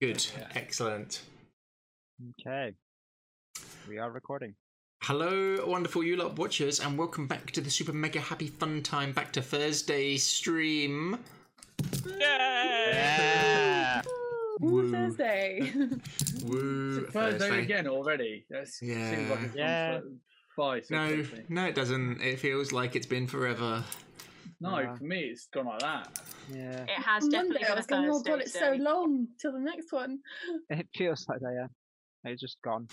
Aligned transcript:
Good. 0.00 0.26
Excellent. 0.54 1.22
Okay. 2.40 2.74
We 3.88 3.98
are 3.98 4.10
recording. 4.10 4.54
Hello, 5.02 5.64
wonderful 5.66 6.02
you 6.02 6.16
lot 6.16 6.36
watchers, 6.38 6.80
and 6.80 6.96
welcome 6.98 7.26
back 7.26 7.50
to 7.52 7.60
the 7.60 7.70
super 7.70 7.92
mega 7.92 8.20
happy 8.20 8.48
fun 8.48 8.82
time 8.82 9.12
back 9.12 9.32
to 9.34 9.42
Thursday 9.42 10.16
stream. 10.16 11.18
Yeah. 12.06 14.02
Ooh, 14.62 14.66
Woo. 14.66 14.90
Thursday. 14.90 15.72
Woo! 16.44 17.06
Thursday 17.06 17.62
again 17.62 17.86
already. 17.86 18.46
That 18.50 18.68
Yeah. 18.80 19.10
seems 19.10 19.30
like 19.30 19.40
it's 19.42 19.54
Yeah. 19.56 19.92
gone 20.00 20.20
by 20.56 20.80
so 20.80 20.94
No, 20.94 21.24
no, 21.48 21.64
it 21.66 21.74
doesn't. 21.74 22.20
It 22.20 22.38
feels 22.40 22.72
like 22.72 22.96
it's 22.96 23.06
been 23.06 23.26
forever. 23.26 23.84
No, 24.60 24.78
Yeah. 24.78 24.94
for 24.96 25.04
me 25.04 25.18
it's 25.20 25.46
gone 25.52 25.66
like 25.66 25.80
that. 25.80 26.08
Yeah. 26.52 26.82
It 26.84 26.90
has 26.90 27.24
On 27.24 27.30
definitely 27.30 27.54
Monday, 27.60 27.72
I 27.72 27.74
was 27.76 27.86
going, 27.86 28.04
oh 28.08 28.12
Thursday 28.14 28.30
god, 28.30 28.40
it's 28.40 28.52
so 28.58 28.72
long 28.72 29.28
till 29.40 29.52
the 29.52 29.60
next 29.60 29.92
one. 29.92 30.18
It 30.70 30.88
feels 30.94 31.26
like 31.28 31.40
that, 31.40 31.52
yeah. 31.54 32.30
It's 32.30 32.40
just 32.40 32.56
gone. 32.62 32.88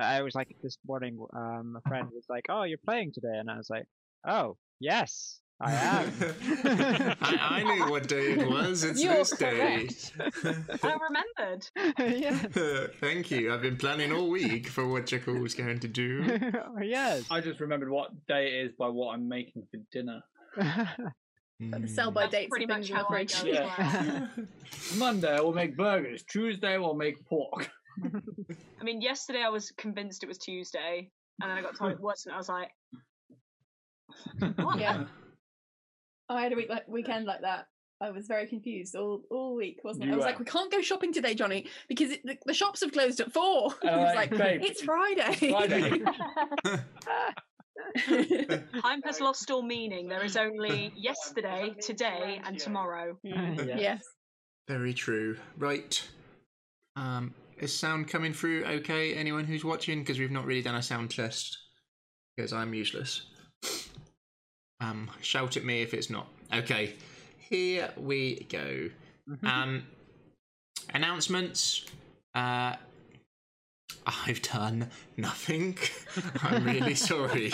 I 0.00 0.22
was 0.22 0.34
like 0.34 0.48
this 0.62 0.76
morning, 0.86 1.18
um, 1.34 1.76
a 1.82 1.88
friend 1.88 2.08
was 2.12 2.24
like, 2.28 2.46
"Oh, 2.48 2.64
you're 2.64 2.78
playing 2.84 3.12
today," 3.12 3.38
and 3.38 3.48
I 3.48 3.56
was 3.56 3.70
like, 3.70 3.84
"Oh, 4.26 4.56
yes, 4.80 5.38
I 5.60 5.72
am." 5.72 6.12
I, 7.20 7.38
I 7.40 7.62
knew 7.62 7.88
what 7.88 8.08
day 8.08 8.32
it 8.32 8.48
was. 8.50 8.82
It's 8.82 9.00
You're 9.02 9.14
this 9.14 9.30
day. 9.36 9.88
I 10.82 10.96
remembered. 11.08 11.66
yeah. 12.20 12.86
Thank 13.00 13.30
you. 13.30 13.54
I've 13.54 13.62
been 13.62 13.76
planning 13.76 14.12
all 14.12 14.28
week 14.28 14.66
for 14.66 14.86
what 14.86 15.06
Jekyll 15.06 15.38
was 15.38 15.54
going 15.54 15.78
to 15.78 15.88
do. 15.88 16.24
oh, 16.66 16.80
yes. 16.82 17.24
I 17.30 17.40
just 17.40 17.60
remembered 17.60 17.88
what 17.88 18.10
day 18.26 18.46
it 18.58 18.66
is 18.66 18.72
by 18.76 18.88
what 18.88 19.14
I'm 19.14 19.28
making 19.28 19.62
for 19.70 19.78
dinner. 19.92 20.20
But 20.56 20.66
the 21.82 21.88
sell 21.88 22.10
mm. 22.10 22.14
by 22.14 22.22
That's 22.22 22.32
dates 22.32 22.50
pretty 22.50 22.66
much 22.66 22.88
things 22.88 22.90
in 22.90 22.96
the 22.96 23.02
how 23.02 23.14
I 23.14 23.24
go 23.24 23.46
Yeah. 23.46 24.26
Monday 24.96 25.36
I 25.36 25.40
will 25.40 25.52
make 25.52 25.76
burgers. 25.76 26.22
Tuesday 26.24 26.74
I 26.74 26.78
will 26.78 26.94
make 26.94 27.24
pork. 27.26 27.70
I 28.04 28.84
mean, 28.84 29.00
yesterday 29.00 29.42
I 29.42 29.48
was 29.48 29.70
convinced 29.72 30.24
it 30.24 30.26
was 30.26 30.38
Tuesday, 30.38 31.10
and 31.40 31.50
then 31.50 31.56
I 31.56 31.62
got 31.62 31.76
told 31.76 31.92
it 31.92 32.00
wasn't. 32.00 32.34
I 32.34 32.38
was 32.38 32.48
like, 32.48 32.70
what? 34.56 34.80
Yeah. 34.80 35.04
I 36.28 36.42
had 36.42 36.52
a 36.52 36.56
week 36.56 36.68
like 36.68 36.88
weekend 36.88 37.26
like 37.26 37.42
that. 37.42 37.66
I 38.00 38.10
was 38.10 38.26
very 38.26 38.46
confused 38.46 38.96
all, 38.96 39.22
all 39.30 39.54
week, 39.54 39.80
wasn't 39.84 40.04
it? 40.04 40.06
You 40.08 40.14
I 40.14 40.16
was 40.16 40.24
were. 40.24 40.30
like, 40.30 40.38
we 40.40 40.44
can't 40.44 40.70
go 40.70 40.82
shopping 40.82 41.12
today, 41.12 41.34
Johnny, 41.34 41.66
because 41.88 42.10
it, 42.10 42.20
the, 42.24 42.36
the 42.44 42.52
shops 42.52 42.80
have 42.80 42.92
closed 42.92 43.20
at 43.20 43.32
four. 43.32 43.72
And 43.82 43.90
I'm 43.90 44.00
It's 44.00 44.16
like, 44.16 44.30
like, 44.32 44.38
babe, 44.38 44.62
it's 44.64 44.82
Friday. 44.82 45.50
Friday. 45.50 46.02
Time 48.06 49.02
has 49.04 49.20
lost 49.20 49.50
all 49.50 49.62
meaning. 49.62 50.08
There 50.08 50.24
is 50.24 50.36
only 50.36 50.92
yesterday, 50.96 51.74
today, 51.80 52.40
and 52.44 52.58
tomorrow. 52.58 53.16
Yeah. 53.22 53.54
Yes. 53.76 54.02
Very 54.68 54.94
true. 54.94 55.36
Right. 55.58 56.02
Um, 56.96 57.34
is 57.58 57.76
sound 57.76 58.08
coming 58.08 58.32
through 58.32 58.64
okay? 58.64 59.14
Anyone 59.14 59.44
who's 59.44 59.64
watching? 59.64 60.00
Because 60.00 60.18
we've 60.18 60.30
not 60.30 60.44
really 60.46 60.62
done 60.62 60.74
a 60.74 60.82
sound 60.82 61.10
test. 61.10 61.58
Because 62.36 62.52
I'm 62.52 62.74
useless. 62.74 63.26
Um, 64.80 65.10
shout 65.20 65.56
at 65.56 65.64
me 65.64 65.82
if 65.82 65.94
it's 65.94 66.10
not. 66.10 66.28
Okay. 66.52 66.94
Here 67.38 67.90
we 67.96 68.46
go. 68.50 68.90
Um, 69.44 69.84
announcements. 70.92 71.86
Uh, 72.34 72.74
I've 74.06 74.42
done 74.42 74.90
nothing. 75.16 75.78
I'm 76.42 76.64
really 76.64 76.94
sorry. 77.10 77.50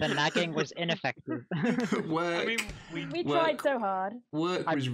The 0.00 0.06
nagging 0.08 0.54
was 0.54 0.70
ineffective. 0.72 1.44
Work. 2.08 2.42
I 2.42 2.44
mean, 2.46 2.58
we 2.92 3.06
We 3.06 3.22
Work. 3.24 3.42
tried 3.44 3.60
so 3.62 3.78
hard. 3.78 4.12
Work 4.32 4.62
I- 4.66 4.74
was. 4.76 4.88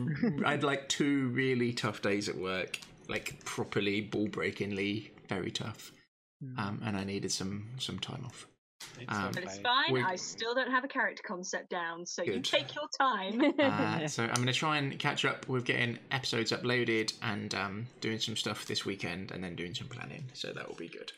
I 0.44 0.52
had 0.52 0.64
like 0.64 0.88
two 0.88 1.28
really 1.28 1.72
tough 1.72 2.00
days 2.02 2.28
at 2.28 2.36
work, 2.36 2.78
like 3.08 3.44
properly 3.44 4.00
ball 4.00 4.28
breakingly 4.28 5.10
very 5.28 5.50
tough, 5.50 5.92
um, 6.58 6.80
and 6.84 6.96
I 6.96 7.04
needed 7.04 7.30
some 7.32 7.68
some 7.78 7.98
time 7.98 8.24
off. 8.24 8.46
It's 9.00 9.12
Um, 9.14 9.32
But 9.32 9.44
it's 9.44 9.58
fine. 9.58 9.92
We- 9.92 10.02
I 10.02 10.16
still 10.16 10.54
don't 10.54 10.70
have 10.70 10.84
a 10.84 10.88
character 10.88 11.22
concept 11.22 11.70
down, 11.70 12.06
so 12.06 12.22
you 12.22 12.40
take 12.40 12.74
your 12.74 12.88
time. 12.98 13.40
Uh, 13.58 14.06
so 14.08 14.24
I'm 14.24 14.34
going 14.34 14.46
to 14.46 14.52
try 14.52 14.78
and 14.78 14.98
catch 14.98 15.24
up 15.24 15.48
with 15.48 15.64
getting 15.64 15.98
episodes 16.10 16.52
uploaded 16.52 17.12
and 17.22 17.54
um, 17.54 17.86
doing 18.00 18.18
some 18.18 18.36
stuff 18.36 18.66
this 18.66 18.84
weekend, 18.84 19.30
and 19.32 19.42
then 19.42 19.54
doing 19.56 19.74
some 19.74 19.88
planning. 19.88 20.24
So 20.32 20.52
that 20.52 20.68
will 20.68 20.76
be 20.76 20.88
good. 20.88 21.12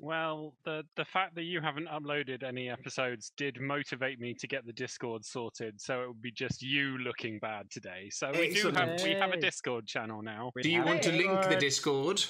Well, 0.00 0.54
the 0.64 0.82
the 0.96 1.04
fact 1.04 1.36
that 1.36 1.44
you 1.44 1.60
haven't 1.60 1.86
uploaded 1.86 2.42
any 2.42 2.68
episodes 2.68 3.30
did 3.36 3.60
motivate 3.60 4.18
me 4.18 4.34
to 4.34 4.48
get 4.48 4.66
the 4.66 4.72
Discord 4.72 5.24
sorted, 5.24 5.80
so 5.80 6.02
it 6.02 6.08
would 6.08 6.22
be 6.22 6.32
just 6.32 6.60
you 6.60 6.98
looking 6.98 7.38
bad 7.38 7.70
today. 7.70 8.10
So 8.10 8.32
we 8.32 8.52
do 8.52 8.72
have 8.72 9.00
we 9.04 9.12
have 9.12 9.30
a 9.30 9.36
Discord 9.36 9.86
channel 9.86 10.20
now. 10.20 10.50
Do 10.60 10.68
you 10.68 10.82
want 10.82 11.02
to 11.02 11.12
link 11.12 11.42
the 11.48 11.56
Discord. 11.56 12.16
Discord? 12.16 12.24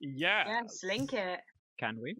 Yeah. 0.00 0.44
yes, 0.46 0.80
link 0.84 1.14
it. 1.14 1.40
Can 1.78 1.98
we? 2.00 2.14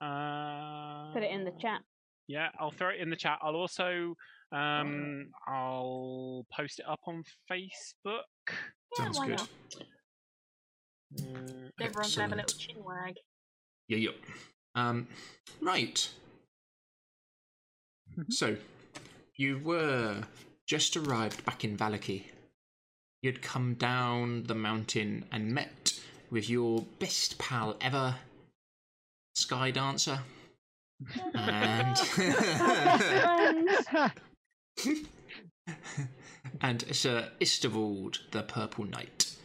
Uh, 0.00 1.12
Put 1.12 1.22
it 1.22 1.30
in 1.30 1.44
the 1.44 1.52
chat. 1.60 1.80
Yeah, 2.26 2.48
I'll 2.58 2.70
throw 2.70 2.88
it 2.90 3.00
in 3.00 3.10
the 3.10 3.16
chat. 3.16 3.38
I'll 3.42 3.56
also 3.56 4.14
um 4.52 5.28
I'll 5.46 6.44
post 6.56 6.78
it 6.80 6.86
up 6.88 7.00
on 7.06 7.22
Facebook. 7.50 8.22
Sounds 8.94 9.18
why 9.18 9.28
good. 9.28 9.38
not? 9.38 9.48
Uh, 11.20 11.70
Everyone 11.80 12.10
can 12.10 12.20
have 12.20 12.32
a 12.32 12.36
little 12.36 12.40
Excellent. 12.40 12.60
chin 12.60 12.84
wag. 12.84 13.14
Yeah, 13.88 13.96
yeah. 13.98 14.10
Um, 14.74 15.08
right. 15.62 16.08
so, 18.28 18.56
you 19.36 19.58
were 19.64 20.22
just 20.66 20.96
arrived 20.96 21.44
back 21.46 21.64
in 21.64 21.76
Vallaki. 21.76 22.24
You'd 23.22 23.40
come 23.42 23.74
down 23.74 24.44
the 24.44 24.54
mountain 24.54 25.24
and 25.32 25.52
met 25.54 25.98
with 26.30 26.50
your 26.50 26.84
best 26.98 27.38
pal 27.38 27.76
ever, 27.80 28.14
Sky 29.38 29.70
Dancer. 29.70 30.18
And 31.32 31.96
and 36.60 36.84
Sir 36.92 37.30
Istavold, 37.40 38.18
the 38.32 38.42
Purple 38.42 38.86
Knight. 38.86 39.36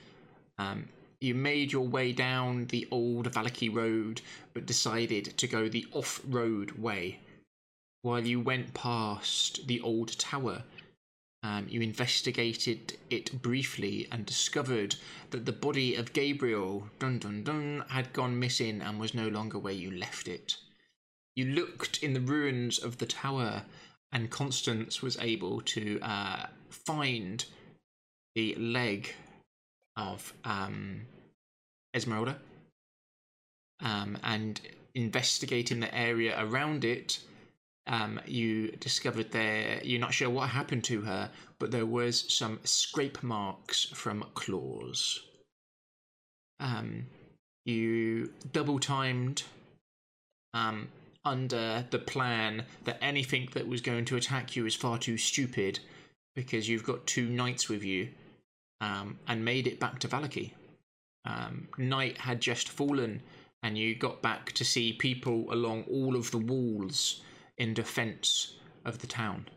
Um, 0.58 0.90
you 1.22 1.36
made 1.36 1.72
your 1.72 1.88
way 1.88 2.12
down 2.12 2.66
the 2.66 2.88
old 2.90 3.32
Vallaki 3.32 3.72
road, 3.74 4.22
but 4.54 4.66
decided 4.66 5.38
to 5.38 5.48
go 5.48 5.70
the 5.70 5.86
off-road 5.92 6.72
way. 6.72 7.20
While 8.02 8.26
you 8.26 8.42
went 8.42 8.74
past 8.74 9.68
the 9.68 9.80
old 9.82 10.18
tower, 10.18 10.64
um, 11.44 11.68
you 11.70 11.82
investigated 11.82 12.98
it 13.10 13.42
briefly 13.42 14.08
and 14.12 14.26
discovered 14.26 14.96
that 15.32 15.46
the 15.46 15.52
body 15.52 15.96
of 15.96 16.14
Gabriel, 16.14 16.88
dun 17.00 17.20
dun 17.20 17.44
dun, 17.44 17.84
had 17.90 18.14
gone 18.14 18.40
missing 18.40 18.82
and 18.82 19.00
was 19.00 19.14
no 19.14 19.28
longer 19.28 19.60
where 19.60 19.74
you 19.74 19.92
left 19.92 20.30
it. 20.30 20.56
You 21.36 21.46
looked 21.46 22.02
in 22.02 22.14
the 22.14 22.22
ruins 22.22 22.80
of 22.80 22.98
the 22.98 23.06
tower, 23.06 23.64
and 24.12 24.30
Constance 24.30 25.02
was 25.02 25.18
able 25.20 25.62
to 25.62 26.00
uh, 26.02 26.46
find 26.70 27.44
the 28.36 28.56
leg 28.56 29.14
of 29.98 30.34
um, 30.46 31.02
Ezmerelda, 31.94 32.36
um, 33.82 34.18
and 34.24 34.62
investigating 34.96 35.82
the 35.82 35.94
area 35.94 36.36
around 36.40 36.86
it, 36.86 37.20
um, 37.88 38.20
you 38.26 38.72
discovered 38.72 39.32
there. 39.32 39.82
You're 39.84 40.00
not 40.00 40.14
sure 40.14 40.30
what 40.30 40.50
happened 40.50 40.84
to 40.86 41.02
her, 41.02 41.30
but 41.60 41.72
there 41.72 41.86
was 41.86 42.26
some 42.34 42.60
scrape 42.64 43.22
marks 43.24 43.86
from 43.94 44.26
claws. 44.34 45.22
Um, 46.60 47.08
you 47.66 48.32
double 48.52 48.80
timed 48.80 49.44
um, 50.54 50.88
under 51.26 51.86
the 51.90 52.00
plan 52.00 52.64
that 52.86 53.00
anything 53.02 53.50
that 53.54 53.68
was 53.68 53.82
going 53.82 54.06
to 54.06 54.16
attack 54.16 54.56
you 54.56 54.66
is 54.66 54.76
far 54.76 54.98
too 54.98 55.18
stupid 55.18 55.80
because 56.36 56.68
you've 56.68 56.86
got 56.86 57.06
two 57.06 57.28
knights 57.28 57.70
with 57.70 57.84
you 57.84 58.10
um, 58.82 59.20
and 59.28 59.44
made 59.44 59.68
it 59.68 59.80
back 59.80 60.00
to 60.00 60.08
Vallaki. 60.08 60.52
Um, 61.26 61.68
night 61.78 62.18
had 62.18 62.42
just 62.42 62.70
fallen, 62.70 63.22
and 63.62 63.78
you 63.78 63.96
got 63.96 64.22
back 64.22 64.52
to 64.54 64.66
see 64.66 64.94
people 64.94 65.46
along 65.54 65.86
all 65.90 66.16
of 66.16 66.32
the 66.32 66.38
walls 66.38 67.22
in 67.58 67.74
defense 67.74 68.56
of 68.86 69.00
the 69.00 69.08
town. 69.08 69.48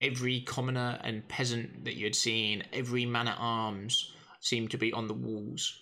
Every 0.00 0.40
commoner 0.40 0.98
and 1.02 1.28
peasant 1.28 1.84
that 1.84 1.96
you 1.96 2.04
had 2.04 2.14
seen, 2.14 2.62
every 2.72 3.04
man 3.04 3.28
at 3.28 3.36
arms, 3.38 4.12
seemed 4.40 4.70
to 4.70 4.78
be 4.78 4.92
on 4.92 5.08
the 5.08 5.14
walls. 5.14 5.78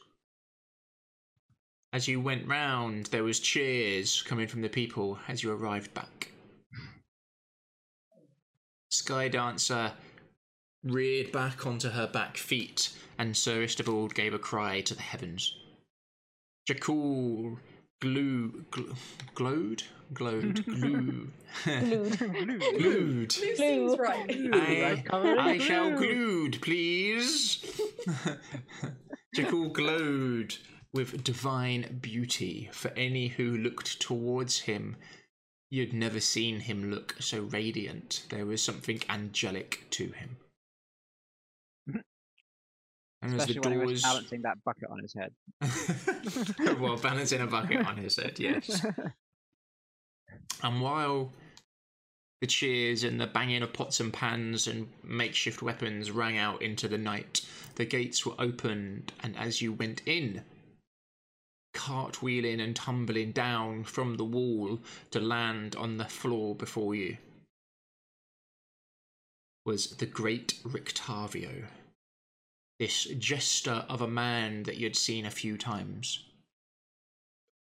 As 1.93 2.09
you 2.09 2.21
went 2.21 2.49
round, 2.49 3.07
there 3.07 3.25
was 3.25 3.41
cheers 3.41 4.23
coming 4.23 4.47
from 4.49 4.63
the 4.63 4.69
people 4.69 5.19
as 5.29 5.43
you 5.43 5.53
arrived 5.53 5.95
back. 5.95 6.33
Sky 8.91 9.29
Dancer 9.29 9.93
reared 10.83 11.33
back 11.33 11.67
onto 11.67 11.91
her 11.91 12.07
back 12.07 12.37
feet, 12.37 12.91
and 13.19 13.37
Sir 13.37 13.63
Istavold 13.63 14.15
gave 14.15 14.35
a 14.35 14.39
cry 14.39 14.81
to 14.83 14.95
the 14.95 15.03
heavens. 15.03 15.55
Jakul 16.69 17.59
glue, 18.01 18.65
gl- 18.71 18.97
glowed, 19.35 19.83
glowed, 20.13 20.65
glue, 20.65 21.31
Glued. 21.65 22.19
glued. 22.19 22.79
Blue 22.79 23.57
seems 23.57 23.99
right. 23.99 24.31
I, 24.53 25.05
I 25.13 25.59
shall 25.59 25.97
glued, 25.97 26.61
please. 26.63 27.65
Jakul 29.37 29.73
glowed 29.73 30.57
with 30.93 31.23
divine 31.23 31.99
beauty. 32.01 32.69
For 32.73 32.89
any 32.97 33.29
who 33.29 33.57
looked 33.57 34.01
towards 34.01 34.61
him, 34.61 34.97
you'd 35.71 35.93
never 35.93 36.21
seen 36.21 36.61
him 36.61 36.91
look 36.91 37.17
so 37.21 37.43
radiant. 37.43 38.25
There 38.31 38.47
was 38.47 38.63
something 38.63 39.01
angelic 39.09 39.87
to 39.91 40.13
him. 40.13 40.37
And 43.21 43.35
as 43.35 43.47
the 43.47 43.53
Especially 43.53 43.61
when 43.61 43.73
he 43.73 43.79
was 43.79 44.03
doors, 44.03 44.13
balancing 44.13 44.43
that 44.43 44.59
bucket 44.65 44.89
on 44.91 45.01
his 45.01 45.15
head. 45.15 45.33
well, 46.81 46.97
balancing 46.97 47.41
a 47.41 47.47
bucket 47.47 47.85
on 47.85 47.97
his 47.97 48.17
head, 48.17 48.39
yes. 48.39 48.85
And 50.63 50.81
while 50.81 51.33
the 52.41 52.47
cheers 52.47 53.05
and 53.05 53.21
the 53.21 53.27
banging 53.27 53.63
of 53.63 53.73
pots 53.73 54.01
and 54.01 54.13
pans 54.13 54.67
and 54.67 54.89
makeshift 55.03 55.63
weapons 55.63 56.11
rang 56.11 56.39
out 56.39 56.63
into 56.63 56.89
the 56.89 56.99
night, 56.99 57.45
the 57.75 57.85
gates 57.85 58.25
were 58.25 58.35
opened, 58.39 59.13
and 59.21 59.37
as 59.37 59.63
you 59.63 59.73
went 59.73 60.03
in, 60.07 60.43
cartwheeling 61.75 62.61
and 62.61 62.75
tumbling 62.75 63.33
down 63.33 63.85
from 63.85 64.17
the 64.17 64.25
wall 64.25 64.81
to 65.11 65.21
land 65.21 65.77
on 65.77 65.97
the 65.97 66.05
floor 66.05 66.55
before 66.55 66.95
you, 66.95 67.17
was 69.65 69.97
the 69.97 70.07
great 70.07 70.55
Rictavio. 70.65 71.67
This 72.79 73.05
jester 73.05 73.85
of 73.89 74.01
a 74.01 74.09
man 74.09 74.63
that 74.63 74.77
you'd 74.77 74.97
seen 74.97 75.27
a 75.27 75.31
few 75.31 75.59
times. 75.59 76.25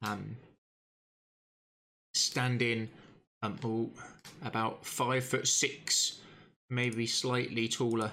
Um, 0.03 0.37
standing 2.15 2.89
um, 3.43 3.91
about 4.43 4.85
five 4.85 5.25
foot 5.25 5.47
six, 5.47 6.21
maybe 6.71 7.07
slightly 7.07 7.69
taller. 7.69 8.13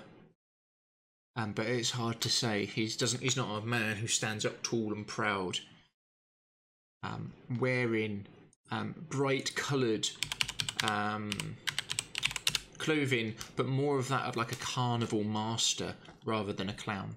Um, 1.37 1.53
but 1.53 1.67
it's 1.67 1.91
hard 1.91 2.19
to 2.21 2.29
say. 2.29 2.65
He's 2.65 2.97
doesn't. 2.97 3.23
He's 3.23 3.37
not 3.37 3.63
a 3.63 3.65
man 3.65 3.95
who 3.95 4.07
stands 4.07 4.45
up 4.45 4.61
tall 4.63 4.93
and 4.93 5.07
proud. 5.07 5.59
Um, 7.03 7.31
wearing 7.59 8.25
um, 8.69 8.93
bright 9.09 9.55
coloured 9.55 10.09
um, 10.83 11.31
clothing, 12.77 13.35
but 13.55 13.67
more 13.67 13.97
of 13.97 14.07
that 14.09 14.23
of 14.23 14.35
like 14.35 14.51
a 14.51 14.55
carnival 14.55 15.23
master 15.23 15.95
rather 16.25 16.53
than 16.53 16.69
a 16.69 16.73
clown. 16.73 17.15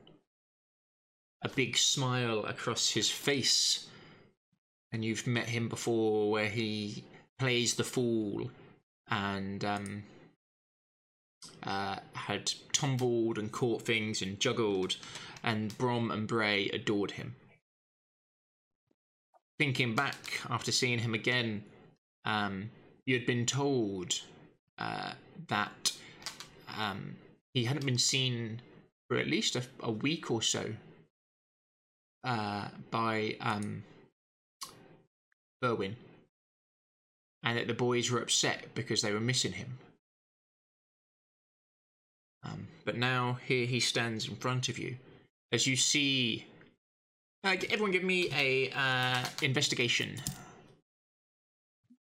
A 1.42 1.48
big 1.48 1.76
smile 1.76 2.44
across 2.46 2.90
his 2.90 3.10
face 3.10 3.86
and 4.94 5.04
you've 5.04 5.26
met 5.26 5.48
him 5.48 5.68
before 5.68 6.30
where 6.30 6.48
he 6.48 7.02
plays 7.36 7.74
the 7.74 7.82
fool 7.82 8.48
and 9.10 9.64
um, 9.64 10.04
uh, 11.64 11.96
had 12.12 12.52
tumbled 12.72 13.36
and 13.36 13.50
caught 13.50 13.82
things 13.82 14.22
and 14.22 14.38
juggled, 14.38 14.96
and 15.42 15.76
Brom 15.78 16.12
and 16.12 16.28
Bray 16.28 16.68
adored 16.68 17.10
him. 17.10 17.34
Thinking 19.58 19.96
back 19.96 20.40
after 20.48 20.70
seeing 20.70 21.00
him 21.00 21.12
again, 21.12 21.64
um, 22.24 22.70
you 23.04 23.16
had 23.18 23.26
been 23.26 23.46
told 23.46 24.20
uh, 24.78 25.12
that 25.48 25.92
um, 26.78 27.16
he 27.52 27.64
hadn't 27.64 27.84
been 27.84 27.98
seen 27.98 28.60
for 29.08 29.16
at 29.16 29.26
least 29.26 29.56
a, 29.56 29.64
a 29.80 29.90
week 29.90 30.30
or 30.30 30.40
so 30.40 30.72
uh, 32.22 32.68
by 32.92 33.36
um, 33.40 33.82
Berwin, 35.62 35.94
and 37.42 37.58
that 37.58 37.66
the 37.66 37.74
boys 37.74 38.10
were 38.10 38.20
upset 38.20 38.74
because 38.74 39.02
they 39.02 39.12
were 39.12 39.20
missing 39.20 39.52
him. 39.52 39.78
Um, 42.42 42.68
but 42.84 42.96
now 42.96 43.38
here 43.46 43.66
he 43.66 43.80
stands 43.80 44.28
in 44.28 44.36
front 44.36 44.68
of 44.68 44.78
you, 44.78 44.96
as 45.52 45.66
you 45.66 45.76
see. 45.76 46.46
Uh, 47.42 47.56
everyone, 47.70 47.90
give 47.90 48.04
me 48.04 48.30
a 48.34 48.70
uh, 48.70 49.24
investigation. 49.42 50.16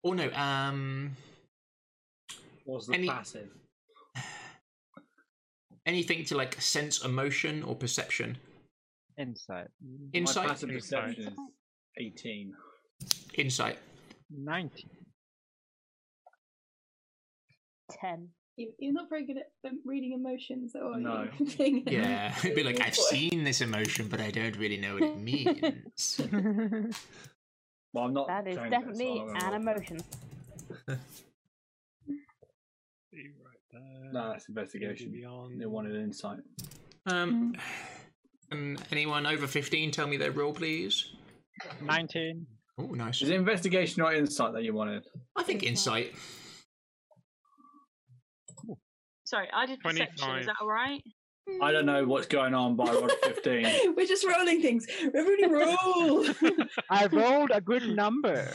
Or 0.03 0.15
no, 0.15 0.31
um, 0.33 1.15
What's 2.65 2.87
the 2.87 2.93
Any- 2.93 3.07
passive? 3.09 3.49
anything 5.85 6.25
to 6.25 6.37
like 6.37 6.59
sense 6.61 7.03
emotion 7.03 7.63
or 7.63 7.75
perception. 7.75 8.37
Insight. 9.17 9.67
Insight, 10.13 10.43
My 10.43 10.49
passive 10.49 10.69
perception 10.69 11.27
is 11.27 11.33
18. 11.97 12.53
Insight. 13.33 13.77
19. 14.29 14.89
Ten. 17.99 18.29
You- 18.57 18.73
You're 18.79 18.93
not 18.93 19.09
very 19.09 19.25
good 19.25 19.37
at 19.37 19.51
um, 19.69 19.79
reading 19.85 20.13
emotions, 20.13 20.73
though, 20.73 20.93
are 20.93 20.99
No. 20.99 21.27
you? 21.39 21.45
Being 21.57 21.83
a- 21.87 21.91
Yeah, 21.91 22.35
it'd 22.43 22.55
be 22.55 22.63
like 22.63 22.79
I've 22.81 22.95
seen 22.95 23.43
this 23.43 23.61
emotion, 23.61 24.07
but 24.07 24.19
I 24.21 24.31
don't 24.31 24.55
really 24.57 24.77
know 24.77 24.93
what 24.95 25.03
it 25.03 25.17
means. 25.19 26.21
Well, 27.93 28.05
I'm 28.05 28.13
not. 28.13 28.27
That 28.29 28.47
is 28.47 28.55
trained 28.55 28.73
at 28.73 28.83
it, 28.83 28.85
so 28.85 28.91
definitely 28.93 29.19
I'm 29.19 29.33
not 29.33 29.53
an 29.53 29.65
roll. 29.65 29.75
emotion. 29.75 29.97
See 33.11 33.27
right 33.43 33.59
there. 33.73 34.11
No, 34.13 34.29
that's 34.31 34.47
investigation. 34.47 35.11
Beyond. 35.11 35.59
They 35.59 35.65
wanted 35.65 35.97
insight. 35.97 36.39
Um, 37.05 37.53
can 38.49 38.77
anyone 38.93 39.25
over 39.25 39.45
fifteen 39.45 39.91
tell 39.91 40.07
me 40.07 40.15
their 40.15 40.31
role, 40.31 40.53
please? 40.53 41.11
19. 41.83 42.47
Oh, 42.77 42.87
nice. 42.87 43.21
Is 43.21 43.29
it 43.29 43.35
investigation 43.35 44.01
or 44.01 44.13
insight 44.13 44.53
that 44.53 44.63
you 44.63 44.73
wanted? 44.73 45.05
I 45.35 45.43
think 45.43 45.63
insight. 45.63 46.13
Sorry, 49.25 49.47
I 49.53 49.65
did 49.65 49.79
perception. 49.79 50.17
25. 50.17 50.39
Is 50.41 50.45
that 50.47 50.55
all 50.61 50.67
right? 50.67 51.01
I 51.61 51.71
don't 51.71 51.85
know 51.85 52.05
what's 52.05 52.27
going 52.27 52.53
on, 52.53 52.75
by 52.75 52.85
I 52.85 52.91
rolled 52.93 53.11
15. 53.23 53.93
We're 53.95 54.05
just 54.05 54.25
rolling 54.25 54.61
things. 54.61 54.85
Everybody 55.01 55.47
roll. 55.53 56.25
I 56.89 57.07
rolled 57.07 57.51
a 57.53 57.61
good 57.61 57.83
number. 57.95 58.51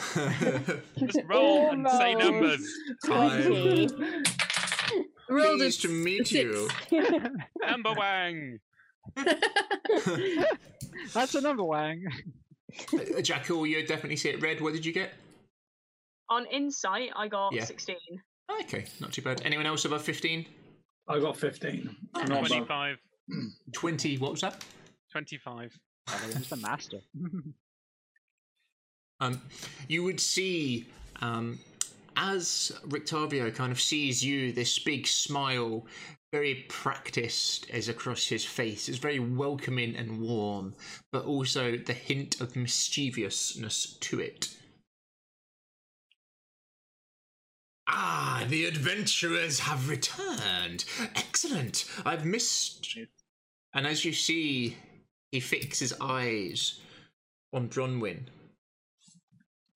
Just 0.98 1.20
roll 1.26 1.68
oh, 1.68 1.70
and 1.72 1.88
say 1.90 2.14
Almost. 2.14 2.30
numbers. 2.30 2.72
Twenty. 3.04 3.88
Rolled 5.28 5.60
a 5.60 5.64
Pleased 5.64 5.82
to 5.82 5.88
meet 5.88 6.28
six. 6.28 6.32
you. 6.32 6.68
Number 7.66 7.92
Wang. 7.94 8.58
That's 11.12 11.34
a 11.34 11.40
number, 11.40 11.64
Wang. 11.64 12.04
Uh, 12.92 13.20
Jackal, 13.20 13.66
you 13.66 13.86
definitely 13.86 14.16
see 14.16 14.30
it 14.30 14.40
red. 14.42 14.60
What 14.60 14.72
did 14.72 14.84
you 14.84 14.92
get? 14.92 15.12
On 16.28 16.46
insight, 16.46 17.10
I 17.14 17.28
got 17.28 17.52
Yeah. 17.52 17.64
16. 17.64 17.96
Okay, 18.62 18.86
not 19.00 19.12
too 19.12 19.22
bad. 19.22 19.42
Anyone 19.44 19.66
else 19.66 19.84
above 19.84 20.02
15? 20.02 20.46
I 21.08 21.20
got 21.20 21.36
15. 21.36 21.96
I'm 22.14 22.26
above. 22.32 22.48
25. 22.48 22.96
20, 23.72 24.18
what 24.18 24.32
was 24.32 24.40
that? 24.40 24.64
25. 25.12 25.78
Oh, 26.08 26.20
he's 26.36 26.48
the 26.48 26.56
master. 26.56 27.00
Um, 29.18 29.40
you 29.88 30.02
would 30.02 30.20
see 30.20 30.86
um, 31.22 31.58
as 32.16 32.72
Rictavio 32.88 33.54
kind 33.54 33.72
of 33.72 33.80
sees 33.80 34.22
you, 34.22 34.52
this 34.52 34.78
big 34.78 35.06
smile, 35.06 35.86
very 36.32 36.66
practiced, 36.68 37.70
is 37.70 37.88
across 37.88 38.26
his 38.26 38.44
face. 38.44 38.88
It's 38.88 38.98
very 38.98 39.18
welcoming 39.18 39.96
and 39.96 40.20
warm, 40.20 40.74
but 41.12 41.24
also 41.24 41.76
the 41.76 41.92
hint 41.92 42.40
of 42.40 42.56
mischievousness 42.56 43.96
to 44.00 44.20
it. 44.20 44.56
Ah, 47.88 48.44
the 48.48 48.64
adventurers 48.64 49.60
have 49.60 49.88
returned. 49.88 50.84
Excellent. 51.14 51.84
I've 52.04 52.24
missed. 52.24 52.98
And 53.72 53.86
as 53.86 54.04
you 54.04 54.12
see, 54.12 54.76
he 55.30 55.40
fixes 55.40 55.94
eyes 56.00 56.80
on 57.52 57.68
Bronwyn 57.68 58.26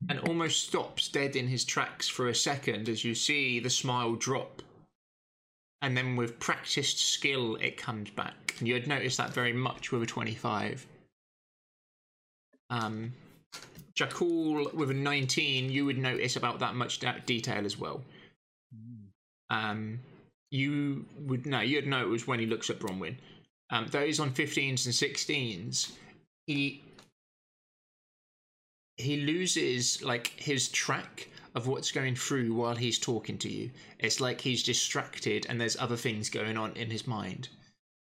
and 0.08 0.18
almost 0.20 0.66
stops 0.66 1.08
dead 1.08 1.36
in 1.36 1.46
his 1.46 1.64
tracks 1.64 2.08
for 2.08 2.28
a 2.28 2.34
second 2.34 2.88
as 2.88 3.04
you 3.04 3.14
see 3.14 3.60
the 3.60 3.70
smile 3.70 4.14
drop. 4.14 4.62
And 5.82 5.96
then, 5.96 6.16
with 6.16 6.38
practiced 6.38 6.98
skill, 6.98 7.56
it 7.56 7.76
comes 7.76 8.10
back. 8.10 8.54
You'd 8.60 8.86
notice 8.86 9.16
that 9.16 9.32
very 9.32 9.54
much 9.54 9.92
with 9.92 10.02
a 10.02 10.06
25. 10.06 10.86
Um, 12.68 13.12
Jakul 13.98 14.72
with 14.74 14.90
a 14.90 14.94
19, 14.94 15.70
you 15.70 15.84
would 15.84 15.98
notice 15.98 16.36
about 16.36 16.58
that 16.60 16.74
much 16.74 17.00
detail 17.26 17.64
as 17.64 17.78
well. 17.78 18.02
Um, 19.50 20.00
you 20.50 21.04
would 21.20 21.46
no, 21.46 21.60
you'd 21.60 21.86
know 21.86 22.02
it 22.02 22.08
was 22.08 22.26
when 22.26 22.38
he 22.38 22.46
looks 22.46 22.70
at 22.70 22.78
Bronwyn. 22.78 23.16
Um, 23.70 23.86
those 23.90 24.18
on 24.20 24.30
15s 24.30 24.86
and 24.86 24.94
16s, 24.94 25.92
he 26.46 26.82
he 28.96 29.18
loses 29.18 30.02
like 30.02 30.28
his 30.36 30.68
track 30.68 31.28
of 31.54 31.66
what's 31.66 31.92
going 31.92 32.14
through 32.14 32.54
while 32.54 32.76
he's 32.76 32.98
talking 32.98 33.38
to 33.38 33.48
you. 33.48 33.70
It's 33.98 34.20
like 34.20 34.40
he's 34.40 34.62
distracted 34.62 35.46
and 35.48 35.60
there's 35.60 35.76
other 35.78 35.96
things 35.96 36.30
going 36.30 36.56
on 36.56 36.72
in 36.76 36.90
his 36.90 37.06
mind. 37.06 37.48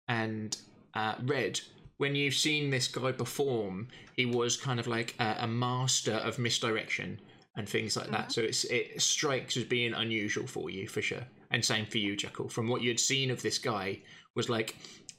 And 0.08 0.58
uh, 0.94 1.16
Red, 1.24 1.60
when 1.98 2.16
you've 2.16 2.34
seen 2.34 2.70
this 2.70 2.88
guy 2.88 3.12
perform, 3.12 3.88
he 4.16 4.26
was 4.26 4.58
kind 4.58 4.80
of 4.80 4.88
like 4.88 5.16
a, 5.20 5.38
a 5.42 5.48
master 5.48 6.14
of 6.14 6.40
misdirection 6.40 7.20
and 7.56 7.68
things 7.68 7.98
like 7.98 8.10
that. 8.12 8.32
So 8.32 8.42
it's 8.42 8.66
it 8.66 9.02
strikes 9.02 9.58
as 9.58 9.64
being 9.64 9.94
unusual 9.94 10.48
for 10.48 10.70
you 10.70 10.88
for 10.88 11.02
sure. 11.02 11.24
And 11.52 11.64
same 11.64 11.86
for 11.86 11.98
you, 11.98 12.16
Jekyll. 12.16 12.50
From 12.50 12.68
what 12.68 12.82
you'd 12.82 13.00
seen 13.00 13.32
of 13.32 13.42
this 13.42 13.58
guy, 13.58 14.00
was 14.38 14.50
like 14.50 14.78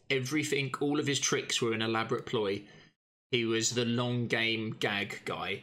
everything, 0.08 0.72
all 0.80 0.98
of 0.98 1.06
his 1.06 1.18
tricks 1.18 1.60
were 1.60 1.72
an 1.72 1.82
elaborate 1.82 2.24
ploy. 2.24 2.62
He 3.32 3.44
was 3.44 3.70
the 3.70 3.84
long 3.84 4.28
game 4.28 4.76
gag 4.78 5.20
guy. 5.26 5.62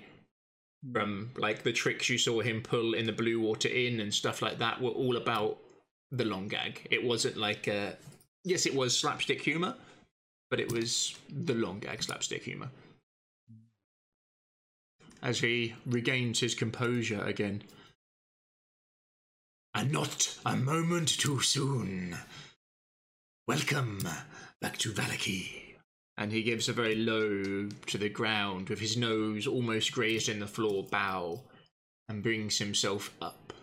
From 0.92 1.32
like 1.38 1.64
the 1.64 1.74
tricks 1.74 2.10
you 2.10 2.18
saw 2.18 2.42
him 2.42 2.62
pull 2.62 2.94
in 2.94 3.06
the 3.06 3.12
Blue 3.12 3.40
Water 3.40 3.70
Inn 3.70 4.00
and 4.00 4.14
stuff 4.14 4.42
like 4.42 4.60
that 4.60 4.82
were 4.82 4.92
all 4.92 5.18
about 5.18 5.58
the 6.12 6.26
long 6.26 6.48
gag. 6.48 6.88
It 6.92 7.04
wasn't 7.04 7.38
like 7.38 7.68
uh 7.68 7.92
yes, 8.44 8.66
it 8.66 8.76
was 8.76 8.98
slapstick 8.98 9.42
humor, 9.42 9.76
but 10.50 10.60
it 10.60 10.72
was 10.72 11.16
the 11.30 11.56
long 11.56 11.80
gag 11.80 12.04
slapstick 12.04 12.44
humor. 12.44 12.70
As 15.24 15.40
he 15.40 15.74
regains 15.86 16.40
his 16.40 16.54
composure 16.54 17.24
again. 17.24 17.64
And 19.74 19.92
not 19.92 20.38
a 20.46 20.56
moment 20.56 21.10
too 21.10 21.42
soon. 21.42 22.18
Welcome 23.48 24.00
back 24.62 24.78
to 24.78 24.92
Vallaki. 24.92 25.65
And 26.18 26.32
he 26.32 26.44
gives 26.44 26.70
a 26.70 26.74
very 26.74 26.96
low 26.96 27.68
to 27.88 27.98
the 27.98 28.10
ground 28.10 28.70
with 28.70 28.80
his 28.80 28.96
nose 28.96 29.48
almost 29.48 29.92
grazed 29.92 30.30
in 30.30 30.40
the 30.40 30.48
floor 30.48 30.84
bow 30.84 31.42
and 32.08 32.24
brings 32.24 32.58
himself 32.58 33.14
up. 33.22 33.54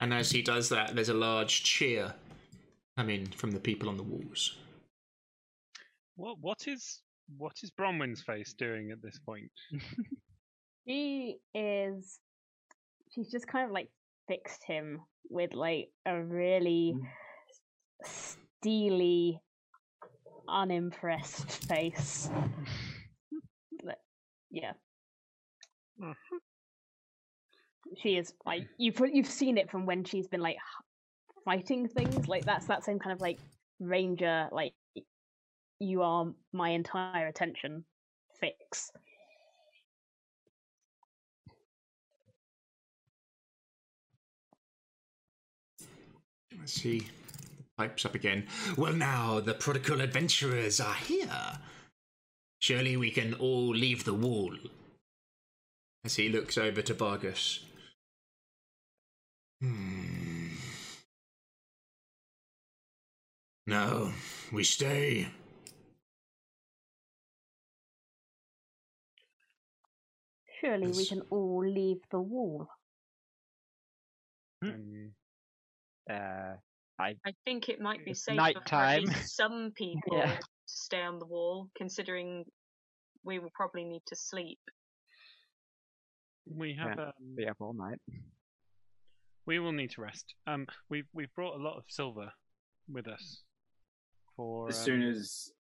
And 0.00 0.14
as 0.14 0.30
he 0.30 0.40
does 0.40 0.70
that, 0.70 0.94
there's 0.94 1.10
a 1.10 1.14
large 1.14 1.62
cheer 1.62 2.14
coming 2.96 3.26
from 3.26 3.50
the 3.50 3.60
people 3.60 3.88
on 3.88 3.98
the 3.98 4.02
walls. 4.02 4.56
What 6.16 6.38
what 6.40 6.66
is 6.66 7.00
what 7.36 7.52
is 7.62 7.70
Bronwyn's 7.70 8.22
face 8.22 8.54
doing 8.54 8.90
at 8.90 9.02
this 9.02 9.18
point? 9.18 9.50
She 10.86 11.36
is. 11.54 12.18
She's 13.14 13.30
just 13.30 13.46
kind 13.46 13.66
of 13.66 13.72
like 13.72 13.88
fixed 14.28 14.64
him 14.66 15.00
with 15.28 15.52
like 15.54 15.88
a 16.06 16.20
really 16.20 16.94
mm. 16.96 17.06
steely, 18.04 19.40
unimpressed 20.50 21.66
face. 21.66 22.28
But, 23.84 23.98
yeah. 24.50 24.72
Mm-hmm. 26.00 26.36
She 27.96 28.16
is 28.16 28.32
like 28.46 28.66
you've 28.78 29.00
you've 29.12 29.26
seen 29.26 29.58
it 29.58 29.70
from 29.70 29.84
when 29.84 30.04
she's 30.04 30.28
been 30.28 30.40
like 30.40 30.56
fighting 31.44 31.88
things 31.88 32.28
like 32.28 32.44
that's 32.44 32.66
that 32.66 32.84
same 32.84 32.98
kind 32.98 33.12
of 33.12 33.20
like 33.20 33.38
ranger 33.80 34.48
like 34.52 34.72
you 35.80 36.02
are 36.02 36.26
my 36.52 36.68
entire 36.70 37.26
attention 37.26 37.84
fix. 38.38 38.92
Let's 46.58 46.72
see. 46.72 47.06
Pipes 47.80 48.04
up 48.04 48.14
again. 48.14 48.46
Well, 48.76 48.92
now 48.92 49.40
the 49.40 49.54
prodigal 49.54 50.02
adventurers 50.02 50.80
are 50.80 50.92
here. 50.92 51.60
Surely 52.60 52.94
we 52.98 53.10
can 53.10 53.32
all 53.32 53.70
leave 53.70 54.04
the 54.04 54.12
wall. 54.12 54.54
As 56.04 56.16
he 56.16 56.28
looks 56.28 56.58
over 56.58 56.82
to 56.82 56.92
Vargas. 56.92 57.60
Hmm. 59.62 60.48
No, 63.66 64.12
we 64.52 64.62
stay. 64.62 65.28
Surely 70.60 70.88
we 70.88 71.06
can 71.06 71.22
all 71.30 71.64
leave 71.66 72.02
the 72.10 72.20
wall. 72.20 72.68
Um, 74.62 75.14
Uh, 76.10 76.56
I 77.00 77.14
I 77.26 77.32
think 77.44 77.68
it 77.68 77.80
might 77.80 78.04
be 78.04 78.14
safe 78.14 78.38
safer 78.38 78.60
for 78.68 78.74
at 78.76 79.02
nighttime. 79.02 79.04
least 79.04 79.36
some 79.36 79.72
people 79.76 80.18
Yeah. 80.18 80.36
to 80.36 80.42
stay 80.66 81.02
on 81.02 81.18
the 81.18 81.26
wall, 81.26 81.68
considering 81.76 82.44
we 83.24 83.38
will 83.38 83.50
probably 83.54 83.84
need 83.84 84.02
to 84.06 84.16
sleep. 84.16 84.58
we 86.46 86.74
have 86.74 86.98
um, 86.98 87.12
be 87.36 87.46
up 87.46 87.56
all 87.60 87.72
night. 87.74 87.98
we 89.46 89.58
will 89.58 89.72
need 89.72 89.90
to 89.92 90.00
rest. 90.00 90.34
Um, 90.46 90.66
we've 90.88 91.06
we've 91.12 91.34
brought 91.34 91.54
a 91.58 91.62
lot 91.62 91.76
of 91.76 91.84
silver 91.88 92.30
with 92.88 93.06
us. 93.08 93.42
For 94.36 94.68
As 94.68 94.78
um, 94.78 94.84
soon 94.84 95.02
as 95.02 95.52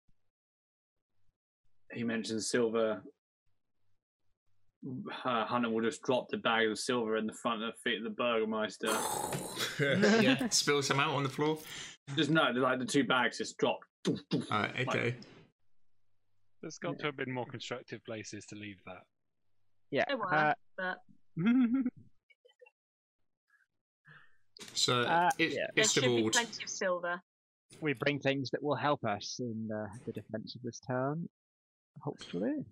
he 1.92 2.04
mentions 2.04 2.48
silver, 2.48 3.02
uh, 5.24 5.44
Hunter 5.44 5.70
will 5.70 5.82
just 5.82 6.02
drop 6.02 6.28
the 6.28 6.36
bag 6.36 6.68
of 6.68 6.78
silver 6.78 7.16
in 7.16 7.26
the 7.26 7.32
front 7.32 7.62
of 7.62 7.72
the 7.72 7.78
feet 7.90 7.98
of 7.98 8.04
the 8.04 8.10
Burgermeister. 8.10 8.88
yeah, 10.22 10.48
spill 10.50 10.82
some 10.82 11.00
out 11.00 11.14
on 11.14 11.22
the 11.22 11.28
floor. 11.28 11.58
Just 12.16 12.30
no, 12.30 12.50
like 12.50 12.78
the 12.78 12.84
two 12.84 13.04
bags 13.04 13.38
just 13.38 13.58
drop. 13.58 13.78
Alright, 14.50 14.88
okay. 14.88 15.14
there's 16.62 16.78
got 16.78 16.98
to 17.00 17.06
have 17.06 17.16
been 17.16 17.32
more 17.32 17.44
constructive 17.46 18.02
places 18.04 18.46
to 18.46 18.54
leave 18.56 18.78
that. 18.86 19.02
Yeah. 19.90 20.04
There 20.08 20.16
were, 20.16 20.34
Uh, 20.34 20.54
but 20.76 20.98
So, 24.74 25.02
Uh, 25.02 25.30
it, 25.38 25.52
yeah. 25.52 25.66
there 25.74 25.84
should 25.84 26.02
be 26.04 26.28
plenty 26.30 26.62
of 26.64 26.68
silver. 26.70 27.20
we 27.80 27.92
bring 27.94 28.18
things 28.18 28.50
that 28.50 28.62
will 28.62 28.74
help 28.74 29.04
us 29.04 29.36
in 29.40 29.68
uh, 29.72 29.86
the 30.06 30.12
defense 30.12 30.54
of 30.54 30.62
this 30.62 30.80
town. 30.80 31.28
Hopefully. 32.00 32.64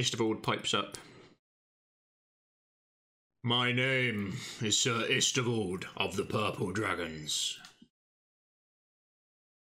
Istavold 0.00 0.42
pipes 0.42 0.72
up. 0.72 0.96
My 3.44 3.70
name 3.70 4.38
is 4.62 4.78
Sir 4.78 5.04
Istavold 5.06 5.84
of 5.94 6.16
the 6.16 6.24
Purple 6.24 6.72
Dragons. 6.72 7.58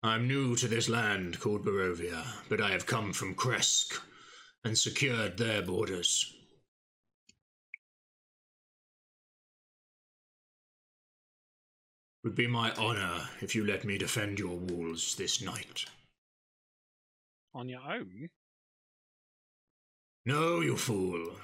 I'm 0.04 0.28
new 0.28 0.56
to 0.58 0.68
this 0.68 0.88
land 0.88 1.40
called 1.40 1.66
Barovia, 1.66 2.24
but 2.50 2.62
I 2.62 2.70
have 2.70 2.86
come 2.86 3.14
from 3.14 3.34
Krezk 3.34 4.00
and 4.64 4.78
secured 4.78 5.40
their 5.40 5.64
borders. 5.64 6.32
It 12.24 12.28
Would 12.28 12.36
be 12.36 12.46
my 12.46 12.72
honor 12.74 13.28
if 13.42 13.56
you 13.56 13.66
let 13.66 13.86
me 13.86 13.98
defend 13.98 14.38
your 14.38 14.58
walls 14.58 15.16
this 15.16 15.42
night. 15.42 15.86
On 17.56 17.68
your 17.68 17.82
own, 17.82 18.30
No, 20.26 20.62
you 20.62 20.78
fool. 20.78 21.36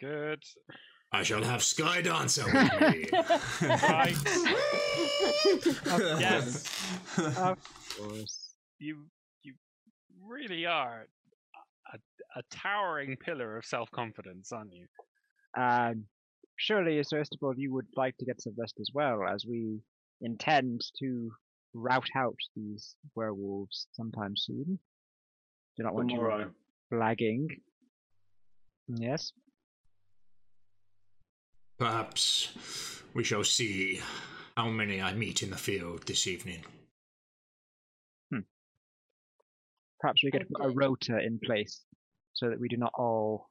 good. 0.00 0.42
I 1.12 1.22
shall 1.22 1.44
have 1.44 1.62
Sky 1.62 2.02
Dancer 2.02 2.44
with 2.44 2.80
me. 2.80 3.06
Right. 3.62 4.16
yes, 6.20 6.64
Of 7.38 7.58
course. 7.96 8.54
you 8.80 9.06
you 9.42 9.54
really 10.20 10.66
are 10.66 11.06
a, 11.92 11.98
a 12.36 12.42
towering 12.50 13.16
pillar 13.16 13.56
of 13.56 13.64
self 13.64 13.88
confidence, 13.92 14.50
aren't 14.50 14.72
you? 14.72 14.86
Um, 15.56 16.04
surely, 16.56 17.00
first 17.08 17.32
of 17.34 17.38
all, 17.42 17.54
you 17.56 17.72
would 17.72 17.86
like 17.96 18.16
to 18.18 18.24
get 18.24 18.40
some 18.40 18.54
rest 18.58 18.74
as 18.80 18.90
well, 18.92 19.22
as 19.32 19.44
we 19.48 19.78
intend 20.20 20.80
to 20.98 21.30
rout 21.74 22.08
out 22.16 22.36
these 22.56 22.96
werewolves 23.14 23.86
sometime 23.92 24.36
soon. 24.36 24.80
Do 25.76 25.82
not 25.84 25.94
want 25.94 26.10
you 26.10 26.16
Tomorrow. 26.16 26.50
flagging. 26.90 27.46
Yes. 28.88 29.32
Perhaps 31.78 32.52
we 33.14 33.24
shall 33.24 33.44
see 33.44 34.00
how 34.56 34.68
many 34.68 35.00
I 35.00 35.12
meet 35.14 35.42
in 35.42 35.50
the 35.50 35.56
field 35.56 36.06
this 36.06 36.26
evening. 36.26 36.64
Hmm. 38.32 38.40
Perhaps 40.00 40.22
we 40.22 40.30
could 40.30 40.48
put 40.48 40.60
a 40.62 40.66
Okay. 40.68 40.74
rota 40.76 41.18
in 41.18 41.38
place 41.40 41.80
so 42.34 42.48
that 42.50 42.60
we 42.60 42.68
do 42.68 42.76
not 42.76 42.92
all, 42.94 43.50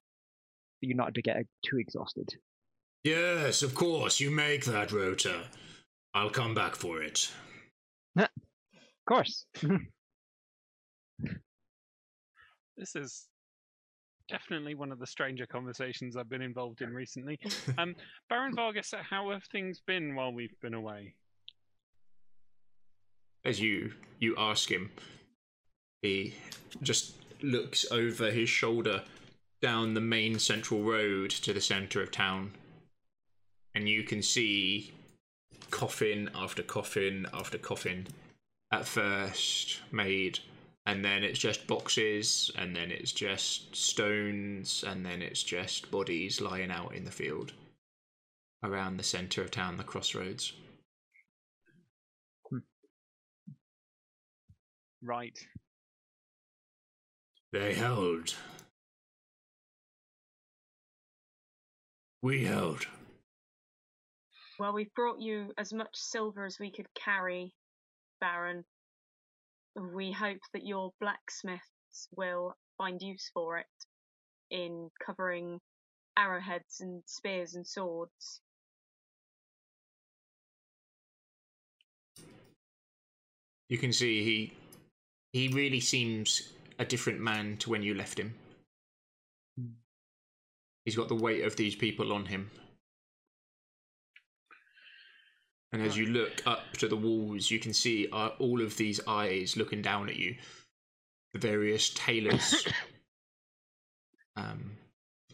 you 0.81 0.93
not 0.93 1.13
to 1.15 1.21
get 1.21 1.37
too 1.65 1.77
exhausted. 1.77 2.29
Yes, 3.03 3.61
of 3.63 3.75
course, 3.75 4.19
you 4.21 4.31
make 4.31 4.63
that 4.65 4.91
rota. 4.91 5.47
I'll 6.13 6.29
come 6.29 6.53
back 6.53 6.75
for 6.75 7.01
it. 7.01 7.31
Of 8.19 9.05
course. 9.05 9.45
This 12.77 12.95
is 12.95 13.27
definitely 14.29 14.75
one 14.75 14.91
of 14.91 14.99
the 14.99 15.07
stranger 15.07 15.45
conversations 15.45 16.15
I've 16.15 16.29
been 16.29 16.41
involved 16.41 16.81
in 16.81 16.93
recently. 16.93 17.39
Um, 17.77 17.95
Baron 18.29 18.55
Vargas, 18.55 18.93
how 19.09 19.31
have 19.31 19.43
things 19.45 19.81
been 19.85 20.15
while 20.15 20.31
we've 20.31 20.59
been 20.61 20.73
away? 20.73 21.15
As 23.43 23.59
you 23.59 23.93
you 24.19 24.35
ask 24.37 24.69
him, 24.69 24.91
he 26.01 26.35
just 26.81 27.15
looks 27.41 27.85
over 27.91 28.31
his 28.31 28.47
shoulder 28.47 29.03
down 29.61 29.93
the 29.93 30.01
main 30.01 30.39
central 30.39 30.83
road 30.83 31.31
to 31.31 31.53
the 31.53 31.61
center 31.61 32.01
of 32.01 32.11
town. 32.11 32.51
And 33.73 33.89
you 33.89 34.03
can 34.03 34.21
see 34.21 34.93
coffin 35.71 36.29
after 36.35 36.61
coffin 36.61 37.25
after 37.33 37.57
coffin 37.57 38.07
at 38.71 38.85
first 38.85 39.81
made 39.91 40.39
and 40.85 41.03
then 41.03 41.23
it's 41.23 41.39
just 41.39 41.65
boxes 41.67 42.51
and 42.57 42.75
then 42.75 42.91
it's 42.91 43.11
just 43.11 43.75
stones 43.75 44.83
and 44.85 45.05
then 45.05 45.21
it's 45.21 45.43
just 45.43 45.89
bodies 45.91 46.41
lying 46.41 46.71
out 46.71 46.93
in 46.93 47.05
the 47.05 47.11
field 47.11 47.53
around 48.63 48.97
the 48.97 49.03
center 49.03 49.41
of 49.41 49.51
town 49.51 49.77
the 49.77 49.83
crossroads 49.83 50.53
hmm. 52.49 52.57
right. 55.01 55.37
They 57.53 57.75
held. 57.75 58.33
We 62.23 62.45
held. 62.45 62.87
Well, 64.57 64.73
we've 64.73 64.93
brought 64.95 65.19
you 65.21 65.53
as 65.59 65.71
much 65.71 65.89
silver 65.93 66.45
as 66.45 66.57
we 66.59 66.71
could 66.71 66.87
carry, 66.95 67.53
Baron. 68.19 68.65
We 69.75 70.11
hope 70.11 70.39
that 70.53 70.65
your 70.65 70.91
blacksmiths 70.99 72.07
will 72.15 72.55
find 72.77 73.01
use 73.01 73.29
for 73.33 73.57
it 73.57 73.65
in 74.51 74.89
covering 75.03 75.59
arrowheads 76.17 76.81
and 76.81 77.01
spears 77.05 77.55
and 77.55 77.65
swords. 77.65 78.41
You 83.69 83.77
can 83.79 83.91
see 83.91 84.23
he 84.23 84.53
he 85.31 85.47
really 85.47 85.79
seems 85.79 86.53
a 86.77 86.85
different 86.85 87.19
man 87.19 87.57
to 87.57 87.71
when 87.71 87.81
you 87.81 87.95
left 87.95 88.19
him. 88.19 88.35
Hmm. 89.59 89.71
He's 90.85 90.95
got 90.95 91.07
the 91.07 91.15
weight 91.15 91.43
of 91.43 91.55
these 91.55 91.75
people 91.75 92.13
on 92.13 92.25
him. 92.25 92.51
And 95.73 95.81
as 95.81 95.97
you 95.97 96.05
look 96.05 96.45
up 96.45 96.77
to 96.77 96.87
the 96.87 96.95
walls, 96.95 97.49
you 97.49 97.57
can 97.57 97.73
see 97.73 98.07
uh, 98.13 98.29
all 98.37 98.61
of 98.61 98.77
these 98.77 99.01
eyes 99.07 99.57
looking 99.57 99.81
down 99.81 100.07
at 100.07 100.17
you. 100.17 100.35
The 101.33 101.39
various 101.39 101.89
tailors, 101.89 102.67
um, 104.35 104.77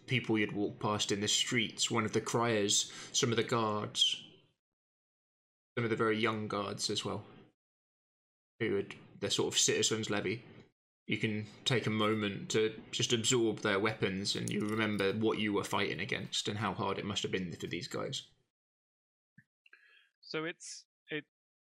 people 0.07 0.39
you'd 0.39 0.53
walk 0.53 0.79
past 0.79 1.11
in 1.11 1.19
the 1.19 1.27
streets, 1.27 1.91
one 1.91 2.05
of 2.05 2.13
the 2.13 2.21
criers, 2.21 2.89
some 3.11 3.31
of 3.31 3.35
the 3.35 3.43
guards, 3.43 4.23
some 5.77 5.83
of 5.83 5.89
the 5.89 5.97
very 5.97 6.17
young 6.17 6.47
guards 6.47 6.89
as 6.89 7.03
well 7.03 7.23
who 8.61 8.75
had 8.75 8.95
their 9.19 9.29
sort 9.29 9.53
of 9.53 9.59
citizens 9.59 10.09
levy. 10.09 10.43
You 11.07 11.17
can 11.17 11.47
take 11.65 11.85
a 11.85 11.91
moment 11.91 12.49
to 12.49 12.73
just 12.91 13.11
absorb 13.11 13.59
their 13.59 13.79
weapons 13.79 14.35
and 14.35 14.49
you 14.49 14.61
remember 14.61 15.11
what 15.13 15.39
you 15.39 15.53
were 15.53 15.63
fighting 15.63 15.99
against 15.99 16.47
and 16.47 16.57
how 16.57 16.73
hard 16.73 16.97
it 16.97 17.05
must 17.05 17.23
have 17.23 17.31
been 17.31 17.51
for 17.51 17.67
these 17.67 17.87
guys. 17.87 18.23
So 20.29 20.45
it's 20.45 20.85
it 21.09 21.25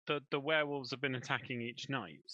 the 0.08 0.20
the 0.32 0.40
werewolves 0.40 0.90
have 0.90 1.00
been 1.00 1.14
attacking 1.14 1.62
each 1.62 1.88
night, 1.88 2.28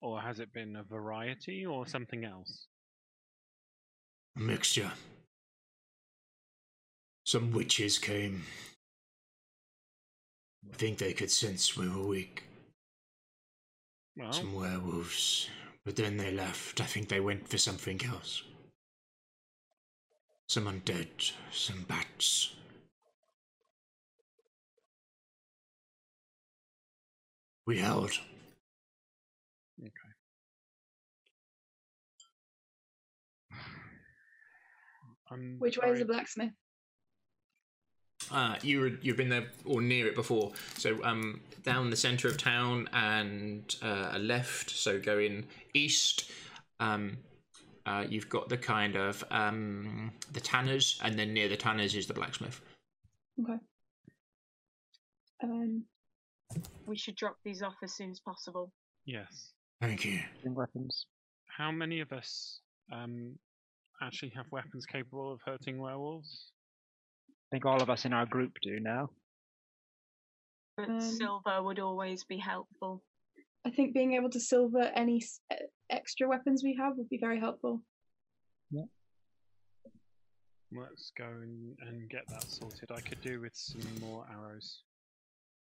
or 0.00 0.20
has 0.20 0.38
it 0.38 0.52
been 0.52 0.76
a 0.76 0.84
variety 0.84 1.66
or 1.66 1.84
something 1.84 2.24
else? 2.24 2.68
A 4.36 4.40
mixture. 4.40 4.92
Some 7.26 7.50
witches 7.50 7.98
came. 7.98 8.44
I 10.72 10.76
think 10.76 10.98
they 10.98 11.12
could 11.12 11.30
sense 11.30 11.76
we 11.76 11.88
were 11.88 12.06
weak. 12.06 12.44
Well, 14.16 14.32
Some 14.32 14.54
werewolves. 14.54 15.48
But 15.84 15.96
then 15.96 16.18
they 16.18 16.30
left. 16.30 16.80
I 16.80 16.84
think 16.84 17.08
they 17.08 17.20
went 17.20 17.48
for 17.48 17.58
something 17.58 18.00
else. 18.06 18.44
Some 20.48 20.66
undead, 20.66 21.32
some 21.50 21.82
bats. 21.82 22.54
We 27.68 27.76
held. 27.76 28.12
okay. 29.78 29.92
I'm 35.30 35.56
Which 35.58 35.76
way 35.76 35.90
is 35.90 35.98
the 35.98 36.06
blacksmith? 36.06 36.52
Uh, 38.32 38.56
you 38.62 38.80
were, 38.80 38.92
you've 39.02 39.18
been 39.18 39.28
there 39.28 39.48
or 39.66 39.82
near 39.82 40.06
it 40.06 40.14
before. 40.14 40.52
So 40.78 41.04
um, 41.04 41.42
down 41.62 41.90
the 41.90 41.96
centre 41.96 42.26
of 42.26 42.38
town 42.38 42.88
and 42.94 43.76
uh, 43.82 44.12
a 44.12 44.18
left. 44.18 44.70
So 44.70 44.98
going 44.98 45.44
east. 45.74 46.30
Um, 46.80 47.18
uh, 47.84 48.06
you've 48.08 48.30
got 48.30 48.48
the 48.48 48.56
kind 48.56 48.96
of 48.96 49.22
um, 49.30 50.10
the 50.32 50.40
tanners, 50.40 50.98
and 51.04 51.18
then 51.18 51.34
near 51.34 51.50
the 51.50 51.56
tanners 51.56 51.94
is 51.94 52.06
the 52.06 52.14
blacksmith. 52.14 52.62
Okay. 53.42 53.58
Um, 55.42 55.84
We 56.86 56.96
should 56.96 57.16
drop 57.16 57.36
these 57.44 57.62
off 57.62 57.74
as 57.82 57.94
soon 57.94 58.10
as 58.10 58.20
possible. 58.20 58.72
Yes. 59.04 59.52
Thank 59.80 60.04
you. 60.04 60.18
Using 60.36 60.54
weapons. 60.54 61.06
How 61.46 61.70
many 61.70 62.00
of 62.00 62.12
us 62.12 62.60
um 62.92 63.36
actually 64.02 64.30
have 64.30 64.46
weapons 64.50 64.86
capable 64.86 65.32
of 65.32 65.40
hurting 65.44 65.78
werewolves? 65.78 66.52
I 67.28 67.48
think 67.52 67.66
all 67.66 67.82
of 67.82 67.90
us 67.90 68.04
in 68.04 68.12
our 68.12 68.26
group 68.26 68.52
do 68.62 68.78
now. 68.80 69.10
But 70.76 70.90
Um, 70.90 71.00
silver 71.00 71.62
would 71.62 71.78
always 71.78 72.24
be 72.24 72.38
helpful. 72.38 73.02
I 73.64 73.70
think 73.70 73.94
being 73.94 74.14
able 74.14 74.30
to 74.30 74.40
silver 74.40 74.82
any 74.94 75.16
s- 75.16 75.40
extra 75.90 76.28
weapons 76.28 76.62
we 76.62 76.74
have 76.76 76.96
would 76.96 77.08
be 77.08 77.18
very 77.18 77.40
helpful. 77.40 77.82
Yeah. 78.70 78.84
Let's 80.70 81.10
go 81.16 81.24
and, 81.26 81.76
and 81.80 82.08
get 82.08 82.22
that 82.28 82.44
sorted. 82.44 82.90
I 82.92 83.00
could 83.00 83.20
do 83.22 83.40
with 83.40 83.56
some 83.56 83.80
more 84.00 84.26
arrows. 84.30 84.82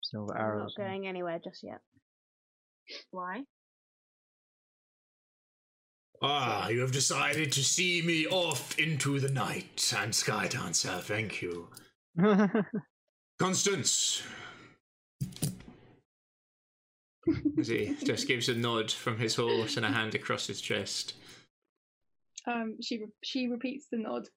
Silver 0.04 0.36
I'm 0.36 0.58
not 0.58 0.70
going 0.76 1.06
anywhere 1.06 1.40
just 1.42 1.62
yet. 1.62 1.80
Why? 3.10 3.42
Ah, 6.22 6.68
you 6.68 6.80
have 6.80 6.92
decided 6.92 7.52
to 7.52 7.64
see 7.64 8.02
me 8.02 8.26
off 8.26 8.78
into 8.78 9.18
the 9.18 9.30
night 9.30 9.92
and 9.96 10.14
sky 10.14 10.46
dancer. 10.46 11.00
Thank 11.00 11.42
you, 11.42 11.68
Constance. 13.38 14.22
As 17.58 17.68
he 17.68 17.96
just 18.04 18.28
gives 18.28 18.48
a 18.48 18.54
nod 18.54 18.90
from 18.90 19.18
his 19.18 19.34
horse 19.34 19.76
and 19.76 19.86
a 19.86 19.90
hand 19.90 20.14
across 20.14 20.46
his 20.46 20.60
chest. 20.60 21.14
Um, 22.46 22.76
she 22.82 22.98
re- 22.98 23.12
she 23.22 23.48
repeats 23.48 23.86
the 23.90 23.98
nod. 23.98 24.28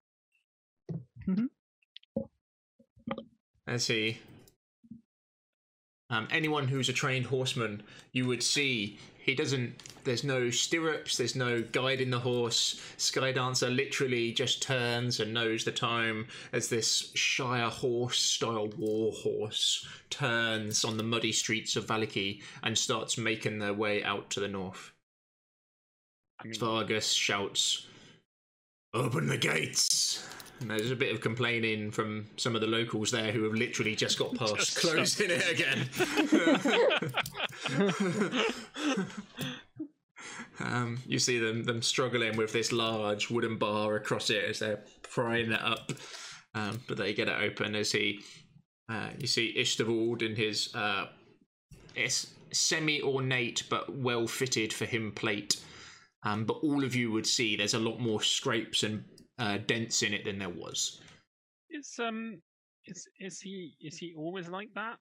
As 3.67 3.88
he. 3.88 4.19
Um, 6.10 6.28
anyone 6.32 6.67
who's 6.70 6.88
a 6.89 6.93
trained 6.93 7.26
horseman, 7.26 7.84
you 8.13 8.28
would 8.28 8.41
see 8.41 8.98
he 9.28 9.36
doesn't. 9.36 9.84
There's 10.06 10.24
no 10.24 10.50
stirrups. 10.50 11.17
There's 11.17 11.36
no 11.36 11.62
guiding 11.62 12.12
the 12.12 12.20
horse. 12.20 12.80
Skydancer 12.98 13.76
literally 13.76 14.32
just 14.32 14.62
turns 14.62 15.20
and 15.20 15.34
knows 15.34 15.65
the 15.65 15.74
time 15.74 16.28
as 16.54 16.70
this 16.70 17.12
Shire 17.13 17.70
horse-style 17.70 18.70
war 18.78 19.12
horse 19.12 19.86
turns 20.10 20.86
on 20.86 20.96
the 20.96 21.04
muddy 21.04 21.34
streets 21.34 21.76
of 21.76 21.88
Vallaki 21.88 22.41
and 22.63 22.78
starts 22.78 23.17
making 23.17 23.60
their 23.60 23.74
way 23.74 24.02
out 24.02 24.30
to 24.30 24.39
the 24.39 24.48
north. 24.48 24.93
I 26.39 26.50
Vargas 26.58 27.12
shouts, 27.12 27.86
"Open 28.93 29.28
the 29.28 29.38
gates!" 29.38 30.26
And 30.60 30.70
there's 30.70 30.91
a 30.91 30.96
bit 30.96 31.13
of 31.13 31.22
complaining 31.22 31.91
from 31.91 32.26
some 32.38 32.56
of 32.56 32.62
the 32.62 32.67
locals 32.67 33.12
there 33.12 33.32
who 33.32 33.43
have 33.43 33.54
literally 33.54 33.96
just 33.96 34.17
got 34.17 34.36
past 34.39 34.56
Just 34.56 34.78
closing 34.78 35.30
it 35.30 35.52
again. 35.52 35.88
um, 40.60 41.00
you 41.06 41.20
see 41.20 41.39
them 41.39 41.63
them 41.63 41.82
struggling 41.82 42.38
with 42.38 42.54
this 42.54 42.72
large 42.72 43.30
wooden 43.30 43.58
bar 43.58 43.96
across 43.96 44.30
it 44.30 44.43
as 44.46 44.60
they're 44.60 44.84
prying 45.04 45.52
it 45.52 45.62
up, 45.62 45.91
um, 46.56 46.82
but 46.88 46.98
they 46.98 47.13
get 47.13 47.28
it 47.28 47.41
open 47.41 47.76
as 47.76 47.91
he. 47.91 48.22
Uh, 48.89 49.10
you 49.20 49.28
see 49.28 49.54
Ishtarvald 49.58 50.22
in 50.22 50.36
his 50.36 50.74
uh, 50.74 51.08
it's 51.96 52.28
semi-ornate 52.52 53.63
but 53.70 53.93
well-fitted 53.96 54.72
for 54.72 54.86
him 54.86 55.12
plate. 55.12 55.62
Um, 56.24 56.46
but 56.46 56.58
all 56.63 56.84
of 56.84 56.96
you 56.96 57.12
would 57.12 57.28
see 57.28 57.56
there's 57.56 57.74
a 57.74 57.80
lot 57.80 58.00
more 58.00 58.22
scrapes 58.22 58.84
and 58.84 59.04
uh, 59.39 59.58
dents 59.67 60.04
in 60.04 60.13
it 60.13 60.26
than 60.26 60.39
there 60.39 60.50
was. 60.50 61.02
is 61.69 61.93
um 62.00 62.41
is 62.86 63.08
is 63.19 63.39
he 63.41 63.76
is 63.82 63.97
he 63.97 64.13
always 64.17 64.47
like 64.50 64.69
that? 64.76 64.97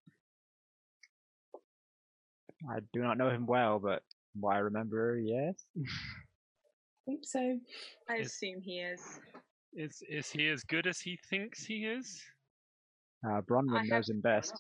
I 2.70 2.78
do 2.92 3.00
not 3.02 3.18
know 3.18 3.30
him 3.30 3.46
well, 3.46 3.78
but 3.78 4.02
from 4.32 4.40
what 4.42 4.56
I 4.56 4.58
remember, 4.58 5.18
yes. 5.22 5.54
I 5.78 5.82
think 7.06 7.20
so. 7.22 7.58
I 8.08 8.16
Is- 8.16 8.28
assume 8.28 8.60
he 8.62 8.80
is. 8.80 9.00
Is 9.74 10.02
is 10.08 10.30
he 10.30 10.48
as 10.48 10.64
good 10.64 10.86
as 10.86 11.00
he 11.00 11.18
thinks 11.28 11.64
he 11.64 11.84
is? 11.84 12.22
Uh, 13.26 13.40
Bronwyn 13.42 13.76
I 13.76 13.78
have- 13.80 13.88
knows 13.88 14.08
him 14.08 14.20
best. 14.20 14.54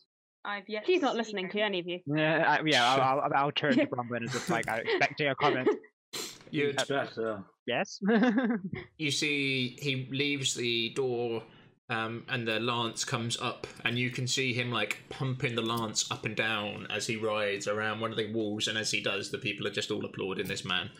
I've 0.44 0.68
yet. 0.68 0.84
She's 0.86 1.00
to 1.00 1.06
not 1.06 1.14
see 1.14 1.18
listening 1.18 1.48
to 1.50 1.60
any 1.60 1.80
of 1.80 1.88
you. 1.88 1.98
Yeah, 2.06 2.44
I, 2.60 2.62
yeah. 2.64 2.86
I'll, 2.86 3.20
I'll, 3.20 3.34
I'll 3.34 3.52
turn 3.52 3.74
to 3.76 3.86
Bronwyn 3.92 4.22
as 4.24 4.34
if 4.34 4.48
like 4.50 4.68
I'm 4.68 4.80
expecting 4.80 5.28
a 5.28 5.34
comment. 5.34 5.68
You'd, 6.52 6.76
better. 6.88 7.42
Yes. 7.66 8.00
you 8.98 9.10
see 9.10 9.76
he 9.80 10.08
leaves 10.10 10.54
the 10.54 10.90
door 10.90 11.42
um, 11.88 12.24
and 12.28 12.46
the 12.46 12.60
lance 12.60 13.04
comes 13.04 13.40
up 13.40 13.66
and 13.84 13.98
you 13.98 14.10
can 14.10 14.26
see 14.26 14.52
him 14.52 14.70
like 14.70 15.02
pumping 15.08 15.54
the 15.54 15.62
lance 15.62 16.10
up 16.10 16.24
and 16.24 16.36
down 16.36 16.86
as 16.90 17.06
he 17.06 17.16
rides 17.16 17.66
around 17.66 18.00
one 18.00 18.10
of 18.10 18.16
the 18.16 18.32
walls 18.32 18.68
and 18.68 18.78
as 18.78 18.90
he 18.90 19.00
does 19.00 19.30
the 19.30 19.38
people 19.38 19.66
are 19.66 19.72
just 19.72 19.90
all 19.90 20.04
applauding 20.04 20.46
this 20.46 20.64
man 20.64 20.90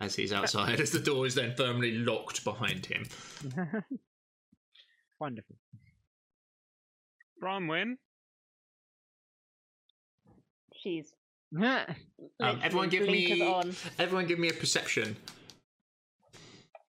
as 0.00 0.14
he's 0.14 0.32
outside 0.32 0.80
as 0.80 0.90
the 0.90 0.98
door 0.98 1.26
is 1.26 1.34
then 1.34 1.54
firmly 1.56 1.92
locked 1.92 2.44
behind 2.44 2.86
him 2.86 3.06
Wonderful. 5.20 5.56
Bronwyn, 7.42 7.96
She's 10.82 11.12
Um, 12.40 12.60
everyone, 12.62 12.88
give 12.88 13.06
me. 13.06 13.42
Everyone, 13.98 14.26
give 14.26 14.38
me 14.38 14.48
a 14.48 14.52
perception. 14.52 15.16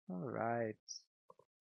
All 0.10 0.17
right. 0.17 0.76
It's 0.88 1.02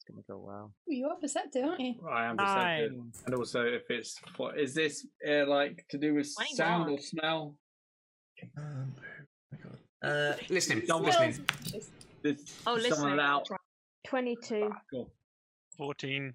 gonna 0.08 0.22
go 0.28 0.38
well. 0.38 0.72
You 0.86 1.06
are 1.08 1.16
perceptive, 1.16 1.64
aren't 1.64 1.80
you? 1.80 1.94
I 2.10 2.26
am 2.26 2.36
perceptive. 2.36 2.92
Nine. 2.92 3.12
And 3.26 3.34
also, 3.34 3.64
if 3.64 3.82
it's 3.90 4.16
what 4.36 4.58
is 4.58 4.74
this 4.74 5.06
uh, 5.28 5.46
like 5.46 5.84
to 5.90 5.98
do 5.98 6.14
with 6.14 6.28
sound 6.54 6.90
or 6.90 6.98
smell? 6.98 7.56
Um, 8.56 8.94
uh, 10.02 10.32
listening. 10.48 10.84
Don't 10.86 11.04
listening. 11.04 11.34
Just- 11.64 11.90
This 12.22 12.40
Oh, 12.66 12.78
someone 12.78 13.16
listen. 13.16 13.20
out. 13.20 13.48
22. 14.06 14.70
Ah, 14.72 14.80
cool. 14.90 15.10
14. 15.76 16.32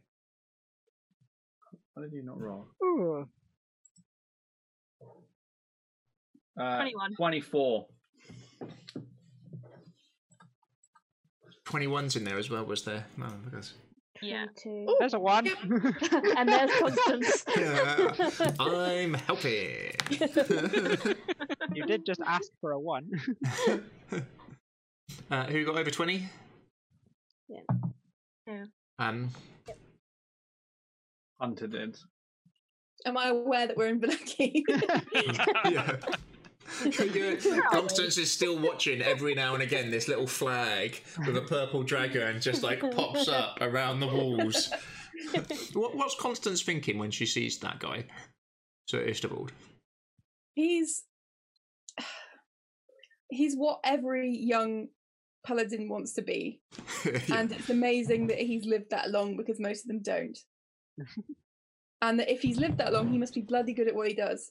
Why 1.93 2.03
did 2.03 2.13
you 2.13 2.23
not 2.23 2.39
roll? 2.39 2.67
Ooh. 2.83 3.27
Uh, 6.59 6.75
21. 6.77 7.15
Twenty-four. 7.15 7.87
21's 11.65 12.15
in 12.15 12.23
there 12.23 12.37
as 12.37 12.49
well, 12.49 12.65
was 12.65 12.83
there? 12.83 13.05
No, 13.17 13.27
because. 13.45 13.73
Yeah. 14.21 14.45
22. 14.61 14.95
There's 14.99 15.13
a 15.13 15.19
one. 15.19 15.47
and 16.37 16.49
there's 16.49 16.71
Constance. 16.79 17.43
I'm 18.59 19.13
helping. 19.15 19.91
you 21.73 21.85
did 21.85 22.05
just 22.05 22.21
ask 22.25 22.49
for 22.61 22.71
a 22.71 22.79
one. 22.79 23.09
uh, 25.31 25.43
who 25.45 25.65
got 25.65 25.77
over 25.77 25.89
20? 25.89 26.25
Yeah. 27.49 27.59
Yeah. 28.47 28.65
Um, 28.99 29.29
Hunter 31.39 31.67
did. 31.67 31.97
Am 33.05 33.17
I 33.17 33.29
aware 33.29 33.67
that 33.67 33.75
we're 33.75 33.87
in 33.87 33.99
Vallaki? 33.99 34.63
yeah. 35.69 35.97
Constance 37.71 38.17
is 38.17 38.31
still 38.31 38.57
watching 38.57 39.01
every 39.01 39.33
now 39.35 39.53
and 39.53 39.63
again 39.63 39.91
this 39.91 40.07
little 40.07 40.27
flag 40.27 41.01
with 41.25 41.37
a 41.37 41.41
purple 41.41 41.83
dragon 41.83 42.39
just 42.41 42.63
like 42.63 42.79
pops 42.91 43.27
up 43.27 43.57
around 43.61 43.99
the 43.99 44.07
walls. 44.07 44.71
What, 45.73 45.95
what's 45.95 46.15
Constance 46.15 46.61
thinking 46.63 46.97
when 46.97 47.11
she 47.11 47.25
sees 47.25 47.57
that 47.59 47.79
guy? 47.79 48.05
Sir 48.87 49.05
Istibald. 49.05 49.49
he's 50.55 51.03
he's 53.29 53.55
what 53.55 53.79
every 53.83 54.29
young 54.35 54.87
paladin 55.45 55.89
wants 55.89 56.13
to 56.13 56.21
be, 56.21 56.61
Yeah. 57.05 57.19
and 57.31 57.51
it's 57.51 57.69
amazing 57.69 58.27
that 58.27 58.37
he's 58.39 58.65
lived 58.65 58.89
that 58.91 59.09
long 59.11 59.37
because 59.37 59.59
most 59.59 59.81
of 59.83 59.87
them 59.87 60.01
don't. 60.01 60.37
and 62.01 62.19
that 62.19 62.31
if 62.31 62.41
he's 62.41 62.57
lived 62.57 62.77
that 62.77 62.93
long, 62.93 63.09
he 63.09 63.17
must 63.17 63.33
be 63.33 63.41
bloody 63.41 63.73
good 63.73 63.87
at 63.87 63.95
what 63.95 64.07
he 64.07 64.13
does. 64.13 64.49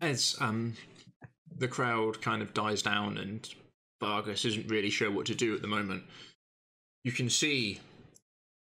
As 0.00 0.36
um, 0.40 0.74
the 1.56 1.68
crowd 1.68 2.20
kind 2.22 2.42
of 2.42 2.54
dies 2.54 2.82
down 2.82 3.18
and 3.18 3.48
Vargas 4.00 4.44
isn't 4.44 4.70
really 4.70 4.90
sure 4.90 5.10
what 5.10 5.26
to 5.26 5.34
do 5.34 5.54
at 5.54 5.62
the 5.62 5.68
moment, 5.68 6.04
you 7.04 7.12
can 7.12 7.28
see 7.28 7.80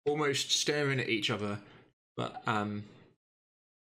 almost 0.07 0.53
staring 0.53 1.01
at 1.01 1.09
each 1.09 1.31
other, 1.31 1.59
but 2.17 2.43
um, 2.47 2.85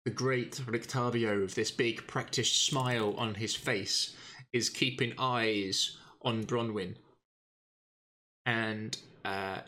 the 0.05 0.11
great 0.11 0.53
Rictavio 0.65 1.41
with 1.41 1.55
this 1.55 1.71
big 1.71 2.05
practiced 2.07 2.65
smile 2.65 3.13
on 3.17 3.35
his 3.35 3.55
face 3.55 4.15
is 4.53 4.69
keeping 4.69 5.13
eyes 5.17 5.97
on 6.23 6.43
Bronwyn. 6.43 6.95
And 8.45 8.97
uh, 9.23 9.59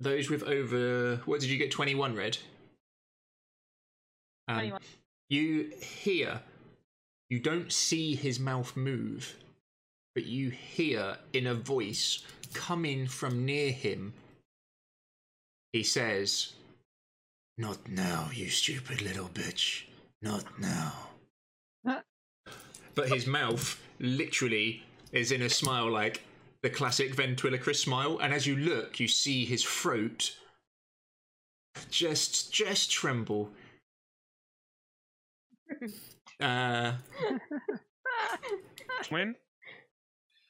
those 0.00 0.30
with 0.30 0.42
over, 0.44 1.16
what 1.24 1.40
did 1.40 1.50
you 1.50 1.58
get? 1.58 1.70
21 1.70 2.14
red? 2.14 2.38
Um, 4.46 4.54
21. 4.56 4.80
you 5.28 5.72
hear, 5.80 6.40
you 7.30 7.38
don't 7.38 7.72
see 7.72 8.14
his 8.14 8.40
mouth 8.40 8.76
move, 8.76 9.36
but 10.14 10.24
you 10.24 10.50
hear 10.50 11.18
in 11.32 11.46
a 11.46 11.54
voice 11.54 12.22
coming 12.54 13.06
from 13.06 13.44
near 13.44 13.70
him. 13.70 14.14
He 15.72 15.82
says, 15.82 16.54
Not 17.58 17.88
now, 17.88 18.30
you 18.32 18.48
stupid 18.48 19.02
little 19.02 19.28
bitch. 19.28 19.84
Not 20.22 20.44
now. 20.58 20.92
but 22.94 23.08
his 23.08 23.26
mouth 23.26 23.80
literally 24.00 24.82
is 25.12 25.30
in 25.30 25.42
a 25.42 25.50
smile 25.50 25.90
like 25.90 26.22
the 26.62 26.70
classic 26.70 27.14
ventriloquist 27.14 27.82
smile, 27.82 28.18
and 28.18 28.32
as 28.32 28.46
you 28.46 28.56
look, 28.56 28.98
you 28.98 29.06
see 29.06 29.44
his 29.44 29.62
throat 29.62 30.34
just 31.90 32.52
just 32.52 32.90
tremble. 32.90 33.50
Uh, 36.40 36.92
Win? 39.10 39.34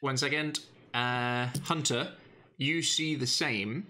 one 0.00 0.16
second, 0.16 0.60
uh, 0.94 1.48
Hunter, 1.64 2.12
you 2.56 2.82
see 2.82 3.14
the 3.14 3.26
same. 3.26 3.86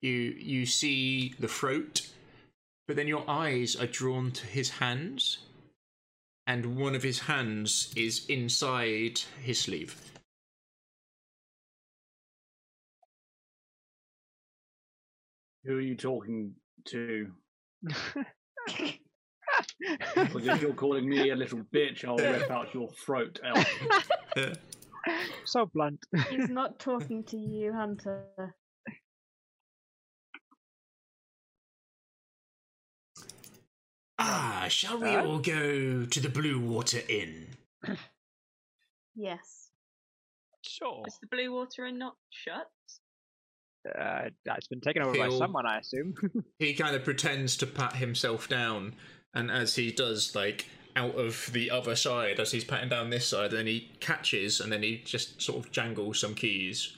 You 0.00 0.12
you 0.12 0.66
see 0.66 1.34
the 1.38 1.48
throat, 1.48 2.08
but 2.86 2.96
then 2.96 3.06
your 3.08 3.24
eyes 3.28 3.76
are 3.76 3.86
drawn 3.86 4.32
to 4.32 4.46
his 4.46 4.70
hands, 4.70 5.38
and 6.46 6.76
one 6.76 6.94
of 6.94 7.02
his 7.02 7.20
hands 7.20 7.92
is 7.96 8.26
inside 8.26 9.20
his 9.42 9.60
sleeve. 9.60 9.96
Who 15.64 15.76
are 15.76 15.80
you 15.80 15.96
talking 15.96 16.54
to? 16.86 17.30
Because 20.14 20.46
if 20.46 20.62
you're 20.62 20.72
calling 20.74 21.08
me 21.08 21.30
a 21.30 21.36
little 21.36 21.60
bitch, 21.74 22.04
I'll 22.04 22.16
rip 22.16 22.50
out 22.50 22.72
your 22.74 22.88
throat. 22.92 23.38
Elf. 24.36 24.56
So 25.44 25.66
blunt. 25.74 26.00
He's 26.30 26.48
not 26.48 26.78
talking 26.78 27.24
to 27.24 27.36
you, 27.36 27.72
Hunter. 27.72 28.24
ah, 34.18 34.66
shall 34.68 34.98
we 34.98 35.12
Huh? 35.12 35.24
all 35.24 35.38
go 35.38 36.04
to 36.06 36.20
the 36.20 36.28
Blue 36.28 36.60
Water 36.60 37.00
Inn? 37.08 37.48
Yes. 39.14 39.70
Sure. 40.64 41.02
Is 41.06 41.18
the 41.20 41.26
blue 41.26 41.52
water 41.52 41.84
inn 41.86 41.98
not 41.98 42.14
shut? 42.30 42.66
Uh, 43.98 44.28
it's 44.56 44.68
been 44.68 44.80
taken 44.80 45.02
over 45.02 45.10
by 45.18 45.26
He'll- 45.28 45.38
someone, 45.38 45.66
I 45.66 45.78
assume. 45.80 46.14
he 46.58 46.72
kind 46.72 46.94
of 46.94 47.02
pretends 47.04 47.56
to 47.58 47.66
pat 47.66 47.96
himself 47.96 48.48
down, 48.48 48.94
and 49.34 49.50
as 49.50 49.76
he 49.76 49.90
does, 49.90 50.34
like 50.34 50.66
out 50.94 51.14
of 51.14 51.50
the 51.52 51.70
other 51.70 51.96
side, 51.96 52.38
as 52.38 52.52
he's 52.52 52.64
patting 52.64 52.88
down 52.88 53.10
this 53.10 53.26
side, 53.26 53.50
then 53.50 53.66
he 53.66 53.90
catches, 54.00 54.60
and 54.60 54.70
then 54.70 54.82
he 54.82 54.98
just 55.04 55.40
sort 55.40 55.64
of 55.64 55.72
jangles 55.72 56.20
some 56.20 56.34
keys. 56.34 56.96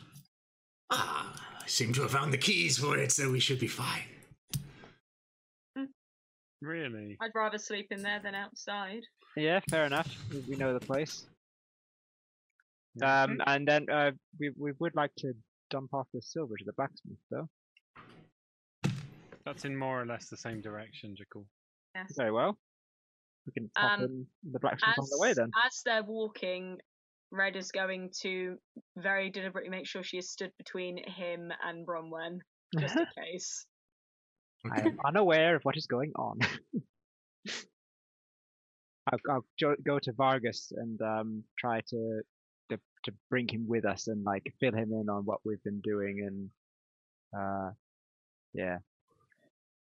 Ah, 0.91 1.35
I 1.63 1.67
seem 1.67 1.93
to 1.95 2.03
have 2.03 2.11
found 2.11 2.33
the 2.33 2.39
keys 2.39 2.79
for 2.79 2.99
it, 2.99 3.13
so 3.13 3.31
we 3.31 3.41
should 3.41 3.61
be 3.61 3.69
fine. 3.69 4.03
Really? 6.61 7.19
I'd 7.21 7.35
rather 7.35 7.59
sleep 7.59 7.89
in 7.91 8.03
there 8.03 8.21
than 8.23 8.35
outside. 8.35 9.03
yeah, 9.37 9.61
fair 9.69 9.85
enough. 9.85 10.11
We, 10.33 10.39
we 10.49 10.57
know 10.57 10.73
the 10.73 10.85
place. 10.85 11.27
Um, 13.03 13.41
and 13.47 13.67
then 13.67 13.87
uh, 13.91 14.13
we 14.39 14.51
we 14.57 14.73
would 14.79 14.95
like 14.95 15.11
to 15.19 15.35
dump 15.69 15.93
off 15.93 16.07
the 16.15 16.23
silver 16.23 16.57
to 16.57 16.65
the 16.65 16.73
blacksmith, 16.73 17.19
though. 17.31 17.49
That's 19.45 19.65
in 19.65 19.77
more 19.77 20.01
or 20.01 20.07
less 20.07 20.29
the 20.29 20.37
same 20.37 20.61
direction, 20.63 21.15
Jekyll. 21.17 21.45
Yes. 21.95 22.13
Very 22.17 22.33
well. 22.33 22.59
We 23.47 23.53
can 23.53 23.71
pop 23.77 23.99
Um, 23.99 24.05
in 24.05 24.27
the 24.53 24.59
blacksmith 24.59 24.99
on 24.99 25.07
the 25.11 25.19
way 25.21 25.33
then. 25.35 25.51
as 25.65 25.83
they're 25.85 26.03
walking, 26.03 26.79
Red 27.31 27.57
is 27.57 27.71
going 27.73 28.11
to 28.23 28.59
very 28.97 29.31
deliberately 29.31 29.71
make 29.71 29.87
sure 29.87 30.03
she 30.03 30.19
is 30.19 30.31
stood 30.31 30.53
between 30.57 30.97
him 31.07 31.53
and 31.63 31.87
Bronwyn, 31.87 32.39
just 32.79 32.97
in 32.97 33.07
case. 33.19 33.67
I 34.73 34.81
am 34.81 34.99
unaware 35.05 35.57
of 35.57 35.63
what 35.65 35.77
is 35.77 35.87
going 35.87 36.13
on. 36.17 36.39
I'll, 39.13 39.19
I'll 39.31 39.45
jo- 39.59 39.77
go 39.85 39.99
to 39.99 40.13
Vargas 40.13 40.73
and 40.75 41.01
um, 41.03 41.45
try 41.59 41.81
to, 41.89 42.23
to 42.71 42.79
to 43.05 43.13
bring 43.29 43.47
him 43.49 43.67
with 43.69 43.85
us 43.85 44.09
and 44.09 44.25
like 44.25 44.51
fill 44.61 44.73
him 44.75 44.93
in 44.93 45.11
on 45.11 45.25
what 45.27 45.41
we've 45.45 45.63
been 45.63 45.81
doing 45.83 46.21
and 46.27 46.51
uh, 47.39 47.71
yeah, 48.55 48.79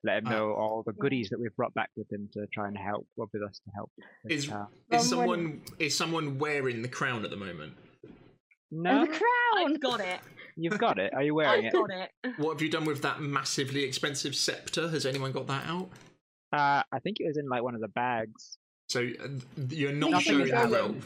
let 0.04 0.18
him 0.18 0.26
Uh, 0.26 0.30
know 0.30 0.52
all 0.52 0.82
the 0.84 0.92
goodies 0.92 1.28
that 1.30 1.38
we've 1.40 1.54
brought 1.56 1.74
back 1.74 1.90
with 1.96 2.10
him 2.12 2.28
to 2.32 2.46
try 2.52 2.68
and 2.68 2.76
help 2.76 3.06
work 3.16 3.30
with 3.32 3.42
us 3.42 3.60
to 3.64 3.70
help. 3.74 3.90
Is- 4.28 4.50
uh, 4.50 4.66
Is 4.90 5.02
Um, 5.02 5.08
someone 5.08 5.62
is 5.78 5.96
someone 5.96 6.38
wearing 6.38 6.82
the 6.82 6.88
crown 6.88 7.24
at 7.24 7.30
the 7.30 7.36
moment? 7.36 7.74
no, 8.70 8.90
And 9.02 9.02
the 9.08 9.18
crown! 9.18 9.72
I've 9.72 9.80
got 9.80 10.00
it. 10.00 10.20
you've 10.56 10.78
got 10.78 10.98
it. 10.98 11.12
Are 11.14 11.22
you 11.22 11.34
wearing 11.40 11.66
I've 11.66 11.72
it? 11.72 11.72
got 11.72 11.90
it. 11.90 12.10
What 12.38 12.52
have 12.54 12.62
you 12.62 12.68
done 12.68 12.84
with 12.84 13.02
that 13.02 13.20
massively 13.20 13.84
expensive 13.84 14.34
scepter? 14.34 14.88
Has 14.88 15.04
anyone 15.06 15.30
got 15.32 15.46
that 15.48 15.66
out? 15.66 15.88
Uh, 16.52 16.82
I 16.92 16.98
think 17.02 17.18
it 17.20 17.26
was 17.26 17.36
in 17.38 17.48
like 17.48 17.62
one 17.62 17.74
of 17.74 17.80
the 17.80 17.88
bags. 17.88 18.58
So 18.88 19.00
uh, 19.00 19.28
you're 19.68 19.92
not 19.92 20.10
Nothing 20.10 20.24
showing 20.24 20.38
the 20.38 20.44
is 20.44 20.52
wealth. 20.52 20.72
relevant. 20.72 21.04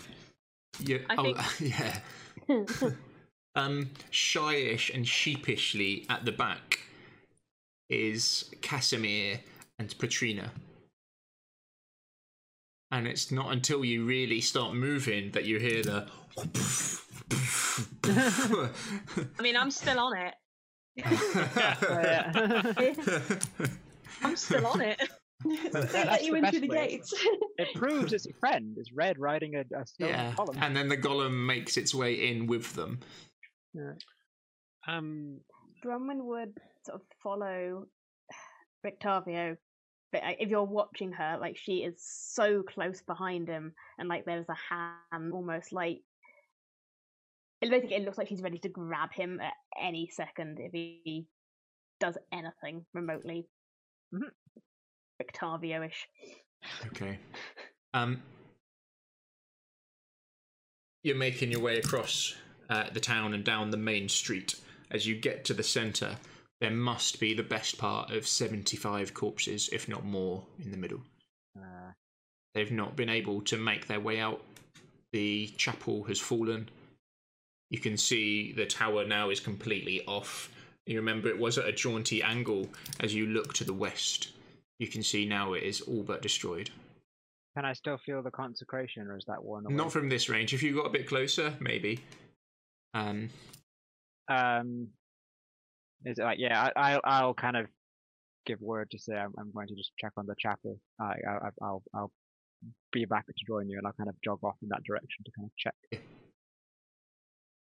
You, 0.80 1.04
I 1.09 1.14
oh, 1.16 1.22
think- 1.35 1.70
yeah. 2.48 2.90
Um, 3.54 3.88
shyish 4.12 4.94
and 4.94 5.09
sheepishly 5.09 6.04
at 6.11 6.26
the 6.26 6.32
back 6.32 6.80
is 7.88 8.51
Kasimir 8.61 9.40
and 9.79 9.96
Patrina. 9.99 10.51
and 12.90 13.07
it's 13.07 13.31
not 13.31 13.53
until 13.53 13.85
you 13.85 14.05
really 14.05 14.40
start 14.40 14.75
moving 14.75 15.31
that 15.33 15.44
you 15.44 15.59
hear 15.59 15.83
the. 15.83 16.07
I 19.38 19.42
mean, 19.42 19.57
I'm 19.57 19.70
still 19.70 19.99
on 19.99 20.16
it. 20.16 20.35
I'm 24.22 24.37
still 24.37 24.66
on 24.66 24.81
it. 24.81 25.01
They 25.44 26.05
let 26.05 26.25
you 26.25 26.33
the 26.33 26.38
into 26.38 26.61
the 26.61 26.68
way. 26.68 26.88
gates. 26.88 27.12
it 27.59 27.75
proves 27.75 28.12
it's 28.12 28.27
a 28.27 28.33
friend. 28.40 28.75
It's 28.79 28.90
Red 28.92 29.18
riding 29.18 29.57
a, 29.57 29.61
a 29.79 29.87
stone 29.87 30.09
yeah, 30.09 30.33
column. 30.35 30.57
and 30.61 30.75
then 30.75 30.88
the 30.88 30.96
golem 30.96 31.46
makes 31.46 31.77
its 31.77 31.94
way 31.94 32.29
in 32.29 32.46
with 32.46 32.72
them. 32.75 33.01
Um, 34.88 35.40
Bronwyn 35.85 36.25
would 36.25 36.55
sort 36.87 37.01
of 37.01 37.07
follow 37.22 37.87
Rictavio, 38.85 39.57
but 40.12 40.22
if 40.40 40.49
you're 40.49 40.64
watching 40.64 41.12
her, 41.12 41.37
like 41.40 41.57
she 41.57 41.79
is 41.79 41.94
so 41.99 42.62
close 42.62 43.03
behind 43.03 43.49
him, 43.49 43.72
and 43.99 44.09
like 44.09 44.25
there's 44.25 44.49
a 44.49 44.75
hand 44.75 45.33
almost 45.33 45.72
like 45.72 45.99
it 47.61 47.70
basically 47.70 47.96
it 47.96 48.05
looks 48.05 48.18
like 48.18 48.29
she's 48.29 48.42
ready 48.42 48.59
to 48.59 48.68
grab 48.68 49.12
him 49.12 49.40
at 49.40 49.55
any 49.81 50.09
second 50.12 50.59
if 50.61 50.72
he 50.72 51.27
does 52.01 52.16
anything 52.33 52.85
remotely 52.94 53.49
Mhm. 54.14 54.31
Rictavio-ish. 55.20 56.07
Okay. 56.87 57.18
Um, 57.94 58.22
you're 61.03 61.16
making 61.16 61.51
your 61.51 61.61
way 61.61 61.79
across 61.79 62.37
uh, 62.68 62.90
the 62.90 63.01
town 63.01 63.33
and 63.33 63.44
down 63.44 63.70
the 63.70 63.77
main 63.77 64.09
street. 64.09 64.61
As 64.90 65.07
you 65.07 65.16
get 65.16 65.44
to 65.46 65.55
the 65.55 65.62
centre, 65.62 66.16
there 66.66 66.74
must 66.76 67.20
be 67.20 67.33
the 67.33 67.44
best 67.44 67.79
part 67.79 68.11
of 68.11 68.26
75 68.26 69.14
corpses, 69.14 69.68
if 69.72 69.88
not 69.88 70.05
more, 70.05 70.42
in 70.59 70.72
the 70.72 70.76
middle. 70.76 71.00
Uh, 71.57 71.92
They've 72.55 72.72
not 72.72 72.96
been 72.96 73.09
able 73.09 73.40
to 73.42 73.57
make 73.57 73.87
their 73.87 74.00
way 74.00 74.18
out. 74.18 74.42
The 75.12 75.46
chapel 75.57 76.02
has 76.05 76.18
fallen. 76.18 76.68
You 77.70 77.79
can 77.79 77.96
see 77.96 78.50
the 78.52 78.66
tower 78.66 79.05
now 79.07 79.31
is 79.31 79.38
completely 79.38 80.05
off. 80.07 80.50
You 80.87 80.96
remember 80.96 81.29
it 81.29 81.38
was 81.38 81.57
at 81.57 81.66
a 81.68 81.72
jaunty 81.72 82.20
angle 82.20 82.68
as 82.98 83.14
you 83.14 83.26
look 83.26 83.55
to 83.55 83.64
the 83.64 83.72
west. 83.74 84.31
You 84.81 84.88
can 84.88 85.05
see 85.05 85.24
now 85.24 85.52
it 85.52 85.62
is 85.62 85.81
all 85.83 86.02
but 86.02 86.20
destroyed. 86.22 86.70
can 87.55 87.64
I 87.64 87.74
still 87.74 87.98
feel 87.98 88.22
the 88.24 88.31
consecration, 88.33 89.07
or 89.07 89.16
is 89.16 89.24
that 89.29 89.44
one? 89.44 89.66
Away? 89.66 89.74
Not 89.74 89.92
from 89.92 90.09
this 90.09 90.29
range. 90.29 90.52
If 90.52 90.62
you 90.64 90.74
got 90.74 90.87
a 90.87 90.90
bit 90.90 91.07
closer, 91.07 91.55
maybe. 91.61 92.00
Um, 92.92 93.29
Um, 94.29 94.88
is 96.06 96.18
it 96.18 96.22
like 96.22 96.38
yeah? 96.38 96.70
I, 96.76 96.92
I'll 96.92 97.00
I'll 97.04 97.34
kind 97.34 97.56
of 97.56 97.66
give 98.46 98.60
word 98.60 98.90
to 98.92 98.98
say 98.98 99.14
I'm, 99.14 99.32
I'm 99.38 99.50
going 99.52 99.66
to 99.68 99.74
just 99.74 99.90
check 99.98 100.12
on 100.16 100.26
the 100.26 100.34
chapel. 100.38 100.78
I, 101.00 101.14
I 101.28 101.48
I'll 101.60 101.82
I'll 101.94 102.12
be 102.92 103.04
back 103.04 103.26
to 103.26 103.32
join 103.46 103.68
you, 103.68 103.78
and 103.78 103.86
I'll 103.86 103.92
kind 103.92 104.08
of 104.08 104.14
jog 104.24 104.38
off 104.42 104.56
in 104.62 104.68
that 104.68 104.84
direction 104.84 105.24
to 105.24 105.30
kind 105.36 105.50
of 105.50 105.56
check. 105.56 106.02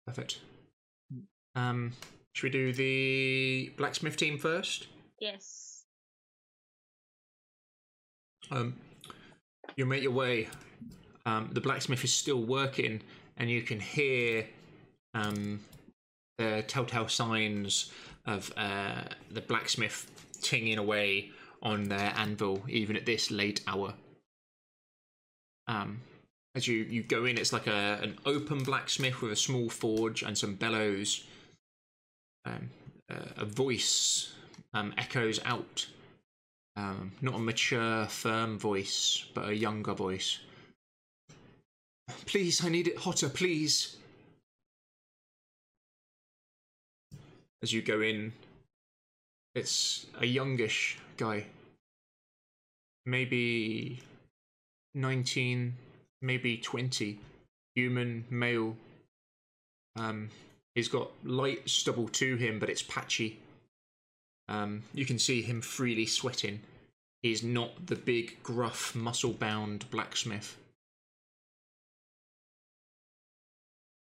perfect. 0.06 0.40
Um, 1.56 1.92
should 2.32 2.44
we 2.44 2.50
do 2.50 2.72
the 2.72 3.72
blacksmith 3.76 4.16
team 4.16 4.38
first? 4.38 4.88
Yes. 5.20 5.84
Um, 8.50 8.76
you 9.76 9.86
make 9.86 10.02
your 10.02 10.12
way. 10.12 10.48
Um, 11.26 11.48
the 11.52 11.60
blacksmith 11.60 12.04
is 12.04 12.12
still 12.12 12.42
working, 12.42 13.00
and 13.38 13.50
you 13.50 13.62
can 13.62 13.80
hear 13.80 14.46
um, 15.14 15.60
the 16.38 16.64
telltale 16.66 17.08
signs 17.08 17.90
of 18.26 18.52
uh, 18.56 19.02
the 19.30 19.40
blacksmith 19.40 20.10
tinging 20.42 20.78
away 20.78 21.30
on 21.62 21.84
their 21.84 22.12
anvil, 22.16 22.62
even 22.68 22.96
at 22.96 23.06
this 23.06 23.30
late 23.30 23.62
hour. 23.66 23.94
Um, 25.66 26.00
as 26.54 26.68
you, 26.68 26.76
you 26.76 27.02
go 27.02 27.24
in, 27.24 27.38
it's 27.38 27.52
like 27.52 27.66
a 27.66 27.98
an 28.02 28.18
open 28.26 28.62
blacksmith 28.62 29.20
with 29.22 29.32
a 29.32 29.36
small 29.36 29.68
forge 29.68 30.22
and 30.22 30.36
some 30.36 30.54
bellows. 30.54 31.24
Um, 32.44 32.70
uh, 33.10 33.42
a 33.42 33.44
voice 33.44 34.32
um, 34.74 34.94
echoes 34.98 35.40
out 35.44 35.86
um, 36.76 37.12
not 37.22 37.34
a 37.34 37.38
mature, 37.38 38.06
firm 38.06 38.58
voice, 38.58 39.26
but 39.34 39.48
a 39.48 39.54
younger 39.54 39.94
voice. 39.94 40.40
Please, 42.26 42.64
I 42.64 42.68
need 42.68 42.88
it 42.88 42.98
hotter, 42.98 43.28
please. 43.28 43.96
As 47.64 47.72
you 47.72 47.80
go 47.80 48.02
in, 48.02 48.34
it's 49.54 50.04
a 50.20 50.26
youngish 50.26 50.98
guy. 51.16 51.46
Maybe 53.06 54.02
19, 54.94 55.72
maybe 56.20 56.58
20. 56.58 57.18
Human, 57.74 58.26
male. 58.28 58.76
Um, 59.96 60.28
he's 60.74 60.88
got 60.88 61.10
light 61.24 61.66
stubble 61.66 62.08
to 62.08 62.36
him, 62.36 62.58
but 62.58 62.68
it's 62.68 62.82
patchy. 62.82 63.38
Um, 64.50 64.82
you 64.92 65.06
can 65.06 65.18
see 65.18 65.40
him 65.40 65.62
freely 65.62 66.04
sweating. 66.04 66.60
He's 67.22 67.42
not 67.42 67.86
the 67.86 67.96
big, 67.96 68.42
gruff, 68.42 68.94
muscle 68.94 69.32
bound 69.32 69.88
blacksmith. 69.88 70.58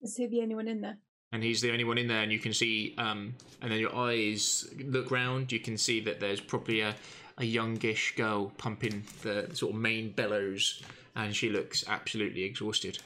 Is 0.01 0.17
he 0.17 0.27
the 0.27 0.41
only 0.41 0.55
one 0.55 0.67
in 0.67 0.81
there? 0.81 0.97
And 1.33 1.43
he's 1.43 1.61
the 1.61 1.71
only 1.71 1.83
one 1.83 1.97
in 1.97 2.07
there, 2.07 2.21
and 2.21 2.31
you 2.31 2.37
can 2.37 2.53
see, 2.53 2.93
um, 2.99 3.33
and 3.61 3.71
then 3.71 3.79
your 3.79 3.95
eyes 3.95 4.69
look 4.85 5.09
round, 5.09 5.51
you 5.51 5.59
can 5.59 5.79
see 5.79 5.99
that 6.01 6.19
there's 6.19 6.39
probably 6.39 6.81
a, 6.81 6.95
a 7.39 7.43
youngish 7.43 8.15
girl 8.15 8.51
pumping 8.59 9.03
the 9.23 9.49
sort 9.53 9.73
of 9.73 9.79
main 9.79 10.11
bellows, 10.11 10.83
and 11.15 11.35
she 11.35 11.49
looks 11.49 11.83
absolutely 11.87 12.43
exhausted. 12.43 12.99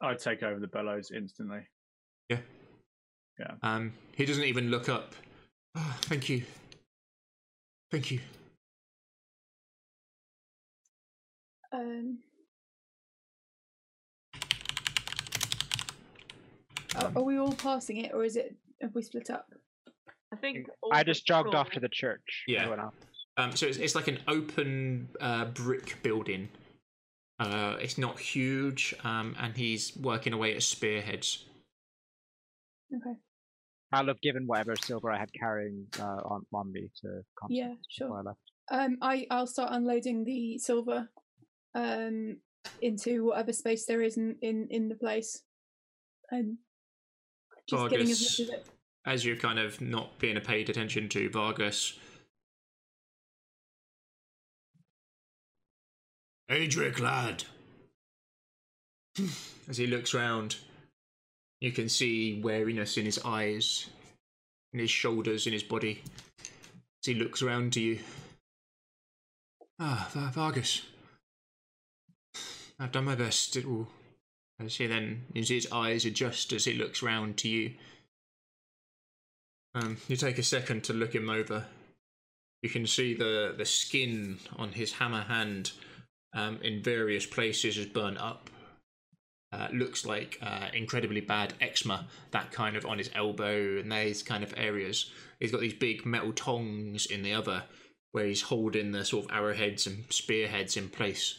I'd 0.00 0.18
take 0.18 0.42
over 0.42 0.58
the 0.58 0.68
bellows 0.68 1.10
instantly. 1.14 1.60
Yeah. 2.30 2.38
Yeah. 3.38 3.52
Um, 3.62 3.92
he 4.16 4.24
doesn't 4.24 4.44
even 4.44 4.70
look 4.70 4.88
up. 4.88 5.14
Oh, 5.76 5.96
thank 6.02 6.30
you. 6.30 6.42
Thank 7.90 8.10
you. 8.10 8.20
Um, 11.72 12.18
are, 16.96 17.12
are 17.16 17.22
we 17.22 17.38
all 17.38 17.52
passing 17.52 17.98
it, 17.98 18.12
or 18.14 18.24
is 18.24 18.36
it? 18.36 18.54
Have 18.80 18.94
we 18.94 19.02
split 19.02 19.30
up? 19.30 19.46
I 20.32 20.36
think. 20.36 20.66
I 20.92 21.02
just 21.02 21.26
but 21.26 21.34
jogged 21.34 21.54
off 21.54 21.70
to 21.70 21.80
the 21.80 21.88
church. 21.88 22.44
Yeah. 22.46 22.62
Everyone 22.62 22.80
else. 22.80 22.94
Um, 23.36 23.56
so 23.56 23.66
it's, 23.66 23.78
it's 23.78 23.94
like 23.94 24.08
an 24.08 24.18
open 24.28 25.08
uh, 25.20 25.46
brick 25.46 26.02
building. 26.02 26.48
Uh, 27.38 27.76
it's 27.80 27.96
not 27.96 28.18
huge, 28.18 28.94
um, 29.02 29.34
and 29.40 29.56
he's 29.56 29.96
working 29.96 30.32
away 30.32 30.54
at 30.54 30.62
spearheads. 30.62 31.46
Okay. 32.94 33.16
I'll 33.92 34.06
have 34.06 34.20
given 34.20 34.46
whatever 34.46 34.76
silver 34.76 35.10
I 35.10 35.18
had 35.18 35.32
carrying 35.32 35.86
uh, 35.98 36.20
on, 36.24 36.46
on 36.52 36.70
me 36.70 36.90
to 37.02 37.22
Constance 37.38 37.50
Yeah, 37.50 37.72
sure. 37.88 38.18
I 38.18 38.22
left. 38.22 38.38
Um, 38.70 38.98
I 39.02 39.26
I'll 39.30 39.46
start 39.46 39.72
unloading 39.72 40.24
the 40.24 40.58
silver, 40.58 41.08
um, 41.74 42.36
into 42.82 43.24
whatever 43.24 43.52
space 43.52 43.86
there 43.86 44.02
is 44.02 44.16
in 44.16 44.36
in, 44.42 44.68
in 44.70 44.88
the 44.88 44.94
place, 44.94 45.42
and 46.30 46.58
just 47.70 47.94
as 47.94 48.38
Vargas, 48.38 48.50
as 49.06 49.24
you're 49.24 49.36
kind 49.36 49.58
of 49.58 49.80
not 49.80 50.18
being 50.18 50.40
paid 50.40 50.68
attention 50.68 51.08
to, 51.10 51.30
Vargas. 51.30 51.98
Adric, 56.50 56.98
lad. 56.98 57.44
As 59.68 59.76
he 59.76 59.86
looks 59.86 60.14
round, 60.14 60.56
you 61.60 61.70
can 61.70 61.88
see 61.88 62.40
wariness 62.42 62.96
in 62.96 63.04
his 63.04 63.20
eyes, 63.24 63.86
in 64.72 64.80
his 64.80 64.90
shoulders, 64.90 65.46
in 65.46 65.52
his 65.52 65.62
body. 65.62 66.02
As 66.40 67.06
he 67.06 67.14
looks 67.14 67.42
around 67.42 67.72
to 67.74 67.80
you. 67.80 68.00
Ah, 69.78 70.10
Vargas. 70.32 70.82
I've 72.78 72.92
done 72.92 73.04
my 73.04 73.14
best. 73.14 73.56
It 73.56 73.66
will. 73.66 73.88
As 74.62 74.76
he 74.76 74.86
then, 74.86 75.22
see 75.34 75.54
his 75.54 75.72
eyes 75.72 76.04
adjust 76.04 76.52
as 76.52 76.66
he 76.66 76.74
looks 76.74 77.02
round 77.02 77.38
to 77.38 77.48
you. 77.48 77.72
Um, 79.74 79.96
you 80.08 80.16
take 80.16 80.38
a 80.38 80.42
second 80.42 80.84
to 80.84 80.92
look 80.92 81.14
him 81.14 81.30
over. 81.30 81.66
You 82.62 82.68
can 82.68 82.86
see 82.86 83.14
the, 83.14 83.54
the 83.56 83.64
skin 83.64 84.38
on 84.56 84.72
his 84.72 84.92
hammer 84.92 85.22
hand 85.22 85.72
um, 86.34 86.58
in 86.62 86.82
various 86.82 87.24
places 87.24 87.78
is 87.78 87.86
burnt 87.86 88.18
up. 88.18 88.50
Uh, 89.52 89.68
looks 89.72 90.04
like 90.04 90.38
uh, 90.42 90.68
incredibly 90.74 91.20
bad 91.20 91.54
eczema, 91.60 92.06
that 92.30 92.52
kind 92.52 92.76
of 92.76 92.86
on 92.86 92.98
his 92.98 93.10
elbow 93.14 93.78
and 93.78 93.90
these 93.90 94.22
kind 94.22 94.44
of 94.44 94.54
areas. 94.56 95.10
He's 95.40 95.50
got 95.50 95.60
these 95.60 95.74
big 95.74 96.04
metal 96.04 96.32
tongs 96.32 97.06
in 97.06 97.22
the 97.22 97.32
other, 97.32 97.64
where 98.12 98.26
he's 98.26 98.42
holding 98.42 98.92
the 98.92 99.04
sort 99.04 99.24
of 99.24 99.32
arrowheads 99.32 99.86
and 99.86 100.04
spearheads 100.10 100.76
in 100.76 100.88
place 100.88 101.38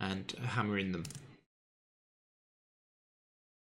and 0.00 0.32
hammering 0.42 0.92
them. 0.92 1.04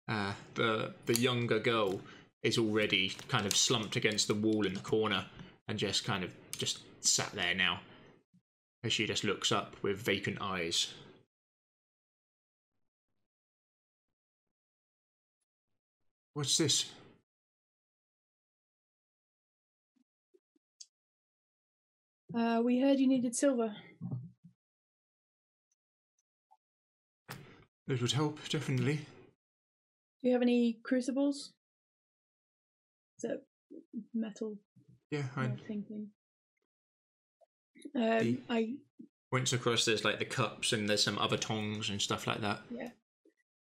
Uh, 0.08 0.34
the 0.56 0.94
the 1.06 1.16
younger 1.16 1.60
girl 1.60 2.02
is 2.42 2.58
already 2.58 3.14
kind 3.30 3.46
of 3.46 3.56
slumped 3.56 3.96
against 3.96 4.28
the 4.28 4.34
wall 4.34 4.66
in 4.66 4.74
the 4.74 4.80
corner 4.82 5.26
and 5.68 5.80
just 5.80 6.04
kind 6.04 6.24
of 6.24 6.32
just 6.58 6.80
sat 7.00 7.32
there 7.32 7.56
now 7.56 7.80
as 8.84 8.92
she 8.92 9.08
just 9.08 9.24
looks 9.24 9.52
up 9.52 9.76
with 9.82 9.98
vacant 9.98 10.38
eyes. 10.42 10.94
What's 16.34 16.58
this? 16.58 16.92
Uh, 22.36 22.62
we 22.64 22.80
heard 22.80 23.00
you 23.00 23.08
needed 23.08 23.36
silver. 23.36 23.76
It 27.88 28.02
would 28.02 28.12
help, 28.14 28.40
definitely. 28.50 29.02
Do 30.24 30.30
you 30.30 30.34
have 30.34 30.42
any 30.42 30.80
crucibles? 30.84 31.52
Is 33.18 33.30
that 33.30 33.44
metal 34.14 34.58
Yeah, 35.12 35.24
I 35.36 35.48
thing? 35.68 36.08
Um, 37.96 38.38
I 38.50 38.76
once 39.32 39.52
across 39.52 39.84
there's 39.84 40.06
like 40.06 40.20
the 40.20 40.26
cups 40.26 40.72
and 40.72 40.88
there's 40.88 41.04
some 41.04 41.20
other 41.20 41.36
tongs 41.38 41.90
and 41.90 42.02
stuff 42.02 42.26
like 42.26 42.40
that. 42.40 42.62
yeah. 42.72 42.90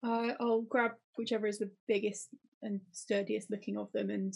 I 0.03 0.31
I'll 0.39 0.61
grab 0.61 0.91
whichever 1.15 1.45
is 1.45 1.59
the 1.59 1.69
biggest 1.87 2.29
and 2.63 2.81
sturdiest 2.91 3.51
looking 3.51 3.77
of 3.77 3.91
them 3.91 4.09
and 4.09 4.33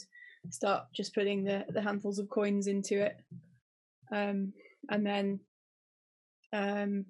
start 0.52 0.84
just 0.94 1.16
putting 1.16 1.44
the, 1.44 1.66
the 1.70 1.82
handfuls 1.82 2.20
of 2.20 2.30
coins 2.30 2.68
into 2.68 3.02
it. 3.04 3.18
Um, 4.12 4.54
and 4.90 5.06
then 5.06 5.40
um, 6.54 7.06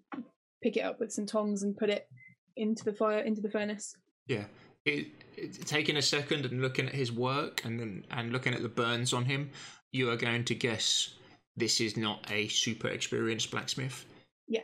pick 0.63 0.77
it 0.77 0.81
up 0.81 0.99
with 1.01 1.11
some 1.11 1.25
tongs 1.25 1.63
and 1.63 1.75
put 1.75 1.89
it 1.89 2.07
into 2.55 2.85
the 2.85 2.93
fire 2.93 3.19
into 3.19 3.41
the 3.41 3.49
furnace. 3.51 3.93
Yeah. 4.27 4.45
It, 4.85 5.07
it, 5.37 5.65
taking 5.67 5.97
a 5.97 6.01
second 6.01 6.45
and 6.45 6.61
looking 6.61 6.87
at 6.87 6.93
his 6.93 7.11
work 7.11 7.63
and 7.65 7.79
then 7.79 8.05
and 8.09 8.31
looking 8.31 8.53
at 8.53 8.61
the 8.63 8.69
burns 8.69 9.13
on 9.13 9.25
him, 9.25 9.51
you 9.91 10.09
are 10.09 10.15
going 10.15 10.45
to 10.45 10.55
guess 10.55 11.13
this 11.55 11.79
is 11.81 11.97
not 11.97 12.25
a 12.31 12.47
super 12.47 12.87
experienced 12.87 13.51
blacksmith. 13.51 14.05
Yeah. 14.47 14.61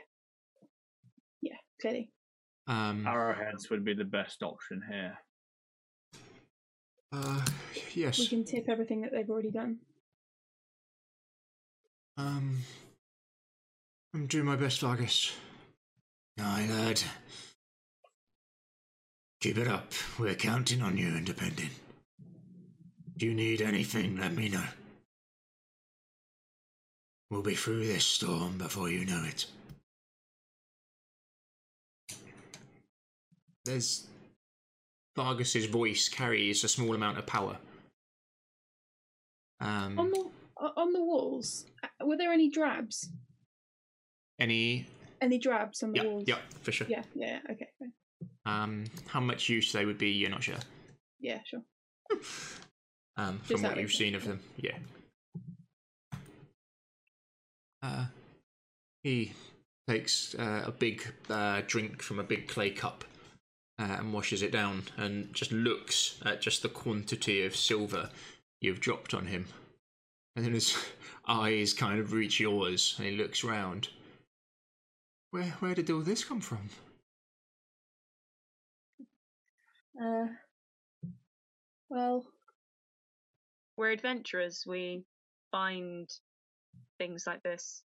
Yeah, 1.42 1.58
clearly. 1.82 2.12
Um, 2.68 3.06
Arrowheads 3.06 3.70
would 3.70 3.86
be 3.86 3.94
the 3.94 4.04
best 4.04 4.42
option 4.44 4.82
here. 4.90 5.18
uh, 7.14 7.46
yes. 7.94 8.20
We 8.20 8.28
can 8.28 8.44
tip 8.44 8.66
everything 8.70 9.02
that 9.02 9.12
they've 9.12 9.30
already 9.30 9.52
done. 9.52 9.78
Um, 12.18 12.58
I'm 14.14 14.26
doing 14.26 14.46
my 14.46 14.56
best, 14.56 14.82
Vargas. 14.82 15.32
Aye, 16.40 16.68
lad. 16.70 17.02
Keep 19.42 19.58
it 19.60 19.68
up. 19.68 19.92
We're 20.18 20.36
counting 20.36 20.82
on 20.82 20.98
you, 20.98 21.08
Independent. 21.16 21.70
If 23.16 23.24
you 23.24 23.34
need 23.34 23.62
anything, 23.62 24.18
let 24.18 24.34
me 24.34 24.50
know. 24.50 24.64
We'll 27.30 27.42
be 27.44 27.56
through 27.56 27.86
this 27.86 28.06
storm 28.06 28.58
before 28.58 28.90
you 28.90 29.06
know 29.06 29.24
it. 29.26 29.46
There's. 33.66 34.08
Vargas's 35.16 35.66
voice 35.66 36.10
carries 36.10 36.64
a 36.64 36.68
small 36.70 36.94
amount 36.94 37.18
of 37.18 37.26
power. 37.26 37.58
Um, 39.60 39.98
On 39.98 40.12
the 40.12 40.30
on 40.76 40.94
the 40.94 41.04
walls, 41.04 41.66
uh, 41.84 42.06
were 42.06 42.18
there 42.18 42.32
any 42.32 42.50
drabs? 42.52 43.10
any 44.40 44.86
Any 45.20 45.40
drabs 45.40 45.82
on 45.82 45.92
the 45.92 45.98
Yeah, 45.98 46.04
walls? 46.06 46.24
yeah, 46.28 46.38
for 46.62 46.72
sure. 46.72 46.86
Yeah, 46.88 47.02
yeah, 47.16 47.40
yeah, 47.46 47.52
okay, 47.52 47.68
fine. 47.80 47.94
Um, 48.48 48.86
how 49.08 49.20
much 49.20 49.50
use 49.50 49.74
they 49.74 49.86
would 49.86 49.98
be, 49.98 50.10
you're 50.10 50.30
not 50.30 50.42
sure. 50.44 50.56
yeah, 51.20 51.40
sure. 51.46 51.62
Um, 53.18 53.40
from 53.40 53.62
what 53.62 53.78
you've 53.78 53.92
seen 53.92 54.16
of 54.16 54.24
them, 54.24 54.40
yeah. 54.56 54.78
Uh, 57.84 58.06
he 59.04 59.34
takes 59.88 60.34
uh, 60.36 60.64
a 60.66 60.72
big 60.72 61.04
uh, 61.30 61.62
drink 61.68 62.02
from 62.02 62.20
a 62.20 62.24
big 62.24 62.48
clay 62.48 62.70
cup 62.70 63.04
uh, 63.80 63.98
and 64.00 64.14
washes 64.14 64.42
it 64.42 64.52
down, 64.52 64.84
and 64.96 65.34
just 65.34 65.52
looks 65.52 66.20
at 66.26 66.42
just 66.42 66.62
the 66.62 66.70
quantity 66.70 67.46
of 67.46 67.56
silver 67.56 68.10
you've 68.62 68.80
dropped 68.80 69.14
on 69.14 69.26
him. 69.26 69.48
And 70.36 70.46
then 70.46 70.54
his 70.54 70.78
eyes 71.28 71.74
kind 71.74 72.00
of 72.00 72.14
reach 72.14 72.40
yours, 72.40 72.96
and 72.98 73.08
he 73.08 73.18
looks 73.18 73.44
round. 73.44 73.90
Where 75.32 75.56
where 75.60 75.76
did 75.76 75.90
all 75.90 76.00
this 76.00 76.24
come 76.24 76.40
from? 76.40 76.70
Uh, 80.02 80.28
well, 81.90 82.26
We're 83.78 83.92
adventurers. 83.92 84.64
We 84.68 85.04
find 85.52 86.10
things 87.00 87.26
like 87.28 87.44
this. 87.44 87.84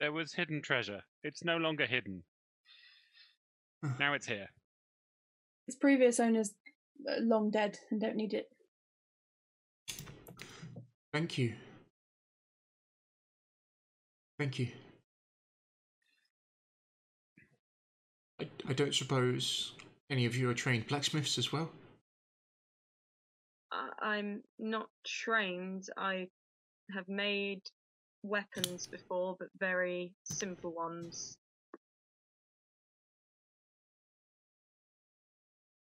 There 0.00 0.12
was 0.12 0.32
hidden 0.34 0.60
treasure. 0.62 1.00
It's 1.22 1.44
no 1.44 1.56
longer 1.56 1.86
hidden. 1.86 2.22
Now 4.00 4.14
it's 4.14 4.26
here. 4.26 4.48
its 5.68 5.76
previous 5.76 6.18
owners 6.18 6.54
are 7.08 7.20
long 7.20 7.50
dead 7.50 7.78
and 7.90 8.00
don't 8.00 8.16
need 8.16 8.34
it. 8.34 8.46
Thank 11.12 11.38
you. 11.38 11.54
Thank 14.38 14.58
you. 14.58 14.68
I, 18.40 18.48
I 18.68 18.72
don't 18.72 18.94
suppose 18.94 19.72
any 20.10 20.26
of 20.26 20.36
you 20.36 20.48
are 20.50 20.54
trained 20.54 20.86
blacksmiths 20.86 21.38
as 21.38 21.52
well? 21.52 21.70
I'm 24.00 24.42
not 24.58 24.88
trained. 25.04 25.88
I 25.96 26.28
have 26.94 27.08
made 27.08 27.62
weapons 28.22 28.86
before, 28.86 29.36
but 29.38 29.48
very 29.58 30.12
simple 30.24 30.72
ones. 30.72 31.36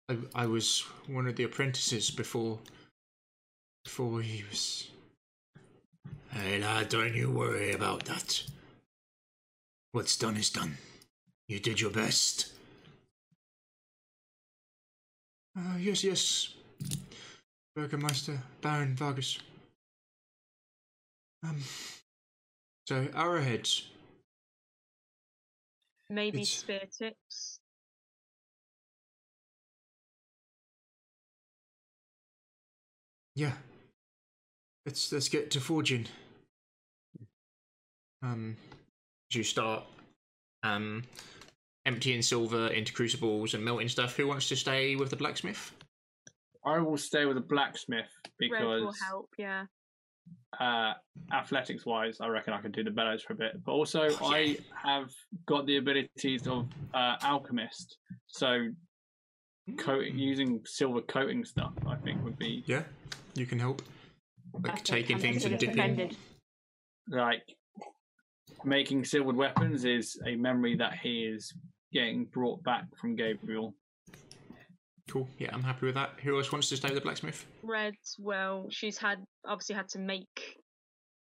I, 0.09 0.17
I 0.35 0.47
was 0.47 0.81
one 1.07 1.27
of 1.27 1.37
the 1.37 1.45
apprentices 1.45 2.11
before 2.11 2.59
before 3.85 4.21
he 4.21 4.45
was 4.49 4.91
Hey 6.31 6.59
lad, 6.59 6.87
ah, 6.87 6.89
don't 6.89 7.15
you 7.15 7.31
worry 7.31 7.73
about 7.73 8.05
that. 8.07 8.43
What's 9.93 10.17
done 10.17 10.37
is 10.37 10.51
done. 10.51 10.79
You 11.49 11.61
did 11.61 11.81
your 11.81 11.91
best. 11.91 12.54
Uh, 15.57 15.77
yes, 15.79 16.03
yes. 16.05 16.55
Burgermeister 17.77 18.39
Baron 18.61 18.95
Vargas. 18.95 19.39
Um 21.45 21.63
so 22.89 23.09
arrowheads. 23.15 23.89
Maybe 26.11 26.43
It's- 26.43 26.59
spear 26.59 26.83
tips. 26.99 27.59
Yeah. 33.35 33.53
Let's 34.87 35.13
let's 35.13 35.29
get 35.29 35.51
to 35.53 35.61
forging. 35.61 36.07
Um, 38.23 38.57
as 39.31 39.37
you 39.37 39.43
start 39.45 39.85
um 40.63 41.03
emptying 41.87 42.23
silver 42.23 42.69
into 42.69 42.93
crucibles 42.93 43.55
and 43.55 43.65
melting 43.65 43.89
stuff. 43.89 44.17
Who 44.17 44.27
wants 44.27 44.49
to 44.49 44.57
stay 44.57 44.97
with 44.97 45.11
the 45.11 45.17
blacksmith? 45.17 45.73
I 46.65 46.79
will 46.79 46.97
stay 46.97 47.27
with 47.27 47.37
the 47.37 47.43
blacksmith 47.43 48.09
because 48.39 48.59
Red 48.63 48.65
will 48.83 48.95
help. 49.07 49.29
Yeah. 49.39 49.67
uh, 50.59 50.95
athletics 51.33 51.85
wise, 51.85 52.19
I 52.21 52.29
reckon 52.29 52.55
I 52.55 52.61
can 52.63 52.73
do 52.73 52.83
the 52.83 52.91
bellows 52.91 53.23
for 53.23 53.35
a 53.35 53.37
bit. 53.37 53.63
But 53.65 53.73
also, 53.73 54.09
Oh, 54.21 54.33
I 54.33 54.57
have 54.83 55.11
got 55.47 55.67
the 55.67 55.77
abilities 55.77 56.47
of 56.47 56.67
uh, 56.95 57.17
alchemist. 57.23 57.99
So, 58.29 58.69
coating, 59.79 60.19
using 60.19 60.61
silver 60.65 61.03
coating 61.03 61.45
stuff, 61.45 61.73
I 61.87 61.97
think 61.97 62.25
would 62.25 62.39
be 62.39 62.63
Yeah, 62.67 62.85
you 63.35 63.45
can 63.45 63.59
help. 63.59 63.83
Like 64.55 64.65
That's 64.77 64.83
taking 64.83 65.17
I'm 65.17 65.23
things 65.23 65.45
and 65.45 65.59
dipping. 65.59 65.79
offended. 65.79 66.17
like 67.09 67.43
making 68.65 69.05
silvered 69.05 69.37
weapons 69.37 69.85
is 69.85 70.19
a 70.27 70.37
memory 70.37 70.77
that 70.77 70.95
he 70.95 71.25
is 71.25 71.53
getting 71.95 72.27
brought 72.27 72.63
back 72.65 72.85
from 73.01 73.17
Gabriel. 73.17 73.75
Cool. 75.09 75.29
Yeah, 75.39 75.51
I'm 75.53 75.63
happy 75.63 75.87
with 75.87 75.95
that. 75.95 76.15
Who 76.23 76.37
else 76.37 76.51
wants 76.51 76.69
to 76.71 76.77
stay 76.77 76.89
with 76.89 76.97
the 76.97 77.01
blacksmith? 77.01 77.47
Red, 77.63 77.95
well, 78.19 78.67
she's 78.71 78.99
had 78.99 79.19
obviously 79.47 79.77
had 79.77 79.89
to 79.91 79.99
make 79.99 80.59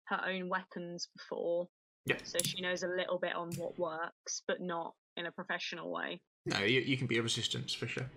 her 0.09 0.21
own 0.27 0.49
weapons 0.49 1.09
before. 1.17 1.69
Yeah. 2.07 2.17
So 2.25 2.39
she 2.45 2.61
knows 2.61 2.83
a 2.83 2.89
little 2.89 3.19
bit 3.19 3.35
on 3.35 3.51
what 3.57 3.79
works, 3.79 4.43
but 4.47 4.61
not 4.61 4.95
in 5.17 5.27
a 5.27 5.33
professional 5.33 5.91
way. 5.91 6.21
No, 6.47 6.61
you, 6.61 6.81
you 6.81 6.97
can 6.97 7.07
be 7.07 7.19
of 7.19 7.25
assistance 7.25 7.73
for 7.75 7.87
sure. 7.87 8.11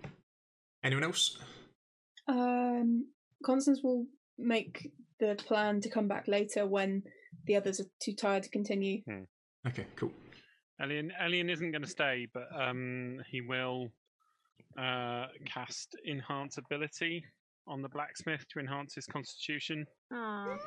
Anyone 0.84 1.04
else? 1.04 1.38
Um, 2.28 3.08
Constance 3.46 3.82
will 3.84 4.06
make 4.38 4.92
the 5.20 5.36
plan 5.36 5.82
to 5.82 5.90
come 5.90 6.08
back 6.08 6.28
later 6.28 6.66
when 6.66 7.04
the 7.46 7.56
others 7.56 7.80
are 7.80 7.86
too 8.02 8.14
tired 8.14 8.44
to 8.44 8.50
continue. 8.50 9.02
Okay, 9.68 9.86
cool. 9.96 10.12
Elian, 10.82 11.12
Elian 11.20 11.50
isn't 11.50 11.72
going 11.72 11.84
to 11.84 11.90
stay, 11.90 12.28
but 12.34 12.48
um, 12.60 13.22
he 13.30 13.42
will 13.42 13.92
uh, 14.78 15.28
cast 15.46 15.96
enhance 16.08 16.58
ability 16.58 17.24
on 17.68 17.82
the 17.82 17.90
blacksmith 17.90 18.46
to 18.52 18.60
enhance 18.60 18.96
his 18.96 19.06
constitution. 19.06 19.86
Ah. 20.12 20.58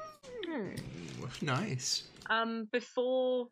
Nice. 1.43 2.05
Um, 2.31 2.69
before 2.73 3.49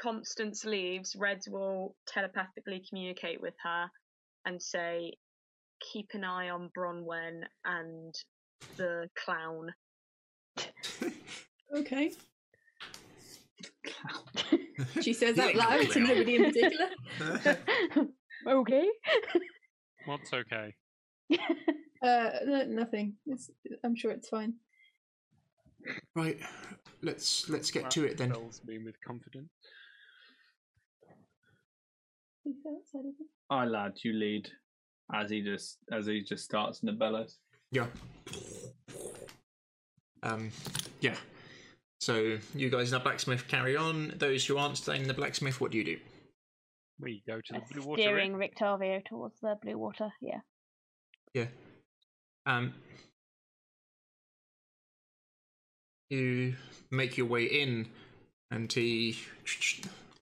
Constance 0.00 0.64
leaves, 0.64 1.14
Red 1.16 1.40
will 1.48 1.94
telepathically 2.06 2.82
communicate 2.88 3.40
with 3.40 3.54
her 3.62 3.88
and 4.44 4.60
say, 4.60 5.12
keep 5.92 6.10
an 6.14 6.24
eye 6.24 6.50
on 6.50 6.70
Bronwyn 6.76 7.42
and 7.64 8.14
the 8.76 9.08
clown. 9.24 9.72
Okay. 11.74 12.12
She 15.00 15.12
says 15.12 15.38
out 15.38 15.54
loud 15.54 15.90
to 15.90 16.00
nobody 16.00 16.36
in 16.36 16.44
particular. 16.44 16.88
okay. 18.46 18.88
What's 20.06 20.32
okay? 20.32 20.74
Uh, 22.02 22.28
no, 22.44 22.64
nothing. 22.64 23.14
It's, 23.24 23.50
I'm 23.82 23.96
sure 23.96 24.10
it's 24.10 24.28
fine. 24.28 24.52
right, 26.14 26.38
let's 27.00 27.48
let's 27.48 27.70
get 27.70 27.84
That 27.84 27.92
to 27.92 28.04
it 28.04 28.18
then. 28.18 28.30
Fills 28.30 28.60
me 28.66 28.76
with 28.76 28.94
confidence. 29.00 29.48
Is 32.44 32.56
that 32.62 32.76
outside 32.76 33.08
of 33.08 33.14
it? 33.18 33.26
Aye, 33.48 33.64
lad, 33.64 33.92
you 34.02 34.12
lead. 34.12 34.50
As 35.14 35.30
he 35.30 35.40
just 35.40 35.78
as 35.90 36.04
he 36.04 36.22
just 36.22 36.44
starts 36.44 36.80
in 36.80 36.88
the 36.88 36.92
bellows. 36.92 37.38
Yeah. 37.70 37.86
Um, 40.22 40.50
yeah. 41.00 41.16
So 42.04 42.36
you 42.54 42.68
guys 42.68 42.92
in 42.92 42.98
the 42.98 43.02
blacksmith 43.02 43.48
carry 43.48 43.78
on. 43.78 44.12
Those 44.18 44.44
who 44.44 44.58
aren't 44.58 44.76
staying 44.76 45.02
in 45.02 45.08
the 45.08 45.14
blacksmith, 45.14 45.58
what 45.58 45.70
do 45.70 45.78
you 45.78 45.84
do? 45.84 45.96
We 47.00 47.22
go 47.26 47.40
to 47.40 47.52
the 47.54 47.62
Blue 47.72 47.82
Water 47.82 48.02
Steering 48.02 48.34
Inn. 48.34 48.38
Rictavio 48.38 49.02
towards 49.06 49.40
the 49.40 49.56
blue 49.62 49.78
water. 49.78 50.12
Yeah. 50.20 50.40
Yeah. 51.32 51.46
Um, 52.44 52.74
you 56.10 56.56
make 56.90 57.16
your 57.16 57.26
way 57.26 57.44
in, 57.44 57.86
and 58.50 58.70
he 58.70 59.16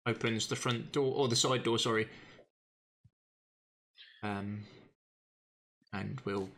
opens 0.07 0.47
the 0.47 0.55
front 0.55 0.93
door 0.93 1.12
or 1.16 1.26
the 1.26 1.35
side 1.35 1.64
door. 1.64 1.80
Sorry. 1.80 2.07
Um, 4.22 4.61
and 5.93 6.20
will 6.24 6.49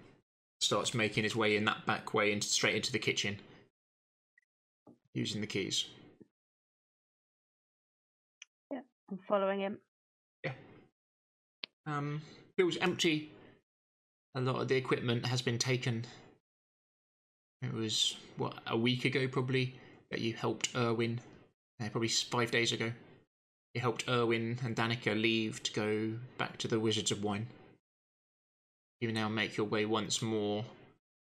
starts 0.61 0.93
making 0.93 1.25
his 1.25 1.35
way 1.35 1.57
in 1.57 1.65
that 1.65 1.87
back 1.87 2.13
way 2.13 2.31
and 2.31 2.45
straight 2.45 2.77
into 2.77 2.93
the 2.93 2.99
kitchen, 2.99 3.39
using 5.15 5.41
the 5.41 5.47
keys. 5.47 5.87
Yeah, 8.71 8.81
I'm 9.11 9.19
following 9.29 9.61
him. 9.61 9.79
Yeah. 10.45 10.53
Um, 11.87 12.23
feels 12.57 12.77
empty. 12.79 13.31
A 14.35 14.41
lot 14.41 14.61
of 14.61 14.69
the 14.69 14.77
equipment 14.77 15.27
has 15.27 15.43
been 15.43 15.59
taken. 15.59 16.05
It 17.63 17.73
was 17.73 18.17
what 18.37 18.55
a 18.67 18.77
week 18.77 19.05
ago, 19.05 19.29
probably, 19.29 19.75
that 20.11 20.21
you 20.21 20.35
helped 20.35 20.73
Urwin. 20.75 21.19
Uh, 21.83 21.89
probably 21.89 22.09
five 22.09 22.51
days 22.51 22.73
ago. 22.73 22.93
You 23.75 23.81
helped 23.81 24.07
Urwin 24.07 24.65
and 24.65 24.77
Danika 24.77 25.21
leave 25.21 25.63
to 25.65 25.73
go 25.73 26.13
back 26.39 26.59
to 26.59 26.69
the 26.69 26.79
Wizards 26.79 27.11
of 27.11 27.25
Wine. 27.25 27.47
You 29.01 29.11
now 29.13 29.29
make 29.29 29.57
your 29.57 29.67
way 29.67 29.85
once 29.85 30.23
more 30.23 30.65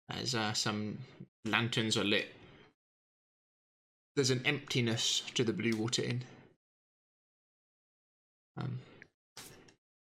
as 0.10 0.34
uh, 0.36 0.54
some 0.54 0.98
lanterns 1.46 1.98
are 1.98 2.04
lit. 2.04 2.30
There's 4.20 4.32
an 4.32 4.46
emptiness 4.46 5.22
to 5.36 5.46
the 5.46 5.54
Blue 5.54 5.78
Water 5.78 6.04
Inn. 6.04 6.24
Um, 8.58 8.80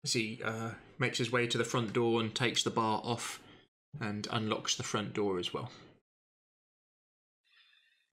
as 0.04 0.14
he 0.14 0.40
uh, 0.42 0.70
makes 0.98 1.18
his 1.18 1.30
way 1.30 1.46
to 1.46 1.58
the 1.58 1.64
front 1.64 1.92
door 1.92 2.22
and 2.22 2.34
takes 2.34 2.62
the 2.62 2.70
bar 2.70 3.02
off 3.04 3.40
and 4.00 4.26
unlocks 4.30 4.74
the 4.74 4.82
front 4.82 5.12
door 5.12 5.38
as 5.38 5.52
well. 5.52 5.70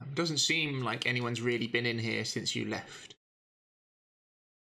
Um, 0.01 0.09
doesn't 0.13 0.39
seem 0.39 0.81
like 0.83 1.07
anyone's 1.07 1.39
really 1.39 1.67
been 1.67 1.85
in 1.85 1.99
here 1.99 2.25
since 2.25 2.53
you 2.53 2.65
left. 2.65 3.15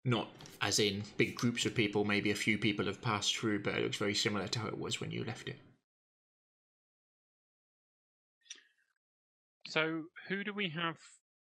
Not 0.05 0.28
as 0.61 0.78
in 0.78 1.05
big 1.16 1.36
groups 1.36 1.64
of 1.64 1.74
people, 1.74 2.05
maybe 2.05 2.30
a 2.30 2.34
few 2.34 2.59
people 2.59 2.84
have 2.84 3.01
passed 3.01 3.34
through, 3.34 3.62
but 3.62 3.76
it 3.76 3.82
looks 3.82 3.97
very 3.97 4.14
similar 4.14 4.47
to 4.49 4.59
how 4.59 4.68
it 4.68 4.78
was 4.78 5.01
when 5.01 5.11
you 5.11 5.24
left 5.24 5.49
it. 5.49 5.57
So, 9.68 10.03
who 10.28 10.45
do 10.45 10.53
we 10.53 10.68
have 10.68 10.99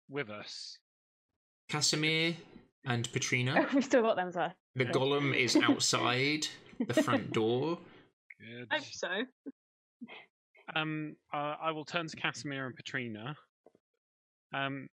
with 0.09 0.29
us? 0.29 0.77
Kasimir 1.71 2.35
and 2.85 3.09
Petrina. 3.11 3.55
Oh, 3.65 3.67
we've 3.73 3.83
still 3.83 4.01
got 4.01 4.15
them 4.15 4.27
as 4.27 4.35
well. 4.35 4.53
The 4.75 4.85
golem 4.85 5.35
is 5.35 5.55
outside 5.63 6.47
the 6.85 6.93
front 6.93 7.31
door. 7.31 7.79
Good. 8.39 8.67
Hope 8.71 8.83
so. 8.91 9.07
Um, 10.75 11.15
uh, 11.33 11.55
I 11.61 11.71
will 11.71 11.85
turn 11.85 12.07
to 12.07 12.15
Kasimir 12.17 12.65
and 12.65 12.75
Petrina. 12.75 13.35
Um, 14.53 14.87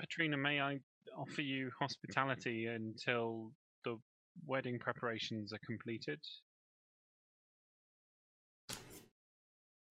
Petrina, 0.00 0.38
may 0.38 0.60
I 0.60 0.78
offer 1.16 1.42
you 1.42 1.70
hospitality 1.78 2.66
until 2.66 3.52
the 3.84 3.98
wedding 4.46 4.78
preparations 4.78 5.52
are 5.52 5.60
completed? 5.66 6.20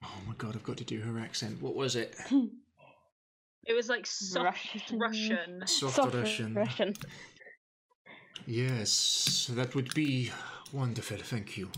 Oh 0.03 0.21
my 0.27 0.33
god, 0.37 0.55
I've 0.55 0.63
got 0.63 0.77
to 0.77 0.83
do 0.83 0.99
her 1.01 1.19
accent. 1.19 1.61
What 1.61 1.75
was 1.75 1.95
it? 1.95 2.15
It 3.66 3.74
was 3.74 3.88
like 3.88 4.05
soft 4.05 4.57
Russian. 4.91 4.99
Russian. 4.99 5.68
Soft, 5.68 5.95
Soft 5.95 6.16
Russian. 6.16 6.53
Russian. 6.53 6.93
Yes, 8.45 9.49
that 9.53 9.74
would 9.74 9.93
be 9.93 10.32
wonderful. 10.74 11.18
Thank 11.18 11.57
you. 11.57 11.70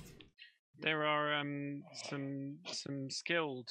There 0.79 1.05
are 1.05 1.33
um, 1.35 1.83
some 2.09 2.57
some 2.65 3.09
skilled 3.09 3.69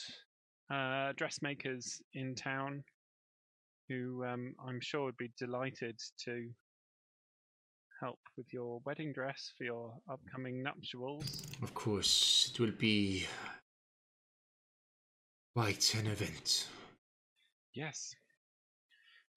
uh, 0.73 1.13
dressmakers 1.17 2.01
in 2.15 2.35
town 2.35 2.85
who 3.89 4.25
um, 4.25 4.55
I'm 4.67 4.81
sure 4.81 5.05
would 5.05 5.17
be 5.17 5.33
delighted 5.39 5.99
to 6.25 6.49
help 8.01 8.21
with 8.37 8.47
your 8.53 8.81
wedding 8.87 9.13
dress 9.13 9.53
for 9.59 9.65
your 9.65 9.95
upcoming 10.11 10.63
nuptials. 10.63 11.43
Of 11.63 11.75
course, 11.75 12.51
it 12.53 12.61
will 12.61 12.73
be 12.73 13.27
quite 15.55 15.95
an 15.95 16.07
event. 16.07 16.69
Yes. 17.75 18.15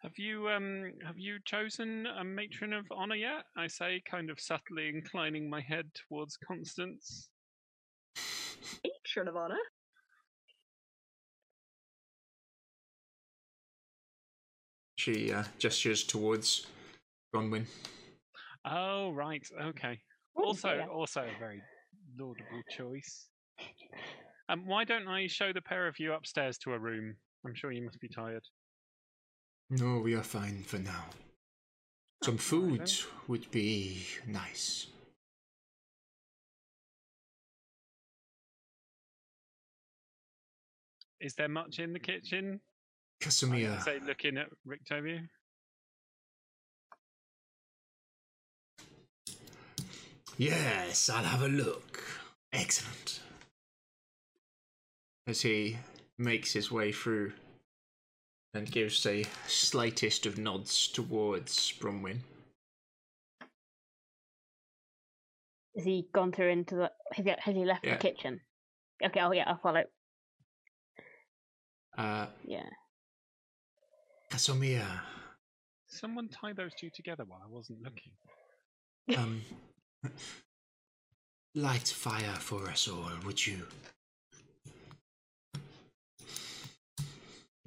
Have 0.03 0.17
you 0.17 0.47
um 0.49 0.91
have 1.03 1.17
you 1.17 1.39
chosen 1.43 2.05
a 2.05 2.23
matron 2.23 2.71
of 2.71 2.85
honor 2.91 3.15
yet? 3.15 3.45
I 3.57 3.65
say, 3.65 4.01
kind 4.09 4.29
of 4.29 4.39
subtly 4.39 4.89
inclining 4.89 5.49
my 5.49 5.61
head 5.61 5.87
towards 6.07 6.37
Constance. 6.37 7.29
Patron 8.83 9.27
of 9.27 9.35
honor. 9.35 9.57
She 14.97 15.31
uh, 15.31 15.43
gestures 15.57 16.03
towards 16.03 16.67
Bronwyn. 17.33 17.65
Oh 18.65 19.11
right, 19.11 19.45
okay. 19.63 19.99
Also, 20.35 20.67
say 20.67 20.85
also 20.91 21.21
a 21.21 21.39
very 21.39 21.61
laudable 22.19 22.61
choice. 22.69 23.29
Um, 24.49 24.67
why 24.67 24.83
don't 24.83 25.07
I 25.07 25.27
show 25.27 25.51
the 25.53 25.61
pair 25.61 25.87
of 25.87 25.99
you 25.99 26.13
upstairs 26.13 26.57
to 26.59 26.73
a 26.73 26.79
room? 26.79 27.15
I'm 27.45 27.55
sure 27.55 27.71
you 27.71 27.83
must 27.83 27.99
be 27.99 28.09
tired. 28.09 28.43
No, 29.69 29.99
we 29.99 30.15
are 30.15 30.23
fine 30.23 30.63
for 30.63 30.77
now. 30.77 31.05
Some 32.23 32.37
food 32.37 32.91
would 33.27 33.49
be 33.51 34.05
nice. 34.25 34.87
Is 41.19 41.35
there 41.35 41.49
much 41.49 41.79
in 41.79 41.93
the 41.93 41.99
kitchen? 41.99 42.59
Kasimir, 43.21 43.83
say, 43.83 43.99
looking 44.05 44.37
at 44.37 44.47
Rictavio. 44.67 45.27
yes, 50.37 51.09
I'll 51.09 51.23
have 51.23 51.41
a 51.41 51.47
look. 51.47 52.03
Excellent. 52.53 53.21
As 55.25 55.41
he 55.41 55.77
makes 56.17 56.51
his 56.53 56.71
way 56.71 56.91
through 56.91 57.33
and 58.53 58.71
gives 58.71 59.05
a 59.05 59.23
slightest 59.47 60.25
of 60.25 60.37
nods 60.37 60.87
towards 60.87 61.73
Bronwyn. 61.79 62.19
Has 65.75 65.85
he 65.85 66.07
gone 66.13 66.31
through 66.31 66.49
into 66.49 66.75
the? 66.75 66.91
Has 67.13 67.25
he, 67.25 67.31
has 67.39 67.55
he 67.55 67.65
left 67.65 67.85
Yeah. 67.85 67.93
the 67.93 67.99
kitchen? 67.99 68.39
Okay. 69.03 69.19
Oh 69.21 69.31
yeah, 69.31 69.43
I'll 69.47 69.59
follow. 69.59 69.83
Uh, 71.97 72.27
Yeah. 72.43 72.63
Kasimir, 74.31 74.85
Someone 75.87 76.27
tie 76.29 76.51
those 76.53 76.73
two 76.79 76.89
together 76.89 77.23
while 77.25 77.41
I 77.43 77.47
wasn't 77.49 77.79
looking. 77.81 78.11
um, 79.17 79.41
light 81.55 81.87
fire 81.87 82.35
for 82.39 82.69
us 82.69 82.87
all, 82.89 83.09
would 83.25 83.45
you? 83.45 83.65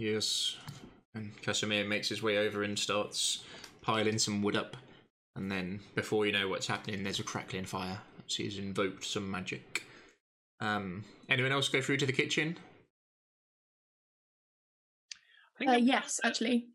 Yes. 0.01 0.57
And 1.15 1.37
Kasimir 1.43 1.87
makes 1.87 2.09
his 2.09 2.23
way 2.23 2.39
over 2.39 2.63
and 2.63 2.79
starts 2.79 3.45
piling 3.83 4.19
some 4.19 4.41
wood 4.41 4.57
up. 4.57 4.79
And 5.37 5.53
then, 5.53 5.81
before 5.95 6.25
you 6.25 6.33
know 6.33 6.49
what's 6.49 6.67
happening, 6.67 7.05
there's 7.05 7.21
a 7.21 7.23
crackling 7.23 7.67
fire. 7.67 8.01
So 8.27 8.43
he's 8.43 8.57
invoked 8.57 9.05
some 9.05 9.31
magic. 9.31 9.85
Um, 10.61 11.05
anyone 11.29 11.53
else 11.53 11.69
go 11.69 11.83
through 11.83 11.99
to 11.99 12.07
the 12.07 12.15
kitchen? 12.15 12.57
Uh, 15.69 15.73
yes, 15.73 16.19
actually. 16.25 16.69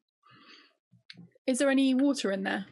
Is 1.47 1.57
there 1.57 1.71
any 1.71 1.95
water 1.95 2.31
in 2.31 2.43
there? 2.43 2.67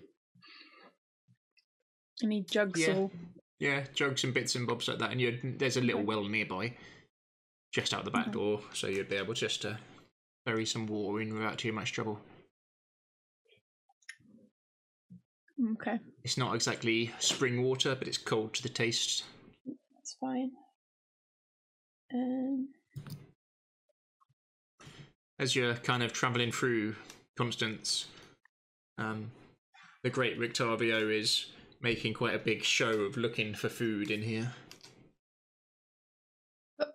Any 2.21 2.43
jugs 2.43 2.79
Yeah. 2.79 2.93
or 2.93 3.11
Yeah, 3.59 3.85
jugs 3.95 4.23
and 4.23 4.33
bits 4.35 4.53
and 4.53 4.67
bobs 4.67 4.87
like 4.87 4.99
that, 4.99 5.11
and 5.11 5.19
you 5.19 5.39
there's 5.57 5.77
a 5.77 5.81
little 5.81 6.03
well 6.03 6.25
nearby, 6.25 6.75
just 7.73 7.93
out 7.93 8.05
the 8.05 8.11
back 8.11 8.27
Okay. 8.27 8.33
door, 8.33 8.61
so 8.73 8.87
you'd 8.87 9.09
be 9.09 9.15
able 9.15 9.33
just 9.33 9.63
to 9.63 9.79
bury 10.45 10.65
some 10.65 10.87
water 10.87 11.21
in 11.21 11.33
without 11.33 11.57
too 11.57 11.71
much 11.71 11.91
trouble. 11.91 12.19
Okay, 15.73 15.97
It's 16.23 16.37
not 16.37 16.55
exactly 16.55 17.11
spring 17.19 17.63
water, 17.63 17.95
but 17.95 18.07
it's 18.07 18.17
cold 18.17 18.53
to 18.55 18.63
the 18.63 18.69
taste. 18.69 19.23
that's 19.65 20.17
fine. 20.19 20.51
Um, 22.13 22.69
As 25.39 25.55
you're 25.55 25.75
kind 25.75 26.03
of 26.03 26.11
travelling 26.11 26.51
through 26.51 26.95
Constance, 27.37 28.07
um, 28.97 29.31
the 30.03 30.09
great 30.09 30.37
Rictavio 30.37 31.17
is 31.17 31.47
making 31.81 32.13
quite 32.13 32.35
a 32.35 32.39
big 32.39 32.63
show 32.63 33.01
of 33.01 33.15
looking 33.15 33.53
for 33.53 33.69
food 33.69 34.11
in 34.11 34.21
here. 34.21 34.53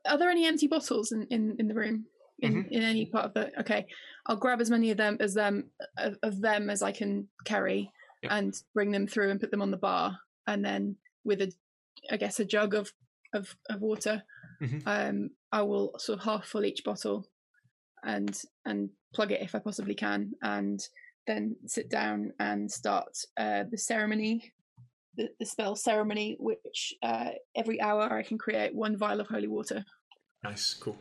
are 0.06 0.18
there 0.18 0.30
any 0.30 0.46
empty 0.46 0.66
bottles 0.66 1.12
in, 1.12 1.22
in, 1.30 1.56
in 1.58 1.68
the 1.68 1.74
room? 1.74 2.06
In, 2.40 2.66
in 2.70 2.82
any 2.82 3.06
part 3.06 3.24
of 3.24 3.34
the 3.34 3.60
okay, 3.60 3.86
I'll 4.26 4.36
grab 4.36 4.60
as 4.60 4.70
many 4.70 4.90
of 4.92 4.96
them 4.96 5.16
as 5.20 5.34
them 5.34 5.70
of, 5.96 6.16
of 6.22 6.40
them 6.40 6.70
as 6.70 6.82
I 6.82 6.92
can 6.92 7.28
carry, 7.44 7.90
Yep. 8.22 8.32
and 8.32 8.54
bring 8.74 8.90
them 8.92 9.06
through 9.06 9.30
and 9.30 9.40
put 9.40 9.50
them 9.50 9.62
on 9.62 9.70
the 9.70 9.76
bar, 9.76 10.18
and 10.46 10.64
then 10.64 10.96
with 11.24 11.40
a, 11.40 11.52
I 12.10 12.16
guess 12.16 12.38
a 12.40 12.44
jug 12.44 12.74
of 12.74 12.92
of, 13.34 13.56
of 13.68 13.80
water, 13.80 14.22
Mhm. 14.62 14.82
um, 14.86 15.30
I 15.52 15.62
will 15.62 15.98
sort 15.98 16.18
of 16.20 16.24
half 16.24 16.46
full 16.46 16.64
each 16.64 16.82
bottle, 16.84 17.28
and 18.04 18.40
and 18.64 18.90
plug 19.14 19.32
it 19.32 19.42
if 19.42 19.54
I 19.54 19.58
possibly 19.58 19.94
can, 19.94 20.32
and 20.42 20.80
then 21.26 21.56
sit 21.66 21.90
down 21.90 22.32
and 22.38 22.70
start 22.70 23.16
uh, 23.36 23.64
the 23.70 23.78
ceremony, 23.78 24.52
the, 25.16 25.28
the 25.40 25.44
spell 25.46 25.74
ceremony, 25.76 26.36
which 26.40 26.94
uh, 27.02 27.30
every 27.56 27.80
hour 27.80 28.04
I 28.12 28.22
can 28.22 28.38
create 28.38 28.74
one 28.74 28.96
vial 28.96 29.20
of 29.20 29.26
holy 29.28 29.48
water. 29.48 29.84
Nice, 30.44 30.74
cool. 30.74 30.96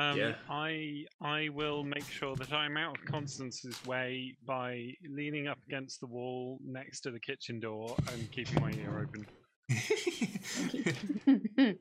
Um, 0.00 0.18
Yeah. 0.18 0.34
I 0.48 1.04
I 1.20 1.50
will 1.50 1.84
make 1.84 2.08
sure 2.08 2.34
that 2.36 2.52
I'm 2.52 2.76
out 2.78 2.98
of 2.98 3.04
Constance's 3.04 3.84
way 3.84 4.34
by 4.46 4.94
leaning 5.06 5.46
up 5.46 5.58
against 5.66 6.00
the 6.00 6.06
wall 6.06 6.58
next 6.64 7.02
to 7.02 7.10
the 7.10 7.20
kitchen 7.20 7.60
door 7.60 7.94
and 8.12 8.30
keeping 8.30 8.62
my 8.62 8.72
ear 8.72 9.06
open. 9.06 9.26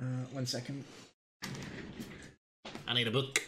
Uh, 0.00 0.24
one 0.32 0.44
second. 0.44 0.84
I 2.86 2.94
need 2.94 3.06
a 3.06 3.10
book. 3.12 3.40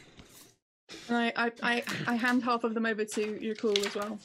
And 1.08 1.16
I, 1.16 1.32
I, 1.36 1.52
I, 1.62 1.82
I 2.06 2.14
hand 2.14 2.44
half 2.44 2.64
of 2.64 2.74
them 2.74 2.86
over 2.86 3.04
to 3.04 3.38
Yakul 3.42 3.84
as 3.84 3.94
well, 3.94 4.18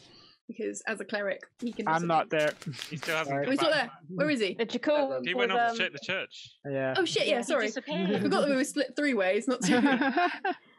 because 0.48 0.82
as 0.88 1.00
a 1.00 1.06
cleric, 1.06 1.42
he 1.60 1.72
can. 1.72 1.88
I'm 1.88 2.08
not 2.08 2.30
do- 2.30 2.38
there. 2.38 2.52
He 2.90 2.98
still 2.98 3.18
hasn't. 3.18 3.34
Sorry. 3.34 3.48
Oh, 3.48 3.52
he's 3.52 3.62
not 3.62 3.74
there. 3.74 3.92
Where 4.10 4.30
is 4.30 4.40
he? 4.40 4.54
The 4.54 4.66
Jakul 4.66 5.26
He 5.26 5.34
went 5.34 5.52
off 5.52 5.72
um, 5.72 5.78
to 5.78 5.84
check 5.84 5.94
the 5.94 6.00
church. 6.00 6.52
Yeah. 6.70 6.96
Oh 6.98 7.06
shit! 7.06 7.28
Yeah, 7.28 7.42
sorry. 7.42 7.68
I 7.68 7.72
forgot 8.20 8.42
that 8.42 8.50
we 8.50 8.56
were 8.56 8.64
split 8.64 8.94
three 8.96 9.14
ways, 9.14 9.48
not 9.48 9.62
two. 9.64 9.82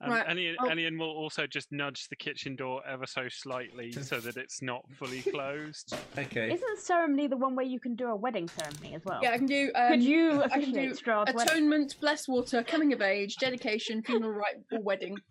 Um, 0.00 0.10
Right, 0.10 0.24
Elian, 0.28 0.56
oh. 0.58 0.70
Elian 0.70 0.98
will 0.98 1.10
also 1.10 1.46
just 1.46 1.70
nudge 1.70 2.08
the 2.08 2.16
kitchen 2.16 2.56
door 2.56 2.82
ever 2.86 3.06
so 3.06 3.28
slightly 3.28 3.92
so 3.92 4.18
that 4.20 4.36
it's 4.36 4.60
not 4.60 4.82
fully 4.98 5.22
closed. 5.30 5.94
Okay. 6.18 6.52
Isn't 6.52 6.78
ceremony 6.80 7.26
the 7.28 7.36
one 7.36 7.54
where 7.54 7.64
you 7.64 7.78
can 7.80 7.94
do 7.94 8.08
a 8.08 8.16
wedding 8.16 8.48
ceremony 8.48 8.94
as 8.96 9.02
well? 9.04 9.20
yeah, 9.22 9.30
I 9.32 9.38
can 9.38 9.46
do. 9.46 9.70
Um, 9.74 9.90
Could 9.92 10.02
you 10.02 10.42
I 10.42 10.48
can 10.48 10.72
do 10.72 10.90
Strahd's 10.92 11.32
wedding? 11.34 11.40
atonement, 11.52 11.96
blessed 12.00 12.28
water, 12.28 12.62
coming 12.64 12.92
of 12.92 13.00
age, 13.00 13.36
dedication, 13.36 14.02
funeral 14.02 14.32
rite, 14.32 14.56
or 14.72 14.80
wedding. 14.82 15.16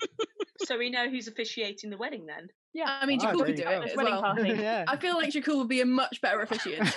So 0.65 0.77
we 0.77 0.89
know 0.89 1.09
who's 1.09 1.27
officiating 1.27 1.89
the 1.89 1.97
wedding 1.97 2.25
then. 2.25 2.47
Yeah. 2.73 2.85
I 3.01 3.05
mean, 3.05 3.19
Jakul 3.19 3.37
there 3.39 3.45
could 3.47 3.55
do 3.55 3.63
it 3.63 3.89
as 3.91 3.97
Wedding 3.97 4.13
well. 4.13 4.21
party. 4.21 4.49
yeah. 4.57 4.85
I 4.87 4.95
feel 4.95 5.15
like 5.15 5.29
Jakul 5.33 5.57
would 5.57 5.67
be 5.67 5.81
a 5.81 5.85
much 5.85 6.21
better 6.21 6.39
officiant. 6.41 6.89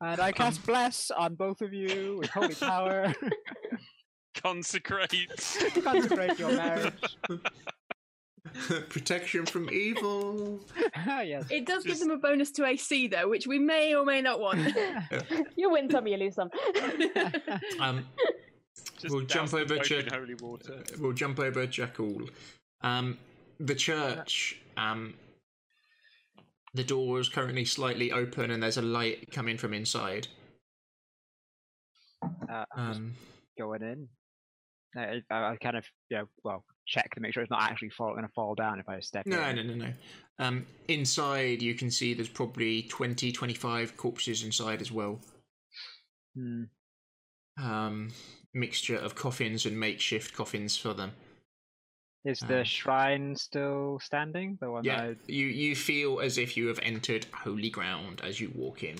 and 0.00 0.20
I 0.20 0.32
cast 0.32 0.64
bless 0.64 1.10
on 1.10 1.34
both 1.34 1.60
of 1.60 1.74
you 1.74 2.16
with 2.20 2.30
holy 2.30 2.54
power. 2.54 3.12
Consecrate. 4.42 5.10
Consecrate 5.82 6.38
your 6.38 6.52
marriage. 6.52 7.16
Protection 8.88 9.44
from 9.44 9.68
evil. 9.70 10.60
yes. 11.04 11.44
it 11.50 11.66
does 11.66 11.82
give 11.82 11.92
Just- 11.92 12.02
them 12.02 12.12
a 12.12 12.16
bonus 12.16 12.50
to 12.52 12.64
AC 12.64 13.08
though, 13.08 13.28
which 13.28 13.46
we 13.46 13.58
may 13.58 13.94
or 13.94 14.04
may 14.04 14.22
not 14.22 14.40
want. 14.40 14.60
you 15.56 15.70
win 15.70 15.90
some, 15.90 16.06
you 16.06 16.16
lose 16.16 16.34
some. 16.36 16.50
Um, 17.80 18.06
Just 18.98 19.12
We'll 19.14 19.24
douse 19.24 19.50
jump 19.50 19.50
the 19.50 19.56
over 19.58 19.76
boat 19.76 19.84
to- 19.86 19.98
in 19.98 20.06
holy 20.12 20.34
water. 20.34 20.82
we'll 20.98 21.12
jump 21.12 21.38
over 21.40 21.66
Jackal. 21.66 22.22
Um, 22.82 23.18
the 23.58 23.74
church. 23.74 24.58
Um, 24.76 25.14
the 26.74 26.84
door 26.84 27.18
is 27.20 27.28
currently 27.28 27.64
slightly 27.64 28.12
open, 28.12 28.50
and 28.50 28.62
there's 28.62 28.76
a 28.76 28.82
light 28.82 29.30
coming 29.32 29.56
from 29.58 29.72
inside. 29.74 30.28
Uh, 32.22 32.64
I'm 32.74 32.88
just 32.88 32.98
Um, 33.00 33.14
going 33.58 33.82
in. 33.82 34.08
I, 34.98 35.22
I, 35.30 35.52
I 35.52 35.56
kind 35.56 35.76
of, 35.76 35.84
yeah, 36.10 36.22
well, 36.44 36.64
check 36.86 37.14
to 37.14 37.20
make 37.20 37.34
sure 37.34 37.42
it's 37.42 37.50
not 37.50 37.62
actually 37.62 37.90
fall, 37.90 38.12
going 38.12 38.22
to 38.22 38.32
fall 38.34 38.54
down 38.54 38.80
if 38.80 38.88
I 38.88 39.00
step 39.00 39.26
no, 39.26 39.52
in. 39.52 39.56
no, 39.56 39.62
no, 39.62 39.74
no. 39.74 39.92
Um, 40.38 40.66
inside, 40.88 41.62
you 41.62 41.74
can 41.74 41.90
see 41.90 42.14
there's 42.14 42.28
probably 42.28 42.82
20, 42.82 43.32
25 43.32 43.96
corpses 43.96 44.42
inside 44.42 44.80
as 44.80 44.92
well. 44.92 45.18
Hmm. 46.36 46.64
Um, 47.58 48.10
mixture 48.52 48.96
of 48.96 49.14
coffins 49.14 49.64
and 49.64 49.78
makeshift 49.80 50.34
coffins 50.34 50.76
for 50.76 50.92
them. 50.92 51.12
Is 52.24 52.40
the 52.40 52.58
Um, 52.58 52.64
shrine 52.64 53.36
still 53.36 53.98
standing? 54.02 54.58
The 54.60 54.70
one 54.70 54.84
Yeah, 54.84 55.06
that 55.08 55.16
you 55.28 55.46
you 55.46 55.76
feel 55.76 56.20
as 56.20 56.38
if 56.38 56.56
you 56.56 56.66
have 56.66 56.80
entered 56.82 57.26
holy 57.32 57.70
ground 57.70 58.20
as 58.22 58.40
you 58.40 58.52
walk 58.54 58.82
in. 58.82 58.96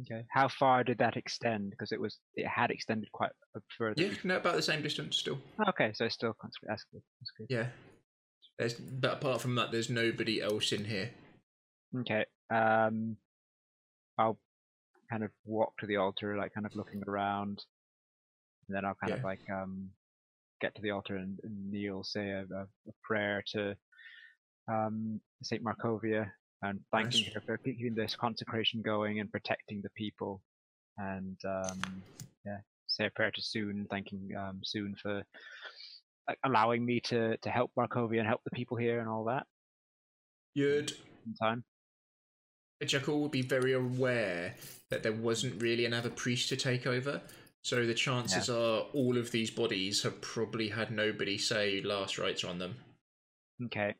Okay. 0.00 0.24
How 0.30 0.48
far 0.48 0.82
did 0.84 0.98
that 0.98 1.16
extend? 1.16 1.70
Because 1.70 1.92
it 1.92 2.00
was, 2.00 2.18
it 2.34 2.46
had 2.46 2.70
extended 2.70 3.10
quite 3.12 3.30
a 3.56 3.60
further. 3.78 4.02
Yeah, 4.02 4.10
no, 4.24 4.36
about 4.36 4.56
the 4.56 4.62
same 4.62 4.82
distance 4.82 5.16
still. 5.16 5.38
Okay, 5.68 5.92
so 5.94 6.04
it's 6.04 6.14
still 6.14 6.34
consecrated. 6.40 6.70
That's 6.70 6.84
good. 6.92 7.02
That's 7.20 7.30
good. 7.38 7.46
Yeah. 7.48 7.66
There's, 8.58 8.74
but 8.74 9.14
apart 9.14 9.40
from 9.40 9.54
that, 9.56 9.72
there's 9.72 9.90
nobody 9.90 10.40
else 10.40 10.72
in 10.72 10.84
here. 10.84 11.10
Okay. 12.00 12.24
Um, 12.50 13.16
I'll 14.18 14.38
kind 15.10 15.24
of 15.24 15.30
walk 15.44 15.76
to 15.78 15.86
the 15.86 15.96
altar, 15.96 16.36
like 16.36 16.54
kind 16.54 16.66
of 16.66 16.74
looking 16.74 17.02
around, 17.06 17.62
and 18.68 18.76
then 18.76 18.84
I'll 18.84 18.94
kind 18.94 19.12
of 19.12 19.22
like 19.22 19.40
um 19.52 19.90
get 20.60 20.74
to 20.76 20.82
the 20.82 20.90
altar 20.92 21.16
and, 21.16 21.38
and 21.42 21.70
kneel, 21.70 22.04
say 22.04 22.30
a, 22.30 22.40
a, 22.40 22.62
a 22.62 22.92
prayer 23.02 23.42
to 23.52 23.76
um 24.68 25.20
Saint 25.42 25.62
Markovia 25.62 26.30
and 26.64 26.80
thanking 26.90 27.24
Nice. 27.24 27.34
her 27.34 27.42
for 27.46 27.58
keeping 27.58 27.94
this 27.94 28.16
consecration 28.16 28.82
going 28.82 29.20
and 29.20 29.30
protecting 29.30 29.82
the 29.82 29.90
people, 29.90 30.40
and 30.98 31.38
um 31.44 31.80
yeah, 32.46 32.58
say 32.86 33.06
a 33.06 33.10
prayer 33.10 33.30
to 33.30 33.42
Soon, 33.42 33.86
thanking 33.90 34.30
um 34.36 34.60
Soon 34.64 34.94
for 35.00 35.22
like, 36.28 36.38
allowing 36.44 36.84
me 36.84 37.00
to 37.00 37.36
to 37.38 37.50
help 37.50 37.70
Markovia 37.78 38.18
and 38.18 38.26
help 38.28 38.42
the 38.44 38.50
people 38.50 38.76
here 38.76 39.00
and 39.00 39.08
all 39.08 39.24
that 39.24 39.46
You'd 40.54 40.92
in 41.26 41.34
time. 41.34 41.64
Jekyll 42.84 43.20
would 43.20 43.30
be 43.30 43.42
very 43.42 43.72
aware 43.72 44.54
that 44.90 45.02
there 45.02 45.12
wasn't 45.12 45.60
really 45.62 45.86
another 45.86 46.10
priest 46.10 46.48
to 46.50 46.56
take 46.56 46.86
over. 46.86 47.22
So 47.62 47.86
the 47.86 47.94
chances 47.94 48.50
are 48.50 48.80
all 48.92 49.16
of 49.16 49.30
these 49.30 49.50
bodies 49.50 50.02
have 50.02 50.20
probably 50.20 50.68
had 50.68 50.90
nobody 50.90 51.38
say 51.38 51.80
last 51.80 52.18
rites 52.18 52.44
on 52.44 52.58
them. 52.58 52.74
Okay. 53.66 53.94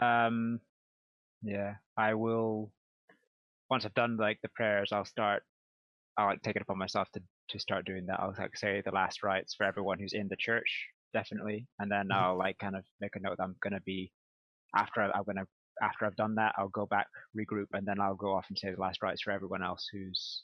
Um 0.00 0.60
yeah, 1.42 1.74
I 1.96 2.14
will 2.14 2.72
once 3.68 3.84
I've 3.84 3.94
done 3.94 4.16
like 4.16 4.38
the 4.42 4.48
prayers, 4.54 4.90
I'll 4.92 5.04
start 5.04 5.42
I'll 6.16 6.26
like 6.26 6.42
take 6.42 6.56
it 6.56 6.62
upon 6.62 6.78
myself 6.78 7.08
to 7.12 7.20
to 7.50 7.58
start 7.58 7.84
doing 7.84 8.06
that. 8.06 8.20
I'll 8.20 8.34
like 8.38 8.56
say 8.56 8.82
the 8.84 8.90
last 8.92 9.22
rites 9.22 9.54
for 9.54 9.64
everyone 9.64 9.98
who's 9.98 10.12
in 10.12 10.28
the 10.28 10.36
church, 10.36 10.86
definitely. 11.12 11.66
And 11.78 11.90
then 11.90 12.08
Mhm. 12.10 12.14
I'll 12.16 12.36
like 12.38 12.58
kind 12.58 12.76
of 12.76 12.84
make 13.00 13.16
a 13.16 13.20
note 13.20 13.36
that 13.38 13.44
I'm 13.44 13.56
gonna 13.62 13.80
be 13.80 14.12
after 14.76 15.02
I, 15.02 15.10
I'm 15.16 15.24
gonna 15.24 15.46
after 15.82 16.04
I've 16.04 16.16
done 16.16 16.34
that, 16.34 16.54
I'll 16.58 16.68
go 16.68 16.84
back, 16.86 17.06
regroup, 17.34 17.68
and 17.72 17.86
then 17.86 18.00
I'll 18.00 18.14
go 18.14 18.34
off 18.34 18.46
and 18.50 18.58
say 18.58 18.70
the 18.70 18.80
last 18.80 19.02
rites 19.02 19.22
for 19.22 19.30
everyone 19.30 19.62
else 19.62 19.88
whose 19.90 20.42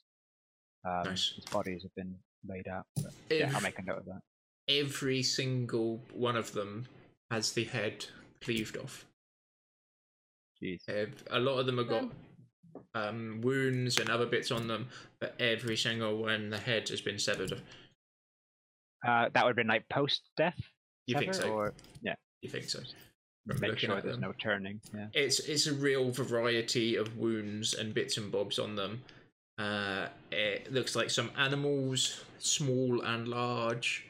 um 0.85 1.05
Nice. 1.05 1.33
whose 1.35 1.45
bodies 1.47 1.83
have 1.83 1.95
been 1.95 2.15
laid 2.49 2.69
out. 2.69 2.87
But, 2.97 3.13
yeah, 3.31 3.51
I'll 3.55 3.61
make 3.61 3.79
a 3.79 3.83
note 3.83 3.99
of 3.99 4.05
that. 4.07 4.21
Every 4.69 5.23
single 5.23 6.01
one 6.13 6.37
of 6.37 6.53
them 6.53 6.87
has 7.31 7.53
the 7.53 7.65
head 7.65 8.07
cleaved 8.41 8.77
off. 8.79 9.05
Jeez. 10.63 10.81
Ev- 10.89 11.25
A 11.31 11.39
lot 11.39 11.59
of 11.59 11.67
them 11.67 11.79
have 11.79 11.89
got 11.89 12.11
um, 12.95 13.41
wounds 13.43 13.99
and 13.99 14.09
other 14.11 14.27
bits 14.27 14.51
on 14.51 14.67
them, 14.69 14.89
but 15.21 15.35
every 15.39 15.77
single 15.77 16.17
one, 16.19 16.51
the 16.51 16.59
head 16.59 16.89
has 16.89 17.01
been 17.01 17.19
severed. 17.19 17.53
Uh 19.07 19.29
that 19.35 19.45
would 19.45 19.51
have 19.51 19.57
been 19.57 19.67
like 19.67 19.89
post 19.89 20.23
death? 20.37 20.59
You 21.07 21.19
think 21.19 21.35
so? 21.35 21.51
Or 21.51 21.75
yeah, 22.03 22.15
You 22.41 22.49
think 22.51 22.65
so? 22.65 22.81
From 23.47 23.61
make 23.61 23.79
sure 23.79 24.01
there's 24.01 24.15
them. 24.17 24.21
no 24.23 24.33
turning. 24.33 24.81
Yeah. 24.95 25.07
It's 25.13 25.39
it's 25.41 25.67
a 25.67 25.75
real 25.75 26.11
variety 26.11 26.97
of 26.97 27.17
wounds 27.17 27.75
and 27.75 27.95
bits 27.95 28.17
and 28.17 28.33
bobs 28.33 28.59
on 28.59 28.75
them. 28.75 29.03
Uh, 29.59 30.09
it 30.33 30.73
looks 30.73 30.97
like 30.97 31.11
some 31.11 31.31
animals, 31.39 32.25
small 32.39 33.03
and 33.03 33.29
large, 33.29 34.07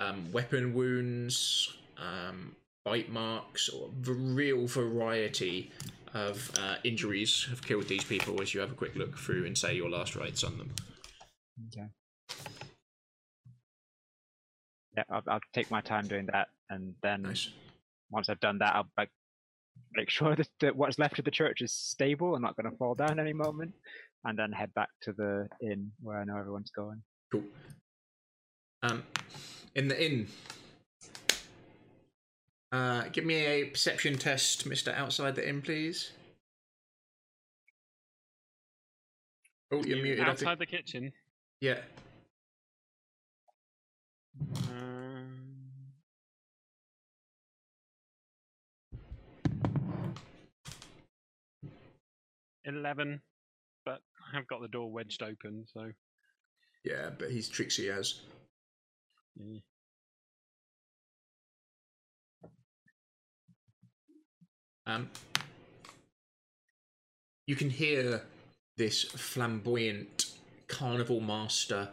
um, 0.00 0.30
weapon 0.32 0.74
wounds, 0.74 1.72
um, 1.96 2.56
bite 2.84 3.10
marks, 3.10 3.68
or 3.68 3.88
a 3.88 4.12
real 4.12 4.66
variety 4.66 5.70
of 6.12 6.50
uh, 6.60 6.76
injuries 6.84 7.46
have 7.50 7.62
killed 7.62 7.88
these 7.88 8.04
people 8.04 8.40
as 8.40 8.54
you 8.54 8.60
have 8.60 8.70
a 8.70 8.74
quick 8.74 8.94
look 8.94 9.18
through 9.18 9.46
and 9.46 9.56
say 9.56 9.74
your 9.74 9.90
last 9.90 10.14
rites 10.14 10.44
on 10.44 10.58
them. 10.58 10.70
Okay. 11.68 11.86
Yeah, 14.96 15.02
I'll, 15.10 15.22
I'll 15.26 15.40
take 15.52 15.70
my 15.70 15.80
time 15.80 16.06
doing 16.06 16.26
that, 16.32 16.48
and 16.70 16.94
then 17.02 17.22
Nice. 17.22 17.48
once 18.10 18.28
I've 18.28 18.40
done 18.40 18.58
that, 18.58 18.74
I'll 18.76 18.88
like 18.96 19.10
make 19.94 20.10
sure 20.10 20.36
that, 20.36 20.48
that 20.60 20.76
what's 20.76 20.98
left 20.98 21.18
of 21.18 21.24
the 21.24 21.30
church 21.30 21.62
is 21.62 21.72
stable 21.72 22.34
and 22.34 22.42
not 22.42 22.56
going 22.56 22.70
to 22.70 22.76
fall 22.76 22.94
down 22.94 23.18
any 23.18 23.32
moment, 23.32 23.72
and 24.24 24.38
then 24.38 24.52
head 24.52 24.72
back 24.74 24.90
to 25.02 25.12
the 25.12 25.48
inn 25.60 25.90
where 26.02 26.18
I 26.18 26.24
know 26.24 26.36
everyone's 26.36 26.70
going. 26.70 27.02
Cool. 27.32 27.42
Um, 28.82 29.02
in 29.74 29.88
the 29.88 30.04
inn. 30.04 30.28
Uh, 32.74 33.04
give 33.12 33.24
me 33.24 33.36
a 33.36 33.64
perception 33.66 34.18
test, 34.18 34.66
Mister 34.66 34.90
Outside 34.90 35.36
the 35.36 35.48
Inn, 35.48 35.62
please. 35.62 36.10
Oh, 39.70 39.84
you're 39.84 39.98
You 39.98 40.02
muted. 40.02 40.18
Think. 40.18 40.28
outside 40.28 40.58
the 40.58 40.66
kitchen. 40.66 41.12
Yeah. 41.60 41.78
Um, 44.68 45.36
Eleven, 52.64 53.20
but 53.84 54.00
I 54.32 54.36
have 54.36 54.46
got 54.48 54.62
the 54.62 54.68
door 54.68 54.90
wedged 54.90 55.22
open, 55.22 55.66
so 55.72 55.90
Yeah, 56.84 57.10
but 57.18 57.30
he's 57.30 57.48
tricksy 57.48 57.90
as. 57.90 58.20
yeah. 59.36 59.60
Um, 64.86 65.10
you 67.46 67.56
can 67.56 67.70
hear 67.70 68.22
this 68.76 69.04
flamboyant 69.04 70.32
carnival 70.68 71.20
master 71.20 71.88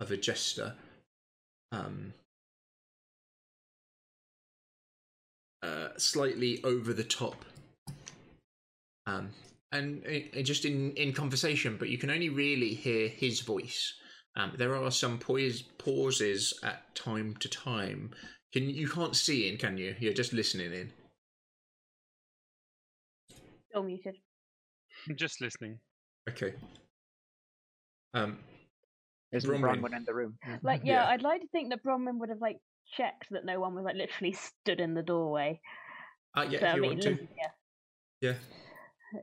of 0.00 0.10
a 0.10 0.16
jester 0.16 0.74
um, 1.72 2.12
uh, 5.62 5.88
slightly 5.96 6.62
over 6.64 6.92
the 6.92 7.04
top 7.04 7.44
um, 9.06 9.30
and 9.72 10.02
uh, 10.06 10.42
just 10.42 10.64
in, 10.64 10.92
in 10.92 11.12
conversation, 11.12 11.76
but 11.78 11.88
you 11.88 11.98
can 11.98 12.10
only 12.10 12.28
really 12.28 12.74
hear 12.74 13.08
his 13.08 13.40
voice. 13.40 13.94
Um, 14.36 14.52
there 14.56 14.76
are 14.76 14.90
some 14.90 15.18
poise, 15.18 15.62
pauses 15.62 16.58
at 16.62 16.94
time 16.94 17.36
to 17.40 17.48
time. 17.48 18.10
Can 18.52 18.68
you 18.68 18.88
can't 18.88 19.16
see 19.16 19.48
in, 19.48 19.56
can 19.56 19.78
you? 19.78 19.94
You're 19.98 20.12
just 20.12 20.32
listening 20.32 20.72
in. 20.72 20.92
Still 23.76 23.84
muted. 23.84 24.16
just 25.16 25.42
listening. 25.42 25.78
Okay. 26.30 26.54
Um, 28.14 28.38
Isn't 29.32 29.50
Bronwyn. 29.50 29.82
Bronwyn 29.82 29.96
in 29.98 30.04
the 30.06 30.14
room? 30.14 30.38
Like, 30.62 30.80
yeah, 30.82 31.02
Yeah. 31.04 31.08
I'd 31.10 31.20
like 31.20 31.42
to 31.42 31.46
think 31.48 31.68
that 31.68 31.84
Bronwyn 31.84 32.18
would 32.20 32.30
have 32.30 32.40
like 32.40 32.56
checked 32.96 33.26
that 33.32 33.44
no 33.44 33.60
one 33.60 33.74
was 33.74 33.84
like 33.84 33.96
literally 33.96 34.32
stood 34.32 34.80
in 34.80 34.94
the 34.94 35.02
doorway. 35.02 35.60
uh, 36.34 36.46
yeah, 36.48 36.60
So, 36.60 36.66
if 36.68 36.72
I 36.72 36.76
you 36.76 36.80
mean, 36.80 36.90
want 36.92 37.02
to. 37.02 37.28
Yeah, 38.22 38.32
Yeah. 39.12 39.22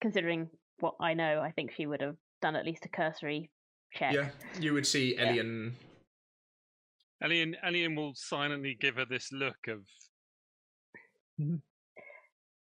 considering 0.00 0.48
what 0.78 0.94
I 1.00 1.14
know, 1.14 1.40
I 1.40 1.50
think 1.50 1.72
she 1.76 1.86
would 1.86 2.02
have 2.02 2.14
done 2.40 2.54
at 2.54 2.64
least 2.64 2.86
a 2.86 2.88
cursory 2.88 3.50
check. 3.92 4.12
Yeah, 4.12 4.28
you 4.60 4.74
would 4.74 4.86
see 4.86 5.16
Yeah. 5.16 5.30
Elian. 5.30 5.74
Elian, 7.20 7.56
Elian 7.64 7.96
will 7.96 8.12
silently 8.14 8.76
give 8.80 8.94
her 8.94 9.04
this 9.06 9.32
look 9.32 9.56
of 9.66 9.80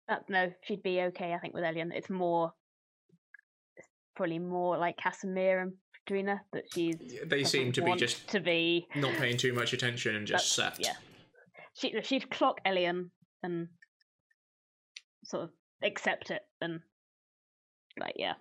Uh, 0.09 0.15
no, 0.27 0.51
she'd 0.63 0.81
be 0.81 1.01
okay. 1.01 1.33
I 1.33 1.39
think 1.39 1.53
with 1.53 1.63
Elian, 1.63 1.91
it's 1.91 2.09
more, 2.09 2.51
it's 3.77 3.87
probably 4.15 4.39
more 4.39 4.77
like 4.77 4.97
Kasimir 4.97 5.61
and 5.61 5.73
Katrina 6.05 6.41
that 6.53 6.63
she's. 6.73 6.95
They 7.27 7.43
seem 7.43 7.71
to 7.73 7.81
be 7.83 7.95
just 7.95 8.27
to 8.29 8.39
be. 8.39 8.87
not 8.95 9.13
paying 9.13 9.37
too 9.37 9.53
much 9.53 9.73
attention 9.73 10.15
and 10.15 10.25
just 10.25 10.55
That's- 10.55 10.77
sat. 10.77 10.85
Yeah, 10.85 10.95
she 11.75 11.93
she'd 12.01 12.31
clock 12.31 12.59
Elian 12.65 13.11
and 13.43 13.67
sort 15.23 15.43
of 15.43 15.49
accept 15.83 16.31
it 16.31 16.41
and 16.61 16.79
like 17.99 18.15
yeah, 18.15 18.33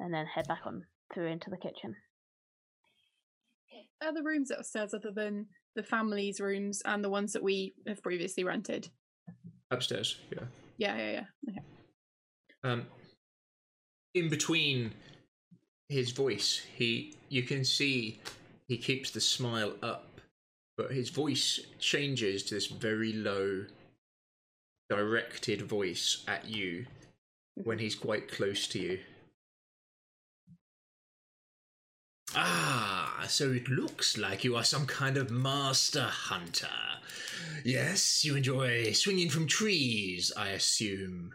and 0.00 0.12
then 0.12 0.26
head 0.26 0.48
back 0.48 0.62
on 0.66 0.82
through 1.14 1.28
into 1.28 1.50
the 1.50 1.56
kitchen. 1.56 1.94
Are 4.02 4.12
the 4.12 4.22
rooms 4.24 4.50
upstairs 4.50 4.92
other 4.92 5.12
than 5.14 5.46
the 5.76 5.84
family's 5.84 6.40
rooms 6.40 6.82
and 6.84 7.04
the 7.04 7.08
ones 7.10 7.32
that 7.34 7.42
we 7.42 7.74
have 7.86 8.02
previously 8.02 8.42
rented? 8.42 8.88
Upstairs, 9.72 10.18
yeah. 10.30 10.44
Yeah, 10.76 10.96
yeah, 10.96 11.10
yeah. 11.10 11.24
Okay. 11.48 11.58
Um, 12.62 12.86
in 14.14 14.28
between 14.28 14.92
his 15.88 16.10
voice, 16.12 16.62
he 16.76 17.14
you 17.30 17.42
can 17.42 17.64
see 17.64 18.20
he 18.68 18.76
keeps 18.76 19.10
the 19.10 19.20
smile 19.20 19.72
up, 19.82 20.20
but 20.76 20.92
his 20.92 21.08
voice 21.08 21.58
changes 21.78 22.42
to 22.44 22.54
this 22.54 22.66
very 22.66 23.14
low, 23.14 23.64
directed 24.90 25.62
voice 25.62 26.22
at 26.28 26.46
you 26.46 26.84
when 27.54 27.78
he's 27.78 27.94
quite 27.94 28.30
close 28.30 28.66
to 28.68 28.78
you. 28.78 28.98
Ah, 32.34 33.24
so 33.28 33.52
it 33.52 33.68
looks 33.68 34.16
like 34.16 34.42
you 34.42 34.56
are 34.56 34.64
some 34.64 34.86
kind 34.86 35.16
of 35.16 35.30
master 35.30 36.04
hunter. 36.04 36.66
Yes, 37.64 38.24
you 38.24 38.36
enjoy 38.36 38.92
swinging 38.92 39.28
from 39.28 39.46
trees, 39.46 40.32
I 40.36 40.48
assume. 40.48 41.34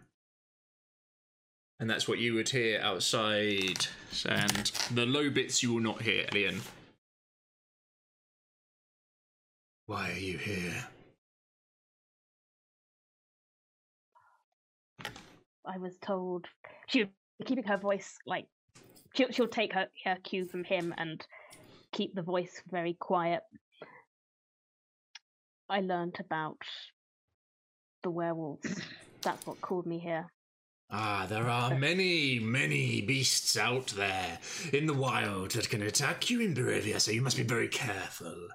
And 1.79 1.87
that's 1.87 2.07
what 2.07 2.17
you 2.17 2.33
would 2.33 2.49
hear 2.49 2.81
outside. 2.81 3.85
And 4.27 4.71
the 4.91 5.05
low 5.05 5.29
bits 5.29 5.61
you 5.61 5.73
will 5.73 5.81
not 5.81 6.01
hear, 6.01 6.25
Elian. 6.31 6.61
Why 9.85 10.11
are 10.11 10.19
you 10.19 10.37
here? 10.39 10.87
I 15.65 15.77
was 15.77 15.97
told 15.99 16.47
she 16.87 16.99
would 16.99 17.09
be 17.39 17.45
keeping 17.45 17.65
her 17.65 17.77
voice 17.77 18.17
like 18.25 18.47
she'll 19.17 19.31
she'll 19.31 19.47
take 19.47 19.73
her 19.73 19.87
her 20.05 20.17
cue 20.23 20.45
from 20.45 20.63
him 20.63 20.93
and 20.97 21.25
keep 21.91 22.13
the 22.13 22.21
voice 22.21 22.61
very 22.69 22.93
quiet. 22.93 23.41
I 25.69 25.81
learnt 25.81 26.19
about 26.19 26.59
the 28.03 28.11
werewolves. 28.11 28.81
That's 29.21 29.45
what 29.45 29.59
called 29.59 29.85
me 29.85 29.99
here. 29.99 30.27
Ah, 30.89 31.25
there 31.27 31.49
are 31.49 31.77
many, 31.77 32.39
many 32.39 33.01
beasts 33.01 33.57
out 33.57 33.87
there 33.87 34.39
in 34.71 34.85
the 34.85 34.93
wild 34.93 35.51
that 35.51 35.69
can 35.69 35.81
attack 35.81 36.29
you 36.29 36.39
in 36.39 36.53
Barovia, 36.53 37.01
so 37.01 37.11
you 37.11 37.21
must 37.21 37.35
be 37.35 37.43
very 37.43 37.67
careful. 37.67 38.47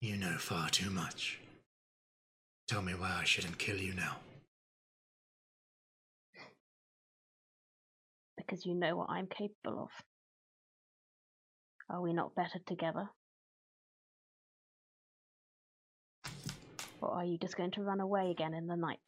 You 0.00 0.16
know 0.16 0.38
far 0.38 0.68
too 0.70 0.90
much. 0.90 1.38
Tell 2.66 2.82
me 2.82 2.94
why 2.94 3.18
I 3.20 3.24
shouldn't 3.24 3.58
kill 3.58 3.76
you 3.76 3.94
now. 3.94 4.16
Because 8.50 8.66
you 8.66 8.74
know 8.74 8.96
what 8.96 9.10
I'm 9.10 9.28
capable 9.28 9.84
of. 9.84 9.90
Are 11.88 12.02
we 12.02 12.12
not 12.12 12.34
better 12.34 12.58
together? 12.66 13.08
Or 17.00 17.12
are 17.12 17.24
you 17.24 17.38
just 17.38 17.56
going 17.56 17.70
to 17.72 17.82
run 17.82 18.00
away 18.00 18.32
again 18.32 18.52
in 18.54 18.66
the 18.66 18.74
night? 18.74 18.98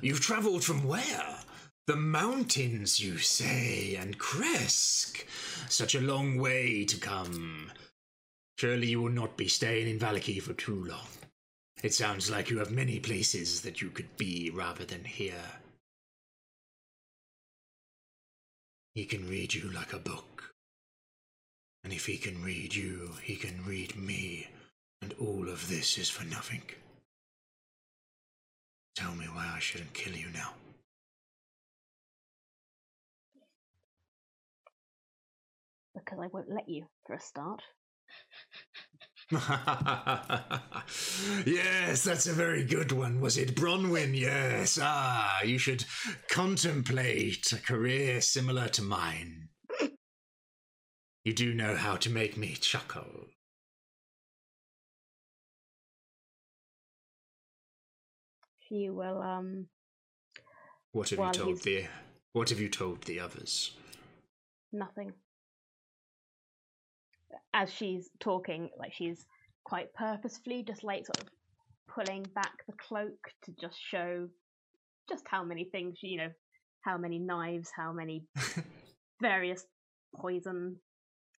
You've 0.00 0.20
travelled 0.20 0.64
from 0.64 0.84
where? 0.84 1.36
The 1.86 1.96
mountains, 1.96 2.98
you 2.98 3.18
say, 3.18 3.94
and 3.96 4.18
Krezk. 4.18 5.26
Such 5.68 5.94
a 5.94 6.00
long 6.00 6.38
way 6.38 6.86
to 6.86 6.96
come. 6.96 7.72
Surely 8.58 8.86
you 8.86 9.02
will 9.02 9.10
not 9.10 9.36
be 9.36 9.48
staying 9.48 9.86
in 9.86 9.98
Vallaki 9.98 10.40
for 10.40 10.54
too 10.54 10.82
long. 10.84 11.08
It 11.82 11.94
sounds 11.94 12.30
like 12.30 12.50
you 12.50 12.58
have 12.58 12.70
many 12.70 13.00
places 13.00 13.62
that 13.62 13.80
you 13.80 13.88
could 13.88 14.16
be 14.18 14.50
rather 14.50 14.84
than 14.84 15.04
here. 15.04 15.60
He 18.94 19.06
can 19.06 19.26
read 19.26 19.54
you 19.54 19.70
like 19.70 19.94
a 19.94 19.98
book. 19.98 20.52
And 21.82 21.92
if 21.92 22.04
he 22.04 22.18
can 22.18 22.42
read 22.42 22.74
you, 22.74 23.12
he 23.22 23.36
can 23.36 23.64
read 23.64 23.96
me. 23.96 24.48
And 25.00 25.14
all 25.18 25.48
of 25.48 25.68
this 25.68 25.96
is 25.96 26.10
for 26.10 26.24
nothing. 26.24 26.62
Tell 28.94 29.14
me 29.14 29.24
why 29.26 29.50
I 29.56 29.60
shouldn't 29.60 29.94
kill 29.94 30.14
you 30.14 30.28
now. 30.34 30.52
Because 35.94 36.18
I 36.22 36.26
won't 36.26 36.50
let 36.50 36.68
you, 36.68 36.84
for 37.06 37.14
a 37.14 37.20
start. 37.20 37.62
yes, 41.46 42.02
that's 42.02 42.26
a 42.26 42.32
very 42.32 42.64
good 42.64 42.90
one. 42.90 43.20
Was 43.20 43.36
it 43.36 43.54
Bronwyn? 43.54 44.18
Yes. 44.18 44.78
Ah, 44.82 45.42
you 45.42 45.56
should 45.58 45.84
contemplate 46.28 47.52
a 47.52 47.58
career 47.58 48.20
similar 48.20 48.66
to 48.68 48.82
mine. 48.82 49.48
You 51.24 51.32
do 51.32 51.54
know 51.54 51.76
how 51.76 51.96
to 51.96 52.10
make 52.10 52.36
me 52.36 52.54
chuckle. 52.54 53.26
She 58.60 58.90
will 58.90 59.20
um 59.20 59.68
What 60.92 61.10
have 61.10 61.18
you 61.18 61.32
told 61.32 61.48
he's- 61.48 61.62
the 61.64 61.86
What 62.32 62.48
have 62.50 62.60
you 62.60 62.68
told 62.68 63.02
the 63.04 63.20
others? 63.20 63.76
nothing. 64.72 65.12
As 67.52 67.72
she's 67.72 68.10
talking, 68.20 68.70
like 68.78 68.92
she's 68.92 69.26
quite 69.64 69.92
purposefully 69.94 70.62
just 70.66 70.84
like 70.84 71.06
sort 71.06 71.20
of 71.20 71.28
pulling 71.88 72.24
back 72.34 72.64
the 72.66 72.72
cloak 72.74 73.18
to 73.44 73.52
just 73.60 73.76
show 73.80 74.28
just 75.08 75.24
how 75.28 75.44
many 75.44 75.64
things, 75.64 75.98
you 76.02 76.18
know, 76.18 76.30
how 76.82 76.96
many 76.96 77.18
knives, 77.18 77.70
how 77.74 77.92
many 77.92 78.24
various 79.20 79.64
poison, 80.14 80.76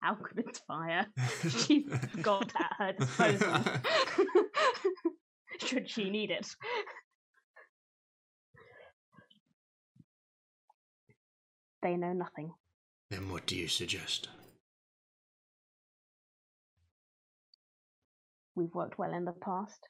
alchemist 0.03 0.61
fire 0.67 1.05
she's 1.49 1.87
got 2.21 2.51
at 2.59 2.73
her 2.77 2.91
disposal. 2.93 3.53
Should 5.65 5.89
she 5.89 6.09
need 6.09 6.31
it. 6.31 6.47
They 11.83 11.95
know 11.95 12.13
nothing. 12.13 12.51
then 13.09 13.29
what 13.31 13.45
do 13.45 13.55
you 13.55 13.67
suggest? 13.67 14.27
We've 18.55 18.73
worked 18.73 18.97
well 18.97 19.13
in 19.13 19.25
the 19.25 19.33
past. 19.33 19.87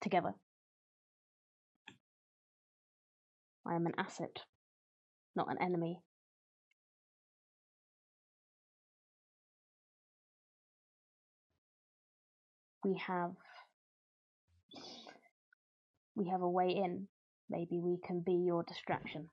Together. 0.00 0.34
I 3.66 3.76
am 3.76 3.86
an 3.86 3.92
asset, 3.96 4.36
not 5.36 5.50
an 5.50 5.58
enemy. 5.62 6.00
We 12.84 13.00
have 13.06 13.32
we 16.16 16.28
have 16.28 16.42
a 16.42 16.48
way 16.48 16.70
in. 16.70 17.06
Maybe 17.48 17.78
we 17.78 17.98
can 18.04 18.20
be 18.20 18.32
your 18.32 18.64
distraction. 18.64 19.28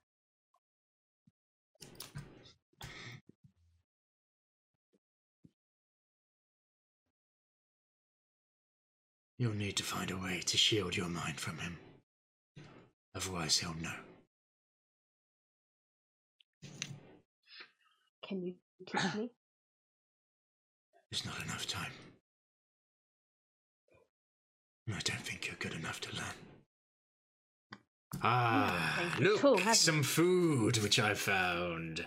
You'll 9.40 9.54
need 9.54 9.78
to 9.78 9.82
find 9.82 10.10
a 10.10 10.18
way 10.18 10.42
to 10.44 10.58
shield 10.58 10.94
your 10.94 11.08
mind 11.08 11.40
from 11.40 11.56
him. 11.56 11.78
Otherwise, 13.14 13.56
he'll 13.56 13.72
know. 13.72 13.88
Can 18.28 18.42
you 18.42 18.56
teach 18.78 18.92
me? 19.14 19.30
There's 21.10 21.24
not 21.24 21.42
enough 21.42 21.66
time. 21.66 21.90
I 24.90 25.00
don't 25.04 25.22
think 25.22 25.46
you're 25.46 25.56
good 25.58 25.72
enough 25.72 26.02
to 26.02 26.14
learn. 26.14 27.80
Ah, 28.22 29.16
you 29.18 29.38
all, 29.42 29.52
look, 29.52 29.74
some 29.74 30.02
food 30.02 30.76
which 30.82 30.98
I 30.98 31.14
found. 31.14 32.04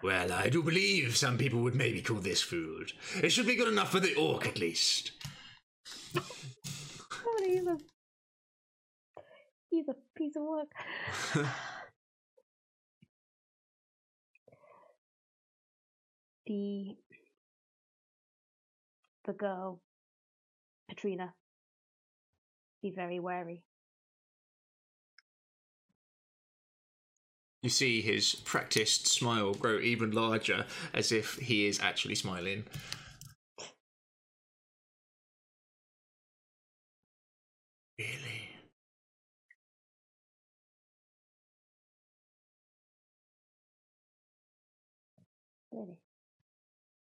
Well, 0.00 0.32
I 0.32 0.48
do 0.48 0.62
believe 0.62 1.16
some 1.16 1.38
people 1.38 1.60
would 1.62 1.74
maybe 1.74 2.02
call 2.02 2.20
this 2.20 2.40
food. 2.40 2.92
It 3.20 3.30
should 3.30 3.48
be 3.48 3.56
good 3.56 3.72
enough 3.72 3.90
for 3.90 3.98
the 3.98 4.14
orc, 4.14 4.46
at 4.46 4.60
least. 4.60 5.10
He's 7.44 7.66
a 7.66 7.76
he's 9.70 9.88
a 9.88 9.94
piece 10.16 10.36
of 10.36 10.42
work. 10.42 10.68
the 16.46 16.96
the 19.24 19.32
girl, 19.32 19.80
Katrina, 20.88 21.34
be 22.82 22.90
very 22.90 23.18
wary. 23.20 23.62
You 27.62 27.70
see 27.70 28.02
his 28.02 28.34
practiced 28.34 29.06
smile 29.06 29.54
grow 29.54 29.80
even 29.80 30.10
larger 30.10 30.66
as 30.92 31.10
if 31.10 31.36
he 31.36 31.66
is 31.66 31.80
actually 31.80 32.14
smiling. 32.14 32.64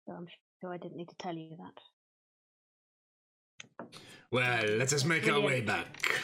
So 0.08 0.14
I'm 0.14 0.26
sure 0.62 0.72
I 0.72 0.78
didn't 0.78 0.96
need 0.96 1.10
to 1.10 1.16
tell 1.16 1.34
you 1.34 1.54
that. 1.58 1.74
Well, 4.32 4.64
let 4.78 4.94
us 4.94 5.04
make 5.04 5.28
our 5.28 5.38
way 5.38 5.60
back. 5.60 6.22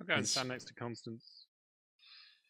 I'll 0.00 0.06
go 0.08 0.14
and 0.14 0.26
stand 0.26 0.48
next 0.48 0.64
to 0.64 0.74
Constance. 0.74 1.46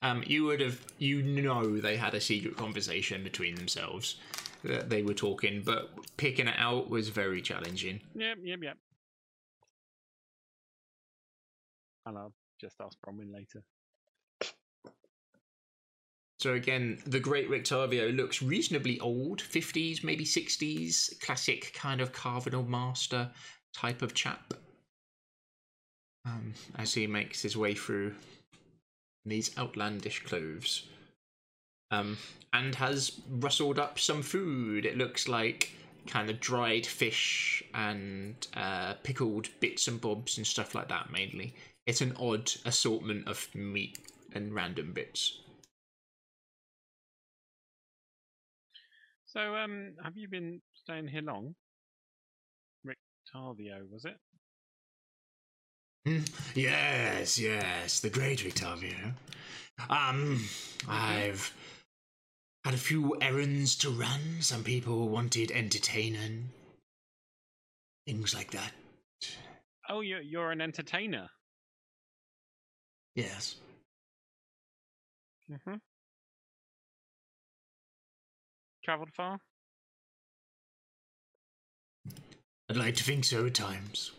Um, 0.01 0.25
you 0.27 0.45
would 0.45 0.63
have, 0.63 0.81
you 0.97 1.23
know, 1.23 1.79
they 1.79 1.99
had 1.99 2.15
a 2.15 2.23
secret 2.23 2.57
conversation 2.57 3.23
between 3.23 3.55
themselves 3.55 4.17
that 4.65 4.89
they 4.89 5.03
were 5.03 5.13
talking, 5.13 5.61
but 5.63 5.91
picking 6.17 6.49
it 6.49 6.57
out 6.57 6.89
was 6.89 7.11
very 7.11 7.43
challenging. 7.43 8.01
Yep, 8.15 8.39
yep, 8.45 8.61
yep. 8.63 8.79
And 12.07 12.17
I'll 12.17 12.33
just 12.59 12.77
ask 12.81 12.97
Bronwyn 13.07 13.31
later. 13.31 13.63
So 16.41 16.55
again, 16.55 16.97
the 17.07 17.21
Great 17.21 17.51
Rictavio 17.51 18.17
looks 18.17 18.41
reasonably 18.41 18.99
old, 19.01 19.43
50s, 19.43 20.03
maybe 20.03 20.25
60s, 20.25 21.21
classic 21.21 21.71
kind 21.75 22.01
of 22.01 22.13
Cardinal 22.13 22.63
Master 22.63 23.31
type 23.75 24.01
of 24.01 24.15
chap. 24.15 24.55
Um, 26.25 26.55
as 26.79 26.95
he 26.95 27.07
makes 27.07 27.43
his 27.43 27.59
way 27.59 27.75
through 27.75 28.15
these 29.27 29.57
outlandish 29.59 30.25
clothes. 30.25 30.85
Um, 31.91 32.17
and 32.55 32.75
has 32.75 33.21
rustled 33.29 33.79
up 33.79 33.99
some 33.99 34.23
food. 34.23 34.87
It 34.87 34.97
looks 34.97 35.29
like 35.29 35.73
kind 36.07 36.31
of 36.31 36.41
dried 36.41 36.87
fish 36.87 37.63
and 37.75 38.35
uh, 38.55 38.95
pickled 39.03 39.51
bits 39.61 39.89
and 39.89 40.01
bobs 40.01 40.39
and 40.39 40.47
stuff 40.47 40.75
like 40.75 40.89
that, 40.89 41.13
mainly. 41.13 41.53
It's 41.87 42.01
an 42.01 42.17
odd 42.19 42.51
assortment 42.65 43.29
of 43.29 43.47
meat 43.55 43.99
and 44.33 44.55
random 44.55 44.93
bits. 44.95 45.41
So, 49.33 49.55
um, 49.55 49.95
have 50.03 50.17
you 50.17 50.29
been 50.29 50.61
staying 50.75 51.07
here 51.07 51.23
long? 51.23 51.55
Rictavio, 52.85 53.89
was 53.89 54.05
it? 54.05 54.17
Hmm, 56.05 56.25
Yes, 56.57 57.39
yes, 57.39 58.01
the 58.01 58.11
great 58.11 58.41
Rictavio. 58.41 59.13
Um, 59.89 60.45
I've 60.89 61.55
had 62.65 62.75
a 62.75 62.79
few 62.79 63.17
errands 63.21 63.77
to 63.77 63.91
run. 63.91 64.41
Some 64.41 64.65
people 64.65 65.09
wanted 65.09 65.53
entertaining, 65.53 66.49
things 68.09 68.35
like 68.35 68.51
that. 68.51 68.73
Oh, 69.89 70.01
you're 70.01 70.23
you're 70.23 70.51
an 70.51 70.61
entertainer. 70.61 71.29
Yes. 73.15 73.61
Mm-hmm. 75.49 75.77
Travelled 78.85 79.11
far? 79.15 79.39
I'd 82.69 82.77
like 82.77 82.95
to 82.97 83.05
think 83.05 83.25
so 83.25 83.47
at 83.47 83.55
times. 83.55 84.13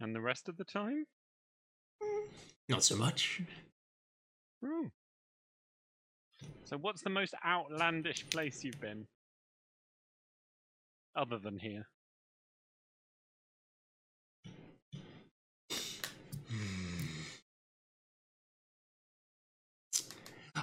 And 0.00 0.14
the 0.14 0.20
rest 0.20 0.48
of 0.48 0.56
the 0.56 0.64
time? 0.64 1.06
Hmm. 2.02 2.26
Not 2.68 2.84
so 2.84 2.96
much. 2.96 3.40
Ooh. 4.64 4.90
So, 6.64 6.76
what's 6.76 7.02
the 7.02 7.10
most 7.10 7.34
outlandish 7.44 8.28
place 8.28 8.62
you've 8.64 8.80
been? 8.80 9.06
Other 11.14 11.38
than 11.38 11.58
here? 11.58 11.86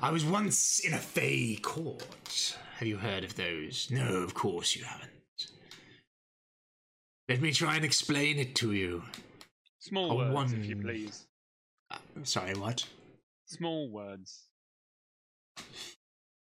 I 0.02 0.12
was 0.12 0.26
once 0.26 0.80
in 0.80 0.94
a 0.94 0.98
Fey 0.98 1.58
court. 1.62 2.58
Have 2.78 2.88
you 2.88 2.98
heard 2.98 3.24
of 3.24 3.36
those? 3.36 3.90
No, 3.92 4.18
of 4.18 4.34
course 4.34 4.76
you 4.76 4.84
haven't. 4.84 5.12
Let 7.30 7.42
me 7.42 7.52
try 7.52 7.76
and 7.76 7.86
explain 7.86 8.40
it 8.40 8.56
to 8.56 8.74
you. 8.74 9.04
Small 9.80 10.22
A 10.22 10.34
words, 10.34 10.54
if 10.54 10.66
you 10.66 10.76
please. 10.78 11.28
Uh, 11.92 11.98
sorry, 12.24 12.54
what? 12.56 12.86
Small 13.46 13.90
words. 13.90 14.44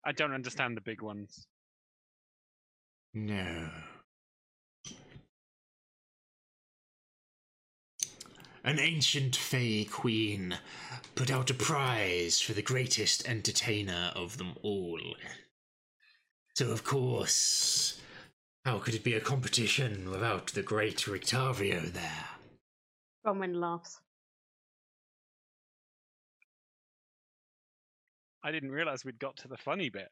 I 0.06 0.12
don't 0.12 0.34
understand 0.34 0.76
the 0.76 0.82
big 0.82 1.01
ones. 1.01 1.47
No. 3.14 3.70
An 8.64 8.80
ancient 8.80 9.36
Fey 9.36 9.84
queen 9.84 10.57
put 11.16 11.30
out 11.30 11.49
a 11.49 11.53
prize 11.53 12.39
for 12.39 12.53
the 12.53 12.61
greatest 12.61 13.28
entertainer 13.28 14.11
of 14.16 14.38
them 14.38 14.53
all. 14.61 14.99
So, 16.55 16.72
of 16.72 16.84
course, 16.84 18.01
how 18.64 18.80
could 18.80 18.95
it 18.95 19.03
be 19.03 19.16
a 19.16 19.20
competition 19.20 20.09
without 20.09 20.47
the 20.47 20.64
great 20.64 20.99
Rictavio 20.99 21.91
there? 21.91 22.26
Bronwyn 23.26 23.55
laughs. 23.55 23.99
I 28.43 28.51
didn't 28.51 28.72
realize 28.72 29.03
we'd 29.03 29.20
got 29.20 29.38
to 29.38 29.47
the 29.47 29.57
funny 29.57 29.89
bit. 29.89 30.09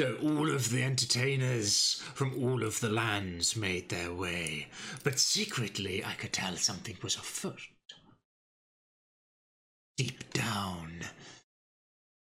So 0.00 0.16
all 0.22 0.50
of 0.50 0.70
the 0.70 0.82
entertainers 0.82 2.00
from 2.14 2.42
all 2.42 2.64
of 2.64 2.80
the 2.80 2.88
lands 2.88 3.54
made 3.54 3.90
their 3.90 4.10
way, 4.10 4.68
but 5.04 5.18
secretly 5.18 6.02
I 6.02 6.14
could 6.14 6.32
tell 6.32 6.56
something 6.56 6.96
was 7.02 7.16
afoot. 7.16 7.60
Deep 9.98 10.32
down, 10.32 11.02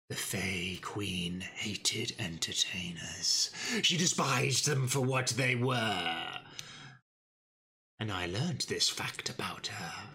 the 0.09 0.15
Fey 0.15 0.77
Queen 0.79 1.41
hated 1.41 2.13
entertainers. 2.19 3.49
She 3.81 3.97
despised 3.97 4.67
them 4.67 4.87
for 4.87 5.01
what 5.01 5.29
they 5.29 5.55
were. 5.55 6.37
And 7.99 8.11
I 8.11 8.27
learned 8.27 8.67
this 8.69 8.89
fact 8.89 9.27
about 9.27 9.65
her. 9.65 10.09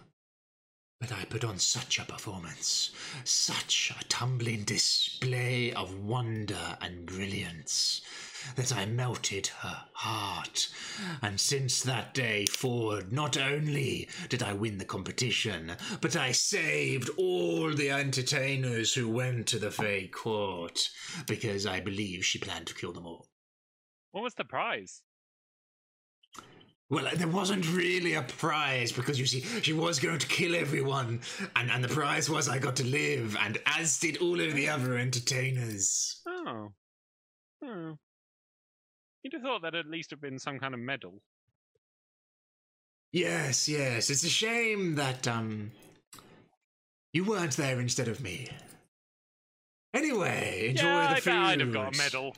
But 1.01 1.11
I 1.13 1.25
put 1.25 1.43
on 1.43 1.57
such 1.57 1.97
a 1.97 2.05
performance, 2.05 2.91
such 3.23 3.91
a 3.99 4.03
tumbling 4.03 4.63
display 4.63 5.73
of 5.73 5.99
wonder 5.99 6.77
and 6.79 7.07
brilliance, 7.07 8.01
that 8.55 8.71
I 8.71 8.85
melted 8.85 9.47
her 9.47 9.85
heart. 9.93 10.69
And 11.23 11.39
since 11.39 11.81
that 11.81 12.13
day 12.13 12.45
forward, 12.45 13.11
not 13.11 13.35
only 13.35 14.09
did 14.29 14.43
I 14.43 14.53
win 14.53 14.77
the 14.77 14.85
competition, 14.85 15.75
but 16.01 16.15
I 16.15 16.33
saved 16.33 17.09
all 17.17 17.73
the 17.73 17.89
entertainers 17.89 18.93
who 18.93 19.09
went 19.09 19.47
to 19.47 19.57
the 19.57 19.71
Fey 19.71 20.07
Court, 20.07 20.87
because 21.25 21.65
I 21.65 21.79
believe 21.79 22.23
she 22.23 22.37
planned 22.37 22.67
to 22.67 22.75
kill 22.75 22.93
them 22.93 23.07
all. 23.07 23.27
What 24.11 24.23
was 24.23 24.35
the 24.35 24.45
prize? 24.45 25.01
Well, 26.91 27.07
there 27.15 27.29
wasn't 27.29 27.73
really 27.73 28.15
a 28.15 28.21
prize 28.21 28.91
because 28.91 29.17
you 29.17 29.25
see, 29.25 29.39
she 29.61 29.71
was 29.71 29.97
going 29.97 30.19
to 30.19 30.27
kill 30.27 30.55
everyone, 30.55 31.21
and, 31.55 31.71
and 31.71 31.81
the 31.81 31.87
prize 31.87 32.29
was 32.29 32.49
I 32.49 32.59
got 32.59 32.75
to 32.75 32.83
live, 32.83 33.37
and 33.39 33.57
as 33.65 33.97
did 33.97 34.17
all 34.17 34.41
of 34.41 34.53
the 34.53 34.67
other 34.67 34.97
entertainers. 34.97 36.21
Oh. 36.27 36.73
Oh. 37.63 37.97
You'd 39.23 39.33
have 39.33 39.41
thought 39.41 39.61
that'd 39.61 39.79
at 39.79 39.89
least 39.89 40.09
have 40.11 40.19
been 40.19 40.37
some 40.37 40.59
kind 40.59 40.73
of 40.73 40.81
medal. 40.81 41.21
Yes, 43.13 43.69
yes, 43.69 44.09
it's 44.09 44.25
a 44.25 44.29
shame 44.29 44.95
that, 44.95 45.29
um, 45.29 45.71
you 47.13 47.23
weren't 47.23 47.55
there 47.55 47.79
instead 47.79 48.09
of 48.09 48.19
me. 48.19 48.49
Anyway, 49.93 50.67
enjoy 50.69 50.87
yeah, 50.87 51.07
the 51.07 51.15
I 51.15 51.19
food. 51.21 51.33
I'd 51.33 51.59
have 51.61 51.73
got 51.73 51.95
a 51.95 51.97
medal. 51.97 52.35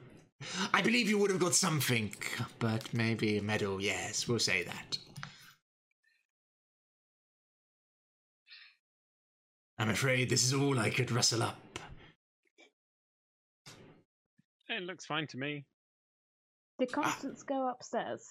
I 0.72 0.80
believe 0.82 1.08
you 1.08 1.18
would 1.18 1.30
have 1.30 1.40
got 1.40 1.54
something, 1.54 2.14
but 2.58 2.92
maybe 2.94 3.38
a 3.38 3.42
medal, 3.42 3.80
yes, 3.80 4.26
we'll 4.26 4.38
say 4.38 4.62
that. 4.64 4.98
I'm 9.78 9.90
afraid 9.90 10.28
this 10.28 10.44
is 10.44 10.52
all 10.54 10.78
I 10.78 10.90
could 10.90 11.10
rustle 11.10 11.42
up. 11.42 11.78
It 14.68 14.82
looks 14.82 15.06
fine 15.06 15.26
to 15.28 15.36
me. 15.38 15.64
Did 16.78 16.90
ah. 16.96 17.02
Constance 17.02 17.42
go 17.42 17.68
upstairs? 17.68 18.22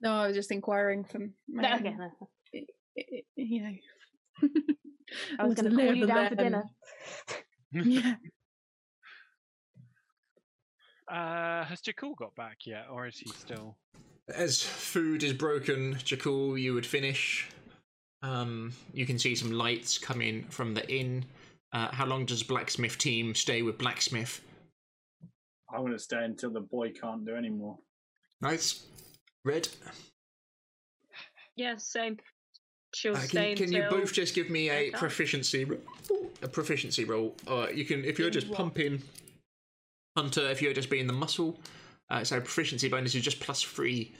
No, 0.00 0.12
I 0.14 0.26
was 0.26 0.36
just 0.36 0.50
inquiring 0.50 1.04
from 1.04 1.34
my 1.48 1.62
No, 1.62 1.74
okay, 1.76 1.94
no. 1.96 2.10
i- 2.54 2.66
i- 2.98 3.22
you 3.36 3.62
know. 3.62 4.48
I 5.38 5.44
was 5.46 5.54
going 5.60 5.70
to 5.70 5.76
the 5.76 5.76
call 5.76 5.94
you 5.94 6.06
level 6.06 6.06
down 6.06 6.28
for 6.28 6.34
dinner. 6.36 6.64
Yeah. 7.72 8.14
Uh, 11.08 11.64
has 11.64 11.80
Jakul 11.80 12.16
got 12.16 12.34
back 12.36 12.58
yet, 12.66 12.86
or 12.90 13.06
is 13.06 13.18
he 13.18 13.28
still? 13.30 13.76
As 14.34 14.62
food 14.62 15.22
is 15.22 15.32
broken, 15.32 15.94
Jakul, 15.96 16.60
you 16.60 16.74
would 16.74 16.86
finish. 16.86 17.48
Um, 18.22 18.72
you 18.94 19.04
can 19.04 19.18
see 19.18 19.34
some 19.34 19.50
lights 19.50 19.98
coming 19.98 20.44
from 20.44 20.74
the 20.74 20.88
inn. 20.90 21.24
Uh, 21.72 21.88
how 21.92 22.06
long 22.06 22.24
does 22.24 22.42
blacksmith 22.42 22.98
team 22.98 23.34
stay 23.34 23.62
with 23.62 23.78
blacksmith? 23.78 24.40
I 25.74 25.80
want 25.80 25.92
to 25.94 25.98
stay 25.98 26.22
until 26.24 26.50
the 26.50 26.60
boy 26.60 26.90
can't 26.92 27.24
do 27.26 27.34
anymore. 27.34 27.78
Nice. 28.40 28.86
Red. 29.44 29.68
Yeah, 31.56 31.76
same. 31.78 32.18
She'll 32.94 33.16
Uh, 33.16 33.20
stay 33.20 33.54
can 33.54 33.64
can 33.66 33.72
you 33.72 33.82
until 33.84 34.00
both 34.00 34.12
just 34.12 34.34
give 34.34 34.50
me 34.50 34.68
a 34.68 34.90
they're 34.90 34.98
proficiency 34.98 35.64
ro- 35.64 35.80
a 36.42 36.48
proficiency 36.48 37.04
roll? 37.04 37.34
Uh, 37.46 37.68
you 37.74 37.84
can 37.86 38.04
if 38.04 38.18
you're 38.18 38.28
In 38.28 38.34
just 38.34 38.48
what? 38.48 38.58
pumping 38.58 39.02
hunter. 40.16 40.48
If 40.50 40.60
you're 40.62 40.72
just 40.72 40.90
being 40.90 41.06
the 41.06 41.12
muscle, 41.12 41.60
uh, 42.10 42.24
so 42.24 42.40
proficiency 42.40 42.88
bonus 42.88 43.14
is 43.14 43.22
just 43.22 43.40
plus 43.40 43.62
three. 43.62 44.14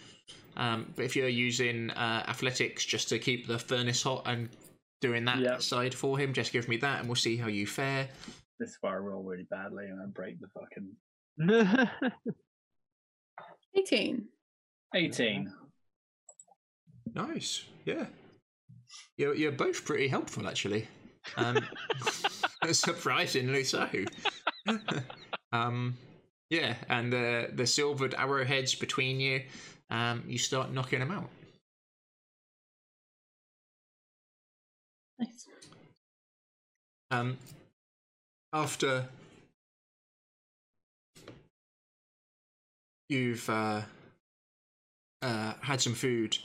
Um, 0.56 0.92
but 0.96 1.04
if 1.04 1.16
you're 1.16 1.28
using 1.28 1.90
uh, 1.90 2.24
athletics 2.28 2.84
just 2.84 3.08
to 3.08 3.18
keep 3.18 3.46
the 3.46 3.58
furnace 3.58 4.02
hot 4.02 4.22
and 4.26 4.48
doing 5.00 5.24
that 5.24 5.38
Yep. 5.38 5.62
side 5.62 5.94
for 5.94 6.18
him, 6.18 6.32
just 6.32 6.52
give 6.52 6.68
me 6.68 6.76
that, 6.78 7.00
and 7.00 7.08
we'll 7.08 7.16
see 7.16 7.36
how 7.36 7.48
you 7.48 7.66
fare. 7.66 8.08
This 8.58 8.70
is 8.70 8.78
where 8.80 8.92
I 8.94 8.96
roll 8.98 9.22
really 9.22 9.46
badly 9.50 9.86
and 9.86 10.00
I 10.00 10.06
break 10.06 10.36
the 10.40 10.48
fucking 10.48 11.88
18. 13.74 14.24
18. 14.94 15.52
Nice, 17.14 17.64
yeah. 17.84 18.06
You're 19.16 19.34
you're 19.34 19.52
both 19.52 19.84
pretty 19.84 20.06
helpful 20.08 20.46
actually. 20.46 20.86
Um, 21.36 21.58
surprisingly 22.72 23.64
so. 23.64 23.88
Um, 25.52 25.96
yeah, 26.50 26.74
and 26.88 27.12
the 27.12 27.50
the 27.52 27.66
silvered 27.66 28.14
arrowheads 28.14 28.74
between 28.74 29.20
you, 29.20 29.42
um, 29.90 30.24
you 30.26 30.38
start 30.38 30.72
knocking 30.72 31.00
them 31.00 31.10
out. 31.10 31.28
Nice. 35.18 35.46
Um, 37.10 37.36
after 38.52 39.08
you've 43.08 43.48
uh, 43.48 43.82
uh, 45.22 45.54
had 45.60 45.80
some 45.80 45.94
food, 45.94 46.38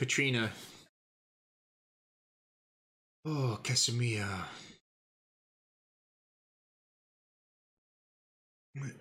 Petrina. 0.00 0.50
Oh, 3.24 3.58
Kasimir. 3.62 4.26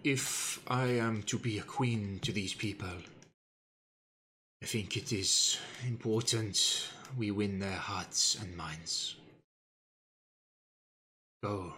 If 0.04 0.60
I 0.68 0.86
am 0.86 1.24
to 1.24 1.38
be 1.38 1.60
a 1.60 1.64
queen 1.64 2.20
to 2.24 2.32
these 2.32 2.54
people, 2.54 2.88
I 4.62 4.66
think 4.66 4.98
it 4.98 5.14
is 5.14 5.60
important 5.86 6.90
we 7.18 7.32
win 7.32 7.60
their 7.60 7.78
hearts 7.78 8.36
and 8.42 8.56
minds. 8.58 9.16
Go. 11.44 11.74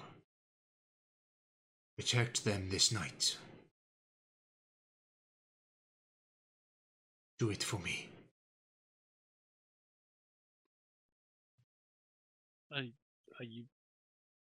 Protect 1.98 2.46
them 2.46 2.70
this 2.70 2.92
night. 2.92 3.38
Do 7.40 7.50
it 7.50 7.64
for 7.64 7.80
me. 7.80 8.10
Are, 12.72 12.84
are 13.40 13.44
you? 13.44 13.66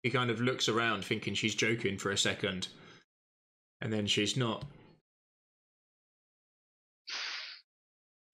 He 0.02 0.10
kind 0.10 0.30
of 0.30 0.40
looks 0.40 0.68
around 0.68 1.04
thinking 1.04 1.34
she's 1.34 1.54
joking 1.54 1.96
for 1.98 2.10
a 2.10 2.18
second. 2.18 2.68
And 3.80 3.92
then 3.92 4.06
she's 4.06 4.36
not. 4.36 4.64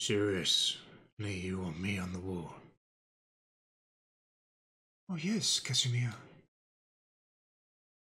Seriously, 0.01 0.78
you 1.18 1.59
want 1.61 1.80
me 1.80 1.99
on 1.99 2.12
the 2.12 2.18
wall? 2.18 2.53
Oh, 5.11 5.16
yes, 5.16 5.61
Kasimir. 5.61 6.12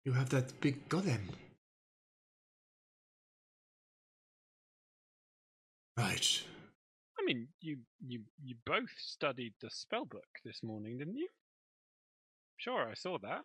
You 0.05 0.13
have 0.13 0.29
that 0.29 0.59
big 0.61 0.87
golem. 0.89 1.21
Right. 5.97 6.43
I 7.19 7.25
mean, 7.25 7.47
you 7.59 7.79
you 8.07 8.21
you 8.41 8.55
both 8.65 8.89
studied 8.97 9.53
the 9.61 9.69
spell 9.69 10.05
book 10.05 10.27
this 10.45 10.63
morning, 10.63 10.97
didn't 10.97 11.17
you? 11.17 11.27
Sure, 12.57 12.89
I 12.89 12.93
saw 12.93 13.17
that. 13.19 13.41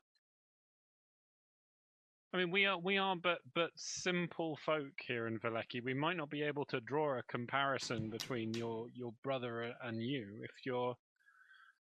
I 2.35 2.39
mean, 2.39 2.51
we 2.51 2.67
are 2.67 2.79
we 2.79 2.99
are 2.99 3.15
but 3.15 3.39
but 3.55 3.71
simple 3.77 4.59
folk 4.67 4.91
here 5.07 5.29
in 5.29 5.39
Vallaki. 5.39 5.85
We 5.85 5.95
might 5.95 6.17
not 6.17 6.31
be 6.31 6.43
able 6.43 6.65
to 6.65 6.81
draw 6.81 7.17
a 7.17 7.23
comparison 7.31 8.11
between 8.11 8.53
your 8.55 8.89
your 8.93 9.13
brother 9.23 9.73
and 9.85 10.03
you 10.03 10.27
if 10.43 10.51
you're 10.67 10.97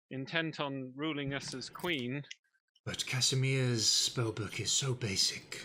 intent 0.10 0.60
on 0.60 0.92
ruling 0.96 1.36
us 1.36 1.54
as 1.54 1.70
queen. 1.70 2.24
But 2.84 3.06
Kasimir's 3.06 3.86
spellbook 3.86 4.60
is 4.60 4.72
so 4.72 4.96
basic. 4.96 5.62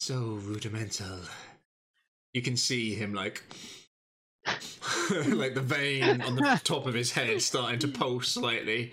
So 0.00 0.40
rudimental. 0.42 1.18
You 2.32 2.40
can 2.40 2.56
see 2.56 2.94
him 2.94 3.12
like 3.12 3.42
like 4.46 5.54
the 5.54 5.60
vein 5.60 6.22
on 6.22 6.36
the 6.36 6.60
top 6.64 6.86
of 6.86 6.94
his 6.94 7.12
head 7.12 7.42
starting 7.42 7.80
to 7.80 7.88
pulse 7.88 8.28
slightly. 8.28 8.92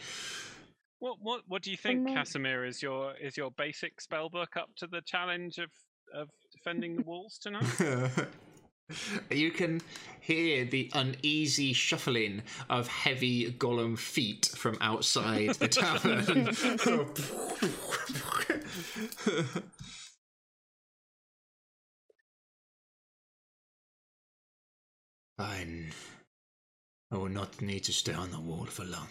What 0.99 1.17
what 1.21 1.41
what 1.47 1.61
do 1.61 1.71
you 1.71 1.77
think, 1.77 2.05
then- 2.05 2.15
Kasimir? 2.15 2.67
Is 2.67 2.81
your 2.81 3.13
is 3.17 3.37
your 3.37 3.51
basic 3.51 4.01
spell 4.01 4.29
book 4.29 4.55
up 4.57 4.69
to 4.77 4.87
the 4.87 5.01
challenge 5.01 5.57
of 5.57 5.71
of 6.13 6.29
defending 6.53 6.95
the 6.97 7.03
walls 7.03 7.37
tonight? 7.37 7.65
you 9.31 9.51
can 9.51 9.81
hear 10.21 10.63
the 10.65 10.89
uneasy 10.93 11.73
shuffling 11.73 12.43
of 12.69 12.87
heavy 12.87 13.51
golem 13.51 13.97
feet 13.97 14.51
from 14.55 14.77
outside 14.81 15.49
the 15.55 15.67
tavern. 15.67 16.53
Fine. 25.37 25.91
I 27.11 27.17
will 27.17 27.29
not 27.29 27.61
need 27.61 27.83
to 27.85 27.93
stay 27.93 28.13
on 28.13 28.31
the 28.31 28.39
wall 28.39 28.65
for 28.65 28.85
long. 28.85 29.07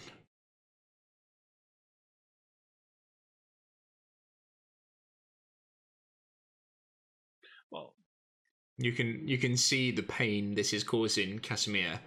You 8.78 8.92
can 8.92 9.26
you 9.26 9.38
can 9.38 9.56
see 9.56 9.90
the 9.92 10.02
pain 10.02 10.54
this 10.54 10.72
is 10.72 10.82
causing 10.82 11.38
Kasimir, 11.38 11.98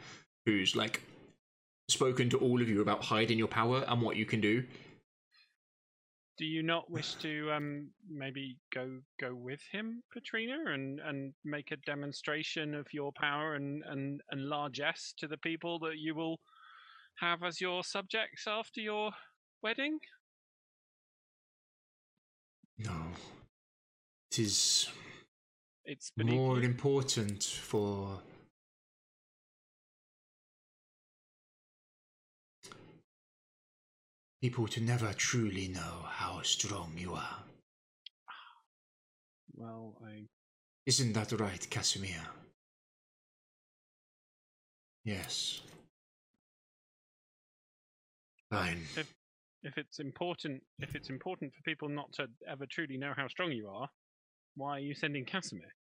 who's 0.46 0.76
like 0.76 1.02
spoken 1.90 2.30
to 2.30 2.38
all 2.38 2.62
of 2.62 2.68
you 2.68 2.82
about 2.82 3.04
hiding 3.04 3.38
your 3.38 3.48
power 3.48 3.86
and 3.88 4.02
what 4.02 4.18
you 4.18 4.26
can 4.26 4.42
do. 4.42 4.66
do 6.38 6.46
you 6.46 6.62
not 6.62 6.90
wish 6.92 7.16
to 7.16 7.52
um 7.52 7.90
maybe 8.10 8.58
go 8.74 9.00
go 9.20 9.34
with 9.34 9.62
him, 9.72 10.04
Patrina, 10.14 10.58
and 10.74 11.00
and 11.00 11.34
make 11.44 11.72
a 11.72 11.78
demonstration 11.86 12.76
of 12.76 12.86
your 12.92 13.12
power 13.14 13.56
and 13.56 13.84
and 13.88 14.22
and 14.32 14.42
largesse 14.46 15.14
to 15.18 15.28
the 15.28 15.38
people 15.38 15.80
that 15.80 15.98
you 15.98 16.14
will 16.16 16.40
have 17.20 17.44
as 17.44 17.60
your 17.60 17.84
subjects 17.84 18.46
after 18.48 18.80
your 18.82 19.12
wedding? 19.64 20.00
No. 22.78 23.08
It 24.32 24.40
is 24.40 24.90
It's 25.88 26.12
more 26.18 26.58
you. 26.58 26.64
important 26.64 27.44
for 27.44 28.20
people 34.42 34.68
to 34.68 34.82
never 34.82 35.14
truly 35.14 35.70
know 35.70 36.04
how 36.10 36.42
strong 36.42 36.92
you 36.98 37.14
are. 37.14 37.38
Well, 39.56 39.96
I 40.06 40.26
Isn't 40.86 41.14
that 41.14 41.32
right, 41.32 41.66
Kasimir? 41.72 42.22
Yes. 45.06 45.62
Fine. 48.52 48.84
if 49.64 49.78
it's 49.78 50.00
important 50.00 50.62
if 50.80 50.96
it's 50.96 51.10
important 51.10 51.54
for 51.54 51.62
people 51.64 51.90
not 51.90 52.12
to 52.14 52.28
ever 52.48 52.66
truly 52.66 52.98
know 52.98 53.14
how 53.16 53.28
strong 53.28 53.52
you 53.52 53.68
are, 53.70 53.90
why 54.58 54.78
are 54.78 54.80
you 54.80 54.96
sending 54.96 55.24
Kasimir? 55.24 55.72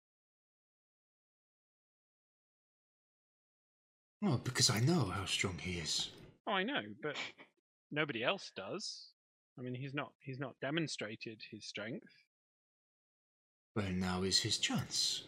Oh, 4.24 4.38
because 4.44 4.70
I 4.70 4.80
know 4.80 5.06
how 5.06 5.24
strong 5.24 5.58
he 5.58 5.78
is. 5.78 6.10
Oh, 6.46 6.52
I 6.52 6.62
know, 6.62 6.82
but 7.02 7.16
nobody 7.90 8.22
else 8.22 8.52
does. 8.54 9.08
I 9.58 9.62
mean, 9.62 9.74
he's 9.74 9.94
not 9.94 10.12
he's 10.20 10.38
not 10.38 10.54
demonstrated 10.60 11.40
his 11.50 11.64
strength. 11.66 12.06
Well, 13.74 13.90
now 13.90 14.22
is 14.22 14.40
his 14.40 14.58
chance. 14.58 15.24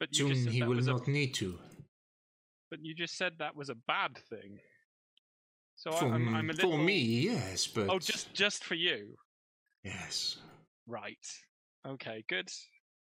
But 0.00 0.16
you 0.16 0.28
just 0.28 0.44
Soon 0.44 0.44
said 0.44 0.52
he 0.54 0.62
will 0.62 0.76
was 0.76 0.88
a, 0.88 0.92
not 0.92 1.08
need 1.08 1.34
to. 1.34 1.58
but 2.70 2.80
you 2.82 2.94
just 2.94 3.16
said 3.16 3.32
that 3.38 3.54
was 3.54 3.68
a 3.68 3.74
bad 3.86 4.18
thing. 4.28 4.58
So 5.76 5.90
I, 5.90 5.98
For, 6.00 6.06
I'm, 6.06 6.34
I'm 6.34 6.50
a 6.50 6.52
little 6.52 6.72
for 6.72 6.78
me, 6.78 6.98
yes, 6.98 7.68
oh, 7.68 7.72
but 7.74 7.90
Oh, 7.94 7.98
just 7.98 8.32
just 8.34 8.64
for 8.64 8.74
you. 8.74 9.16
yes. 9.84 10.36
Right. 10.86 11.26
Okay. 11.86 12.24
Good. 12.28 12.48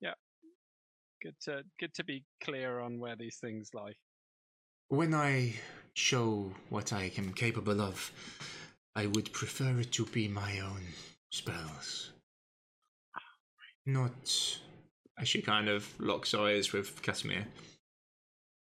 Yeah. 0.00 0.14
Good 1.22 1.34
to 1.42 1.62
good 1.78 1.94
to 1.94 2.04
be 2.04 2.24
clear 2.42 2.80
on 2.80 2.98
where 2.98 3.16
these 3.16 3.38
things 3.40 3.70
lie. 3.74 3.94
When 4.88 5.14
I 5.14 5.54
show 5.94 6.52
what 6.68 6.92
I 6.92 7.10
am 7.16 7.32
capable 7.32 7.80
of, 7.80 8.12
I 8.94 9.06
would 9.06 9.32
prefer 9.32 9.80
it 9.80 9.92
to 9.92 10.06
be 10.06 10.28
my 10.28 10.60
own 10.60 10.82
spells. 11.30 12.12
Not. 13.84 14.60
As 15.18 15.28
she 15.28 15.40
kind 15.40 15.68
of 15.68 15.88
locks 15.98 16.34
eyes 16.34 16.72
with 16.72 17.00
Kasimir. 17.02 17.46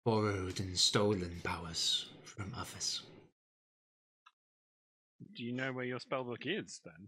Borrowed 0.06 0.60
and 0.60 0.78
stolen 0.78 1.42
powers 1.44 2.10
from 2.24 2.52
others. 2.56 3.02
Do 5.34 5.44
you 5.44 5.54
know 5.54 5.72
where 5.72 5.86
your 5.86 6.00
spellbook 6.00 6.46
is 6.46 6.82
then? 6.84 7.08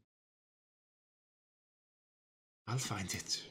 I'll 2.68 2.78
find 2.78 3.14
it. 3.14 3.42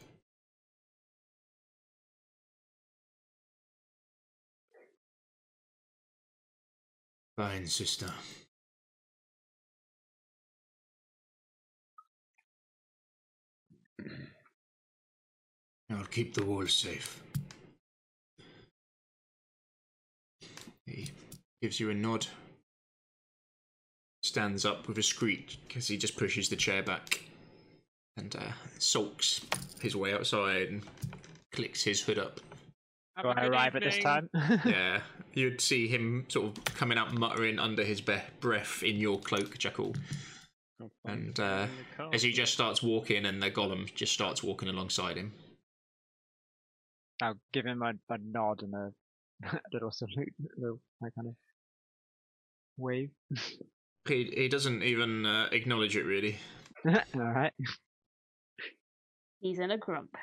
Fine, 7.36 7.66
sister. 7.66 8.10
I'll 15.90 16.04
keep 16.10 16.34
the 16.34 16.44
walls 16.44 16.74
safe. 16.74 17.22
He 20.86 21.10
gives 21.62 21.80
you 21.80 21.90
a 21.90 21.94
nod. 21.94 22.26
Stands 24.22 24.64
up 24.64 24.88
with 24.88 24.98
a 24.98 25.02
screech 25.02 25.58
because 25.66 25.86
he 25.88 25.96
just 25.96 26.16
pushes 26.16 26.48
the 26.48 26.56
chair 26.56 26.82
back 26.82 27.20
and 28.16 28.34
uh, 28.36 28.52
sulks 28.78 29.40
his 29.80 29.96
way 29.96 30.12
outside 30.14 30.68
and 30.68 30.82
clicks 31.52 31.82
his 31.82 32.00
hood 32.00 32.18
up. 32.18 32.40
Have 33.16 33.24
Do 33.24 33.30
a 33.30 33.32
I 33.32 33.40
good 33.42 33.52
arrive 33.52 33.76
at 33.76 33.82
this 33.82 33.98
time? 33.98 34.28
yeah, 34.64 35.00
you'd 35.34 35.60
see 35.60 35.86
him 35.88 36.26
sort 36.28 36.46
of 36.56 36.64
coming 36.64 36.98
out 36.98 37.14
muttering 37.14 37.58
under 37.58 37.84
his 37.84 38.00
be- 38.00 38.16
breath 38.40 38.82
in 38.82 38.96
your 38.96 39.18
cloak, 39.20 39.56
Jekyll. 39.58 39.94
Oh. 40.82 40.90
And 41.04 41.38
uh, 41.38 41.66
In 41.70 41.76
the 41.76 41.96
car. 41.96 42.10
as 42.12 42.22
he 42.22 42.32
just 42.32 42.52
starts 42.52 42.82
walking, 42.82 43.26
and 43.26 43.42
the 43.42 43.50
golem 43.50 43.92
just 43.94 44.12
starts 44.12 44.42
walking 44.42 44.68
alongside 44.68 45.16
him. 45.16 45.32
I'll 47.22 47.38
give 47.52 47.64
him 47.64 47.82
a, 47.82 47.92
a 48.12 48.18
nod 48.18 48.62
and 48.62 48.74
a 48.74 48.90
little 49.72 49.92
salute, 49.92 50.32
a 50.40 50.60
little 50.60 50.80
like 51.00 51.14
kind 51.14 51.28
of 51.28 51.34
wave. 52.76 53.10
He 54.06 54.30
he 54.36 54.48
doesn't 54.48 54.82
even 54.82 55.24
uh, 55.24 55.48
acknowledge 55.50 55.96
it 55.96 56.04
really. 56.04 56.36
All 56.86 56.92
right. 57.14 57.54
He's 59.44 59.58
in 59.58 59.70
a 59.72 59.76
grump. 59.76 60.16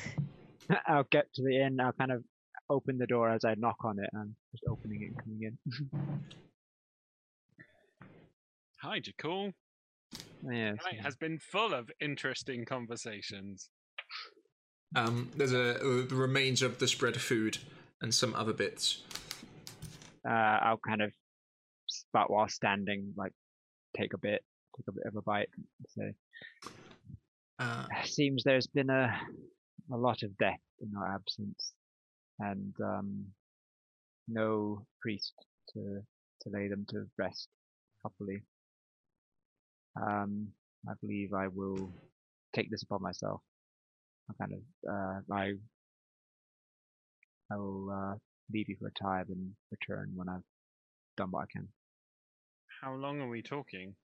I'll 0.88 1.06
get 1.10 1.26
to 1.34 1.42
the 1.42 1.60
inn. 1.60 1.78
I'll 1.78 1.92
kind 1.92 2.10
of 2.10 2.24
open 2.70 2.96
the 2.96 3.06
door 3.06 3.28
as 3.28 3.44
I 3.44 3.54
knock 3.54 3.76
on 3.84 3.98
it. 3.98 4.08
and 4.14 4.34
just 4.50 4.64
opening 4.66 5.02
it 5.02 5.08
and 5.08 5.18
coming 5.22 5.42
in. 5.42 6.22
Hi, 8.80 8.98
Jakul. 8.98 9.52
yes. 10.42 10.78
Tonight 10.82 11.02
has 11.02 11.16
been 11.16 11.38
full 11.38 11.74
of 11.74 11.90
interesting 12.00 12.64
conversations. 12.64 13.68
Um, 14.94 15.28
there's 15.36 15.52
a 15.52 15.74
uh, 15.74 16.06
the 16.06 16.14
remains 16.14 16.62
of 16.62 16.78
the 16.78 16.88
spread 16.88 17.16
of 17.16 17.20
food 17.20 17.58
and 18.00 18.14
some 18.14 18.34
other 18.34 18.54
bits. 18.54 19.02
Uh, 20.26 20.32
I'll 20.32 20.78
kind 20.78 21.02
of, 21.02 21.12
but 22.10 22.30
while 22.30 22.48
standing, 22.48 23.12
like 23.18 23.32
take 23.94 24.14
a 24.14 24.18
bit, 24.18 24.42
take 24.78 24.88
a 24.88 24.92
bit 24.92 25.04
of 25.04 25.16
a 25.16 25.20
bite. 25.20 25.50
And 25.58 25.66
say, 25.88 26.14
Uh, 27.58 27.86
seems 28.04 28.44
there's 28.44 28.66
been 28.66 28.90
a 28.90 29.18
a 29.92 29.96
lot 29.96 30.22
of 30.22 30.36
death 30.38 30.60
in 30.80 30.92
our 30.96 31.14
absence, 31.14 31.72
and 32.38 32.74
um, 32.82 33.24
no 34.28 34.84
priest 35.00 35.32
to 35.72 36.02
to 36.42 36.50
lay 36.50 36.68
them 36.68 36.84
to 36.90 37.06
rest 37.18 37.48
properly. 38.00 38.42
Um, 40.00 40.48
I 40.88 40.92
believe 41.00 41.32
I 41.32 41.48
will 41.48 41.90
take 42.54 42.70
this 42.70 42.82
upon 42.82 43.02
myself. 43.02 43.40
I 44.30 44.34
kind 44.44 44.52
of 44.52 44.90
uh, 44.92 45.34
I 45.34 45.52
I 47.50 47.56
will 47.56 47.90
uh, 47.90 48.14
leave 48.52 48.68
you 48.68 48.76
for 48.78 48.88
a 48.88 49.02
time 49.02 49.26
and 49.28 49.52
return 49.70 50.12
when 50.14 50.28
I've 50.28 50.44
done 51.16 51.30
what 51.30 51.44
I 51.44 51.52
can. 51.52 51.68
How 52.82 52.94
long 52.94 53.20
are 53.20 53.28
we 53.28 53.40
talking? 53.42 53.94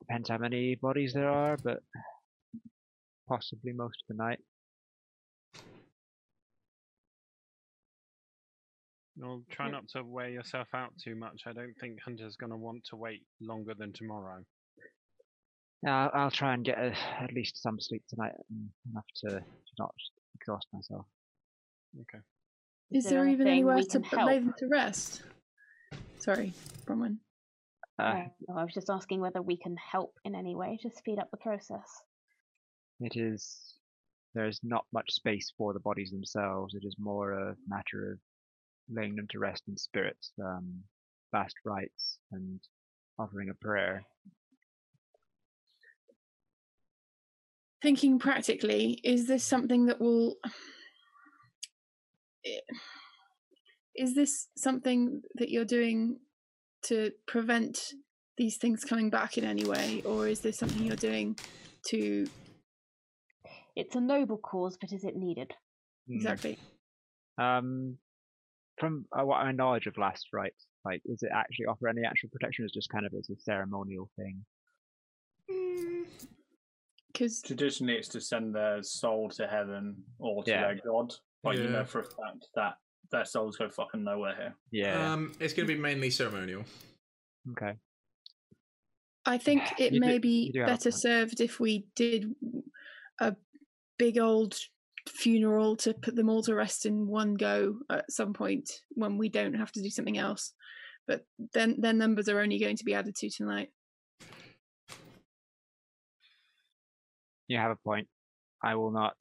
Depends 0.00 0.28
how 0.28 0.38
many 0.38 0.74
bodies 0.74 1.12
there 1.14 1.28
are, 1.28 1.56
but 1.56 1.82
possibly 3.28 3.72
most 3.72 4.02
of 4.02 4.16
the 4.16 4.22
night. 4.22 4.40
Well, 9.16 9.42
try 9.50 9.66
Yeah. 9.66 9.72
not 9.72 9.88
to 9.90 10.04
wear 10.04 10.28
yourself 10.28 10.68
out 10.74 10.96
too 10.98 11.16
much. 11.16 11.42
I 11.46 11.52
don't 11.52 11.74
think 11.80 12.00
Hunter's 12.02 12.36
going 12.36 12.50
to 12.50 12.56
want 12.56 12.84
to 12.86 12.96
wait 12.96 13.26
longer 13.40 13.74
than 13.74 13.92
tomorrow. 13.92 14.44
Yeah, 15.82 16.08
I'll, 16.08 16.22
I'll 16.22 16.30
try 16.30 16.54
and 16.54 16.64
get 16.64 16.78
a, 16.78 16.92
at 17.20 17.32
least 17.32 17.60
some 17.60 17.80
sleep 17.80 18.02
tonight, 18.08 18.34
and 18.50 18.70
enough 18.90 19.06
to, 19.24 19.30
to 19.40 19.72
not 19.78 19.94
exhaust 20.36 20.66
myself. 20.72 21.06
Okay. 22.00 22.22
Is 22.90 23.04
there 23.04 23.14
there 23.14 23.28
even 23.28 23.46
anything 23.46 23.52
anywhere 23.52 23.82
to 23.82 23.88
can 23.88 24.02
put 24.02 24.18
help? 24.18 24.28
lay 24.28 24.38
them 24.38 24.54
to 24.58 24.66
rest? 24.68 25.22
Sorry, 26.18 26.52
Bronwyn. 26.84 27.18
Uh, 27.98 28.24
No, 28.48 28.56
I 28.56 28.64
was 28.64 28.72
just 28.72 28.90
asking 28.90 29.20
whether 29.20 29.42
we 29.42 29.56
can 29.56 29.76
help 29.76 30.14
in 30.24 30.34
any 30.34 30.54
way 30.54 30.78
to 30.82 30.90
speed 30.90 31.18
up 31.18 31.30
the 31.30 31.36
process. 31.36 32.02
It 33.00 33.16
is. 33.16 33.74
There's 34.34 34.60
not 34.62 34.84
much 34.92 35.12
space 35.12 35.52
for 35.56 35.72
the 35.72 35.80
bodies 35.80 36.10
themselves. 36.10 36.74
It 36.74 36.84
is 36.84 36.96
more 36.98 37.32
a 37.32 37.56
matter 37.66 38.12
of 38.12 38.18
laying 38.90 39.16
them 39.16 39.26
to 39.30 39.38
rest 39.38 39.64
in 39.68 39.76
spirit, 39.76 40.18
um, 40.42 40.82
last 41.32 41.54
rites, 41.64 42.18
and 42.32 42.60
offering 43.18 43.50
a 43.50 43.54
prayer. 43.54 44.04
Thinking 47.82 48.18
practically, 48.18 49.00
is 49.04 49.26
this 49.26 49.44
something 49.44 49.86
that 49.86 50.00
will. 50.00 50.36
Is 53.94 54.14
this 54.14 54.48
something 54.56 55.22
that 55.36 55.50
you're 55.50 55.64
doing 55.64 56.18
to 56.84 57.10
prevent 57.26 57.94
these 58.36 58.56
things 58.56 58.84
coming 58.84 59.10
back 59.10 59.36
in 59.38 59.44
any 59.44 59.64
way, 59.64 60.02
or 60.04 60.28
is 60.28 60.40
this 60.40 60.58
something 60.58 60.84
you're 60.84 60.96
doing 60.96 61.36
to 61.88 62.28
It's 63.78 63.94
a 63.94 64.00
noble 64.00 64.38
cause, 64.38 64.76
but 64.76 64.92
is 64.92 65.04
it 65.04 65.14
needed? 65.14 65.54
Hmm. 66.08 66.16
exactly? 66.16 66.58
Um, 67.40 67.96
from 68.76 69.06
uh, 69.16 69.24
what 69.24 69.44
my 69.44 69.52
knowledge 69.52 69.86
of 69.86 69.96
last 69.96 70.26
rites, 70.32 70.66
like, 70.84 71.00
does 71.06 71.22
it 71.22 71.30
actually 71.32 71.66
offer 71.66 71.86
any 71.86 72.02
actual 72.04 72.28
protection? 72.30 72.64
Or 72.64 72.66
is 72.66 72.72
just 72.72 72.88
kind 72.88 73.06
of 73.06 73.14
as 73.14 73.30
a 73.30 73.36
ceremonial 73.40 74.10
thing? 74.16 74.44
Because 77.12 77.40
Traditionally, 77.40 77.94
it's 77.94 78.08
to 78.08 78.20
send 78.20 78.52
their 78.52 78.82
soul 78.82 79.28
to 79.30 79.46
heaven 79.46 80.02
or 80.18 80.42
to 80.42 80.50
Yeah. 80.50 80.62
their 80.62 80.80
god, 80.84 81.14
but 81.44 81.56
you 81.56 81.62
Yeah. 81.64 81.70
know 81.70 81.84
for 81.84 82.00
a 82.00 82.04
fact 82.04 82.46
that 82.56 82.78
their 83.12 83.24
souls 83.24 83.56
go 83.56 83.70
fucking 83.70 84.02
nowhere 84.02 84.34
here. 84.34 84.56
Yeah. 84.72 85.12
Um, 85.12 85.32
it's 85.38 85.54
going 85.54 85.68
to 85.68 85.72
be 85.74 85.80
mainly 85.80 86.10
ceremonial. 86.10 86.64
okay. 87.52 87.74
I 89.24 89.38
think 89.38 89.62
it 89.78 89.92
You 89.92 90.00
do- 90.00 90.06
may 90.06 90.18
be 90.18 90.46
you 90.46 90.52
do 90.54 90.58
have 90.60 90.68
a 90.68 90.72
better 90.72 90.90
point. 90.90 91.00
served 91.00 91.40
if 91.40 91.60
we 91.60 91.86
did 91.94 92.34
a 93.20 93.34
big 93.98 94.18
old 94.18 94.56
funeral 95.08 95.76
to 95.76 95.94
put 95.94 96.14
them 96.14 96.28
all 96.28 96.42
to 96.42 96.54
rest 96.54 96.86
in 96.86 97.06
one 97.06 97.34
go 97.34 97.76
at 97.90 98.10
some 98.10 98.32
point 98.32 98.70
when 98.90 99.18
we 99.18 99.28
don't 99.28 99.54
have 99.54 99.72
to 99.72 99.82
do 99.82 99.90
something 99.90 100.18
else. 100.18 100.52
But 101.06 101.24
then 101.54 101.76
their 101.80 101.94
numbers 101.94 102.28
are 102.28 102.40
only 102.40 102.58
going 102.58 102.76
to 102.76 102.84
be 102.84 102.94
added 102.94 103.16
to 103.16 103.30
tonight. 103.30 103.70
You 107.48 107.56
have 107.56 107.70
a 107.70 107.76
point. 107.76 108.08
I 108.62 108.74
will 108.74 108.90
not. 108.90 109.16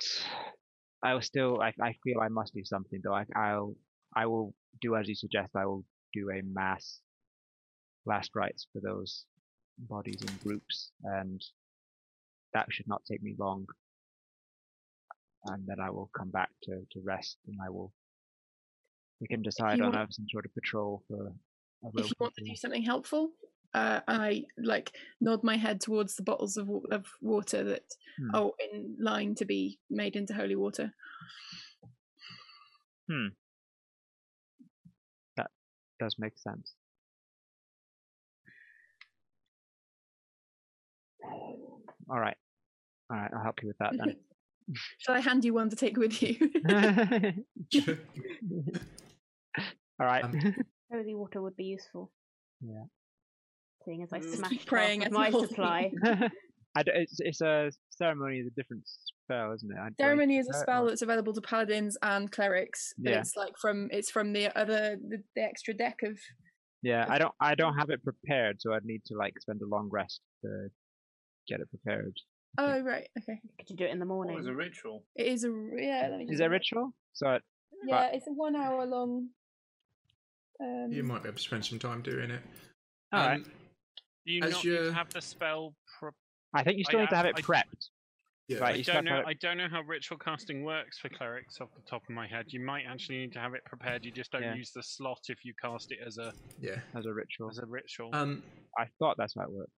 I 1.01 1.13
will 1.13 1.21
still. 1.21 1.61
I, 1.61 1.73
I 1.81 1.95
feel 2.03 2.19
I 2.19 2.27
must 2.27 2.53
do 2.53 2.65
something 2.65 2.99
though. 3.03 3.13
I, 3.13 3.25
I'll. 3.35 3.75
I 4.15 4.25
will 4.25 4.53
do 4.81 4.95
as 4.95 5.07
you 5.07 5.15
suggest. 5.15 5.55
I 5.55 5.65
will 5.65 5.85
do 6.13 6.29
a 6.29 6.41
mass 6.43 6.99
last 8.05 8.31
rites 8.35 8.67
for 8.73 8.81
those 8.81 9.25
bodies 9.77 10.21
in 10.21 10.33
groups, 10.43 10.91
and 11.03 11.41
that 12.53 12.65
should 12.69 12.87
not 12.87 13.03
take 13.09 13.23
me 13.23 13.35
long. 13.37 13.65
And 15.45 15.65
then 15.65 15.79
I 15.79 15.89
will 15.89 16.09
come 16.17 16.29
back 16.29 16.49
to, 16.63 16.71
to 16.91 17.01
rest, 17.03 17.37
and 17.47 17.57
I 17.65 17.69
will. 17.69 17.93
We 19.21 19.27
can 19.27 19.41
decide 19.41 19.79
on 19.81 19.93
want- 19.93 20.13
some 20.13 20.25
sort 20.29 20.45
of 20.45 20.53
patrol 20.53 21.03
for. 21.07 21.27
A 21.83 21.87
If 21.95 22.05
you 22.09 22.11
want 22.19 22.33
to 22.35 22.43
do 22.43 22.55
something 22.55 22.81
helpful, 22.83 23.31
uh, 23.73 23.99
I 24.07 24.45
like 24.57 24.91
nod 25.21 25.43
my 25.43 25.55
head 25.57 25.79
towards 25.79 26.15
the 26.15 26.23
bottles 26.23 26.57
of, 26.57 26.69
of 26.91 27.05
water 27.21 27.63
that 27.63 27.83
Hmm. 28.17 28.35
are 28.35 28.51
in 28.71 28.97
line 28.99 29.35
to 29.35 29.45
be 29.45 29.77
made 29.91 30.15
into 30.15 30.33
holy 30.33 30.55
water. 30.55 30.91
Hmm. 33.09 33.27
That 35.37 35.51
does 35.99 36.15
make 36.17 36.37
sense. 36.39 36.73
All 42.09 42.19
right, 42.19 42.37
all 43.11 43.17
right. 43.17 43.31
I'll 43.33 43.43
help 43.43 43.61
you 43.61 43.67
with 43.67 43.77
that 43.79 43.93
then. 43.97 44.15
Shall 44.99 45.15
I 45.15 45.19
hand 45.19 45.45
you 45.45 45.53
one 45.53 45.69
to 45.69 45.75
take 45.75 45.97
with 45.97 46.21
you? 46.21 46.35
All 49.99 50.05
right. 50.05 50.23
Um, 50.23 50.55
Holy 50.91 51.15
water 51.15 51.41
would 51.41 51.55
be 51.55 51.65
useful. 51.65 52.11
Yeah. 52.61 52.83
Seeing 53.85 54.03
as 54.03 54.13
I. 54.13 54.19
Keep 54.19 54.29
smashed 54.29 54.65
praying 54.67 55.01
half 55.01 55.07
at 55.07 55.13
my 55.13 55.29
the 55.29 55.37
whole 55.37 55.47
supply. 55.47 55.91
I 56.75 56.83
d 56.83 56.91
it's 56.93 57.15
it's 57.19 57.41
a 57.41 57.71
ceremony 57.89 58.37
is 58.39 58.47
a 58.47 58.51
different 58.51 58.83
spell, 58.85 59.51
isn't 59.53 59.71
it? 59.71 59.77
I- 59.79 59.89
do 59.89 59.95
I 59.99 60.03
Ceremony 60.03 60.37
is 60.37 60.47
a 60.47 60.53
spell 60.53 60.85
or- 60.85 60.89
that's 60.89 61.01
available 61.01 61.33
to 61.33 61.41
paladins 61.41 61.97
and 62.03 62.31
clerics. 62.31 62.93
But 62.97 63.11
Yeah. 63.13 63.19
it's 63.19 63.35
like 63.35 63.57
from 63.59 63.87
it's 63.91 64.11
from 64.11 64.31
the 64.33 64.55
other 64.57 64.97
the, 65.09 65.23
the 65.35 65.41
extra 65.41 65.73
deck 65.73 65.99
of 66.03 66.19
Yeah, 66.83 67.05
I 67.09 67.17
don't 67.17 67.33
I 67.41 67.55
don't 67.55 67.75
have 67.77 67.89
it 67.89 68.03
prepared, 68.03 68.61
so 68.61 68.73
I'd 68.73 68.85
need 68.85 69.03
to 69.05 69.15
like 69.17 69.39
spend 69.39 69.61
a 69.63 69.65
long 69.67 69.89
rest 69.91 70.21
to 70.43 70.69
get 71.47 71.59
it 71.61 71.69
prepared. 71.69 72.15
Oh 72.59 72.79
right, 72.81 73.07
okay. 73.19 73.39
Could 73.59 73.69
you 73.69 73.75
do 73.75 73.85
it 73.85 73.91
in 73.91 73.99
the 73.99 74.05
What 74.05 74.15
morning? 74.15 74.35
was 74.35 74.47
a 74.47 74.53
ritual? 74.53 75.03
It 75.15 75.27
is 75.27 75.43
a 75.43 75.49
yeah. 75.77 76.07
Let 76.09 76.19
me 76.19 76.25
Is 76.29 76.39
it 76.39 76.41
a 76.41 76.43
have 76.43 76.51
a 76.51 76.55
look. 76.55 76.61
ritual? 76.61 76.93
So 77.13 77.29
it, 77.33 77.43
Yeah, 77.85 78.07
it's 78.13 78.27
a 78.27 78.31
one 78.31 78.55
hour 78.55 78.85
long. 78.85 79.29
Um, 80.59 80.87
You 80.91 81.03
might 81.03 81.21
be 81.23 81.29
able 81.29 81.37
to 81.37 81.43
spend 81.43 81.65
some 81.65 81.77
time 81.79 82.01
doing 82.01 82.31
it. 82.31 82.41
all 83.13 83.19
right. 83.27 83.35
Um, 83.35 83.43
Do 84.25 84.33
you 84.33 84.41
not 84.41 84.63
you're- 84.63 84.91
have 84.91 85.09
the 85.13 85.21
spell? 85.21 85.75
Pro- 85.99 86.11
I 86.53 86.63
think 86.63 86.77
you 86.79 86.85
I 86.87 86.89
still 86.89 86.99
need 87.01 87.09
to 87.09 87.15
have- 87.15 87.25
have 87.27 87.35
it 87.37 87.39
I- 87.39 87.41
prepped. 87.41 87.89
yeah. 88.47 88.57
Right, 88.57 88.75
I 88.89 88.93
don't 88.93 89.05
know. 89.05 89.17
have 89.17 89.25
I 89.27 89.33
don't 89.33 89.57
know 89.57 89.69
how 89.69 89.81
ritual 89.83 90.17
casting 90.17 90.63
works 90.63 90.97
for 90.97 91.09
clerics 91.09 91.61
off 91.61 91.69
the 91.75 91.81
top 91.83 92.01
of 92.03 92.09
my 92.09 92.27
head. 92.27 92.51
You 92.51 92.59
might 92.61 92.85
actually 92.85 93.19
need 93.19 93.33
to 93.33 93.39
have 93.39 93.53
it 93.53 93.63
prepared. 93.65 94.03
You 94.03 94.11
just 94.11 94.31
don't 94.31 94.41
Yeah. 94.41 94.55
use 94.55 94.71
the 94.71 94.81
slot 94.81 95.19
if 95.29 95.45
you 95.45 95.53
cast 95.61 95.91
it 95.91 95.99
as 96.05 96.17
a 96.17 96.33
Yeah. 96.59 96.81
as 96.95 97.05
a 97.05 97.13
ritual. 97.13 97.49
as 97.51 97.59
a 97.59 97.65
ritual. 97.67 98.09
Um, 98.15 98.41
I 98.79 98.85
thought 98.97 99.15
that's 99.17 99.35
how 99.35 99.43
it 99.43 99.51
worked. 99.51 99.71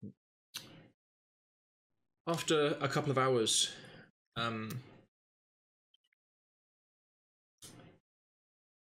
After 2.28 2.76
a 2.82 2.88
couple 2.88 3.10
of 3.10 3.16
hours, 3.16 3.70
um, 4.36 4.82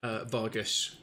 uh, 0.02 0.24
Vargas, 0.24 0.96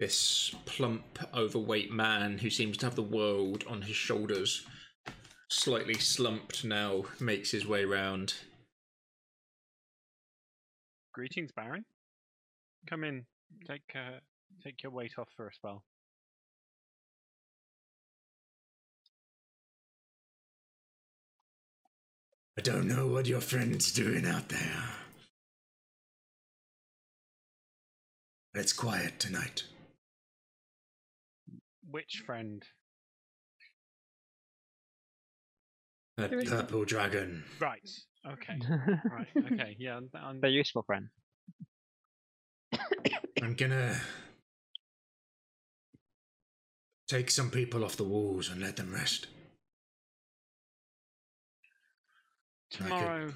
this 0.00 0.54
plump, 0.66 1.20
overweight 1.32 1.92
man 1.92 2.38
who 2.38 2.50
seems 2.50 2.76
to 2.78 2.86
have 2.86 2.96
the 2.96 3.02
world 3.02 3.64
on 3.68 3.82
his 3.82 3.94
shoulders, 3.94 4.66
slightly 5.48 5.94
slumped 5.94 6.64
now, 6.64 7.04
makes 7.20 7.52
his 7.52 7.64
way 7.64 7.84
round. 7.84 8.34
Greetings, 11.14 11.52
Baron. 11.54 11.84
Come 12.88 13.04
in. 13.04 13.24
Take 13.68 13.82
uh, 13.94 14.18
take 14.64 14.82
your 14.82 14.90
weight 14.90 15.12
off 15.18 15.28
for 15.36 15.46
a 15.46 15.54
spell. 15.54 15.84
I 22.58 22.60
don't 22.60 22.86
know 22.86 23.06
what 23.06 23.26
your 23.26 23.40
friend's 23.40 23.92
doing 23.92 24.26
out 24.26 24.48
there. 24.50 24.82
But 28.52 28.60
it's 28.60 28.72
quiet 28.74 29.18
tonight. 29.18 29.64
Which 31.90 32.22
friend? 32.26 32.62
That 36.18 36.30
There 36.30 36.40
is- 36.40 36.50
purple 36.50 36.84
dragon. 36.84 37.44
Right. 37.58 37.88
Okay. 38.26 38.58
Right. 39.10 39.28
Okay. 39.52 39.76
Yeah. 39.78 40.00
I'm- 40.14 40.40
They're 40.40 40.50
useful 40.50 40.82
friend. 40.82 41.08
I'm 43.42 43.54
gonna 43.54 43.98
take 47.08 47.30
some 47.30 47.50
people 47.50 47.82
off 47.84 47.96
the 47.96 48.04
walls 48.04 48.48
and 48.50 48.60
let 48.60 48.76
them 48.76 48.92
rest. 48.92 49.26
Could- 52.72 52.86
Tomorrow, 52.86 53.32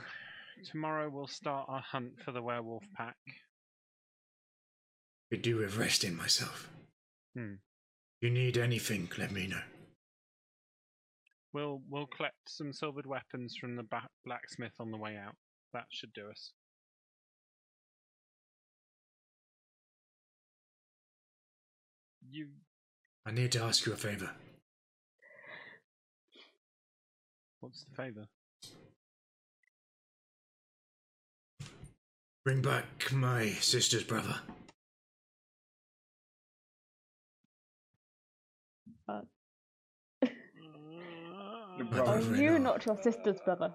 tomorrow 0.70 1.10
we'll 1.10 1.26
start 1.26 1.66
our 1.68 1.80
hunt 1.82 2.12
for 2.24 2.32
the 2.32 2.42
werewolf 2.42 2.84
pack. 2.96 3.16
Could 5.30 5.42
do 5.42 5.56
with 5.56 5.76
resting 5.76 6.16
myself. 6.16 6.70
Hmm. 7.34 7.54
If 8.20 8.28
you 8.28 8.30
need 8.30 8.56
anything, 8.56 9.10
let 9.18 9.30
me 9.32 9.46
know. 9.46 9.62
We'll 11.52 11.82
we'll 11.88 12.06
collect 12.06 12.36
some 12.48 12.72
silvered 12.72 13.06
weapons 13.06 13.56
from 13.60 13.76
the 13.76 13.82
ba- 13.82 14.08
blacksmith 14.24 14.74
on 14.80 14.90
the 14.90 14.96
way 14.98 15.16
out. 15.16 15.34
That 15.72 15.86
should 15.90 16.12
do 16.12 16.28
us. 16.30 16.52
You 22.28 22.48
I 23.24 23.30
need 23.32 23.52
to 23.52 23.62
ask 23.62 23.86
you 23.86 23.92
a 23.92 23.96
favor. 23.96 24.30
what's 27.60 27.84
the 27.84 27.94
favour? 27.96 28.26
Bring 32.46 32.62
back 32.62 33.10
my 33.10 33.48
sister's 33.48 34.04
brother. 34.04 34.36
brother. 41.90 42.04
Are 42.04 42.20
you 42.36 42.54
in 42.54 42.62
not 42.62 42.86
your 42.86 42.96
sister's 43.02 43.40
brother? 43.44 43.74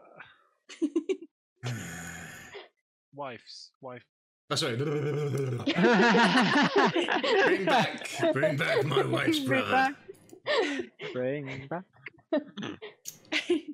Wife's 3.14 3.72
wife. 3.81 4.06
Oh, 4.49 4.56
sorry. 4.56 4.77
bring 4.77 4.93
Bring 7.43 7.65
back, 7.65 8.10
bring 8.31 8.56
back 8.56 8.85
my 8.85 9.03
wife's 9.03 9.39
Bring 9.39 9.60
brother. 9.65 9.72
back. 9.72 9.95
Bring 11.11 11.68
back. 11.69 11.84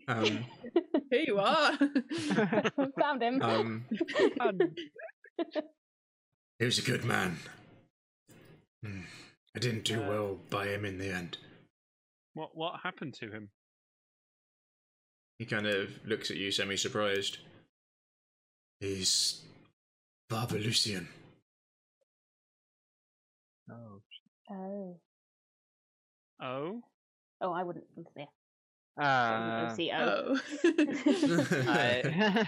Um, 0.07 0.45
Here 1.11 1.23
you 1.27 1.39
are. 1.39 1.77
Found 2.99 3.21
him. 3.21 3.41
um, 3.41 3.85
He 6.59 6.65
was 6.65 6.79
a 6.79 6.81
good 6.81 7.03
man. 7.03 7.37
Hmm. 8.83 9.01
I 9.55 9.59
didn't 9.59 9.85
do 9.85 9.99
well 10.01 10.37
by 10.49 10.67
him 10.67 10.85
in 10.85 10.97
the 10.97 11.09
end. 11.09 11.37
What 12.33 12.55
what 12.55 12.81
happened 12.83 13.13
to 13.15 13.31
him? 13.31 13.49
he 15.39 15.45
kind 15.45 15.67
of 15.67 15.89
looks 16.05 16.31
at 16.31 16.37
you, 16.37 16.51
semi-surprised. 16.51 17.37
He's 18.79 19.41
Father 20.29 20.57
Lucian. 20.57 21.07
Oh. 23.69 24.01
oh. 24.51 24.99
Oh, 26.41 26.81
Oh, 27.41 27.51
I 27.51 27.63
wouldn't. 27.63 27.85
Yeah. 28.15 28.25
Uh, 28.99 29.69
OCO. 29.71 29.91
oh. 29.93 30.39
I, 31.67 32.47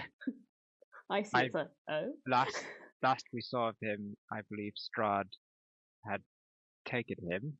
I 1.10 1.22
see 1.22 1.30
it's 1.34 1.54
a 1.54 1.68
oh. 1.88 2.12
last 2.26 2.64
last 3.02 3.24
we 3.32 3.40
saw 3.40 3.68
of 3.68 3.76
him, 3.80 4.16
I 4.32 4.40
believe 4.50 4.72
Strahd 4.76 5.28
had 6.08 6.22
taken 6.86 7.16
him 7.30 7.58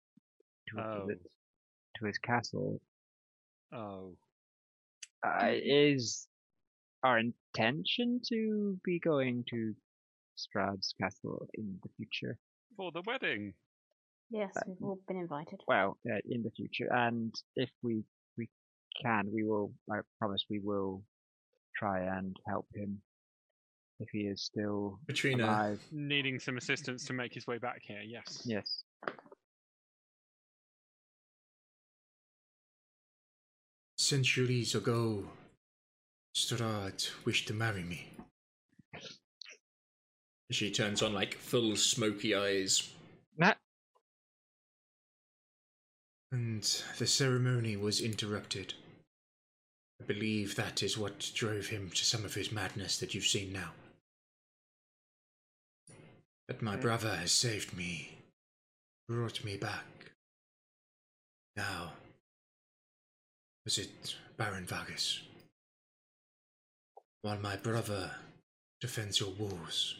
to 0.68 0.80
Oh. 0.80 1.06
visit 1.06 1.30
to 1.96 2.06
his 2.06 2.18
castle. 2.18 2.80
oh. 3.72 4.16
Uh, 5.22 5.50
is 5.52 6.26
our 7.04 7.18
intention 7.18 8.20
to 8.26 8.80
be 8.82 8.98
going 8.98 9.44
to 9.50 9.74
Strahd's 10.38 10.94
castle 11.00 11.46
in 11.54 11.78
the 11.82 11.90
future? 11.96 12.38
For 12.78 12.90
the 12.90 13.02
wedding. 13.06 13.52
Yes, 14.30 14.54
we've 14.66 14.76
all 14.80 14.98
been 15.06 15.18
invited. 15.18 15.60
Well, 15.68 15.98
uh, 16.10 16.18
in 16.24 16.42
the 16.42 16.50
future, 16.52 16.88
and 16.90 17.34
if 17.56 17.68
we 17.82 17.96
we 17.96 18.04
can, 19.00 19.30
we 19.32 19.44
will. 19.44 19.72
I 19.90 20.00
promise 20.18 20.44
we 20.48 20.60
will 20.60 21.02
try 21.76 22.00
and 22.00 22.36
help 22.46 22.66
him 22.74 23.00
if 24.00 24.08
he 24.12 24.20
is 24.20 24.42
still 24.42 24.98
Patrina, 25.06 25.44
alive. 25.44 25.82
Needing 25.92 26.38
some 26.38 26.56
assistance 26.56 27.04
to 27.06 27.12
make 27.12 27.32
his 27.32 27.46
way 27.46 27.58
back 27.58 27.80
here. 27.82 28.00
Yes. 28.04 28.42
Yes. 28.44 28.84
Centuries 33.98 34.74
ago, 34.74 35.24
Strahd 36.34 37.10
wished 37.24 37.46
to 37.48 37.54
marry 37.54 37.82
me. 37.82 38.08
she 40.50 40.70
turns 40.70 41.02
on 41.02 41.12
like 41.12 41.34
full 41.34 41.76
smoky 41.76 42.34
eyes. 42.34 42.92
Nah. 43.36 43.54
And 46.32 46.62
the 46.98 47.06
ceremony 47.06 47.76
was 47.76 48.00
interrupted. 48.00 48.74
I 50.00 50.04
believe 50.04 50.54
that 50.56 50.82
is 50.82 50.96
what 50.96 51.30
drove 51.34 51.66
him 51.66 51.90
to 51.90 52.04
some 52.04 52.24
of 52.24 52.34
his 52.34 52.52
madness 52.52 52.98
that 52.98 53.14
you've 53.14 53.24
seen 53.24 53.52
now. 53.52 53.72
But 56.46 56.62
my 56.62 56.74
Okay. 56.74 56.82
brother 56.82 57.16
has 57.16 57.32
saved 57.32 57.76
me, 57.76 58.18
brought 59.08 59.44
me 59.44 59.56
back. 59.56 60.12
Now, 61.56 61.94
was 63.64 63.78
it 63.78 64.16
Baron 64.36 64.66
Vargas? 64.66 65.22
While 67.22 67.38
my 67.40 67.56
brother 67.56 68.16
defends 68.80 69.20
your 69.20 69.30
walls, 69.30 69.96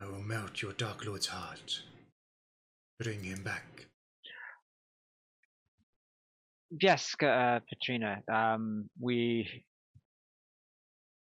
I 0.00 0.06
will 0.06 0.22
melt 0.22 0.62
your 0.62 0.72
Dark 0.72 1.04
Lord's 1.04 1.26
heart. 1.26 1.82
Bring 3.02 3.24
him 3.24 3.42
back. 3.42 3.86
Yes, 6.80 7.14
uh, 7.22 7.60
Patrina. 7.68 8.22
Um, 8.32 8.88
we. 9.00 9.64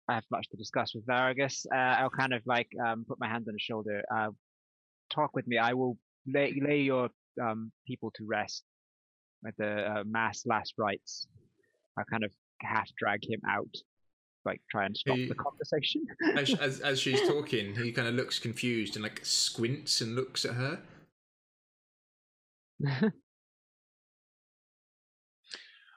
I 0.08 0.16
have 0.16 0.24
much 0.32 0.48
to 0.50 0.58
discuss 0.58 0.94
with 0.94 1.06
Vargas. 1.06 1.66
Uh, 1.74 1.78
I'll 1.78 2.10
kind 2.10 2.34
of 2.34 2.42
like 2.46 2.68
um, 2.86 3.06
put 3.08 3.20
my 3.20 3.28
hand 3.28 3.46
on 3.48 3.54
his 3.54 3.62
shoulder. 3.62 4.02
Uh, 4.14 4.30
talk 5.10 5.36
with 5.36 5.48
me. 5.48 5.58
I 5.58 5.74
will 5.74 5.98
lay, 6.28 6.60
lay 6.62 6.82
your 6.82 7.10
um, 7.42 7.72
people 7.88 8.12
to 8.16 8.26
rest 8.26 8.64
at 9.48 9.54
the 9.58 9.92
uh, 9.92 10.04
mass 10.06 10.44
last 10.46 10.74
rites. 10.78 11.28
I'll 11.98 12.06
kind 12.06 12.24
of 12.24 12.32
half 12.62 12.90
drag 12.98 13.24
him 13.24 13.42
out, 13.50 13.74
like 14.46 14.62
try 14.70 14.86
and 14.86 14.96
stop 14.96 15.18
He- 15.18 15.28
the 15.28 15.36
conversation. 15.36 16.04
As, 16.36 16.54
as, 16.56 16.80
as 16.82 17.00
she's 17.00 17.22
talking, 17.28 17.76
he 17.76 17.92
kind 17.92 18.08
of 18.08 18.16
looks 18.16 18.38
confused 18.40 18.96
and 18.96 19.04
like 19.04 19.22
squints 19.26 20.02
and 20.02 20.16
looks 20.16 20.46
at 20.46 20.56
her. 20.56 20.80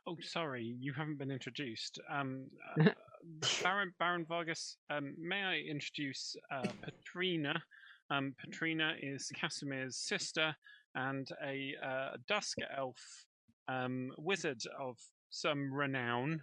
Oh, 0.06 0.16
sorry, 0.20 0.76
you 0.80 0.92
haven't 0.92 1.16
been 1.18 1.30
introduced. 1.30 1.98
Um, 2.10 2.46
uh, 2.78 2.90
Baron 3.62 3.94
Baron 3.98 4.26
Vargas. 4.28 4.76
Um, 4.90 5.14
may 5.18 5.42
I 5.42 5.56
introduce 5.60 6.36
uh, 6.52 6.66
Patrina? 6.82 7.62
Um, 8.10 8.34
Patrina 8.38 8.92
is 9.00 9.32
Kasimir's 9.34 9.96
sister 9.96 10.54
and 10.94 11.26
a 11.42 11.74
uh, 11.82 12.16
dusk 12.28 12.58
elf 12.76 13.00
um, 13.66 14.10
wizard 14.18 14.60
of 14.78 14.98
some 15.30 15.72
renown. 15.72 16.42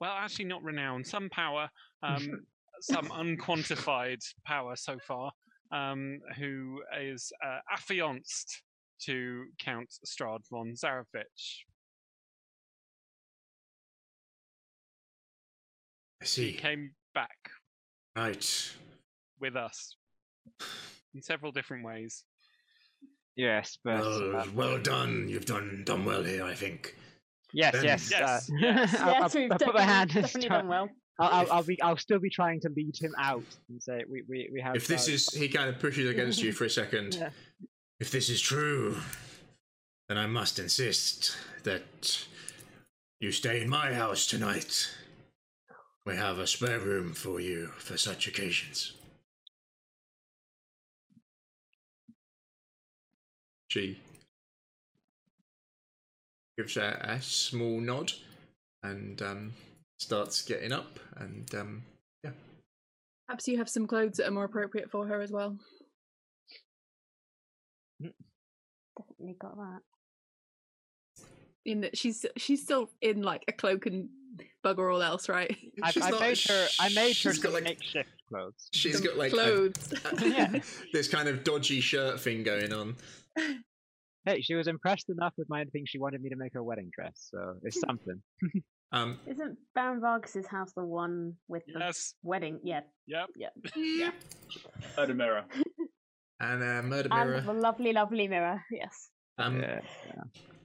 Well, 0.00 0.12
actually, 0.12 0.46
not 0.46 0.64
renown. 0.64 1.04
Some 1.04 1.30
power. 1.30 1.70
Um, 2.02 2.46
some 2.80 3.12
unquantified 3.12 4.18
power 4.44 4.74
so 4.74 4.98
far. 5.06 5.30
Um, 5.70 6.18
who 6.36 6.82
is 7.00 7.32
uh, 7.44 7.58
affianced 7.72 8.62
to 9.04 9.44
Count 9.58 9.92
Strahd 10.06 10.40
von 10.50 10.74
Zarovich. 10.74 11.64
I 16.22 16.24
He 16.26 16.52
came 16.54 16.92
back 17.14 17.50
Right. 18.16 18.72
with 19.40 19.56
us 19.56 19.96
in 21.14 21.22
several 21.22 21.52
different 21.52 21.84
ways. 21.84 22.24
yes, 23.36 23.78
but 23.84 24.00
Well, 24.00 24.36
uh, 24.36 24.46
well 24.54 24.78
done. 24.78 25.28
You've 25.28 25.44
done 25.44 25.82
done 25.84 26.04
well 26.04 26.22
here, 26.24 26.44
I 26.44 26.54
think. 26.54 26.96
yes, 27.52 27.72
Ben- 27.72 27.84
yes, 27.84 28.10
Yes, 28.10 28.50
uh, 28.50 28.54
yes. 28.58 28.94
I'll, 29.00 29.12
yes, 29.12 29.34
I'll- 29.36 29.52
I'll 29.52 29.58
put 29.58 29.74
my 29.74 29.82
hand. 29.82 30.10
definitely 30.14 30.48
done 30.48 30.68
well. 30.68 30.88
I'll, 31.18 31.28
I'll, 31.30 31.52
I'll 31.52 31.62
be. 31.62 31.80
I'll 31.80 31.96
still 31.96 32.18
be 32.18 32.28
trying 32.28 32.60
to 32.60 32.68
lead 32.68 32.94
him 32.98 33.14
out 33.18 33.42
and 33.70 33.82
say 33.82 34.04
we 34.10 34.22
we, 34.28 34.50
we 34.52 34.60
have. 34.60 34.76
If 34.76 34.86
this 34.86 35.08
uh, 35.08 35.12
is, 35.12 35.28
he 35.32 35.48
kind 35.48 35.70
of 35.70 35.78
pushes 35.78 36.10
against 36.10 36.42
you 36.42 36.52
for 36.52 36.64
a 36.64 36.70
second. 36.70 37.14
Yeah. 37.20 37.30
If 37.98 38.10
this 38.10 38.28
is 38.28 38.40
true, 38.40 38.96
then 40.08 40.18
I 40.18 40.26
must 40.26 40.58
insist 40.58 41.36
that 41.64 42.26
you 43.20 43.32
stay 43.32 43.62
in 43.62 43.68
my 43.68 43.94
house 43.94 44.26
tonight. 44.26 44.90
We 46.04 46.16
have 46.16 46.38
a 46.38 46.46
spare 46.46 46.78
room 46.78 47.14
for 47.14 47.40
you 47.40 47.68
for 47.78 47.96
such 47.96 48.28
occasions. 48.28 48.92
She 53.68 53.98
gives 56.56 56.76
a, 56.76 56.98
a 57.02 57.20
small 57.20 57.80
nod 57.80 58.12
and 58.82 59.20
um, 59.22 59.52
starts 59.98 60.42
getting 60.42 60.72
up. 60.72 61.00
And 61.16 61.52
um, 61.54 61.82
yeah, 62.22 62.30
Perhaps 63.26 63.48
you 63.48 63.58
have 63.58 63.68
some 63.68 63.86
clothes 63.86 64.18
that 64.18 64.28
are 64.28 64.32
more 64.32 64.44
appropriate 64.44 64.90
for 64.90 65.06
her 65.06 65.20
as 65.20 65.32
well. 65.32 65.56
Definitely 68.00 69.36
got 69.38 69.56
that. 69.56 69.80
In 71.64 71.80
that 71.80 71.98
she's 71.98 72.24
she's 72.36 72.62
still 72.62 72.90
in 73.00 73.22
like 73.22 73.44
a 73.48 73.52
cloak 73.52 73.86
and 73.86 74.08
bugger 74.64 74.92
all 74.92 75.02
else, 75.02 75.28
right? 75.28 75.54
I, 75.82 75.92
I 76.02 76.10
not- 76.10 76.20
made 76.20 76.38
her. 76.48 76.66
I 76.78 76.88
made 76.90 77.08
her 77.08 77.12
she's 77.32 77.38
got, 77.38 77.52
like- 77.52 77.64
makeshift 77.64 78.08
clothes. 78.28 78.68
she's 78.72 78.96
Some 78.96 79.04
got 79.06 79.16
like 79.16 79.32
a- 79.32 79.34
clothes. 79.34 79.94
Yeah. 80.22 80.60
this 80.92 81.08
kind 81.08 81.28
of 81.28 81.42
dodgy 81.44 81.80
shirt 81.80 82.20
thing 82.20 82.42
going 82.44 82.72
on. 82.72 82.96
Hey, 84.24 84.40
she 84.42 84.54
was 84.54 84.66
impressed 84.66 85.08
enough 85.08 85.32
with 85.36 85.48
my 85.48 85.64
thing. 85.66 85.84
She 85.86 85.98
wanted 85.98 86.20
me 86.20 86.30
to 86.30 86.36
make 86.36 86.52
her 86.54 86.62
wedding 86.62 86.90
dress, 86.92 87.28
so 87.30 87.54
it's 87.62 87.80
something. 87.88 88.20
Um, 88.92 89.18
Isn't 89.26 89.56
Baron 89.74 90.00
Vargas's 90.00 90.46
house 90.46 90.72
the 90.76 90.84
one 90.84 91.34
with 91.48 91.64
the 91.66 91.78
Yes. 91.80 92.14
wedding? 92.22 92.60
Yeah. 92.64 92.80
Yep. 93.08 93.28
Yeah. 93.36 94.10
The 94.96 95.14
mirror. 95.14 95.44
And 96.40 96.62
uh, 96.62 96.82
murder 96.82 97.08
And 97.10 97.30
mirror. 97.30 97.40
the 97.40 97.52
lovely, 97.52 97.92
lovely 97.92 98.28
mirror. 98.28 98.62
Yes. 98.70 99.08
Um, 99.38 99.60
yeah. 99.62 99.80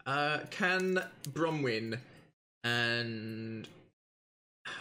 Uh, 0.05 0.39
can 0.49 1.01
Bronwyn 1.29 1.97
and 2.63 3.67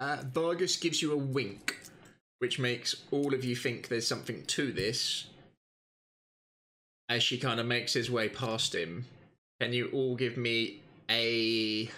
uh, 0.00 0.16
Vargas 0.32 0.76
gives 0.76 1.00
you 1.02 1.12
a 1.12 1.16
wink, 1.16 1.80
which 2.38 2.58
makes 2.58 2.96
all 3.10 3.32
of 3.34 3.44
you 3.44 3.56
think 3.56 3.88
there's 3.88 4.06
something 4.06 4.44
to 4.46 4.72
this. 4.72 5.26
As 7.08 7.22
she 7.22 7.38
kind 7.38 7.60
of 7.60 7.66
makes 7.66 7.92
his 7.92 8.10
way 8.10 8.28
past 8.30 8.74
him, 8.74 9.04
can 9.60 9.72
you 9.72 9.88
all 9.92 10.16
give 10.16 10.36
me 10.36 10.80
a 11.10 11.88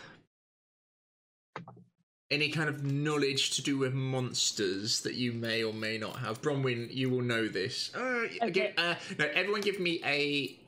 any 2.31 2.49
kind 2.51 2.69
of 2.69 2.85
knowledge 2.85 3.51
to 3.57 3.63
do 3.63 3.79
with 3.79 3.95
monsters 3.95 5.01
that 5.03 5.15
you 5.15 5.33
may 5.33 5.63
or 5.63 5.73
may 5.73 5.97
not 5.99 6.17
have? 6.19 6.43
Bronwyn, 6.43 6.93
you 6.93 7.09
will 7.11 7.23
know 7.23 7.47
this. 7.49 7.95
Uh, 7.95 8.27
Okay. 8.43 8.51
gi- 8.51 8.73
uh, 8.77 8.95
no, 9.19 9.27
everyone, 9.27 9.61
give 9.61 9.79
me 9.81 10.01
a 10.05 10.59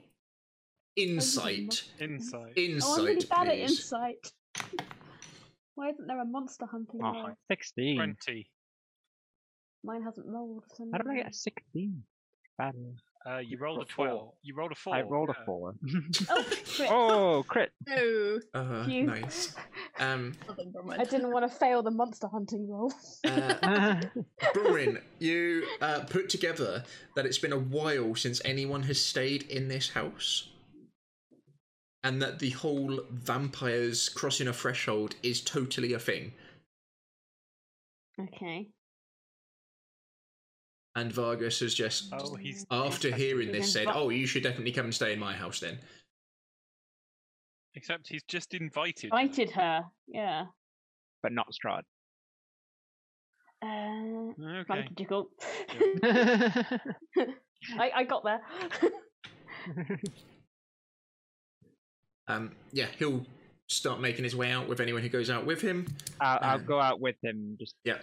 insight. 0.96 1.84
Insight. 2.00 2.52
Insight, 2.56 2.82
oh, 2.88 2.98
I'm 3.00 3.04
really 3.06 3.26
bad 3.26 3.48
at 3.48 3.58
insight. 3.58 4.32
Why 5.74 5.90
isn't 5.90 6.06
there 6.06 6.20
a 6.20 6.24
monster 6.24 6.66
hunting 6.66 7.00
Oh, 7.02 7.12
roll? 7.12 7.30
16. 7.50 7.96
20. 7.96 8.50
Mine 9.84 10.02
hasn't 10.02 10.26
rolled 10.26 10.64
for 10.68 10.74
some 10.76 10.90
How 10.92 10.98
did 10.98 11.06
I 11.08 11.14
get 11.14 11.20
a 11.22 11.28
reason. 11.28 11.32
16? 11.32 12.02
Bad. 12.56 12.74
Uh, 13.26 13.38
you 13.38 13.58
rolled 13.58 13.78
a 13.78 13.80
Got 13.80 13.92
four. 13.92 14.06
12. 14.06 14.32
You 14.42 14.54
rolled 14.54 14.72
a 14.72 14.74
4. 14.74 14.94
I 14.94 15.02
rolled 15.02 15.30
yeah. 15.36 15.42
a 15.42 15.44
4. 15.44 15.74
Oh, 16.30 16.42
crit. 16.76 16.88
oh, 16.90 17.44
crit. 17.46 17.72
No. 17.86 18.40
Uh, 18.54 18.84
Phew. 18.86 19.06
nice. 19.06 19.54
Um, 19.98 20.34
Well 20.46 20.56
done, 20.56 20.72
Bronwyn. 20.72 21.00
I 21.00 21.04
didn't 21.04 21.30
want 21.32 21.50
to 21.50 21.54
fail 21.58 21.82
the 21.82 21.90
monster 21.90 22.28
hunting 22.28 22.68
roll. 22.68 22.92
uh, 23.26 24.00
Bronwyn, 24.54 25.02
you 25.18 25.64
uh, 25.80 26.00
put 26.08 26.28
together 26.28 26.84
that 27.16 27.26
it's 27.26 27.38
been 27.38 27.52
a 27.52 27.58
while 27.58 28.14
since 28.14 28.40
anyone 28.44 28.84
has 28.84 29.04
stayed 29.04 29.42
in 29.44 29.68
this 29.68 29.90
house. 29.90 30.48
And 32.04 32.22
that 32.22 32.38
the 32.38 32.50
whole 32.50 33.00
vampires 33.10 34.08
crossing 34.08 34.46
a 34.48 34.52
threshold 34.52 35.16
is 35.22 35.40
totally 35.42 35.92
a 35.92 35.98
thing. 35.98 36.32
Okay. 38.20 38.68
And 40.96 41.12
Vargas 41.12 41.60
has 41.60 41.74
just, 41.74 42.12
Oh, 42.12 42.34
he's. 42.34 42.66
after 42.70 43.14
hearing 43.14 43.52
this, 43.52 43.72
said, 43.72 43.86
Oh, 43.88 44.08
you 44.10 44.26
should 44.26 44.42
definitely 44.42 44.72
come 44.72 44.86
and 44.86 44.94
stay 44.94 45.12
in 45.12 45.18
my 45.18 45.34
house 45.34 45.60
then. 45.60 45.78
Except 47.74 48.08
he's 48.08 48.22
just 48.26 48.54
invited. 48.54 49.04
Invited 49.04 49.50
her. 49.52 49.84
Yeah. 50.08 50.46
but 51.22 51.32
not 51.32 51.46
Strahd. 51.52 51.82
Uh, 53.62 54.32
Okay. 54.60 54.88
magical. 54.88 55.30
I, 57.78 57.90
I 57.94 58.04
got 58.04 58.24
there. 58.24 58.40
Um, 62.28 62.52
yeah, 62.72 62.86
he'll 62.98 63.24
start 63.68 64.00
making 64.00 64.22
his 64.22 64.36
way 64.36 64.50
out 64.50 64.68
with 64.68 64.80
anyone 64.80 65.02
who 65.02 65.08
goes 65.08 65.30
out 65.30 65.46
with 65.46 65.62
him. 65.62 65.86
I'll, 66.20 66.38
I'll 66.42 66.58
Um, 66.58 66.64
go 66.66 66.78
out 66.78 67.00
with 67.00 67.16
him. 67.22 67.56
Just 67.58 67.74
Yeah. 67.84 67.98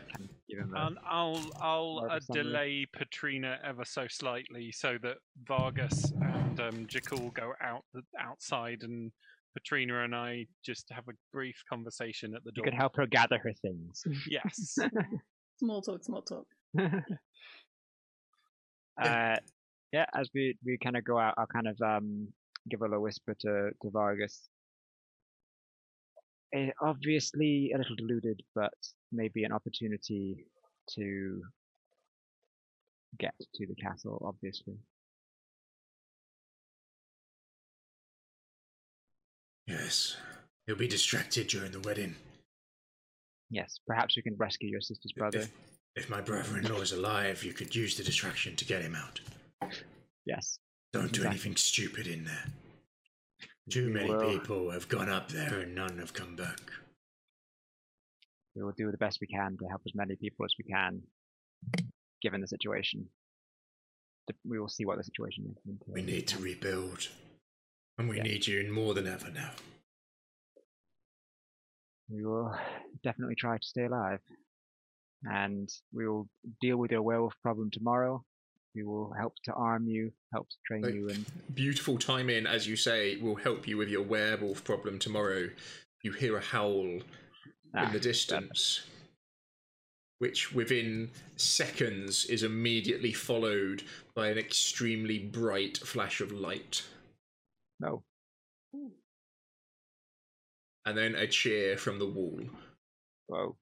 Kind 0.56 0.72
of 0.72 0.72
give 0.72 0.76
him 0.76 0.76
a. 0.76 1.10
I'll 1.10 1.44
I'll, 1.60 2.02
I'll 2.10 2.12
uh, 2.12 2.20
delay 2.32 2.86
Patrina 2.92 3.60
ever 3.64 3.86
so 3.86 4.06
slightly 4.10 4.72
so 4.72 4.98
that 5.04 5.18
Vargas 5.48 6.12
and 6.22 6.60
um, 6.60 6.88
Jakul 6.88 7.34
go 7.34 7.54
out 7.62 7.84
the, 7.94 8.02
outside 8.20 8.84
and 8.84 9.12
Patrina 9.56 10.04
and 10.04 10.14
I 10.14 10.46
just 10.66 10.86
have 10.92 11.08
a 11.08 11.14
brief 11.32 11.56
conversation 11.70 12.36
at 12.36 12.44
the 12.44 12.52
door. 12.52 12.66
you 12.66 12.72
could 12.72 12.78
help 12.78 12.96
her 12.98 13.08
gather 13.08 13.38
her 13.38 13.54
things. 13.62 14.04
Yes. 14.30 14.78
Small 15.58 15.82
talk, 15.82 16.04
small 16.04 16.22
talk. 16.22 16.46
uh, 19.02 19.36
yeah, 19.94 20.06
as 20.14 20.30
we, 20.36 20.58
we 20.66 20.78
kind 20.84 20.98
of 20.98 21.06
go 21.06 21.18
out, 21.18 21.34
I'll 21.38 21.48
kind 21.48 21.68
of 21.68 21.80
um 21.82 22.28
give 22.70 22.82
a 22.82 22.84
little 22.84 23.02
whisper 23.02 23.34
to, 23.40 23.70
to 23.82 23.90
Vargas. 23.90 24.50
Eh, 26.56 26.70
obviously 26.82 27.72
a 27.74 27.78
little 27.78 27.96
deluded, 27.98 28.42
but 28.54 28.74
maybe 29.12 29.44
an 29.44 29.52
opportunity 29.52 30.46
to 30.90 31.42
get 33.20 33.34
to 33.56 33.66
the 33.66 33.76
castle, 33.76 34.22
obviously. 34.26 34.76
Yes. 39.68 40.16
He'll 40.66 40.78
be 40.78 40.88
distracted 40.88 41.48
during 41.48 41.72
the 41.72 41.80
wedding. 41.82 42.16
Yes, 43.50 43.80
perhaps 43.86 44.16
we 44.16 44.22
can 44.22 44.36
rescue 44.38 44.70
your 44.70 44.82
sister's 44.82 45.12
brother. 45.12 45.40
If, 45.40 45.52
if 45.96 46.10
my 46.10 46.22
brother 46.22 46.58
in 46.58 46.68
law 46.68 46.80
is 46.80 46.94
alive, 46.94 47.44
you 47.44 47.54
could 47.54 47.76
use 47.76 47.98
the 47.98 48.04
distraction 48.04 48.56
to 48.56 48.66
get 48.66 48.82
him 48.82 48.96
out. 48.96 49.20
Yes. 50.26 50.60
Don't 50.94 51.12
do 51.12 51.26
anything 51.26 51.56
stupid 51.58 52.08
in 52.08 52.24
there. 52.24 52.46
Too 53.70 53.90
many 53.90 54.12
will. 54.12 54.32
people 54.40 54.72
have 54.72 54.88
gone 54.88 55.10
up 55.10 55.30
there 55.30 55.60
and 55.62 55.74
none 55.74 55.98
have 55.98 56.14
come 56.14 56.36
back. 56.36 56.60
We 58.56 58.64
will 58.64 58.74
do 58.78 58.92
the 58.92 58.98
best 58.98 59.20
we 59.20 59.28
can 59.28 59.58
to 59.58 59.66
help 59.68 59.82
as 59.86 59.94
many 59.96 60.16
people 60.16 60.46
as 60.46 60.54
we 60.58 60.72
can, 60.72 61.02
given 62.22 62.42
the 62.42 62.48
situation. 62.48 63.06
We 64.44 64.60
will 64.60 64.70
see 64.70 64.86
what 64.86 64.98
the 64.98 65.04
situation 65.04 65.46
is. 65.52 65.78
We 65.88 66.02
need 66.02 66.28
to 66.30 66.38
rebuild. 66.40 67.10
And 67.98 68.10
we 68.10 68.18
Yeah. 68.18 68.24
need 68.24 68.48
you 68.48 68.72
more 68.72 68.94
than 68.94 69.08
ever 69.08 69.30
now. 69.32 69.56
We 72.10 72.24
will 72.26 72.56
definitely 73.04 73.36
try 73.36 73.58
to 73.58 73.66
stay 73.66 73.86
alive. 73.86 74.22
And 75.24 75.70
we 75.92 76.08
will 76.08 76.30
deal 76.62 76.78
with 76.78 76.92
your 76.92 77.02
werewolf 77.02 77.34
problem 77.42 77.72
tomorrow. 77.72 78.24
We 78.76 78.84
will 78.84 79.14
help 79.14 79.36
to 79.46 79.54
arm 79.54 79.88
you, 79.88 80.12
help 80.34 80.50
to 80.50 80.56
train 80.68 80.82
Like- 80.84 80.94
you, 80.94 81.08
and 81.10 81.26
Beautiful 81.56 81.98
time 81.98 82.30
in, 82.30 82.46
as 82.46 82.68
you 82.68 82.76
say, 82.76 83.16
will 83.16 83.38
help 83.38 83.68
you 83.68 83.78
with 83.78 83.88
your 83.90 84.04
werewolf 84.04 84.64
problem 84.66 85.00
tomorrow. 85.00 85.50
You 86.04 86.12
hear 86.12 86.36
a 86.38 86.42
howl 86.42 87.02
Ah, 87.74 87.88
in 87.88 87.94
the 87.94 88.00
distance, 88.00 88.86
which 90.20 90.52
within 90.54 91.12
seconds 91.38 92.26
is 92.26 92.44
immediately 92.44 93.14
followed 93.14 93.84
by 94.14 94.28
an 94.30 94.38
extremely 94.38 95.20
bright 95.20 95.78
flash 95.78 96.20
of 96.22 96.32
light, 96.34 96.84
no. 97.80 98.04
and 100.88 100.96
then 100.98 101.16
a 101.16 101.28
cheer 101.28 101.78
from 101.78 101.98
the 102.00 102.06
wall. 102.08 102.42
Whoa. 103.28 103.58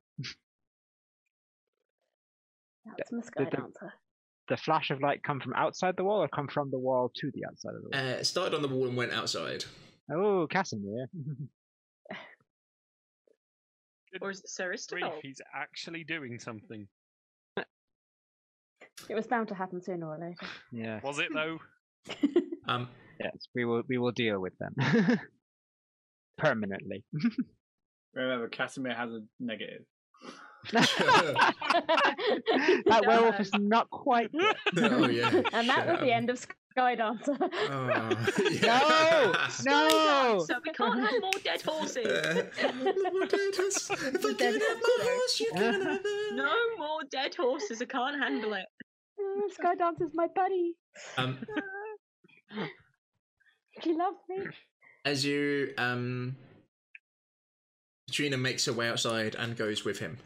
That's 2.97 3.11
my 3.11 3.21
sky 3.21 3.43
the- 3.45 3.49
the- 3.49 3.57
dancer. 3.57 3.93
The 4.49 4.57
flash 4.57 4.91
of 4.91 4.99
light 5.01 5.23
come 5.23 5.39
from 5.39 5.53
outside 5.53 5.95
the 5.95 6.03
wall 6.03 6.21
or 6.21 6.27
come 6.27 6.47
from 6.47 6.69
the 6.69 6.77
wall 6.77 7.11
to 7.15 7.31
the 7.33 7.45
outside 7.45 7.75
of 7.75 7.83
the 7.83 7.89
wall? 7.97 7.99
Uh, 8.07 8.13
it 8.19 8.25
started 8.25 8.53
on 8.55 8.61
the 8.61 8.67
wall 8.67 8.87
and 8.87 8.97
went 8.97 9.13
outside. 9.13 9.63
oh, 10.11 10.47
Kasimir. 10.51 11.05
Or 14.21 14.29
is 14.29 14.41
it 14.41 14.49
Sir 14.49 14.67
Grief, 14.67 15.03
Istibald? 15.05 15.19
he's 15.23 15.41
actually 15.55 16.03
doing 16.03 16.37
something. 16.39 16.87
It 19.09 19.15
was 19.15 19.25
bound 19.25 19.47
to 19.47 19.55
happen 19.55 19.81
sooner 19.81 20.07
or 20.07 20.19
later. 20.19 20.37
yeah. 20.71 20.99
Was 21.03 21.17
it 21.19 21.29
though? 21.33 21.57
Um, 22.67 22.87
Yes, 23.19 23.47
we 23.55 23.65
will 23.65 23.81
we 23.89 23.97
will 23.97 24.11
deal 24.11 24.39
with 24.39 24.53
them. 24.59 24.75
Permanently. 26.37 27.03
Remember, 28.13 28.47
Kasimir 28.49 28.95
has 28.95 29.11
a 29.11 29.21
negative. 29.39 29.81
that 32.85 33.03
werewolf 33.05 33.39
is 33.39 33.51
not 33.53 33.89
quite 33.89 34.31
dead. 34.75 34.93
oh 34.93 35.07
yeah, 35.09 35.29
and 35.53 35.67
that 35.69 35.87
was 35.87 35.99
the 35.99 36.11
end 36.11 36.29
of 36.29 36.39
Sky 36.71 36.95
Dancer. 36.95 37.35
Oh, 37.39 37.87
No! 37.87 38.17
yeah. 38.51 39.49
No! 39.65 40.43
So 40.47 40.55
we 40.65 40.71
can't 40.73 40.99
have 40.99 41.21
more 41.21 41.31
dead 41.43 41.61
horses. 41.61 42.05
Uh, 42.07 42.43
if 42.57 42.65
I 44.25 44.33
can't 44.33 44.61
have 44.61 44.77
my 44.81 44.97
horse, 45.03 45.39
you 45.39 45.51
can 45.53 45.81
have 45.81 46.01
it. 46.03 46.35
No 46.35 46.53
more 46.77 47.01
dead 47.11 47.35
horses. 47.35 47.81
I 47.81 47.85
can't 47.85 48.17
handle 48.21 48.53
it. 48.53 48.65
Oh, 49.19 49.49
Sky 49.53 49.75
Dancer's 49.75 50.11
my 50.13 50.27
buddy. 50.35 50.75
Um, 51.17 51.37
She 53.81 53.93
loves 53.93 54.17
me. 54.29 54.37
as 55.05 55.25
you 55.25 55.73
um, 55.77 56.35
Patrina 58.07 58.37
makes 58.37 58.65
her 58.65 58.73
way 58.73 58.87
outside 58.89 59.35
and 59.35 59.55
goes 59.57 59.83
with 59.83 59.99
him. 59.99 60.17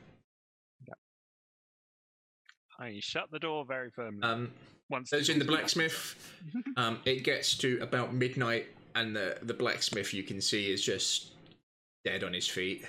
I 2.80 2.98
shut 3.00 3.30
the 3.32 3.40
door 3.40 3.66
very 3.66 3.90
firmly. 3.90 4.22
Um, 4.22 4.52
Once 4.90 5.12
as 5.14 5.30
in 5.30 5.40
the 5.40 5.46
blacksmith, 5.46 6.16
um, 6.78 7.00
it 7.06 7.24
gets 7.24 7.56
to 7.58 7.80
about 7.82 8.14
midnight, 8.14 8.68
and 8.96 9.16
the 9.16 9.38
the 9.42 9.54
blacksmith 9.54 10.14
you 10.14 10.24
can 10.24 10.40
see 10.42 10.72
is 10.72 10.84
just 10.84 11.32
dead 12.06 12.24
on 12.24 12.34
his 12.34 12.48
feet. 12.48 12.86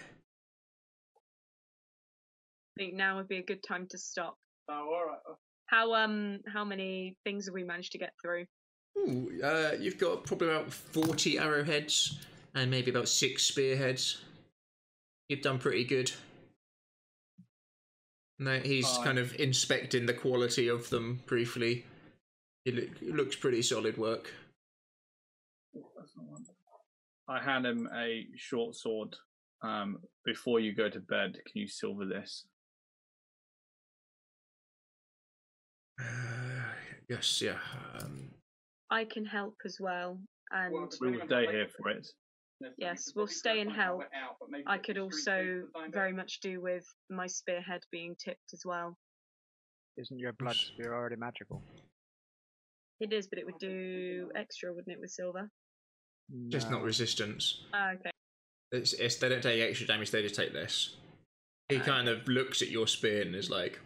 I 2.76 2.82
think 2.82 2.94
now 2.94 3.16
would 3.16 3.28
be 3.28 3.38
a 3.38 3.42
good 3.42 3.62
time 3.66 3.86
to 3.90 3.98
stop. 3.98 4.36
Oh, 4.68 4.74
all 4.74 5.06
right. 5.06 5.18
How 5.66 5.94
um 5.94 6.40
how 6.46 6.64
many 6.64 7.16
things 7.24 7.46
have 7.46 7.54
we 7.54 7.64
managed 7.64 7.92
to 7.92 7.98
get 7.98 8.12
through? 8.22 8.44
Ooh, 8.98 9.30
uh, 9.42 9.72
you've 9.78 9.98
got 9.98 10.24
probably 10.24 10.48
about 10.48 10.72
forty 10.72 11.38
arrowheads 11.38 12.18
and 12.54 12.70
maybe 12.70 12.90
about 12.90 13.08
six 13.08 13.42
spearheads. 13.44 14.22
You've 15.28 15.42
done 15.42 15.58
pretty 15.58 15.84
good. 15.84 16.12
No, 18.38 18.58
he's 18.60 18.88
Fine. 18.88 19.04
kind 19.04 19.18
of 19.18 19.34
inspecting 19.40 20.06
the 20.06 20.14
quality 20.14 20.68
of 20.68 20.88
them 20.90 21.20
briefly. 21.26 21.84
It, 22.64 22.74
look, 22.74 23.02
it 23.02 23.14
looks 23.14 23.36
pretty 23.36 23.62
solid 23.62 23.98
work. 23.98 24.32
That's 25.74 26.12
not 26.16 26.26
one. 26.26 26.44
I 27.28 27.42
hand 27.42 27.66
him 27.66 27.88
a 27.94 28.26
short 28.36 28.76
sword. 28.76 29.14
Um, 29.62 29.98
before 30.24 30.60
you 30.60 30.72
go 30.72 30.88
to 30.88 31.00
bed, 31.00 31.32
can 31.32 31.60
you 31.60 31.66
silver 31.66 32.06
this? 32.06 32.44
Uh, 36.00 36.04
yes, 37.08 37.42
yeah. 37.42 37.58
Um, 38.00 38.30
I 38.90 39.04
can 39.04 39.24
help 39.24 39.56
as 39.64 39.78
well, 39.80 40.20
and 40.52 40.72
We 41.00 41.10
will 41.10 41.26
stay 41.26 41.46
here 41.46 41.66
for 41.76 41.90
it. 41.90 42.06
Yes, 42.76 43.12
we'll 43.14 43.26
stay 43.26 43.60
and 43.60 43.70
help. 43.70 44.02
I 44.66 44.78
could 44.78 44.98
also 44.98 45.64
very 45.90 46.12
much 46.12 46.40
do 46.40 46.60
with 46.60 46.84
my 47.10 47.26
spearhead 47.26 47.82
being 47.90 48.16
tipped 48.22 48.52
as 48.52 48.62
well. 48.64 48.96
Isn't 49.96 50.18
your 50.18 50.32
blood 50.32 50.56
spear 50.56 50.94
already 50.94 51.16
magical? 51.16 51.62
It 53.00 53.12
is, 53.12 53.26
but 53.28 53.38
it 53.38 53.46
would 53.46 53.58
do 53.58 54.30
extra, 54.34 54.72
wouldn't 54.72 54.94
it, 54.94 55.00
with 55.00 55.10
silver? 55.10 55.50
just 56.48 56.70
not 56.70 56.82
resistance. 56.82 57.62
Ah, 57.72 57.92
okay. 57.92 58.10
It's, 58.70 58.92
it's 58.92 59.16
they 59.16 59.30
don't 59.30 59.42
take 59.42 59.62
extra 59.62 59.86
damage. 59.86 60.10
They 60.10 60.22
just 60.22 60.34
take 60.34 60.52
less. 60.52 60.96
He 61.70 61.78
kind 61.78 62.08
of 62.08 62.26
looks 62.28 62.60
at 62.60 62.68
your 62.68 62.86
spear 62.86 63.22
and 63.22 63.34
is 63.34 63.50
like, 63.50 63.78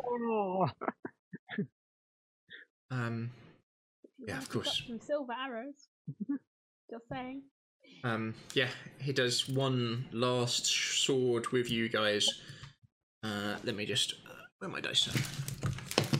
Oh. 0.00 0.68
um, 2.90 3.30
Yeah, 4.26 4.38
of 4.38 4.48
course. 4.48 4.82
Some 4.86 5.00
silver 5.00 5.32
arrows. 5.32 5.88
Just 6.90 7.04
saying. 7.10 7.42
um, 8.04 8.34
yeah. 8.54 8.68
He 9.00 9.12
does 9.12 9.48
one 9.48 10.06
last 10.12 10.66
sword 10.66 11.48
with 11.48 11.70
you 11.70 11.88
guys. 11.88 12.28
Uh, 13.22 13.56
let 13.64 13.74
me 13.74 13.86
just. 13.86 14.14
Uh, 14.28 14.34
where 14.58 14.70
my 14.70 14.80
dice 14.80 15.08
at? 15.08 15.16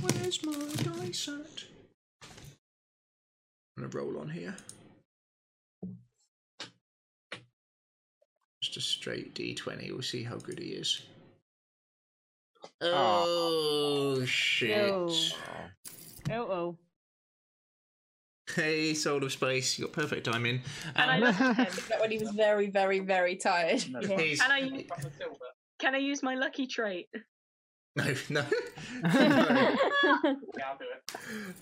Where's 0.01 0.45
my 0.45 0.53
dice 0.83 1.29
at? 1.29 1.65
I'm 3.77 3.91
gonna 3.91 4.05
roll 4.05 4.19
on 4.21 4.29
here. 4.29 4.57
Just 8.63 8.77
a 8.77 8.81
straight 8.81 9.35
D20. 9.35 9.91
We'll 9.93 10.03
see 10.03 10.23
how 10.23 10.37
good 10.37 10.59
he 10.59 10.69
is. 10.71 11.03
Oh, 12.81 14.25
shit. 14.25 14.91
Oh 14.91 15.39
oh. 16.31 16.79
Hey, 18.55 18.93
Soul 18.95 19.25
of 19.25 19.33
Space, 19.33 19.79
you 19.79 19.87
got 19.87 19.93
perfect 19.95 20.27
timing. 20.27 20.61
And 20.97 21.11
I 21.11 21.15
Um, 21.17 21.21
left 21.23 21.39
him. 21.41 21.85
That 21.89 22.01
when 22.01 22.11
he 22.11 22.19
was 22.19 22.31
very, 22.31 22.69
very, 22.71 23.01
very 23.01 23.37
tired. 23.37 23.83
Yeah. 23.85 24.19
he's- 24.19 24.41
Can 24.41 24.51
I 24.53 24.59
u- 24.61 24.87
can 25.79 25.95
I 25.95 25.99
use 25.99 26.23
my 26.23 26.35
lucky 26.35 26.67
trait? 26.67 27.09
no, 27.97 28.05
no. 28.29 28.45
no. 29.03 29.11
Yeah, 29.13 29.77
I'll 30.67 30.79
do 30.79 30.85
it. 30.85 31.05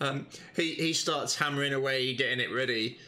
Um, 0.01 0.27
he 0.57 0.75
he 0.75 0.93
starts 0.93 1.37
hammering 1.37 1.73
away, 1.73 2.15
getting 2.15 2.41
it 2.41 2.51
ready, 2.53 2.99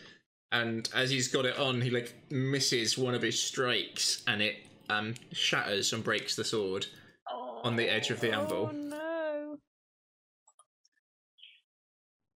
and 0.52 0.88
as 0.94 1.10
he's 1.10 1.28
got 1.28 1.44
it 1.44 1.58
on, 1.58 1.80
he 1.80 1.90
like 1.90 2.14
misses 2.30 2.96
one 2.96 3.14
of 3.14 3.22
his 3.22 3.40
strikes, 3.42 4.22
and 4.26 4.40
it 4.42 4.56
um 4.90 5.14
shatters 5.32 5.92
and 5.94 6.04
breaks 6.04 6.36
the 6.36 6.44
sword 6.44 6.86
on 7.62 7.74
the 7.76 7.88
edge 7.88 8.10
of 8.10 8.20
the 8.20 8.30
anvil 8.30 8.70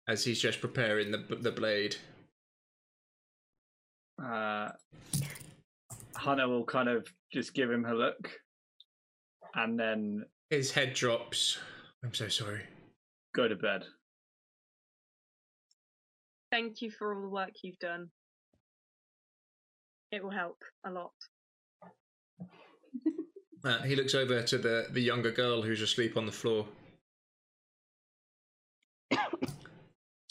as 0.07 0.23
he's 0.23 0.39
just 0.41 0.61
preparing 0.61 1.11
the 1.11 1.17
the 1.41 1.51
blade. 1.51 1.95
Uh, 4.23 4.69
Hannah 6.15 6.47
will 6.47 6.65
kind 6.65 6.89
of 6.89 7.07
just 7.31 7.53
give 7.53 7.69
him 7.69 7.83
her 7.83 7.95
look, 7.95 8.31
and 9.55 9.79
then 9.79 10.25
His 10.49 10.71
head 10.71 10.93
drops. 10.93 11.59
I'm 12.03 12.13
so 12.13 12.27
sorry. 12.27 12.61
go 13.35 13.47
to 13.47 13.55
bed. 13.55 13.83
Thank 16.51 16.81
you 16.81 16.89
for 16.89 17.13
all 17.13 17.21
the 17.21 17.29
work 17.29 17.51
you've 17.63 17.79
done. 17.79 18.09
It 20.11 20.23
will 20.23 20.31
help 20.31 20.57
a 20.85 20.91
lot. 20.91 21.11
Uh, 23.65 23.81
he 23.81 23.95
looks 23.95 24.15
over 24.15 24.41
to 24.43 24.57
the 24.57 24.87
the 24.91 25.01
younger 25.01 25.31
girl 25.31 25.61
who's 25.61 25.81
asleep 25.81 26.15
on 26.15 26.25
the 26.25 26.31
floor. 26.31 26.65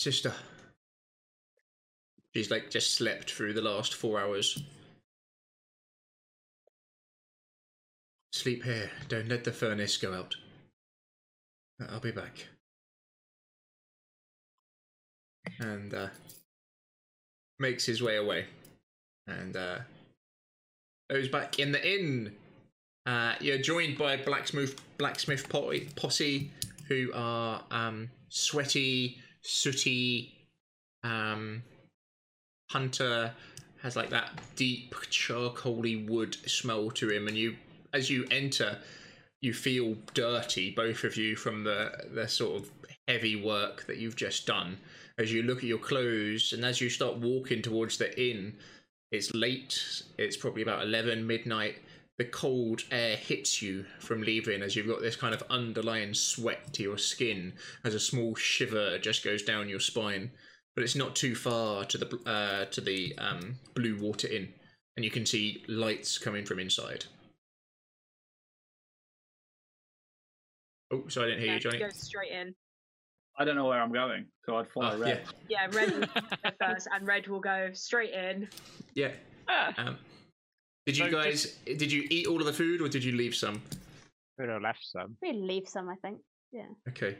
Sister. 0.06 0.32
She's 2.32 2.48
like 2.48 2.70
just 2.70 2.94
slept 2.94 3.32
through 3.32 3.54
the 3.54 3.60
last 3.60 3.92
four 3.92 4.20
hours. 4.20 4.62
Sleep 8.32 8.62
here. 8.62 8.88
Don't 9.08 9.26
let 9.28 9.42
the 9.42 9.50
furnace 9.50 9.96
go 9.96 10.14
out. 10.14 10.36
I'll 11.90 11.98
be 11.98 12.12
back. 12.12 12.46
And 15.58 15.92
uh, 15.92 16.10
makes 17.58 17.84
his 17.84 18.00
way 18.00 18.16
away. 18.16 18.44
And 19.26 19.56
uh, 19.56 19.78
goes 21.10 21.26
back 21.26 21.58
in 21.58 21.72
the 21.72 21.84
inn. 21.84 22.32
Uh, 23.06 23.34
you're 23.40 23.58
joined 23.58 23.98
by 23.98 24.18
blacksmith 24.18 24.80
blacksmith 24.98 25.48
posse 25.96 26.52
who 26.86 27.10
are 27.12 27.64
um, 27.72 28.08
sweaty, 28.28 29.18
sooty. 29.46 30.34
Um, 31.04 31.62
Hunter 32.70 33.32
has 33.82 33.96
like 33.96 34.10
that 34.10 34.40
deep 34.56 34.94
charcoaly 35.10 36.08
wood 36.08 36.36
smell 36.46 36.90
to 36.92 37.10
him, 37.10 37.28
and 37.28 37.36
you, 37.36 37.56
as 37.92 38.10
you 38.10 38.26
enter, 38.30 38.78
you 39.40 39.52
feel 39.54 39.96
dirty, 40.14 40.72
both 40.72 41.04
of 41.04 41.16
you, 41.16 41.36
from 41.36 41.64
the 41.64 41.92
the 42.12 42.26
sort 42.26 42.62
of 42.62 42.70
heavy 43.06 43.36
work 43.36 43.86
that 43.86 43.98
you've 43.98 44.16
just 44.16 44.46
done. 44.46 44.78
As 45.18 45.32
you 45.32 45.42
look 45.42 45.58
at 45.58 45.64
your 45.64 45.78
clothes, 45.78 46.52
and 46.52 46.64
as 46.64 46.80
you 46.80 46.90
start 46.90 47.16
walking 47.16 47.62
towards 47.62 47.96
the 47.98 48.10
inn, 48.20 48.54
it's 49.12 49.32
late. 49.34 50.02
It's 50.18 50.36
probably 50.36 50.62
about 50.62 50.82
eleven 50.82 51.26
midnight 51.26 51.76
the 52.18 52.24
cold 52.24 52.82
air 52.90 53.16
hits 53.16 53.60
you 53.60 53.84
from 53.98 54.22
leaving 54.22 54.62
as 54.62 54.74
you've 54.74 54.86
got 54.86 55.00
this 55.00 55.16
kind 55.16 55.34
of 55.34 55.42
underlying 55.50 56.14
sweat 56.14 56.72
to 56.72 56.82
your 56.82 56.96
skin 56.98 57.52
as 57.84 57.94
a 57.94 58.00
small 58.00 58.34
shiver 58.34 58.98
just 58.98 59.22
goes 59.24 59.42
down 59.42 59.68
your 59.68 59.80
spine 59.80 60.30
but 60.74 60.82
it's 60.82 60.96
not 60.96 61.14
too 61.16 61.34
far 61.34 61.84
to 61.84 61.98
the 61.98 62.18
uh, 62.26 62.64
to 62.66 62.80
the 62.80 63.14
um, 63.18 63.56
blue 63.74 63.98
water 64.00 64.28
inn 64.28 64.48
and 64.96 65.04
you 65.04 65.10
can 65.10 65.26
see 65.26 65.62
lights 65.68 66.16
coming 66.18 66.44
from 66.44 66.58
inside 66.58 67.04
oh 70.92 71.04
sorry 71.08 71.28
i 71.28 71.30
didn't 71.34 71.44
hear 71.44 71.54
you 71.54 71.60
johnny 71.60 71.78
Go 71.78 71.88
straight 71.90 72.32
in. 72.32 72.54
I 73.38 73.44
don't 73.44 73.54
know 73.54 73.66
where 73.66 73.82
I'm 73.82 73.92
going, 73.92 74.24
so 74.46 74.56
I'd 74.56 74.66
follow 74.70 74.94
Oh, 74.94 74.98
Red. 74.98 75.20
Yeah, 75.46 75.66
Red 75.70 75.92
will 75.92 76.06
go 76.06 76.50
first, 76.58 76.88
and 76.90 77.06
Red 77.06 77.26
will 77.26 77.40
go 77.40 77.68
straight 77.74 78.14
in. 78.14 78.48
yeah 78.94 79.10
Ah, 79.46 79.74
um, 79.76 79.98
did 80.86 80.96
you 80.96 81.04
So 81.06 81.10
guys 81.10 81.56
did 81.66 81.90
you 81.92 82.06
eat 82.10 82.26
all 82.28 82.38
of 82.40 82.46
the 82.46 82.52
food 82.52 82.80
or 82.80 82.88
did 82.88 83.02
you 83.04 83.12
leave 83.12 83.34
some 83.34 83.60
Could 84.38 84.48
have 84.48 84.62
left 84.62 84.84
some. 84.84 85.16
We 85.20 85.32
leave 85.32 85.68
some, 85.68 85.88
I 85.88 85.96
think. 85.96 86.18
Yeah. 86.52 86.66
okay 86.88 87.16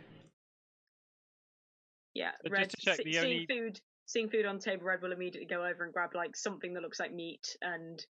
Yeah, 2.14 2.30
So 2.42 2.48
just 2.48 2.52
Red. 2.52 2.70
to 2.70 2.76
check, 2.78 2.96
the 3.04 3.12
seeing 3.12 3.24
only- 3.24 3.46
food, 3.46 3.80
seeing 4.06 4.28
food 4.30 4.46
on 4.46 4.56
the 4.58 4.62
table, 4.62 4.84
Red 4.84 5.02
will 5.02 5.12
immediately 5.12 5.46
go 5.46 5.64
over 5.66 5.84
and 5.84 5.92
grab 5.92 6.14
like 6.14 6.36
something 6.36 6.72
that 6.74 6.82
looks 6.82 7.00
like 7.00 7.12
meat 7.12 7.44
and 7.60 8.02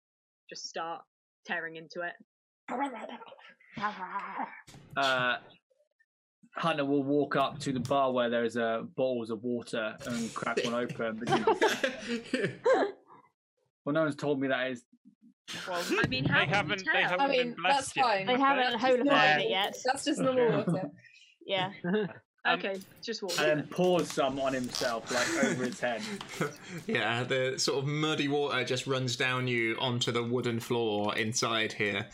just 0.49 0.67
start 0.67 1.01
tearing 1.45 1.77
into 1.77 2.01
it. 2.01 2.13
Uh, 4.97 5.35
Hannah 6.55 6.85
will 6.85 7.03
walk 7.03 7.35
up 7.35 7.59
to 7.59 7.73
the 7.73 7.81
bar 7.81 8.13
where 8.13 8.29
there's 8.29 8.55
uh, 8.55 8.83
bowls 8.95 9.29
of 9.29 9.43
water 9.43 9.97
and 10.07 10.33
crack 10.33 10.63
one 10.63 10.73
open. 10.73 11.17
Because, 11.19 11.83
well, 13.83 13.93
no 13.93 14.03
one's 14.03 14.15
told 14.15 14.39
me 14.39 14.47
that 14.47 14.71
is. 14.71 14.83
Well, 15.67 15.83
I 16.03 16.07
mean, 16.07 16.25
how 16.25 16.39
they 16.39 16.51
haven't. 16.51 16.83
They 16.91 17.01
haven't 17.01 17.21
I 17.21 17.27
mean, 17.27 17.55
blessed 17.61 17.95
that's 17.95 18.07
fine. 18.07 18.25
They 18.25 18.33
have 18.33 18.41
haven't 18.41 18.71
That's 18.71 18.81
holified 18.83 19.05
normal. 19.05 19.45
it 19.45 19.49
yet. 19.49 19.77
That's 19.85 20.05
just 20.05 20.19
normal 20.19 20.51
water. 20.51 20.89
Yeah. 21.47 21.71
Um, 22.47 22.59
Okay, 22.59 22.79
just 23.01 23.23
walk. 23.23 23.31
And 23.39 23.47
then 23.61 23.67
pours 23.71 24.11
some 24.11 24.39
on 24.39 24.53
himself, 24.53 25.11
like 25.11 25.45
over 25.45 25.63
his 25.65 25.79
head. 25.79 26.03
yeah, 26.85 27.23
the 27.23 27.55
sort 27.57 27.79
of 27.79 27.87
muddy 27.87 28.27
water 28.27 28.63
just 28.63 28.85
runs 28.85 29.15
down 29.15 29.47
you 29.47 29.75
onto 29.79 30.11
the 30.11 30.21
wooden 30.23 30.59
floor 30.59 31.17
inside 31.17 31.73
here. 31.73 32.05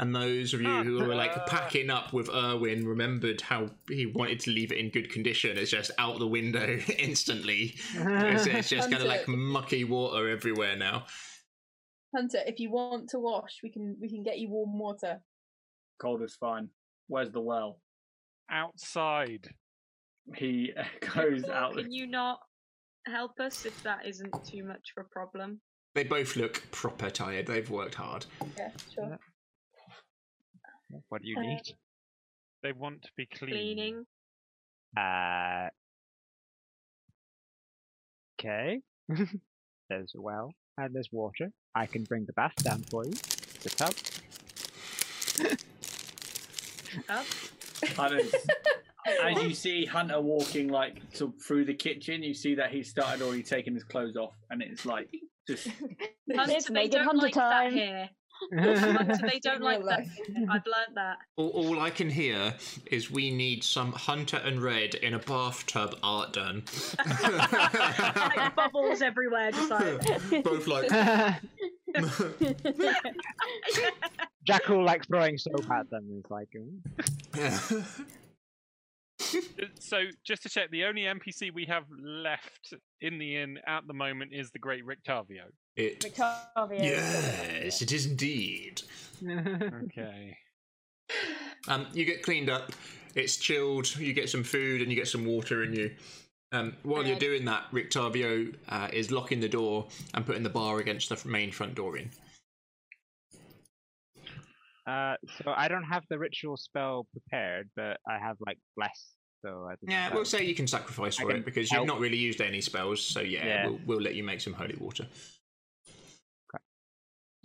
And 0.00 0.12
those 0.12 0.52
of 0.54 0.60
you 0.60 0.82
who 0.82 1.04
were 1.06 1.14
like 1.14 1.46
packing 1.46 1.88
up 1.88 2.12
with 2.12 2.26
Urwin 2.28 2.84
remembered 2.84 3.40
how 3.40 3.70
he 3.88 4.06
wanted 4.06 4.40
to 4.40 4.50
leave 4.50 4.72
it 4.72 4.78
in 4.78 4.90
good 4.90 5.08
condition. 5.12 5.56
It's 5.56 5.70
just 5.70 5.92
out 5.98 6.18
the 6.18 6.26
window 6.26 6.80
instantly. 6.98 7.76
It's, 7.94 8.46
it's 8.46 8.68
just 8.68 8.90
kind 8.90 9.02
of 9.02 9.08
like 9.08 9.28
mucky 9.28 9.84
water 9.84 10.28
everywhere 10.28 10.74
now. 10.74 11.06
Hunter, 12.16 12.38
if 12.46 12.58
you 12.58 12.70
want 12.70 13.10
to 13.10 13.18
wash, 13.18 13.58
we 13.62 13.70
can 13.70 13.94
we 14.00 14.08
can 14.08 14.22
get 14.22 14.38
you 14.38 14.48
warm 14.48 14.78
water. 14.78 15.20
Cold 16.00 16.22
is 16.22 16.34
fine. 16.34 16.70
Where's 17.08 17.30
the 17.30 17.40
well? 17.40 17.78
outside. 18.50 19.48
He 20.36 20.72
goes 21.14 21.42
Paul, 21.42 21.52
out. 21.52 21.74
Can 21.76 21.92
you 21.92 22.06
not 22.06 22.38
help 23.06 23.38
us 23.40 23.66
if 23.66 23.82
that 23.82 24.06
isn't 24.06 24.32
too 24.46 24.64
much 24.64 24.92
of 24.96 25.04
a 25.04 25.08
problem? 25.08 25.60
They 25.94 26.04
both 26.04 26.36
look 26.36 26.62
proper 26.70 27.10
tired. 27.10 27.46
They've 27.46 27.68
worked 27.68 27.96
hard. 27.96 28.24
Yeah, 28.56 28.70
sure. 28.94 29.18
What 31.08 31.22
do 31.22 31.28
you 31.28 31.36
Uh, 31.38 31.42
need? 31.42 31.62
They 32.62 32.72
want 32.72 33.02
to 33.02 33.10
be 33.16 33.26
clean. 33.26 33.50
Cleaning. 33.50 34.06
Uh. 34.96 35.68
Okay. 38.40 38.80
there's 39.88 40.12
a 40.16 40.20
well 40.20 40.52
and 40.78 40.94
there's 40.94 41.08
water. 41.12 41.50
I 41.74 41.86
can 41.86 42.04
bring 42.04 42.24
the 42.26 42.32
bath 42.34 42.54
down 42.62 42.82
for 42.90 43.04
you. 43.04 43.12
The 43.62 43.70
tub. 43.70 43.94
Up. 47.08 47.24
Hunter's, 47.96 48.32
as 49.22 49.42
you 49.42 49.54
see 49.54 49.84
Hunter 49.84 50.20
walking 50.20 50.68
like 50.68 51.10
to, 51.14 51.34
through 51.46 51.66
the 51.66 51.74
kitchen, 51.74 52.22
you 52.22 52.34
see 52.34 52.54
that 52.54 52.70
he's 52.70 52.88
started 52.88 53.22
already 53.22 53.42
taking 53.42 53.74
his 53.74 53.84
clothes 53.84 54.16
off, 54.16 54.34
and 54.50 54.62
it's 54.62 54.86
like 54.86 55.08
just 55.46 55.68
Hunter, 56.34 56.54
It's 56.56 56.66
they 56.68 56.74
naked 56.74 56.92
don't 56.92 57.04
hunter 57.04 57.22
like 57.26 57.34
that 57.34 57.50
time. 57.50 57.72
here. 57.72 58.08
Hunter, 58.52 59.18
they 59.30 59.38
don't 59.40 59.62
like 59.62 59.82
that. 59.84 60.06
I've 60.50 60.66
learnt 60.66 60.94
that. 60.94 61.16
All, 61.36 61.48
all 61.48 61.80
I 61.80 61.90
can 61.90 62.10
hear 62.10 62.54
is 62.86 63.10
we 63.10 63.30
need 63.30 63.64
some 63.64 63.92
Hunter 63.92 64.38
and 64.38 64.62
Red 64.62 64.94
in 64.96 65.14
a 65.14 65.18
bathtub 65.18 65.96
art 66.02 66.32
done. 66.32 66.64
Like 68.36 68.54
bubbles 68.54 69.02
everywhere, 69.02 69.50
just 69.50 69.70
like. 69.70 70.44
Both 70.44 70.66
like. 70.66 70.90
Jackal 74.46 74.84
like 74.84 75.06
throwing 75.06 75.38
soap 75.38 75.70
at 75.70 75.88
them 75.90 76.08
is 76.18 76.30
like. 76.30 76.48
"Mm." 76.54 76.80
Uh, 77.38 77.82
So, 79.80 80.02
just 80.24 80.42
to 80.42 80.48
check, 80.48 80.70
the 80.70 80.84
only 80.84 81.02
NPC 81.02 81.52
we 81.52 81.64
have 81.66 81.84
left 81.98 82.74
in 83.00 83.18
the 83.18 83.36
inn 83.36 83.58
at 83.66 83.86
the 83.86 83.94
moment 83.94 84.32
is 84.34 84.50
the 84.50 84.58
Great 84.58 84.84
Rictavio. 84.84 85.46
It. 85.76 86.02
Victoria. 86.02 86.82
Yes, 86.82 87.82
it 87.82 87.92
is 87.92 88.06
indeed. 88.06 88.82
Okay. 89.24 90.36
Um, 91.68 91.86
you 91.92 92.04
get 92.04 92.22
cleaned 92.22 92.48
up. 92.48 92.70
It's 93.16 93.36
chilled. 93.38 93.96
You 93.96 94.12
get 94.12 94.28
some 94.28 94.44
food 94.44 94.82
and 94.82 94.90
you 94.90 94.96
get 94.96 95.08
some 95.08 95.24
water 95.24 95.64
in 95.64 95.72
you. 95.72 95.90
Um, 96.52 96.76
while 96.84 97.04
you're 97.04 97.18
doing 97.18 97.44
that, 97.46 97.64
Rictavio 97.72 98.54
uh, 98.68 98.88
is 98.92 99.10
locking 99.10 99.40
the 99.40 99.48
door 99.48 99.86
and 100.14 100.24
putting 100.24 100.44
the 100.44 100.48
bar 100.48 100.78
against 100.78 101.08
the 101.08 101.28
main 101.28 101.50
front 101.50 101.74
door 101.74 101.96
in. 101.96 102.10
Uh, 104.86 105.16
so 105.42 105.52
I 105.56 105.66
don't 105.66 105.82
have 105.84 106.04
the 106.08 106.18
ritual 106.18 106.56
spell 106.56 107.06
prepared, 107.12 107.68
but 107.74 107.98
I 108.08 108.18
have 108.18 108.36
like 108.46 108.58
bless. 108.76 109.14
So 109.44 109.66
I 109.68 109.74
think 109.76 109.90
Yeah, 109.90 110.08
that 110.08 110.14
we'll 110.14 110.24
say 110.24 110.44
you 110.44 110.54
can 110.54 110.68
sacrifice 110.68 111.16
for 111.16 111.26
can 111.28 111.38
it 111.38 111.44
because 111.44 111.68
help. 111.70 111.80
you've 111.82 111.88
not 111.88 111.98
really 112.00 112.16
used 112.16 112.40
any 112.40 112.60
spells. 112.60 113.00
So 113.00 113.20
yeah, 113.20 113.44
Yeah. 113.44 113.66
We'll, 113.66 113.80
we'll 113.86 114.00
let 114.00 114.14
you 114.14 114.22
make 114.22 114.40
some 114.40 114.52
holy 114.52 114.76
water. 114.78 115.06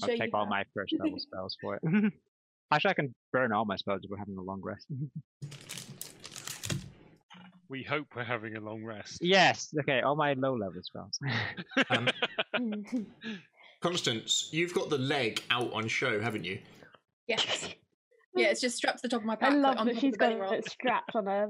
I'll 0.01 0.07
Show 0.07 0.13
you 0.13 0.19
take 0.19 0.33
all 0.33 0.45
how. 0.45 0.49
my 0.49 0.63
first 0.75 0.93
level 0.99 1.19
spells 1.19 1.57
for 1.61 1.75
it. 1.75 1.81
Actually, 2.73 2.91
I 2.91 2.93
can 2.93 3.15
burn 3.33 3.51
all 3.51 3.65
my 3.65 3.75
spells 3.75 4.01
if 4.03 4.09
we're 4.09 4.17
having 4.17 4.37
a 4.37 4.41
long 4.41 4.61
rest. 4.63 4.87
We 7.69 7.83
hope 7.83 8.07
we're 8.17 8.25
having 8.25 8.57
a 8.57 8.59
long 8.59 8.83
rest. 8.83 9.19
yes. 9.21 9.73
Okay. 9.79 10.01
All 10.01 10.17
my 10.17 10.33
low 10.33 10.55
level 10.57 10.81
spells. 10.83 11.17
Um, 11.89 12.09
Constance, 13.81 14.49
you've 14.51 14.73
got 14.73 14.89
the 14.89 14.97
leg 14.97 15.41
out 15.49 15.71
on 15.71 15.87
show, 15.87 16.19
haven't 16.19 16.43
you? 16.43 16.59
Yes. 17.27 17.69
Yeah, 18.35 18.47
it's 18.47 18.59
just 18.59 18.75
strapped 18.75 18.97
to 18.97 19.01
the 19.03 19.07
top 19.09 19.21
of 19.21 19.25
my 19.25 19.33
I 19.33 19.35
back. 19.37 19.51
like, 19.53 19.61
love 19.77 19.85
that 19.85 19.93
top 19.93 20.01
she's 20.01 20.07
of 20.07 20.11
the 20.11 20.17
belly 20.17 20.35
got 20.35 20.41
rock. 20.41 20.53
it 20.53 20.69
strapped 20.69 21.15
on 21.15 21.25
her. 21.27 21.47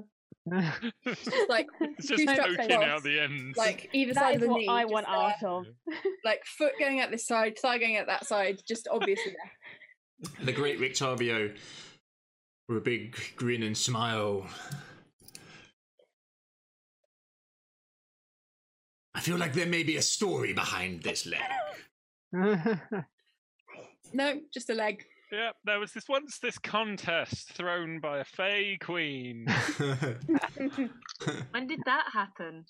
Just 1.06 1.50
like 1.50 1.68
It's 1.82 2.08
just 2.08 2.20
two 2.20 2.34
straps 2.34 2.56
poking 2.58 2.84
out 2.84 3.04
the 3.04 3.20
ends. 3.20 3.58
like 3.58 3.90
either 3.94 4.14
That 4.14 4.20
side 4.20 4.36
is 4.36 4.36
of 4.38 4.42
the 4.42 4.48
what 4.50 4.58
knee. 4.60 4.68
I 4.68 4.82
just 4.84 4.94
want 4.94 5.06
there. 5.06 5.16
out 5.16 5.44
of. 5.44 5.66
Like 6.26 6.44
foot 6.46 6.74
going 6.80 7.00
at 7.00 7.12
this 7.12 7.26
side, 7.26 7.58
thigh 7.60 7.78
going 7.78 7.96
at 7.98 8.08
that 8.08 8.26
side, 8.26 8.62
just 8.68 8.88
obviously 8.92 9.34
there. 9.34 10.46
The 10.46 10.52
great 10.52 10.80
Rictavio, 10.80 11.56
with 12.70 12.78
a 12.78 12.82
big 12.82 13.18
grin 13.36 13.64
and 13.64 13.76
smile. 13.78 14.46
I 19.16 19.20
feel 19.20 19.38
like 19.38 19.54
there 19.54 19.66
may 19.66 19.84
be 19.84 19.98
a 19.98 20.02
story 20.02 20.54
behind 20.54 21.04
this 21.04 21.26
leg. 21.26 21.42
No, 24.14 24.42
just 24.54 24.70
a 24.70 24.74
leg. 24.74 25.06
Yep, 25.32 25.56
there 25.64 25.80
was 25.80 25.94
this 25.94 26.10
once 26.10 26.40
this 26.40 26.58
contest 26.58 27.54
thrown 27.54 28.00
by 28.02 28.20
a 28.20 28.26
Fey 28.26 28.78
Queen. 28.82 29.46
When 31.52 31.68
did 31.68 31.80
that 31.86 32.06
happen? 32.12 32.66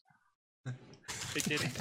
It 1.35 1.43
didn't. 1.45 1.73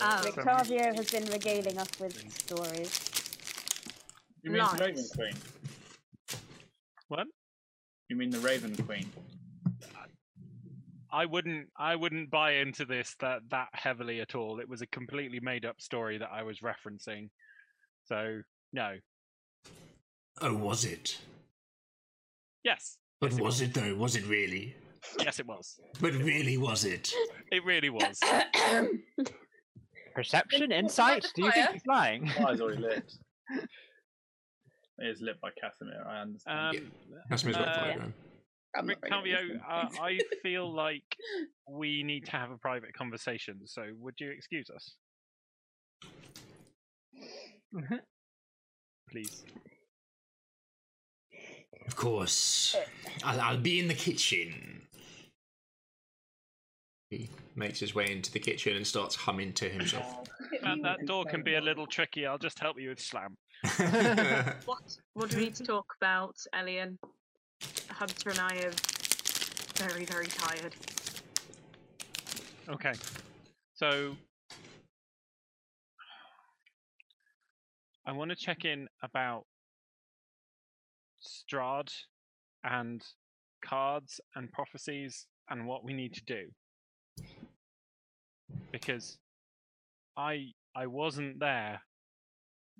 Oh. 0.00 0.22
some- 0.22 0.32
Victoria 0.32 0.94
has 0.94 1.10
been 1.10 1.24
regaling 1.26 1.76
us 1.78 1.90
with 2.00 2.32
stories. 2.32 3.00
You 4.42 4.52
mean 4.52 4.62
Lies. 4.62 4.72
the 4.78 4.84
Raven 4.84 5.04
Queen? 5.14 5.34
What? 7.08 7.26
You 8.08 8.16
mean 8.16 8.30
the 8.30 8.38
Raven 8.38 8.76
Queen? 8.76 9.10
I 11.10 11.24
wouldn't 11.26 11.68
I 11.76 11.96
wouldn't 11.96 12.30
buy 12.30 12.52
into 12.52 12.84
this 12.84 13.14
that 13.20 13.40
that 13.50 13.68
heavily 13.72 14.20
at 14.20 14.34
all. 14.34 14.60
It 14.60 14.68
was 14.68 14.82
a 14.82 14.86
completely 14.86 15.40
made 15.40 15.64
up 15.64 15.80
story 15.80 16.18
that 16.18 16.30
I 16.32 16.42
was 16.42 16.60
referencing. 16.60 17.30
So 18.04 18.40
no. 18.72 18.96
Oh, 20.40 20.54
was 20.54 20.84
it? 20.84 21.18
Yes. 22.64 22.96
But 23.20 23.30
Yes, 23.32 23.38
it 23.38 23.42
was 23.44 23.60
it 23.60 23.74
though? 23.74 23.94
Was 23.96 24.16
it 24.16 24.26
really? 24.26 24.74
Yes 25.20 25.38
it 25.40 25.46
was. 25.46 25.80
But 26.00 26.12
really, 26.14 26.58
was 26.58 26.84
it? 26.84 27.12
It 27.50 27.64
really 27.64 27.90
was. 27.90 28.20
Perception, 30.14 30.72
insight. 30.72 31.26
Do 31.34 31.44
you 31.44 31.52
think 31.52 31.70
he's 31.70 31.86
lying? 31.86 32.28
Fire's 32.28 32.60
already 32.60 32.82
lit. 32.82 33.12
It 35.00 35.06
is 35.06 35.20
lit 35.20 35.40
by 35.40 35.50
Kasimir, 35.50 36.04
I 36.08 36.22
understand. 36.22 36.76
Um, 36.76 36.92
Kasimir's 37.30 37.56
got 37.56 37.68
a 37.68 37.70
Uh, 37.70 37.74
fire 37.78 37.98
going. 37.98 38.14
Rick 38.88 38.98
not 39.08 39.22
very 39.22 39.36
Cavio, 39.36 39.48
good 39.52 39.60
uh, 39.70 39.88
I 40.02 40.18
feel 40.42 40.74
like 40.74 41.04
we 41.70 42.02
need 42.02 42.24
to 42.26 42.32
have 42.32 42.50
a 42.50 42.58
private 42.58 42.92
conversation, 42.94 43.60
so 43.64 43.82
would 44.00 44.14
you 44.18 44.30
excuse 44.32 44.68
us? 44.74 44.96
Please. 49.10 49.44
Of 51.88 51.96
course. 51.96 52.76
I'll, 53.24 53.40
I'll 53.40 53.56
be 53.56 53.80
in 53.80 53.88
the 53.88 53.94
kitchen. 53.94 54.82
He 57.08 57.30
makes 57.56 57.80
his 57.80 57.94
way 57.94 58.12
into 58.12 58.30
the 58.30 58.38
kitchen 58.38 58.76
and 58.76 58.86
starts 58.86 59.16
humming 59.16 59.54
to 59.54 59.68
himself. 59.68 60.24
And 60.62 60.82
that 60.84 61.04
door 61.06 61.24
can 61.24 61.42
be 61.42 61.56
a 61.56 61.60
little 61.60 61.86
tricky. 61.86 62.26
I'll 62.26 62.38
just 62.38 62.58
help 62.58 62.80
you 62.80 62.90
with 62.90 63.00
slam. 63.00 63.36
What? 64.64 64.96
What 65.14 65.30
do 65.30 65.36
we 65.36 65.44
need 65.44 65.54
to 65.56 65.64
talk 65.64 65.86
about, 66.00 66.36
Elian? 66.54 66.98
Hunter 67.90 68.30
and 68.30 68.38
I 68.38 68.56
are 68.64 68.72
very, 69.76 70.04
very 70.04 70.26
tired. 70.26 70.74
Okay. 72.68 72.92
So 73.74 74.16
I 78.06 78.12
want 78.12 78.30
to 78.30 78.36
check 78.36 78.64
in 78.64 78.88
about 79.02 79.44
Strahd 81.50 81.88
and 82.64 83.02
cards 83.64 84.20
and 84.34 84.50
prophecies 84.52 85.26
and 85.50 85.66
what 85.66 85.84
we 85.84 85.92
need 85.92 86.14
to 86.14 86.24
do. 86.24 86.44
Because 88.72 89.18
I 90.16 90.52
I 90.76 90.86
wasn't 90.86 91.38
there 91.40 91.80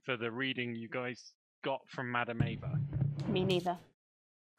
for 0.04 0.16
the 0.16 0.30
reading 0.30 0.74
you 0.74 0.88
guys 0.88 1.32
got 1.64 1.80
from 1.88 2.10
Madame 2.10 2.42
Eva 2.42 2.78
Me 3.28 3.44
neither. 3.44 3.76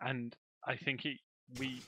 and 0.01 0.35
I 0.67 0.75
think 0.75 1.05
it, 1.05 1.17
we 1.57 1.81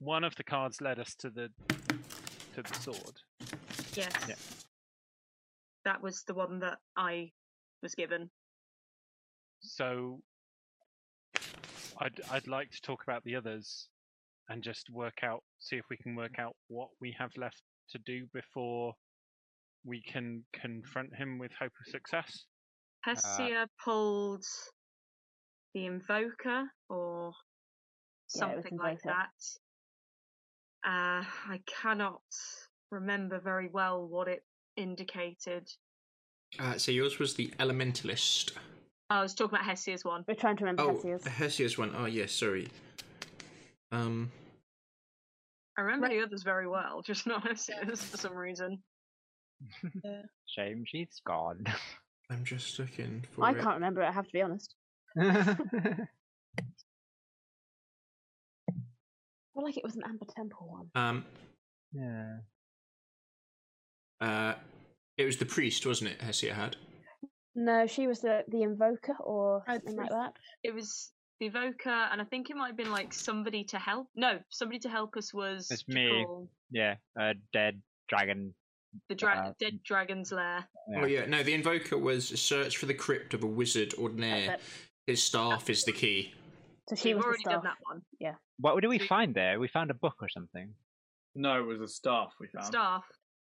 one 0.00 0.24
of 0.24 0.34
the 0.34 0.44
cards 0.44 0.80
led 0.80 0.98
us 0.98 1.14
to 1.16 1.30
the 1.30 1.48
to 2.54 2.62
the 2.62 2.74
sword. 2.74 3.16
Yes. 3.94 4.12
Yeah. 4.28 4.34
That 5.84 6.02
was 6.02 6.22
the 6.26 6.34
one 6.34 6.58
that 6.60 6.78
I 6.96 7.30
was 7.82 7.94
given. 7.94 8.30
So 9.62 10.20
I'd 11.98 12.20
I'd 12.30 12.48
like 12.48 12.70
to 12.70 12.80
talk 12.82 13.02
about 13.02 13.24
the 13.24 13.36
others 13.36 13.88
and 14.48 14.62
just 14.62 14.90
work 14.90 15.18
out 15.22 15.42
see 15.58 15.76
if 15.76 15.84
we 15.88 15.96
can 15.96 16.14
work 16.16 16.38
out 16.38 16.56
what 16.68 16.88
we 17.00 17.14
have 17.18 17.30
left 17.36 17.62
to 17.90 17.98
do 18.04 18.26
before 18.32 18.94
we 19.84 20.02
can 20.02 20.44
confront 20.52 21.14
him 21.14 21.38
with 21.38 21.50
hope 21.58 21.72
of 21.80 21.90
success. 21.90 22.44
Hessia 23.06 23.66
pulled 23.84 24.44
the 25.74 25.86
Invoker 25.86 26.64
or 26.88 27.32
Yeah, 28.34 28.40
something 28.40 28.78
like 28.78 29.02
that. 29.04 29.30
Uh, 30.84 31.22
I 31.24 31.60
cannot 31.66 32.22
remember 32.90 33.40
very 33.40 33.68
well 33.72 34.06
what 34.06 34.28
it 34.28 34.44
indicated. 34.76 35.68
Uh, 36.58 36.76
so 36.76 36.92
yours 36.92 37.18
was 37.18 37.34
the 37.34 37.48
Elementalist. 37.58 38.52
I 39.18 39.22
was 39.22 39.34
talking 39.34 39.54
about 39.56 39.66
Hessia's 39.66 40.04
one. 40.04 40.24
We're 40.26 40.34
trying 40.34 40.56
to 40.56 40.64
remember 40.64 40.82
Oh, 40.84 40.94
Hessia's. 40.94 41.24
Hessia's 41.26 41.78
one. 41.78 41.94
Oh, 41.96 42.06
yes, 42.06 42.32
sorry. 42.32 42.68
Um, 43.90 44.30
I 45.78 45.82
remember 45.82 46.08
the 46.08 46.22
others 46.22 46.42
very 46.42 46.66
well, 46.66 47.02
just 47.02 47.26
not 47.26 47.42
Hessia's 47.46 48.02
for 48.02 48.16
some 48.16 48.34
reason. 48.34 48.82
Shame 50.48 50.84
she's 50.86 51.20
gone. 51.26 51.64
I'm 52.30 52.44
just 52.44 52.78
looking 52.78 53.22
for 53.32 53.44
I 53.44 53.50
it. 53.50 53.60
can't 53.60 53.74
remember 53.74 54.00
it, 54.02 54.06
I 54.08 54.12
have 54.12 54.26
to 54.26 54.32
be 54.32 54.40
honest. 54.40 54.74
I 55.18 55.42
feel 59.54 59.64
like 59.64 59.76
it 59.76 59.84
was 59.84 59.96
an 59.96 60.02
Amber 60.06 60.24
Temple 60.34 60.68
one. 60.68 60.88
Um, 60.94 61.24
yeah. 61.92 62.38
uh, 64.22 64.54
it 65.18 65.26
was 65.26 65.36
the 65.36 65.44
priest, 65.44 65.84
wasn't 65.84 66.10
it? 66.10 66.18
Hesia 66.20 66.52
had. 66.52 66.76
No, 67.54 67.86
she 67.86 68.06
was 68.06 68.20
the 68.20 68.44
the 68.48 68.62
invoker 68.62 69.14
or 69.20 69.62
something 69.68 69.96
like 69.96 70.10
that. 70.10 70.32
It 70.62 70.74
was 70.74 71.12
the 71.40 71.46
evoker, 71.46 71.90
and 71.90 72.20
I 72.20 72.24
think 72.24 72.48
it 72.50 72.56
might 72.56 72.68
have 72.68 72.76
been 72.76 72.90
like 72.92 73.12
somebody 73.12 73.64
to 73.64 73.78
help. 73.78 74.08
No, 74.16 74.38
somebody 74.50 74.78
to 74.80 74.88
help 74.88 75.16
us 75.16 75.34
was 75.34 75.70
It's 75.70 75.86
me. 75.88 76.08
Jackal, 76.08 76.48
Yeah, 76.70 76.94
a 77.18 77.34
dead 77.52 77.82
dragon. 78.08 78.54
the 79.08 79.14
dra- 79.14 79.48
Uh, 79.48 79.52
dead 79.58 79.82
dragon's 79.84 80.32
lair. 80.32 80.66
Oh 80.96 81.04
yeah, 81.06 81.26
no. 81.26 81.42
The 81.42 81.52
invoker 81.54 81.98
was 81.98 82.28
search 82.40 82.76
for 82.78 82.86
the 82.86 82.94
crypt 82.94 83.34
of 83.34 83.42
a 83.42 83.46
wizard 83.46 83.94
ordinaire. 83.98 84.46
That's 84.46 84.88
His 85.06 85.22
staff 85.22 85.68
is 85.68 85.84
the 85.84 85.92
key. 85.92 86.32
So 86.88 86.96
she 86.96 87.08
We've 87.08 87.16
was 87.16 87.22
the 87.24 87.28
already 87.28 87.44
done 87.44 87.52
staff. 87.62 87.62
that 87.64 87.76
one. 87.82 88.36
What 88.58 88.80
did 88.80 88.88
we 88.88 88.98
find 88.98 89.34
there? 89.34 89.58
We 89.60 89.68
found 89.68 89.90
a 89.90 89.94
book 89.94 90.16
or 90.22 90.28
something. 90.28 90.74
No, 91.34 91.58
it 91.60 91.66
was 91.66 91.80
a 91.80 91.88
staff 91.88 92.32
we 92.40 92.46
found. 92.48 92.66
Staff. 92.66 93.04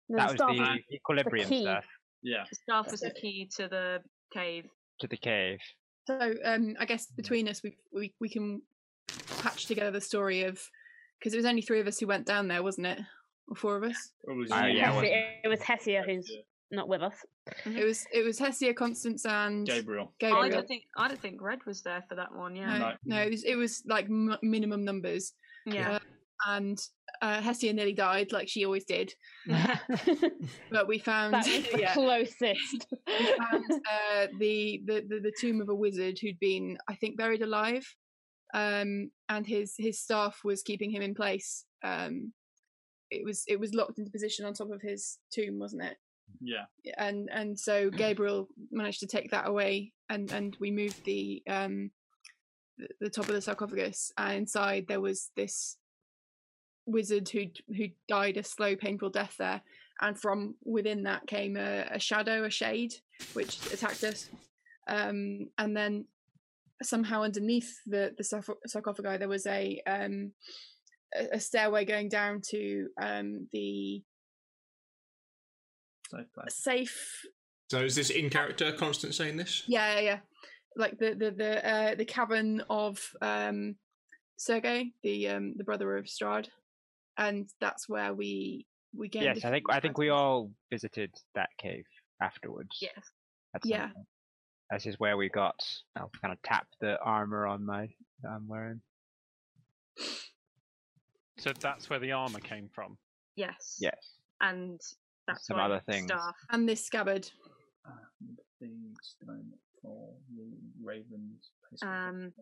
No, 0.09 0.17
that 0.19 0.27
the 0.29 0.33
was 0.33 0.39
staff 0.41 0.51
the 0.57 0.61
was 0.61 0.79
equilibrium 0.93 1.49
key. 1.49 1.63
stuff 1.63 1.85
Yeah. 2.25 2.45
The 2.51 2.57
staff 2.57 2.91
was 2.91 3.01
the 3.01 3.11
key 3.11 3.49
to 3.57 3.69
the 3.69 4.01
cave. 4.33 4.65
to 5.01 5.07
the 5.07 5.17
cave. 5.17 5.61
So 6.07 6.35
um, 6.45 6.75
I 6.81 6.85
guess 6.85 7.07
mm-hmm. 7.07 7.17
between 7.17 7.49
us, 7.49 7.63
we 7.63 7.77
we 7.93 8.13
we 8.21 8.29
can 8.29 8.63
patch 9.41 9.67
together 9.67 9.91
the 9.91 10.01
story 10.01 10.43
of 10.43 10.59
because 11.19 11.35
it 11.35 11.37
was 11.37 11.47
only 11.47 11.63
three 11.63 11.81
of 11.81 11.87
us 11.87 11.99
who 11.99 12.07
went 12.07 12.27
down 12.27 12.49
there, 12.49 12.63
wasn't 12.63 12.87
it? 12.87 12.99
Or 13.49 13.57
four 13.57 13.77
of 13.77 13.85
us. 13.85 14.11
It 14.27 14.37
was 14.37 14.51
uh, 14.51 14.65
you, 14.67 14.79
yeah, 14.79 15.01
it 15.45 15.49
was 15.49 15.61
Hessia 15.61 16.05
who's 16.05 16.31
not 16.71 16.89
with 16.89 17.03
us. 17.03 17.15
It 17.47 17.55
mm-hmm. 17.69 17.85
was 17.85 18.07
it 18.13 18.25
was 18.25 18.39
Hessia, 18.39 18.75
Constance, 18.75 19.25
and 19.27 19.67
Gabriel. 19.67 20.13
I 20.21 20.27
Gabriel. 20.27 20.51
don't 20.51 20.69
think 20.69 20.85
I 20.97 21.09
don't 21.09 21.21
think 21.21 21.43
Red 21.43 21.61
was 21.67 21.83
there 21.83 22.03
for 22.09 22.15
that 22.15 22.35
one. 22.35 22.57
Yeah. 22.57 22.79
no, 22.79 22.79
No. 22.79 22.95
no, 23.05 23.23
it 23.23 23.31
was 23.31 23.45
it 23.45 23.57
was 23.57 23.83
like 23.87 24.07
m- 24.07 24.39
minimum 24.43 24.85
numbers, 24.85 25.35
Yeah. 25.67 25.93
Uh, 25.93 25.99
and 26.47 26.79
uh, 27.25 27.41
Hessia 27.41 27.75
nearly 27.75 27.95
died, 27.95 28.33
like 28.33 28.49
she 28.49 28.67
always 28.67 28.85
did. 28.85 29.15
But 30.71 30.87
we 30.89 30.99
found 30.99 31.33
that 31.33 31.47
was 31.47 31.71
the 31.71 31.79
yeah, 31.81 31.95
closest. 31.95 32.87
we 33.07 33.27
found 33.39 33.65
uh, 33.71 34.27
the, 34.39 34.83
the 34.85 35.05
the 35.09 35.21
the 35.21 35.33
tomb 35.41 35.63
of 35.63 35.71
a 35.71 35.75
wizard 35.75 36.19
who'd 36.21 36.39
been, 36.39 36.77
I 36.87 36.95
think, 36.97 37.17
buried 37.17 37.41
alive, 37.41 37.87
um, 38.53 39.11
and 39.31 39.47
his 39.47 39.75
his 39.79 39.99
staff 40.01 40.41
was 40.45 40.63
keeping 40.63 40.91
him 40.91 41.01
in 41.01 41.15
place. 41.15 41.65
Um, 41.83 42.35
it 43.11 43.25
was 43.25 43.45
it 43.49 43.59
was 43.59 43.73
locked 43.73 43.99
into 43.99 44.11
position 44.11 44.45
on 44.45 44.53
top 44.53 44.71
of 44.71 44.83
his 44.83 45.19
tomb, 45.33 45.59
wasn't 45.59 45.85
it? 45.85 45.97
Yeah. 46.43 46.65
And 46.99 47.31
and 47.33 47.59
so 47.59 47.89
Gabriel 47.89 48.49
managed 48.71 49.01
to 49.01 49.07
take 49.07 49.31
that 49.31 49.49
away, 49.49 49.93
and 50.11 50.31
and 50.31 50.55
we 50.61 50.71
moved 50.71 51.03
the 51.05 51.43
um 51.49 51.91
the, 52.77 52.89
the 53.01 53.11
top 53.11 53.29
of 53.29 53.35
the 53.35 53.41
sarcophagus, 53.41 54.13
and 54.19 54.37
inside 54.37 54.87
there 54.89 55.01
was 55.01 55.31
this 55.37 55.79
wizard 56.87 57.29
who 57.29 57.47
who 57.75 57.87
died 58.09 58.37
a 58.37 58.43
slow, 58.43 58.77
painful 58.77 59.11
death 59.11 59.37
there, 59.39 59.63
and 60.01 60.19
from 60.19 60.55
within 60.65 61.05
that 61.05 61.27
came 61.27 61.57
a, 61.57 61.87
a 61.91 61.99
shadow, 61.99 62.45
a 62.45 62.51
shade, 62.51 62.95
which 63.33 63.59
attacked 63.73 64.05
us. 64.05 64.29
Um, 64.87 65.49
and 65.59 65.77
then 65.77 66.07
somehow 66.83 67.23
underneath 67.23 67.81
the 67.87 68.15
the 68.19 68.25
sarcophagi 68.67 69.19
there 69.19 69.29
was 69.29 69.47
a 69.47 69.81
um 69.87 70.33
a, 71.15 71.37
a 71.37 71.41
stairway 71.41 71.85
going 71.85 72.09
down 72.09 72.41
to 72.51 72.89
um 73.01 73.49
the 73.53 74.03
Safe 76.11 76.33
place. 76.35 76.55
safe 76.55 77.23
So 77.71 77.81
is 77.81 77.95
this 77.95 78.11
in 78.11 78.29
character? 78.31 78.73
Constance 78.73 79.17
saying 79.17 79.37
this? 79.37 79.63
yeah 79.67 79.95
yeah, 79.95 80.01
yeah. 80.01 80.19
like 80.77 80.99
the 80.99 81.15
the 81.15 81.31
the 81.31 81.69
uh 81.69 81.95
the 81.95 82.05
cavern 82.05 82.63
of 82.69 83.01
um 83.23 83.77
Sergei 84.37 84.93
the 85.03 85.29
um 85.29 85.55
the 85.57 85.65
brother 85.65 85.97
of 85.97 86.07
Strahd 86.07 86.49
and 87.19 87.49
that's 87.61 87.89
where 87.89 88.13
we 88.15 88.67
we 88.97 89.09
gained 89.09 89.25
yes, 89.25 89.45
a 89.45 89.49
I 89.49 89.51
think 89.51 89.65
I 89.71 89.81
think 89.81 89.99
we 89.99 90.09
all 90.11 90.51
visited 90.71 91.11
that 91.35 91.51
cave 91.59 91.85
afterwards. 92.23 92.79
Yes. 92.81 92.93
at 93.55 93.63
some 93.63 93.71
Yeah. 93.71 93.89
point. 93.93 94.07
This 94.71 94.87
is 94.87 94.99
where 94.99 95.17
we 95.17 95.29
got. 95.29 95.55
I'll 95.97 96.11
kind 96.21 96.33
of 96.33 96.41
tap 96.43 96.67
the 96.81 96.99
armor 97.01 97.47
on 97.47 97.65
my 97.65 97.89
that 98.23 98.31
I'm 98.31 98.49
wearing. 98.49 98.81
So 101.39 101.53
that's 101.61 101.91
where 101.91 101.99
the 101.99 102.13
armor 102.13 102.41
came 102.41 102.69
from. 102.75 102.97
Yes. 103.37 103.77
Yes. 103.81 104.17
And 104.41 104.81
that's 105.27 105.47
Some 105.47 105.59
why 105.59 105.65
other 105.65 105.83
things. 105.89 106.07
Staff. 106.07 106.35
and 106.51 106.69
this 106.69 106.85
scabbard 106.85 107.29
And 108.21 108.37
the 108.61 108.95
stone 109.03 109.53
for 109.83 110.15
the 110.35 110.53
ravens. 110.83 111.51
Um, 111.83 112.33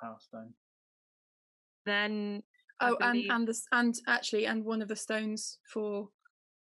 Power 0.00 0.16
stone. 0.20 0.54
Then 1.84 2.42
I 2.42 2.55
oh 2.80 2.96
and 3.00 3.30
and 3.30 3.48
this 3.48 3.64
and 3.72 3.94
actually 4.06 4.46
and 4.46 4.64
one 4.64 4.82
of 4.82 4.88
the 4.88 4.96
stones 4.96 5.58
for 5.72 6.08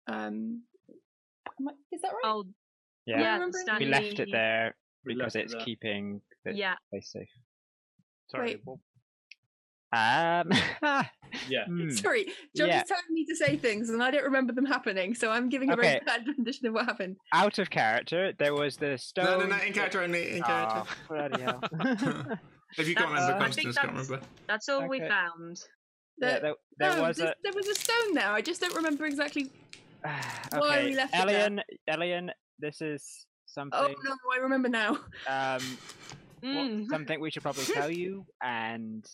um 0.09 0.63
I- 1.47 1.73
is 1.93 2.01
that 2.03 2.13
right 2.13 2.25
oh 2.25 2.45
Yeah. 3.07 3.21
yeah, 3.39 3.79
we 3.79 3.87
left 3.87 4.19
it 4.21 4.29
there 4.33 4.75
because 5.05 5.35
it's 5.37 5.53
there. 5.55 5.65
keeping 5.65 6.21
the 6.45 6.55
Yeah. 6.55 6.75
place 6.91 7.11
safe. 7.13 7.29
Sorry. 8.31 8.61
Wait. 8.67 8.79
Um. 9.93 10.51
Yeah. 11.47 11.67
hmm, 11.67 11.91
sorry 11.91 12.25
John 12.57 12.69
Yeah. 12.69 12.83
is 12.83 12.89
telling 12.89 13.03
me 13.11 13.27
to 13.27 13.37
say 13.37 13.57
things 13.59 13.91
and 13.91 14.03
I 14.03 14.11
don't 14.11 14.25
remember 14.25 14.55
them 14.55 14.65
happening 14.65 15.15
so 15.15 15.31
I'm 15.31 15.51
giving 15.51 15.71
a 15.71 15.77
very 15.77 16.01
bad 16.07 16.27
rendition 16.39 16.67
of 16.69 16.73
what 16.75 16.87
happened 16.87 17.17
Out 17.35 17.59
of 17.59 17.69
character, 17.69 18.33
there 18.39 18.55
was 18.55 18.79
the 18.79 18.97
stone. 18.97 19.25
No, 19.27 19.39
no, 19.41 19.47
no. 19.57 19.63
In 19.63 19.75
character 19.75 20.01
only. 20.03 20.37
In 20.37 20.43
character. 20.43 20.83
Oh, 20.87 20.97
bloody 21.09 21.43
hell. 21.43 21.61
if 22.79 22.89
you 22.89 22.95
can't 22.95 23.11
That's- 23.11 23.29
remember, 23.29 23.45
I 23.45 23.51
think 23.51 23.75
Constance 23.75 23.77
can't 23.77 23.89
that's- 23.89 24.09
remember. 24.09 24.27
That's 24.47 24.69
all 24.71 24.89
we 24.89 24.97
Okay. 25.03 25.09
Found. 26.21 26.33
yeah, 26.33 26.39
there, 26.41 26.55
there 26.79 26.97
no, 26.97 27.03
was 27.09 27.17
this- 27.17 27.27
a. 27.27 27.35
there 27.43 27.53
was 27.55 27.67
a 27.69 27.75
stone 27.75 28.15
there 28.15 28.31
I 28.33 28.41
just 28.41 28.61
don't 28.61 28.75
remember 28.75 29.07
exactly 29.07 29.51
okay, 30.07 30.59
why 30.59 30.85
we 30.85 30.95
left 30.95 31.15
it 31.15 31.27
there. 31.27 31.27
Elian, 31.47 31.61
Elian, 31.89 32.31
this 32.59 32.81
is 32.81 33.27
something. 33.47 33.79
oh 33.81 33.89
no 34.05 34.15
I 34.35 34.39
remember 34.43 34.69
now 34.69 34.91
Um, 35.29 35.63
well, 36.43 36.65
Mm. 36.69 36.87
something 36.87 37.21
we 37.21 37.31
should 37.33 37.43
probably 37.43 37.65
tell 37.75 37.91
you. 37.91 38.25
And 38.41 39.05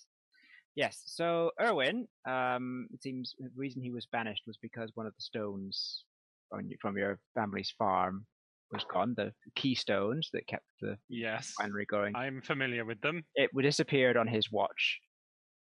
yes, 0.76 1.02
so 1.06 1.52
Urwin, 1.58 2.04
um, 2.28 2.86
it 2.92 3.02
seems 3.02 3.34
the 3.38 3.48
reason 3.56 3.80
he 3.82 3.90
was 3.90 4.06
banished 4.12 4.42
was 4.46 4.58
because 4.60 4.90
one 4.94 5.06
of 5.06 5.14
the 5.14 5.22
stones 5.22 6.04
on, 6.52 6.68
from 6.82 6.98
your 6.98 7.18
family's 7.34 7.72
farm 7.78 8.26
was 8.72 8.84
gone. 8.92 9.14
The 9.16 9.32
keystones 9.56 10.28
that 10.34 10.46
kept 10.46 10.66
the 10.82 10.98
yes, 11.08 11.54
winery 11.58 11.86
going. 11.86 12.14
I'm 12.14 12.42
familiar 12.42 12.84
with 12.84 13.00
them. 13.00 13.24
It 13.34 13.50
disappeared 13.58 14.18
on 14.18 14.26
his 14.26 14.52
watch. 14.52 15.00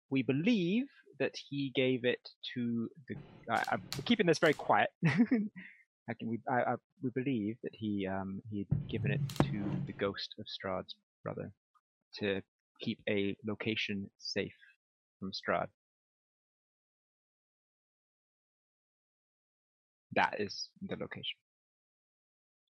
We 0.10 0.22
believe 0.22 0.88
that 1.20 1.36
he 1.50 1.72
gave 1.76 2.06
it 2.06 2.20
to 2.56 2.90
the. 3.08 3.16
I 3.50 3.64
I'm 3.72 3.82
keeping 4.06 4.26
this 4.26 4.40
very 4.40 4.54
quiet. 4.54 4.90
I 6.10 6.14
can, 6.14 6.28
we, 6.30 6.40
I, 6.50 6.74
I, 6.74 6.76
we 7.02 7.12
believe 7.12 7.56
that 7.64 7.74
he 7.74 8.08
um, 8.08 8.42
he 8.52 8.60
had 8.70 8.90
given 8.90 9.12
it 9.12 9.22
to 9.44 9.64
the 9.86 9.94
ghost 9.94 10.36
of 10.40 10.46
Strahd's 10.46 10.96
brother 11.24 11.52
to 12.20 12.42
keep 12.82 13.00
a 13.10 13.36
location 13.48 14.10
safe 14.20 14.54
from 15.20 15.32
Strahd. 15.32 15.68
That 20.16 20.36
is 20.40 20.70
the 20.82 20.96
location. 20.96 21.38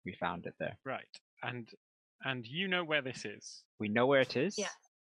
We 0.06 0.16
found 0.20 0.46
it 0.46 0.54
there. 0.60 0.78
Right, 0.86 1.04
and 1.42 1.68
and 2.24 2.46
you 2.46 2.68
know 2.68 2.84
where 2.84 3.02
this 3.02 3.26
is. 3.26 3.64
We 3.80 3.90
know 3.90 4.06
where 4.06 4.22
it 4.22 4.38
is. 4.38 4.58
Yeah. 4.58 4.68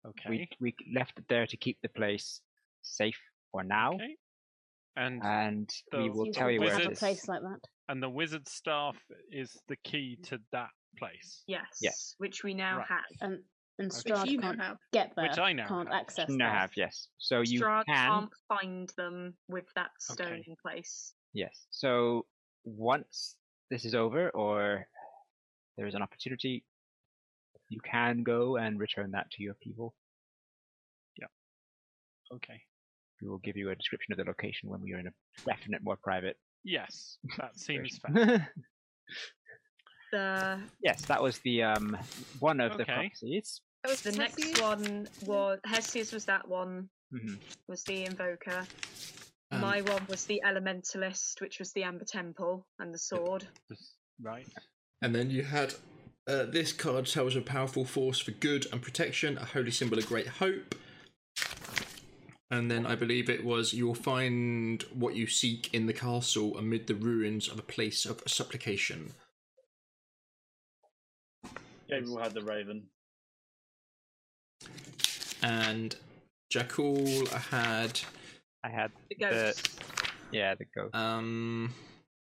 Okay. 0.06 0.28
We 0.28 0.48
we 0.60 0.74
left 0.94 1.18
it 1.18 1.24
there 1.28 1.46
to 1.46 1.56
keep 1.56 1.78
the 1.82 1.88
place 1.88 2.40
safe 2.84 3.18
for 3.50 3.62
now, 3.64 3.92
Okay. 3.94 4.16
And 4.96 5.20
and 5.24 5.68
we 5.92 6.08
will 6.08 6.30
tell 6.32 6.48
you 6.50 6.60
where 6.60 6.70
have 6.72 6.82
it 6.82 6.92
a 6.92 6.96
place 6.96 7.26
like 7.26 7.40
that. 7.42 7.60
and 7.88 8.00
the 8.00 8.08
wizard 8.08 8.48
staff 8.48 8.96
is 9.32 9.50
the 9.66 9.74
key 9.82 10.16
to 10.24 10.40
that 10.52 10.70
place. 10.98 11.42
Yes. 11.48 11.66
Yes. 11.82 12.14
Which 12.18 12.44
we 12.44 12.54
now 12.54 12.78
Right. 12.78 12.86
have. 12.88 13.04
And 13.20 13.42
and 13.80 13.88
Which 13.92 14.04
which 14.04 14.14
Strahd 14.14 14.26
you 14.30 14.38
now 14.38 14.48
can't 14.50 14.60
have 14.62 14.76
get 14.92 15.12
there. 15.16 15.28
Which 15.28 15.38
I 15.38 15.52
now 15.52 15.66
can't 15.66 15.88
have. 15.88 16.00
access. 16.00 16.28
No, 16.28 16.44
there. 16.44 16.54
have 16.54 16.70
yes. 16.76 17.08
So 17.18 17.40
you 17.40 17.60
Strahd 17.60 17.84
can 17.86 17.96
can't 17.96 18.32
find 18.46 18.88
them 18.96 19.36
with 19.48 19.66
that 19.74 19.90
stone 19.98 20.28
Okay. 20.28 20.44
in 20.46 20.54
place. 20.62 21.12
yes. 21.32 21.66
So 21.70 22.24
once 22.64 23.34
this 23.70 23.84
is 23.84 23.94
over, 23.96 24.30
or 24.30 24.86
there 25.76 25.86
is 25.88 25.94
an 25.96 26.02
opportunity, 26.02 26.64
you 27.68 27.80
can 27.80 28.22
go 28.22 28.56
and 28.58 28.78
return 28.78 29.10
that 29.10 29.28
to 29.32 29.42
your 29.42 29.54
people. 29.54 29.92
Yeah. 31.18 31.26
Okay. 32.32 32.62
We 33.24 33.30
will 33.30 33.38
give 33.38 33.56
you 33.56 33.70
a 33.70 33.74
description 33.74 34.12
of 34.12 34.18
the 34.18 34.24
location 34.24 34.68
when 34.68 34.82
we 34.82 34.92
are 34.92 34.98
in 34.98 35.06
a 35.06 35.10
definite, 35.46 35.82
more 35.82 35.96
private. 36.02 36.36
Yes, 36.62 37.16
that 37.38 37.58
seems 37.58 37.98
fair. 37.98 38.52
The 40.12 40.60
yes, 40.80 41.02
that 41.06 41.20
was 41.20 41.38
the 41.40 41.64
um 41.64 41.96
one 42.38 42.60
of 42.60 42.76
the 42.76 42.82
Okay. 42.84 42.92
prophecies. 42.92 43.60
that 43.82 43.88
was 43.90 44.00
the 44.02 44.12
next 44.12 44.38
Hesiod? 44.44 44.62
one 44.62 45.08
was 45.22 45.58
Hesiod's 45.66 46.12
was 46.12 46.24
that 46.26 46.46
one 46.46 46.88
Mhm. 47.12 47.40
was 47.66 47.82
the 47.84 48.04
invoker. 48.04 48.64
Um, 49.50 49.60
My 49.62 49.80
one 49.80 50.06
was 50.08 50.24
the 50.26 50.40
elementalist, 50.46 51.40
which 51.40 51.58
was 51.58 51.72
the 51.72 51.82
Amber 51.82 52.04
Temple 52.04 52.64
and 52.78 52.94
the 52.94 52.98
sword. 52.98 53.48
Right. 54.22 54.46
And 55.02 55.12
then 55.14 55.30
you 55.30 55.42
had 55.42 55.74
uh, 56.28 56.44
this 56.44 56.72
card 56.72 57.06
tells 57.06 57.34
a 57.34 57.40
powerful 57.40 57.84
force 57.84 58.20
for 58.20 58.30
good 58.30 58.66
and 58.72 58.80
protection, 58.82 59.36
a 59.38 59.44
holy 59.46 59.72
symbol 59.72 59.98
of 59.98 60.06
great 60.06 60.28
hope. 60.28 60.76
And 62.54 62.70
then 62.70 62.86
I 62.86 62.94
believe 62.94 63.28
it 63.28 63.44
was 63.44 63.72
you 63.72 63.84
will 63.84 63.96
find 63.96 64.80
what 64.94 65.16
you 65.16 65.26
seek 65.26 65.74
in 65.74 65.86
the 65.86 65.92
castle 65.92 66.56
amid 66.56 66.86
the 66.86 66.94
ruins 66.94 67.48
of 67.48 67.58
a 67.58 67.62
place 67.62 68.06
of 68.06 68.22
supplication. 68.28 69.12
Gabriel 71.88 72.18
had 72.22 72.32
the 72.32 72.42
raven. 72.42 72.84
and 75.42 75.96
Jakul 76.52 77.28
had 77.50 78.00
I 78.62 78.68
had 78.68 78.92
The 79.10 79.16
the 79.18 79.70
yeah 80.30 80.54
the 80.54 80.66
ghost. 80.74 80.94
um. 80.94 81.74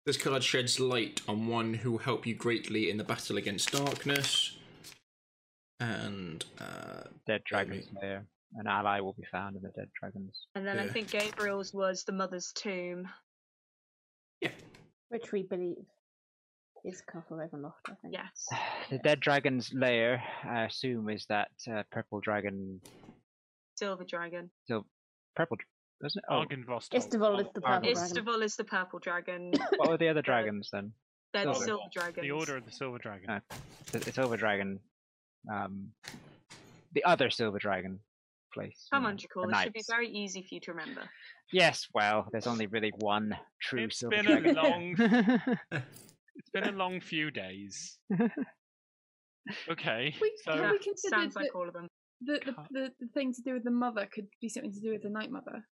This 0.07 0.17
card 0.17 0.43
sheds 0.45 0.79
light 0.79 1.21
on 1.29 1.47
one 1.49 1.75
who 1.75 1.91
will 1.93 1.99
help 1.99 2.27
you 2.27 2.35
greatly 2.35 2.91
in 2.91 2.97
the 2.97 3.03
battle 3.05 3.37
against 3.37 3.73
darkness. 3.73 4.57
And 5.81 6.45
uh, 6.61 7.09
Dead 7.27 7.43
Dragon's 7.45 7.87
Lair. 8.01 8.25
An 8.59 8.67
ally 8.67 9.01
will 9.01 9.13
be 9.13 9.25
found 9.31 9.55
in 9.57 9.63
the 9.63 9.69
Dead 9.71 9.89
Dragons. 10.01 10.47
And 10.55 10.67
then 10.67 10.79
I 10.79 10.87
Yeah. 10.87 10.93
think 10.93 11.11
Gabriel's 11.11 11.75
was 11.75 12.05
the 12.05 12.13
mother's 12.13 12.53
tomb. 12.53 13.09
Which 15.09 15.31
we 15.31 15.45
believe 15.45 15.87
is 16.85 17.01
Castle 17.03 17.37
Ravenloft, 17.37 17.89
I 17.89 17.95
think. 18.03 18.13
Yes. 18.15 18.49
The 18.91 18.99
Dead 18.99 19.21
Dragon's 19.21 19.73
Lair, 19.75 20.23
I 20.45 20.65
assume, 20.65 21.09
is 21.11 21.27
that 21.27 21.51
uh, 21.71 21.83
purple 21.93 22.21
dragon. 22.21 22.81
Silver 23.77 24.05
dragon. 24.05 24.51
So, 24.67 24.85
Purple, 25.35 25.57
dr- 25.59 26.07
isn't 26.07 26.19
it? 26.19 26.25
Oh, 26.29 26.45
Argynvost. 26.45 26.91
Istival 26.91 27.41
is 27.41 27.47
the 27.53 27.61
purple 27.61 27.93
dragon. 27.93 27.95
Istival 27.95 28.43
is 28.43 28.57
the 28.57 28.65
purple 28.65 28.99
dragon. 29.01 29.53
what 29.77 29.91
were 29.91 29.97
the 29.99 30.09
other 30.09 30.23
dragons 30.23 30.71
then? 30.73 30.93
They're 31.33 31.45
the 31.47 31.55
Silver. 31.55 31.67
silver 31.67 31.83
dragons. 31.93 32.23
The 32.23 32.31
Order 32.31 32.57
of 32.57 32.65
the 32.65 32.73
Silver 32.73 32.99
Dragon. 32.99 33.43
The, 33.93 33.99
the 33.99 34.13
Silver 34.13 34.37
Dragon. 34.37 34.81
Um, 35.53 35.89
the 36.93 37.05
other 37.05 37.29
Silver 37.31 37.59
Dragon 37.59 38.01
place. 38.57 38.87
Come 38.93 39.03
you 39.03 39.09
on, 39.09 39.15
know, 39.15 39.19
Jakul. 39.19 39.43
the 39.43 39.49
This 39.53 39.63
should 39.63 39.73
be 39.73 39.85
very 39.89 40.09
easy 40.09 40.43
for 40.43 40.55
you 40.55 40.61
to 40.61 40.73
remember. 40.73 41.03
Yes, 41.53 41.87
well, 41.95 42.27
there's 42.33 42.47
only 42.47 42.67
really 42.67 42.93
one 42.99 43.37
true 43.63 43.85
It's 43.85 44.01
Silver 44.01 44.17
been 44.17 44.27
a 44.27 44.41
Dragon. 44.41 44.55
long- 44.55 45.59
It's 46.39 46.51
been 46.53 46.65
a 46.65 46.73
long 46.73 47.01
few 47.01 47.31
days. 47.31 47.99
Okay. 49.71 50.13
We, 50.21 50.33
so 50.45 50.53
have 50.57 50.73
we 50.73 50.79
considered 50.79 51.17
Sounds 51.17 51.37
like 51.37 51.55
all 51.55 51.69
of 51.69 51.75
them. 51.75 51.87
the, 52.21 52.41
the, 52.45 52.55
the, 52.73 52.91
the 52.99 53.07
thing 53.15 53.33
to 53.33 53.43
do 53.43 53.55
with 53.55 53.63
the 53.63 53.71
mother 53.71 54.09
could 54.13 54.27
be 54.41 54.49
something 54.49 54.73
to 54.73 54.81
do 54.81 54.91
with 54.91 55.03
the 55.03 55.09
night 55.09 55.31
mother? 55.31 55.65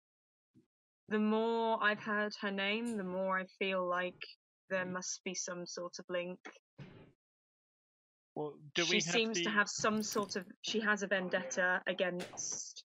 The 1.08 1.18
more 1.18 1.82
I've 1.82 2.02
heard 2.02 2.32
her 2.42 2.50
name, 2.50 2.98
the 2.98 3.04
more 3.04 3.38
I 3.38 3.46
feel 3.58 3.88
like 3.88 4.20
there 4.68 4.84
mm. 4.84 4.92
must 4.92 5.20
be 5.24 5.34
some 5.34 5.66
sort 5.66 5.94
of 5.98 6.04
link. 6.08 6.38
Well, 8.34 8.54
do 8.74 8.84
she 8.84 8.94
we 8.94 9.00
seems 9.00 9.38
the... 9.38 9.44
to 9.44 9.50
have 9.50 9.68
some 9.68 10.02
sort 10.02 10.36
of. 10.36 10.44
She 10.62 10.80
has 10.80 11.02
a 11.02 11.06
vendetta 11.06 11.82
against 11.86 12.84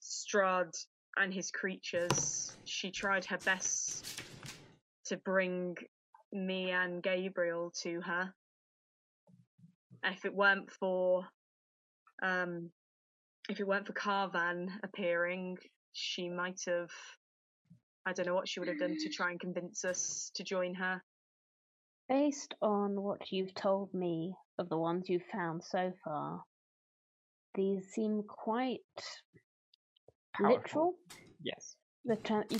Strahd 0.00 0.72
and 1.16 1.34
his 1.34 1.50
creatures. 1.50 2.56
She 2.64 2.90
tried 2.90 3.24
her 3.26 3.38
best 3.38 4.22
to 5.06 5.16
bring 5.16 5.76
me 6.32 6.70
and 6.70 7.02
Gabriel 7.02 7.72
to 7.82 8.00
her. 8.02 8.32
If 10.04 10.24
it 10.24 10.34
weren't 10.34 10.70
for, 10.70 11.26
um, 12.22 12.70
if 13.48 13.60
it 13.60 13.66
weren't 13.66 13.86
for 13.86 13.92
Kavan 13.92 14.68
appearing, 14.82 15.58
she 15.92 16.28
might 16.28 16.60
have. 16.66 16.90
I 18.06 18.12
don't 18.12 18.26
know 18.26 18.34
what 18.34 18.48
she 18.48 18.60
would 18.60 18.68
have 18.68 18.78
done 18.78 18.96
to 18.98 19.08
try 19.10 19.30
and 19.30 19.38
convince 19.38 19.84
us 19.84 20.30
to 20.36 20.44
join 20.44 20.74
her. 20.74 21.02
Based 22.10 22.54
on 22.60 23.00
what 23.00 23.30
you've 23.30 23.54
told 23.54 23.94
me 23.94 24.34
of 24.58 24.68
the 24.68 24.76
ones 24.76 25.08
you've 25.08 25.22
found 25.32 25.62
so 25.62 25.92
far, 26.04 26.42
these 27.54 27.86
seem 27.92 28.24
quite 28.24 28.80
Powerful. 30.34 30.56
literal. 30.58 30.94
Yes. 31.44 31.76
The 32.04 32.16
tra- 32.16 32.44
you- 32.50 32.58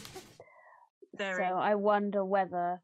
So 1.19 1.25
I 1.59 1.75
wonder 1.75 2.25
whether 2.25 2.81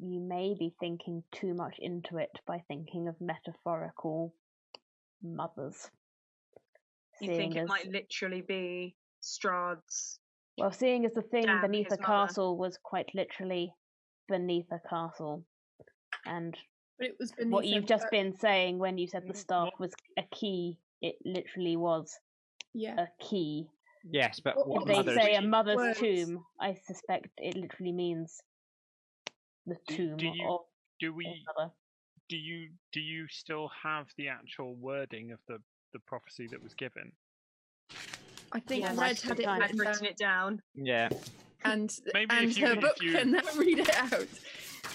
you 0.00 0.18
may 0.18 0.54
be 0.58 0.74
thinking 0.80 1.22
too 1.30 1.54
much 1.54 1.78
into 1.78 2.18
it 2.18 2.40
by 2.44 2.58
thinking 2.66 3.06
of 3.06 3.20
metaphorical 3.20 4.34
mothers. 5.22 5.92
You 7.20 7.28
think 7.36 7.54
it 7.54 7.60
as- 7.60 7.68
might 7.68 7.86
literally 7.86 8.42
be 8.42 8.96
Strahd's 9.22 10.18
Well, 10.56 10.72
seeing 10.72 11.04
as 11.06 11.14
the 11.14 11.22
thing 11.22 11.46
beneath 11.60 11.86
his 11.88 11.98
a 11.98 12.00
mother. 12.00 12.26
castle 12.26 12.56
was 12.56 12.76
quite 12.78 13.14
literally 13.14 13.72
beneath 14.26 14.70
a 14.72 14.80
castle, 14.80 15.44
and 16.26 16.56
But 16.98 17.08
it 17.08 17.16
was 17.18 17.32
what 17.44 17.66
you've 17.66 17.86
just 17.86 18.06
uh, 18.06 18.10
been 18.10 18.36
saying 18.38 18.78
when 18.78 18.98
you 18.98 19.06
said 19.06 19.24
the 19.26 19.32
Mm, 19.34 19.36
staff 19.36 19.68
was 19.78 19.92
a 20.16 20.22
key, 20.34 20.78
it 21.00 21.16
literally 21.24 21.76
was 21.76 22.18
Yeah. 22.74 23.00
a 23.06 23.24
key. 23.24 23.68
Yes, 24.10 24.40
but 24.40 24.66
what 24.66 24.82
If 24.82 24.88
they 24.88 24.94
mothers? 24.94 25.14
say 25.16 25.34
a 25.34 25.42
mother's 25.42 25.76
words. 25.76 25.98
tomb, 26.00 26.44
I 26.60 26.74
suspect 26.74 27.28
it 27.38 27.56
literally 27.56 27.92
means 27.92 28.40
the 29.66 29.76
tomb 29.88 30.16
do 30.16 30.26
you- 30.28 30.48
of 30.48 30.60
Do 31.00 31.12
we? 31.12 31.44
mother. 31.46 31.72
Do 32.28 32.36
you? 32.36 32.70
Do 32.92 33.00
you 33.00 33.26
still 33.28 33.68
have 33.82 34.08
the 34.16 34.28
actual 34.28 34.74
wording 34.74 35.32
of 35.32 35.38
the 35.46 35.62
the 35.92 35.98
prophecy 36.00 36.46
that 36.48 36.62
was 36.62 36.74
given? 36.74 37.12
I 38.52 38.60
think 38.60 38.82
Yes. 38.84 38.96
Red 38.98 39.20
had 39.20 39.40
it 39.40 39.46
I've 39.46 39.62
I've 39.62 39.70
written 39.70 39.78
written 39.78 40.02
down, 40.02 40.10
it 40.10 40.16
down. 40.16 40.62
Yeah. 40.74 41.08
and 41.64 41.90
Maybe 42.14 42.34
and 42.34 42.50
if 42.50 42.58
you- 42.58 42.66
her 42.66 42.72
if 42.74 42.80
book 42.80 43.02
you- 43.02 43.12
can 43.12 43.30
now 43.32 43.40
read 43.56 43.78
it 43.78 43.94
out. 43.94 44.28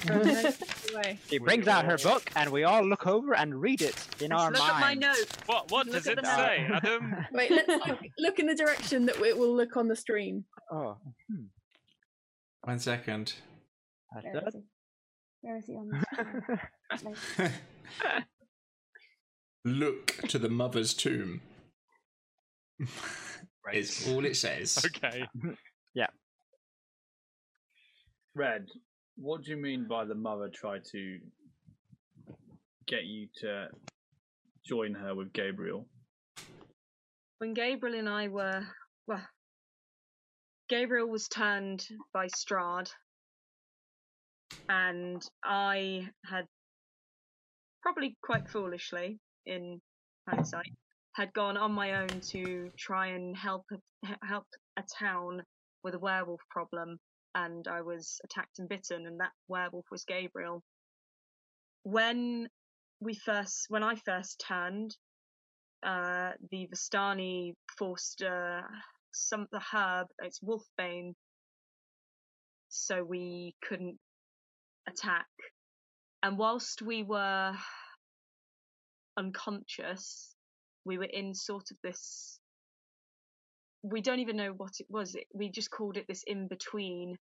From 0.03 0.19
the 0.19 0.91
way. 0.95 1.19
He 1.29 1.39
We 1.39 1.45
brings 1.45 1.67
out 1.67 1.85
her 1.85 1.97
book, 1.97 2.29
and 2.35 2.49
we 2.51 2.63
all 2.63 2.83
look 2.85 3.07
over 3.07 3.33
and 3.35 3.59
read 3.61 3.81
it 3.81 3.95
in 4.21 4.29
Let's 4.31 4.41
our 4.43 4.51
look 4.51 4.61
at 4.61 4.73
my 4.75 4.79
mind. 4.81 4.99
note. 5.01 5.37
What? 5.45 5.71
What 5.71 5.87
does 5.87 6.07
it 6.07 6.19
say, 6.23 6.67
note. 6.69 6.83
Adam? 6.83 7.15
Wait, 7.31 7.51
let's 7.51 7.67
look, 7.87 7.99
look 8.19 8.39
in 8.39 8.47
the 8.47 8.55
direction 8.55 9.05
that 9.07 9.17
it 9.19 9.37
will 9.37 9.55
look 9.55 9.75
on 9.77 9.87
the 9.87 9.95
stream. 9.95 10.45
oh, 10.71 10.97
hmm. 11.29 11.45
one 12.63 12.79
second. 12.79 13.33
that's 14.13 14.25
Where 14.25 14.37
is 14.37 14.43
good. 14.43 14.53
he? 14.53 14.63
Where 15.41 15.57
is 15.57 15.65
he 15.65 15.75
on 15.75 15.89
the 15.89 16.97
screen? 17.35 17.51
Look 19.65 20.17
to 20.29 20.39
the 20.39 20.49
mother's 20.49 20.93
tomb. 20.93 21.41
Right. 23.65 23.75
Is 23.75 24.07
all 24.09 24.25
it 24.25 24.35
says. 24.35 24.77
Okay. 24.85 25.25
Yeah. 25.93 26.07
Red, 28.35 28.67
what 29.15 29.43
do 29.43 29.51
you 29.51 29.57
mean 29.57 29.87
by 29.87 30.05
the 30.05 30.15
mother 30.15 30.49
tried 30.49 30.83
to 30.91 31.19
get 32.87 33.05
you 33.05 33.27
to 33.37 33.67
join 34.65 34.93
her 34.93 35.15
with 35.15 35.33
Gabriel? 35.33 35.85
When 37.37 37.53
Gabriel 37.53 37.97
and 37.97 38.09
I 38.09 38.27
were 38.27 38.63
well, 39.07 39.25
Gabriel 40.69 41.09
was 41.09 41.27
turned 41.27 41.85
by 42.13 42.27
Strahd, 42.27 42.89
and 44.69 45.21
I 45.43 46.09
had 46.25 46.45
probably 47.81 48.15
quite 48.23 48.47
foolishly, 48.49 49.19
in 49.45 49.81
hindsight, 50.27 50.71
had 51.13 51.33
gone 51.33 51.57
on 51.57 51.73
my 51.73 51.95
own 51.95 52.21
to 52.31 52.71
try 52.77 53.07
and 53.07 53.35
help 53.35 53.65
help 54.23 54.45
a 54.77 54.83
town 54.99 55.43
with 55.83 55.95
a 55.95 55.99
werewolf 55.99 56.41
problem, 56.49 56.97
and 57.35 57.67
I 57.67 57.81
was 57.81 58.19
attacked 58.23 58.59
and 58.59 58.69
bitten, 58.69 59.05
and 59.07 59.19
that 59.19 59.31
werewolf 59.47 59.85
was 59.91 60.05
Gabriel. 60.05 60.63
When 61.83 62.47
we 62.99 63.15
first, 63.15 63.65
when 63.69 63.83
I 63.83 63.95
first 63.95 64.43
turned, 64.47 64.95
uh, 65.83 66.31
the 66.51 66.67
Vistani 66.73 67.53
forced 67.77 68.23
uh, 68.23 68.61
some 69.11 69.47
the 69.51 69.59
herb. 69.59 70.07
It's 70.19 70.39
wolfbane, 70.39 71.13
so 72.69 73.03
we 73.03 73.55
couldn't 73.67 73.97
attack. 74.87 75.27
And 76.21 76.37
whilst 76.37 76.81
we 76.81 77.03
were 77.03 77.53
unconscious, 79.17 80.35
we 80.85 80.97
were 80.97 81.09
in 81.11 81.33
sort 81.33 81.71
of 81.71 81.77
this. 81.83 82.39
We 83.83 84.01
don't 84.01 84.19
even 84.19 84.37
know 84.37 84.53
what 84.55 84.79
it 84.79 84.87
was. 84.89 85.15
We 85.33 85.49
just 85.49 85.69
called 85.69 85.97
it 85.97 86.07
this 86.07 86.23
in 86.25 86.47
between. 86.47 87.17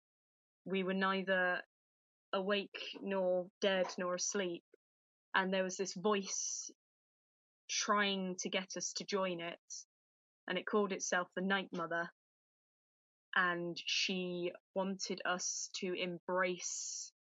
We 0.66 0.84
were 0.84 0.96
neither 0.96 1.62
awake 2.34 2.78
nor 3.02 3.48
dead 3.62 3.88
nor 3.98 4.16
asleep, 4.16 4.64
and 5.36 5.54
there 5.54 5.64
was 5.64 5.78
this 5.78 5.94
voice 5.94 6.72
trying 7.70 8.36
to 8.40 8.50
get 8.50 8.76
us 8.76 8.94
to 8.94 9.06
join 9.06 9.40
it, 9.40 9.60
and 10.48 10.58
it 10.58 10.66
called 10.66 10.92
itself 10.92 11.28
the 11.36 11.42
Night 11.42 11.70
Mother. 11.72 12.10
And 13.36 13.78
she 13.86 14.52
wanted 14.74 15.22
us 15.26 15.70
to 15.76 15.94
embrace 15.94 17.12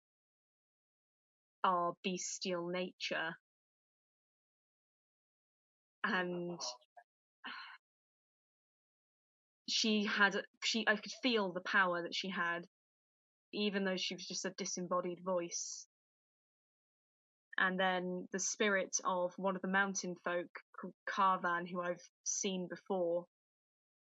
our 1.63 1.95
bestial 2.03 2.69
nature. 2.69 3.37
And 6.05 6.59
she 9.77 10.05
had, 10.05 10.43
she, 10.65 10.85
I 10.86 10.97
could 10.97 11.12
feel 11.23 11.53
the 11.53 11.61
power 11.61 12.03
that 12.03 12.15
she 12.15 12.31
had, 12.31 12.66
even 13.53 13.85
though 13.85 13.97
she 13.98 14.15
was 14.15 14.27
just 14.27 14.47
a 14.47 14.51
disembodied 14.51 15.20
voice 15.23 15.86
and 17.59 17.78
then 17.78 18.28
the 18.32 18.39
spirit 18.39 18.97
of 19.05 19.32
one 19.36 19.57
of 19.57 19.62
the 19.62 19.69
mountain 19.69 20.15
folk 20.24 20.48
Kavan, 21.09 21.66
who 21.69 21.81
I've 21.81 22.03
seen 22.24 22.69
before 22.69 23.24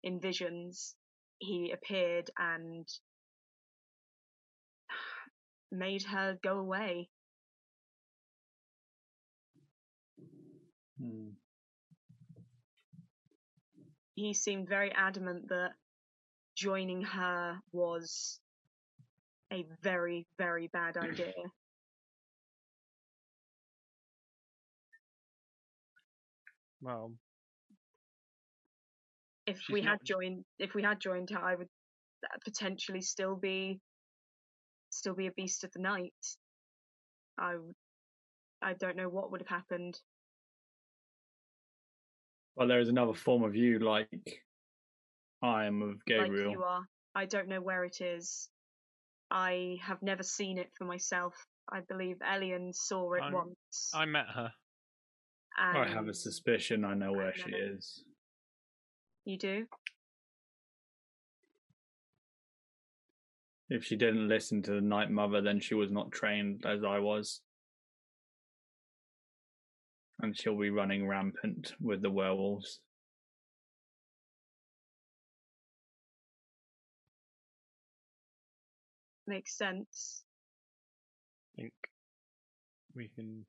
in 0.02 0.20
visions, 0.20 0.94
he 1.38 1.70
appeared 1.72 2.30
and 2.38 2.86
made 5.72 6.02
her 6.04 6.36
go 6.42 6.58
away. 6.58 7.08
Hmm. 11.00 11.30
He 14.14 14.32
seemed 14.34 14.68
very 14.68 14.92
adamant 14.92 15.48
that 15.48 15.72
joining 16.56 17.02
her 17.02 17.58
was 17.72 18.38
a 19.52 19.64
very, 19.82 20.26
very 20.38 20.68
bad 20.68 20.96
idea. 20.96 21.32
Well, 26.80 27.12
If 29.46 29.60
we 29.70 29.80
had 29.82 29.92
not- 30.00 30.04
joined, 30.04 30.44
if 30.58 30.74
we 30.74 30.82
had 30.82 31.00
joined 31.00 31.30
her, 31.30 31.38
I 31.38 31.54
would 31.54 31.68
potentially 32.44 33.02
still 33.02 33.36
be, 33.36 33.80
still 34.90 35.14
be 35.14 35.26
a 35.26 35.32
beast 35.32 35.64
of 35.64 35.72
the 35.72 35.80
night. 35.80 36.14
I, 37.38 37.56
I 38.62 38.74
don't 38.74 38.96
know 38.96 39.08
what 39.08 39.30
would 39.30 39.40
have 39.42 39.48
happened. 39.48 40.00
Well, 42.56 42.68
there 42.68 42.80
is 42.80 42.88
another 42.88 43.14
form 43.14 43.42
of 43.42 43.56
you, 43.56 43.78
like 43.80 44.08
I 45.42 45.64
am 45.64 45.82
of 45.82 46.04
Gabriel. 46.06 46.48
like 46.48 46.56
you 46.56 46.62
are. 46.62 46.82
I 47.14 47.26
don't 47.26 47.48
know 47.48 47.60
where 47.60 47.84
it 47.84 48.00
is. 48.00 48.48
I 49.30 49.78
have 49.82 50.02
never 50.02 50.22
seen 50.22 50.58
it 50.58 50.70
for 50.76 50.84
myself. 50.84 51.34
I 51.72 51.80
believe 51.80 52.16
Elian 52.22 52.72
saw 52.72 53.14
it 53.14 53.22
I'm- 53.22 53.32
once. 53.32 53.90
I 53.94 54.04
met 54.04 54.26
her. 54.34 54.52
and 55.58 55.78
I 55.78 55.88
have 55.88 56.08
a 56.08 56.14
suspicion 56.14 56.84
I 56.84 56.94
know 56.94 57.12
where 57.12 57.34
she 57.34 57.50
no. 57.50 57.56
is. 57.58 58.04
You 59.24 59.38
do? 59.38 59.66
If 63.70 63.84
she 63.84 63.96
didn't 63.96 64.28
listen 64.28 64.62
to 64.62 64.72
the 64.72 64.80
Night 64.80 65.10
Mother, 65.10 65.40
then 65.40 65.58
she 65.58 65.74
was 65.74 65.90
not 65.90 66.12
trained 66.12 66.64
as 66.66 66.84
I 66.84 66.98
was. 66.98 67.40
And 70.20 70.36
she'll 70.38 70.58
be 70.58 70.70
running 70.70 71.06
rampant 71.06 71.74
with 71.80 72.02
the 72.02 72.10
werewolves. 72.10 72.80
Makes 79.26 79.56
sense. 79.56 80.24
I 81.56 81.62
think 81.62 81.72
we 82.94 83.08
can 83.08 83.46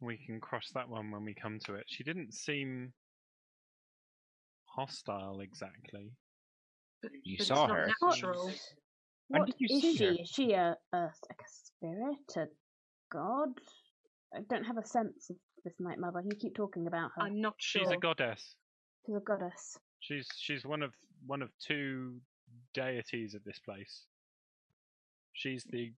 we 0.00 0.16
can 0.16 0.40
cross 0.40 0.70
that 0.74 0.88
one 0.88 1.10
when 1.10 1.24
we 1.24 1.34
come 1.34 1.58
to 1.66 1.74
it. 1.74 1.84
She 1.88 2.04
didn't 2.04 2.32
seem 2.32 2.92
hostile 4.64 5.40
exactly. 5.40 6.10
But, 7.02 7.10
You 7.24 7.36
but 7.38 7.46
saw 7.46 7.66
her. 7.68 7.88
Natural. 8.02 8.50
When 9.28 9.40
What 9.42 9.46
did 9.46 9.56
you 9.58 9.76
is 9.76 9.82
see 9.82 9.96
she? 9.96 10.04
her? 10.04 10.12
Is 10.12 10.28
she 10.28 10.52
a, 10.52 10.76
a 10.92 10.98
like 10.98 11.40
a 11.40 11.48
spirit, 11.48 12.36
a 12.36 12.46
god? 13.12 13.50
I 14.34 14.40
don't 14.48 14.64
have 14.64 14.78
a 14.78 14.86
sense 14.86 15.30
of 15.30 15.36
this 15.64 15.74
Night 15.78 15.98
Mother. 15.98 16.22
You 16.24 16.36
keep 16.36 16.54
talking 16.54 16.86
about 16.86 17.10
her. 17.16 17.22
I'm 17.22 17.40
not 17.40 17.54
sure. 17.58 17.82
She's 17.82 17.90
a 17.90 17.96
goddess. 17.96 18.54
She's 19.06 19.16
a 19.16 19.20
goddess. 19.20 19.78
She's 20.00 20.28
she's 20.38 20.64
one 20.64 20.82
of 20.82 20.92
one 21.26 21.42
of 21.42 21.50
two 21.58 22.20
deities 22.74 23.34
of 23.34 23.42
this 23.44 23.58
place. 23.58 24.04
She's 25.32 25.64
the 25.64 25.92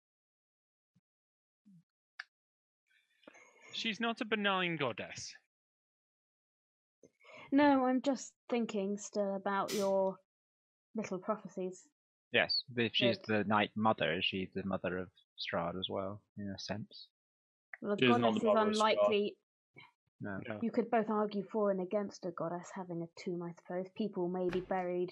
She's 3.73 4.01
not 4.01 4.20
a 4.20 4.24
benign 4.24 4.77
goddess. 4.77 5.35
No, 7.52 7.86
I'm 7.86 8.02
just 8.02 8.32
thinking 8.48 8.98
still 8.98 9.35
about 9.36 9.73
your 9.73 10.16
little 10.94 11.19
prophecies. 11.19 11.82
Yes, 12.32 12.62
if 12.77 12.93
she's 12.94 13.16
Yes. 13.16 13.27
the 13.27 13.44
Night 13.44 13.70
Mother, 13.74 14.20
she's 14.23 14.51
the 14.55 14.65
mother 14.65 14.98
of 14.98 15.09
Strahd 15.39 15.78
as 15.78 15.89
well, 15.89 16.23
in 16.39 16.48
a 16.48 16.59
sense. 16.59 17.09
Well, 17.81 17.93
a 17.93 17.97
She's 17.98 18.09
not 18.09 18.20
goddess 18.20 18.36
is 18.36 18.43
mother 18.44 18.59
of 18.69 18.77
Scar. 18.77 18.89
unlikely. 18.90 19.36
No. 20.20 20.39
No. 20.47 20.59
You 20.62 20.70
could 20.70 20.90
both 20.90 21.09
argue 21.09 21.44
for 21.51 21.70
and 21.70 21.81
against 21.81 22.27
a 22.27 22.31
goddess 22.31 22.69
having 22.74 23.02
a 23.02 23.20
tomb, 23.20 23.43
I 23.43 23.52
suppose. 23.52 23.86
People 23.97 24.28
may 24.28 24.48
be 24.51 24.61
buried 24.61 25.11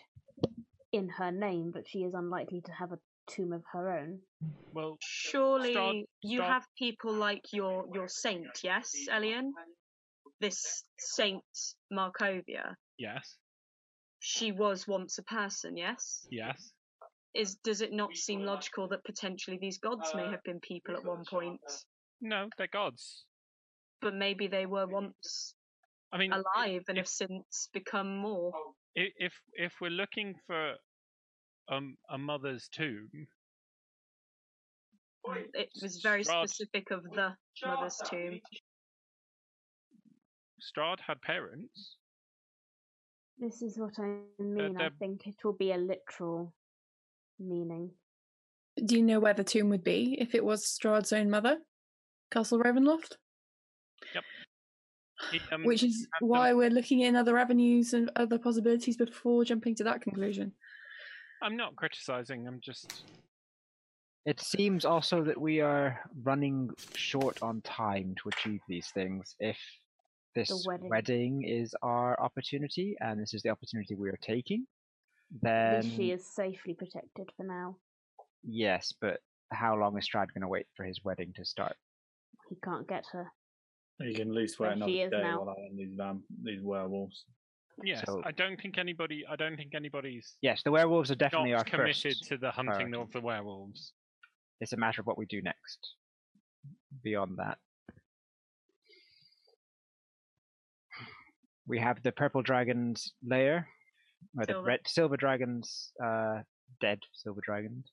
in 0.92 1.08
her 1.08 1.30
name, 1.32 1.70
but 1.72 1.88
she 1.88 2.00
is 2.00 2.14
unlikely 2.14 2.60
to 2.62 2.72
have 2.72 2.92
a 2.92 2.98
tomb 3.26 3.52
of 3.52 3.62
her 3.72 3.90
own. 3.98 4.20
Well, 4.72 4.96
Surely 5.00 5.74
Strahd- 5.74 6.04
you 6.22 6.40
Strahd- 6.40 6.48
have 6.48 6.66
people 6.78 7.12
like 7.14 7.52
your 7.52 7.86
your 7.94 8.08
saint, 8.08 8.48
yes, 8.62 8.94
Elian? 9.10 9.52
This 10.40 10.84
Saint 10.98 11.42
Markovia. 11.92 12.74
yes, 12.98 13.36
She 14.20 14.52
was 14.52 14.86
once 14.86 15.18
a 15.18 15.22
person, 15.24 15.76
yes? 15.76 16.26
yes. 16.30 16.72
Is 17.34 17.56
does 17.56 17.80
it 17.80 17.92
not 17.92 18.14
seem 18.14 18.42
logical 18.42 18.88
that 18.88 19.04
potentially 19.04 19.58
these 19.58 19.78
gods 19.78 20.14
may 20.14 20.24
have 20.30 20.42
been 20.44 20.60
people 20.60 20.96
at 20.96 21.04
one 21.04 21.24
point? 21.24 21.60
No, 22.20 22.48
they're 22.58 22.66
gods. 22.66 23.24
But 24.00 24.14
maybe 24.14 24.46
they 24.46 24.66
were 24.66 24.86
once 24.86 25.54
I 26.12 26.18
mean, 26.18 26.32
alive 26.32 26.82
and 26.88 26.98
if- 26.98 27.04
have 27.04 27.08
since 27.08 27.68
become 27.72 28.16
more. 28.16 28.52
if 28.94 29.32
if 29.54 29.74
we're 29.80 29.90
looking 29.90 30.34
for 30.46 30.74
um, 31.68 31.96
a 32.10 32.18
mother's 32.18 32.68
tomb, 32.68 33.08
It 35.54 35.70
was 35.82 36.00
very 36.02 36.24
Strahd- 36.24 36.48
specific 36.48 36.90
of 36.90 37.02
the 37.04 37.36
mother's 37.64 38.00
tomb. 38.08 38.40
Strahd 40.60 41.00
had 41.06 41.20
parents. 41.22 41.96
This 43.38 43.62
is 43.62 43.78
what 43.78 43.98
I 43.98 44.20
mean. 44.42 44.80
I 44.80 44.88
think 44.98 45.26
it 45.26 45.36
will 45.44 45.52
be 45.52 45.70
a 45.72 45.76
literal 45.76 46.52
meaning. 47.38 47.90
Do 48.84 48.96
you 48.96 49.02
know 49.02 49.20
where 49.20 49.34
the 49.34 49.44
tomb 49.44 49.68
would 49.70 49.84
be 49.84 50.16
if 50.20 50.34
it 50.34 50.44
was 50.44 50.64
Strahd's 50.64 51.12
own 51.12 51.30
mother? 51.30 51.58
Castle 52.30 52.60
Ravenloft? 52.60 53.16
He, 55.32 55.40
um, 55.52 55.64
Which 55.64 55.82
is 55.82 56.06
why 56.20 56.52
we're 56.55 56.70
looking 56.70 57.00
in 57.00 57.16
other 57.16 57.38
avenues 57.38 57.92
and 57.92 58.10
other 58.16 58.38
possibilities 58.38 58.96
before 58.96 59.44
jumping 59.44 59.74
to 59.76 59.84
that 59.84 60.00
conclusion. 60.00 60.52
I'm 61.42 61.56
not 61.56 61.76
criticizing. 61.76 62.46
I'm 62.46 62.60
just 62.60 63.05
It 64.26 64.40
seems 64.40 64.84
also 64.84 65.24
that 65.24 65.40
we 65.40 65.60
are 65.60 66.00
running 66.22 66.70
short 66.94 67.42
on 67.42 67.60
time 67.62 68.14
to 68.22 68.28
achieve 68.28 68.60
these 68.68 68.88
things. 68.88 69.34
If 69.40 69.59
this 70.34 70.66
wedding. 70.66 71.42
is 71.44 71.74
our 71.82 72.20
opportunity, 72.20 72.96
and 73.00 73.20
this 73.20 73.34
is 73.34 73.42
the 73.42 73.48
opportunity 73.48 73.96
we 73.96 74.09
are 74.10 74.18
taking, 74.22 74.66
then 75.42 75.82
she 75.82 76.12
is 76.12 76.24
safely 76.26 76.74
protected 76.74 77.30
for 77.36 77.44
now. 77.44 77.76
yes. 78.44 78.92
But 79.00 79.20
how 79.50 79.74
long 79.76 79.98
is 79.98 80.09
Strahd 80.09 80.32
going 80.32 80.42
to 80.42 80.48
wait 80.48 80.66
for 80.76 80.84
his 80.84 81.02
wedding 81.02 81.32
to 81.36 81.44
start? 81.44 81.76
He 82.48 82.56
can't 82.64 82.88
get 82.88 83.04
her. 83.12 83.26
You 84.00 84.14
can 84.14 84.28
at 84.28 84.34
least 84.34 84.58
wait 84.60 84.68
Where 84.68 84.76
another 84.76 84.92
she 84.92 85.00
is 85.02 85.10
day 85.10 85.20
now. 85.22 85.40
while 85.44 85.56
I 85.58 85.66
am 85.66 85.76
these 85.76 85.94
vamp- 85.96 86.24
these 86.42 86.62
werewolves. 86.62 87.24
yes. 87.82 88.04
So- 88.06 88.22
I 88.24 88.30
don't 88.32 88.60
think 88.60 88.78
anybody. 88.78 89.24
I 89.28 89.36
don't 89.36 89.56
think 89.56 89.74
anybody's 89.74 90.36
Yes, 90.40 90.62
the 90.62 90.70
werewolves 90.70 91.10
are 91.10 91.14
definitely 91.16 91.50
not 91.50 91.58
our 91.58 91.64
committed 91.64 92.02
first. 92.02 92.24
to 92.28 92.38
the 92.38 92.50
hunting 92.50 92.90
priority. 92.90 92.96
of 93.00 93.12
the 93.12 93.20
werewolves. 93.20 93.92
It's 94.60 94.72
a 94.72 94.76
matter 94.76 95.00
of 95.00 95.06
what 95.06 95.18
we 95.18 95.26
do 95.26 95.42
next. 95.42 95.94
Beyond 97.02 97.38
that, 97.38 97.58
we 101.66 101.78
have 101.78 102.02
the 102.02 102.12
purple 102.12 102.42
dragon's 102.42 103.12
lair, 103.24 103.68
or 104.36 104.46
the 104.46 104.52
Silver. 104.54 104.66
red 104.66 104.80
silver 104.86 105.16
dragon's 105.16 105.92
uh, 106.02 106.42
dead 106.80 106.98
silver 107.12 107.40
dragon. 107.44 107.84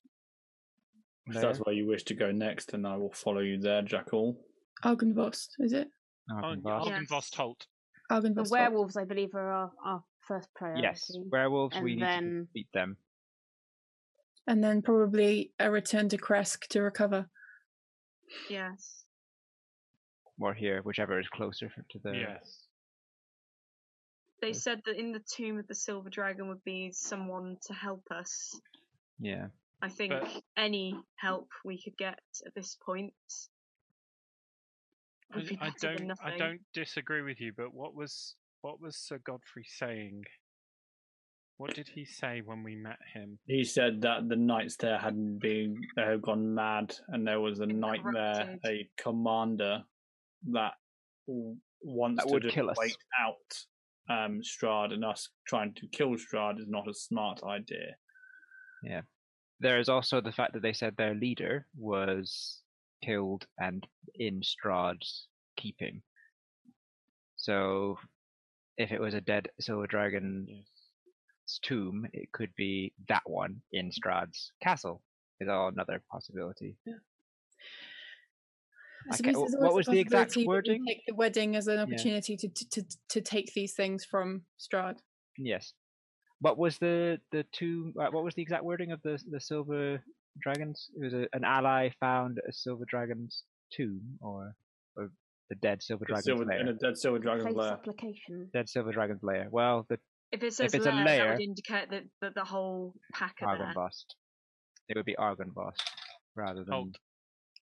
If 1.28 1.42
that's 1.42 1.58
where 1.60 1.74
you 1.74 1.88
wish 1.88 2.04
to 2.06 2.14
go 2.14 2.32
next, 2.32 2.72
then 2.72 2.86
I 2.86 2.96
will 2.98 3.12
follow 3.14 3.40
you 3.40 3.60
there, 3.60 3.82
Jackal. 3.82 4.38
Argynvost, 4.84 5.48
is 5.60 5.74
it? 5.74 5.90
Argynvost. 6.30 6.88
Yeah. 6.88 7.00
Argynvost 7.00 7.36
Holt. 7.36 7.66
The 8.10 8.16
Argynvost. 8.16 8.52
werewolves, 8.52 8.96
I 8.98 9.06
believe, 9.06 9.34
are 9.34 9.52
our, 9.52 9.72
our 9.84 10.04
first 10.28 10.50
priority. 10.56 10.84
Yes, 10.84 11.10
werewolves. 11.32 11.76
we 11.82 11.94
And 11.94 12.00
need 12.00 12.00
to 12.00 12.06
then- 12.06 12.48
defeat 12.54 12.68
them. 12.74 12.98
And 14.48 14.64
then 14.64 14.84
probably 14.84 15.52
a 15.60 15.72
return 15.72 16.08
to 16.10 16.18
Krezk 16.18 16.68
to 16.70 16.82
recover. 16.84 17.28
Yes. 18.50 19.02
or 20.40 20.54
here, 20.54 20.82
whichever 20.84 21.20
is 21.20 21.28
closer 21.30 21.66
f- 21.68 21.84
to 21.92 22.00
the. 22.04 22.12
Yes. 22.16 22.68
They 24.42 24.54
said 24.54 24.82
that 24.86 25.00
in 25.00 25.12
the 25.14 25.22
tomb 25.36 25.58
of 25.58 25.66
the 25.68 25.74
silver 25.74 26.10
dragon 26.12 26.50
would 26.50 26.64
be 26.64 26.92
someone 26.92 27.58
to 27.68 27.74
help 27.74 28.04
us. 28.12 28.60
Yeah. 29.20 29.48
I 29.82 29.90
think 29.90 30.14
But- 30.14 30.44
any 30.58 30.96
help 31.18 31.50
we 31.64 31.82
could 31.82 31.98
get 31.98 32.20
at 32.46 32.54
this 32.56 32.76
point 32.86 33.14
I, 35.32 35.38
would 35.38 35.48
be 35.48 35.58
I 35.60 35.70
better 35.70 35.98
than 35.98 36.08
don't. 36.08 36.20
I 36.22 36.30
nothing. 36.30 36.40
don't 36.40 36.62
disagree 36.74 37.22
with 37.22 37.40
you. 37.42 37.52
But 37.56 37.74
what 37.74 37.94
was 37.96 38.36
what 38.62 38.80
was 38.82 38.98
Sir 38.98 39.20
Godfrey 39.20 39.66
saying? 39.66 40.24
What 41.58 41.74
did 41.74 41.88
he 41.88 42.04
say 42.04 42.42
when 42.44 42.64
we 42.64 42.76
met 42.76 42.98
him? 43.14 43.40
He 43.46 43.64
said 43.64 44.02
that 44.02 44.28
the 44.28 44.36
knights 44.36 44.76
there 44.76 44.98
hadn't 44.98 45.40
been, 45.40 45.78
they 45.96 46.02
had 46.02 46.22
gone 46.22 46.54
mad, 46.54 46.94
and 47.08 47.26
there 47.26 47.40
was 47.40 47.60
a 47.62 47.68
Been 47.68 47.80
knight 47.80 48.02
there, 48.14 48.58
a 48.66 48.90
commander 48.98 49.84
that 50.52 50.74
wants 51.28 52.22
That 52.24 52.28
to 52.28 52.34
would 52.34 52.42
just 52.44 52.56
kill 52.56 52.70
us. 52.72 52.78
wait 52.78 52.98
out 53.20 53.66
um, 54.10 54.42
Strahd, 54.42 54.92
and 54.94 55.06
us 55.06 55.30
trying 55.48 55.74
to 55.76 55.88
kill 55.88 56.16
Strahd 56.16 56.60
is 56.60 56.68
not 56.68 56.90
a 56.90 56.94
smart 56.94 57.42
idea. 57.44 57.96
There 59.60 59.80
is 59.80 59.90
also 59.90 60.22
the 60.22 60.32
fact 60.32 60.54
that 60.54 60.62
they 60.62 60.74
said 60.74 60.96
their 60.98 61.16
leader 61.16 61.66
was 61.78 62.62
killed 63.04 63.46
and 63.60 63.86
in 64.16 64.42
Strahd's 64.42 65.28
keeping. 65.58 66.02
So 67.38 67.98
if 68.78 68.92
it 68.92 69.00
was 69.00 69.14
a 69.14 69.22
dead 69.22 69.50
silver 69.60 69.88
dragon's 69.88 70.66
tomb, 71.62 72.06
it 72.14 72.32
could 72.32 72.54
be 72.56 72.94
that 73.08 73.24
one 73.26 73.62
in 73.72 73.92
Strahd's 73.92 74.52
castle. 74.62 75.02
Is 75.42 75.50
all 75.50 75.68
another 75.68 76.02
possibility. 76.10 76.78
I 76.88 76.92
Okay, 79.16 79.34
suppose 79.34 79.54
wh- 79.54 79.62
what 79.62 79.74
was 79.74 79.86
the 79.86 80.00
exact 80.00 80.30
possibility 80.30 80.64
that 80.64 80.72
we 80.72 80.78
wording? 80.78 80.86
Take 80.88 81.06
the 81.06 81.14
wedding 81.14 81.56
as 81.58 81.68
an 81.68 81.80
opportunity 81.80 82.38
to, 82.38 82.48
to, 82.48 82.70
to, 82.70 82.84
to 83.10 83.22
take 83.22 83.54
these 83.54 83.74
things 83.74 84.06
from 84.06 84.44
Strahd. 84.58 85.00
Yes. 85.38 85.74
What 86.42 86.58
was 86.58 86.78
the 86.78 87.20
the 87.32 87.44
tomb? 87.52 87.94
Uh, 88.00 88.08
what 88.12 88.24
was 88.24 88.36
the 88.36 88.42
exact 88.42 88.64
wording 88.64 88.92
of 88.92 89.02
the 89.04 89.22
the 89.32 89.40
silver 89.40 90.04
dragons? 90.42 90.90
It 90.96 91.04
was 91.04 91.14
a, 91.14 91.28
an 91.34 91.44
ally 91.44 91.90
found 92.00 92.40
a 92.48 92.52
silver 92.52 92.86
dragon's 92.88 93.44
tomb, 93.72 94.02
or 94.22 94.56
or 94.98 95.10
the 95.50 95.56
dead 95.56 95.82
silver 95.82 96.04
A 96.06 96.08
dragon's 96.08 96.26
silver, 96.26 96.46
lair. 96.46 96.60
in 96.60 96.68
a 96.68 96.74
dead 96.74 96.98
silver 96.98 97.20
dragon's 97.20 97.46
Place 97.46 97.56
lair. 97.56 97.72
application. 97.72 98.50
Dead 98.54 98.68
silver 98.70 98.92
dragon's 98.92 99.24
lair. 99.24 99.48
Well, 99.50 99.86
the 99.90 99.98
If 100.32 100.44
it 100.44 100.54
says 100.54 100.74
it's 100.74 100.86
a 100.86 100.92
lair, 100.92 101.26
that 101.28 101.32
would 101.34 101.42
indicate 101.42 101.90
that, 101.92 102.04
that 102.22 102.36
the 102.36 102.44
whole 102.44 102.94
pack 103.14 103.36
are 103.42 103.58
there. 103.58 103.68
Argynvost. 103.76 104.06
It 104.90 104.98
would 104.98 105.06
be 105.06 105.16
Argynvost 105.16 105.82
rather 106.36 106.64
than 106.64 106.74
Holt. 106.74 106.98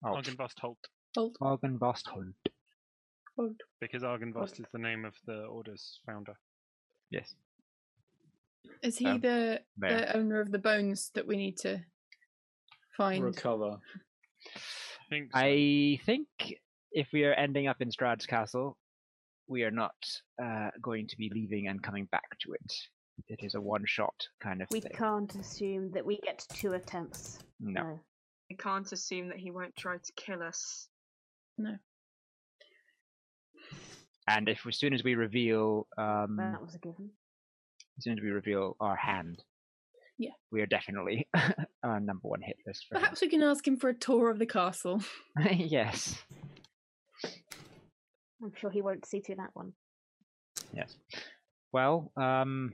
Holt. 0.04 0.26
Argynvost 0.26 0.60
Holt, 0.60 0.78
Hold, 1.16 1.38
Argynvost 1.42 2.08
Holt. 2.08 2.36
hold. 3.38 3.62
because 3.80 4.04
Argynvost 4.04 4.60
is 4.60 4.66
the 4.74 4.80
name 4.80 5.06
of 5.06 5.14
the 5.26 5.44
order's 5.44 6.00
founder. 6.06 6.34
Yes. 7.12 7.36
Is 8.84 8.98
he 8.98 9.06
Um, 9.08 9.22
the, 9.22 9.62
the 9.78 10.16
owner 10.18 10.40
of 10.40 10.52
the 10.52 10.60
bones 10.60 11.12
that 11.16 11.26
we 11.28 11.38
need 11.38 11.58
to 11.58 11.84
find? 12.98 13.24
Recover. 13.24 13.78
I 14.48 15.10
think 15.10 15.32
so. 15.32 15.40
I 15.40 16.00
think 16.06 16.28
if 16.92 17.08
we 17.14 17.24
are 17.26 17.34
ending 17.34 17.68
up 17.68 17.82
in 17.82 17.90
Strahd's 17.90 18.26
castle, 18.26 18.78
we 19.48 19.64
are 19.64 19.72
not 19.72 19.96
uh, 20.42 20.70
going 20.82 21.08
to 21.08 21.18
be 21.18 21.30
leaving 21.34 21.68
and 21.68 21.82
coming 21.84 22.06
back 22.12 22.38
to 22.42 22.54
it. 22.54 22.74
It 23.28 23.40
is 23.44 23.56
a 23.56 23.62
one-shot 23.62 24.16
kind 24.42 24.62
of 24.62 24.68
We 24.72 24.82
thing. 24.82 24.92
can't 24.96 25.34
assume 25.36 25.92
that 25.92 26.06
we 26.06 26.18
get 26.20 26.46
two 26.54 26.74
attempts. 26.74 27.40
No. 27.60 28.00
We 28.50 28.56
can't 28.58 28.92
assume 28.92 29.30
that 29.30 29.38
he 29.38 29.52
won't 29.52 29.76
try 29.76 29.98
to 29.98 30.12
kill 30.16 30.44
us. 30.44 30.88
No. 31.58 31.76
And 34.28 34.50
if 34.50 34.66
as 34.68 34.78
soon 34.78 34.94
as 34.94 35.04
we 35.04 35.16
reveal, 35.16 35.88
um, 35.98 36.38
That 36.38 36.62
was 36.62 36.76
a 36.76 36.80
given. 36.80 37.12
As 37.98 38.04
soon 38.04 38.18
as 38.18 38.24
we 38.24 38.30
reveal 38.30 38.76
our 38.80 38.96
hand, 38.96 39.44
Yeah. 40.18 40.32
we 40.52 40.62
are 40.62 40.66
definitely 40.66 41.28
our 41.84 42.00
number 42.00 42.28
one 42.28 42.42
hit 42.42 42.58
list. 42.68 42.86
For 42.90 42.96
him. 42.96 43.02
Perhaps 43.02 43.22
we 43.22 43.30
can 43.30 43.42
ask 43.44 43.66
him 43.68 43.78
for 43.78 43.90
a 43.90 43.94
tour 43.98 44.30
of 44.30 44.40
the 44.40 44.46
castle. 44.46 45.02
yes, 45.54 46.16
I'm 48.44 48.54
sure 48.58 48.70
he 48.70 48.82
won't 48.82 49.06
see 49.06 49.22
to 49.22 49.36
that 49.36 49.52
one. 49.54 49.74
yes. 50.74 50.96
Well, 51.72 52.12
um, 52.16 52.74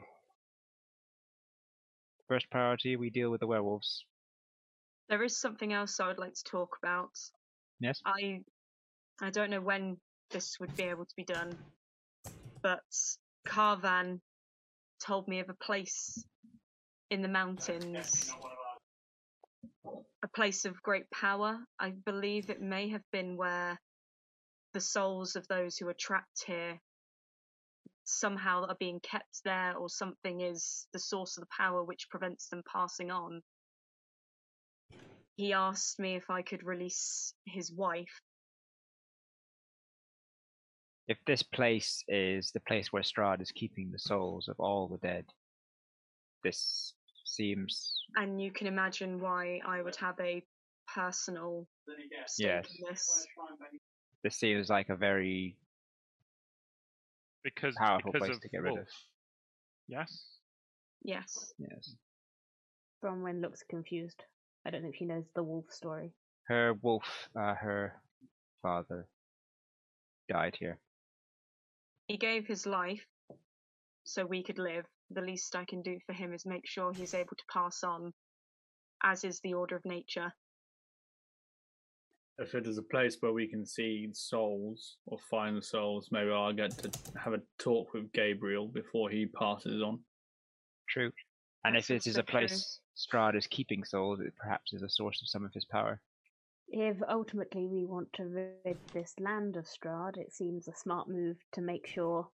first 2.28 2.50
priority, 2.52 2.96
we 2.96 3.10
deal 3.10 3.30
with 3.32 3.40
the 3.42 3.48
werewolves. 3.48 4.06
There 5.10 5.24
is 5.24 5.40
something 5.40 5.74
else 5.74 6.00
I 6.00 6.08
would 6.08 6.20
like 6.20 6.34
to 6.34 6.44
talk 6.44 6.78
about. 6.82 7.12
Yes. 7.80 8.00
I 8.06 8.42
I 9.22 9.30
don't 9.30 9.50
know 9.50 9.62
when 9.62 9.98
this 10.30 10.58
would 10.60 10.76
be 10.76 10.84
able 10.84 11.06
to 11.06 11.16
be 11.16 11.24
done, 11.26 11.56
but 12.62 12.82
Kavan 13.48 14.20
told 15.06 15.28
me 15.28 15.40
of 15.40 15.50
a 15.50 15.54
place 15.54 16.24
in 17.10 17.22
the 17.22 17.28
mountains, 17.28 18.34
a 20.24 20.28
place 20.36 20.66
of 20.66 20.82
great 20.82 21.10
power. 21.12 21.58
I 21.80 21.92
believe 22.06 22.50
it 22.50 22.62
may 22.62 22.90
have 22.90 23.04
been 23.12 23.38
where 23.38 23.80
the 24.74 24.82
souls 24.82 25.36
of 25.36 25.48
those 25.48 25.78
who 25.78 25.88
are 25.90 25.96
trapped 26.00 26.44
here 26.46 26.80
somehow 28.04 28.66
are 28.66 28.76
being 28.80 29.00
kept 29.00 29.44
there, 29.44 29.76
or 29.76 29.90
something 29.90 30.42
is 30.42 30.88
the 30.94 31.00
source 31.00 31.38
of 31.38 31.42
the 31.42 31.54
power 31.56 31.84
which 31.84 32.10
prevents 32.10 32.48
them 32.48 32.64
passing 32.72 33.12
on 33.12 33.42
he 35.42 35.54
asked 35.54 36.00
me 36.00 36.16
if 36.16 36.30
I 36.30 36.44
could 36.44 36.64
release 36.64 37.34
his 37.46 37.72
wife. 37.72 38.22
If 41.08 41.18
this 41.26 41.44
place 41.44 42.04
is 42.08 42.52
the 42.52 42.60
place 42.62 42.94
where 42.94 43.04
Strahd 43.04 43.42
is 43.42 43.52
keeping 43.52 43.92
the 43.92 44.00
souls 44.00 44.48
of 44.48 44.60
all 44.60 44.88
the 44.88 44.98
dead, 45.06 45.26
this 46.44 46.94
seems 47.26 48.04
And 48.16 48.42
you 48.42 48.52
can 48.52 48.68
imagine 48.68 49.20
why 49.20 49.60
I 49.66 49.82
would 49.82 49.96
have 49.98 50.20
a 50.20 50.44
personal 50.94 51.68
stake 52.28 52.38
Yes. 52.40 52.68
in 52.70 52.86
this. 52.90 53.28
this 54.24 54.36
seems 54.38 54.70
like 54.70 54.90
a 54.90 54.96
very 54.96 55.58
because 57.44 57.76
powerful 57.76 58.12
because 58.12 58.28
place 58.28 58.36
of 58.38 58.42
to 58.42 58.50
get 58.50 58.62
rid 58.62 58.78
of. 58.78 58.88
Yes. 59.88 60.38
Yes. 61.04 61.54
yes. 61.58 61.96
Bronwyn 63.04 63.42
looks 63.42 63.64
confused. 63.70 64.24
I 64.66 64.70
don't 64.70 64.84
think 64.84 64.96
she 64.96 65.06
knows 65.06 65.26
the 65.36 65.44
wolf 65.44 65.66
story. 65.72 66.12
Her 66.48 66.74
wolf, 66.82 67.30
uh, 67.36 67.56
her 67.56 67.94
father, 68.62 69.08
died 70.30 70.56
here. 70.60 70.78
He 72.12 72.18
gave 72.18 72.46
his 72.46 72.66
life 72.66 73.06
so 74.04 74.26
we 74.26 74.44
could 74.44 74.60
live. 74.60 74.84
The 75.12 75.22
least 75.22 75.56
I 75.56 75.64
can 75.64 75.82
do 75.82 75.98
for 76.06 76.12
him 76.12 76.34
is 76.34 76.46
make 76.46 76.68
sure 76.68 76.92
he's 76.92 77.14
able 77.14 77.38
to 77.38 77.44
pass 77.50 77.86
on, 77.86 78.12
as 79.02 79.24
is 79.24 79.40
the 79.40 79.54
order 79.54 79.78
of 79.78 79.86
nature. 79.86 80.34
If 82.38 82.54
it 82.54 82.68
is 82.68 82.78
a 82.78 82.84
place 82.84 83.16
where 83.22 83.32
we 83.32 83.48
can 83.48 83.66
see 83.66 84.10
souls 84.12 84.98
or 85.06 85.20
find 85.30 85.64
souls, 85.64 86.10
maybe 86.12 86.32
I'll 86.32 86.52
get 86.52 86.72
to 86.80 86.92
have 87.18 87.32
a 87.32 87.42
talk 87.58 87.94
with 87.94 88.12
Gabriel 88.12 88.68
before 88.68 89.10
he 89.10 89.28
passes 89.28 89.82
on. 89.82 90.02
True. 90.90 91.14
And 91.64 91.78
if 91.78 91.90
it 91.90 92.08
is 92.08 92.18
a 92.18 92.24
place 92.24 92.80
Strahd 92.94 93.38
is 93.38 93.48
keeping 93.48 93.86
souls, 93.86 94.20
it 94.20 94.34
perhaps 94.38 94.74
is 94.74 94.82
a 94.82 94.90
source 94.90 95.22
of 95.22 95.30
some 95.30 95.46
of 95.46 95.54
his 95.54 95.64
power. 95.64 96.02
If 96.74 96.98
ultimately 97.10 97.68
we 97.68 97.86
want 97.86 98.08
to 98.14 98.24
rid 98.24 98.78
this 98.94 99.14
land 99.20 99.58
of 99.58 99.66
Strahd, 99.66 100.18
it 100.18 100.34
seems 100.34 100.70
a 100.70 100.76
smart 100.76 101.10
move 101.10 101.36
to 101.52 101.62
make 101.62 101.86
sure 101.86 102.30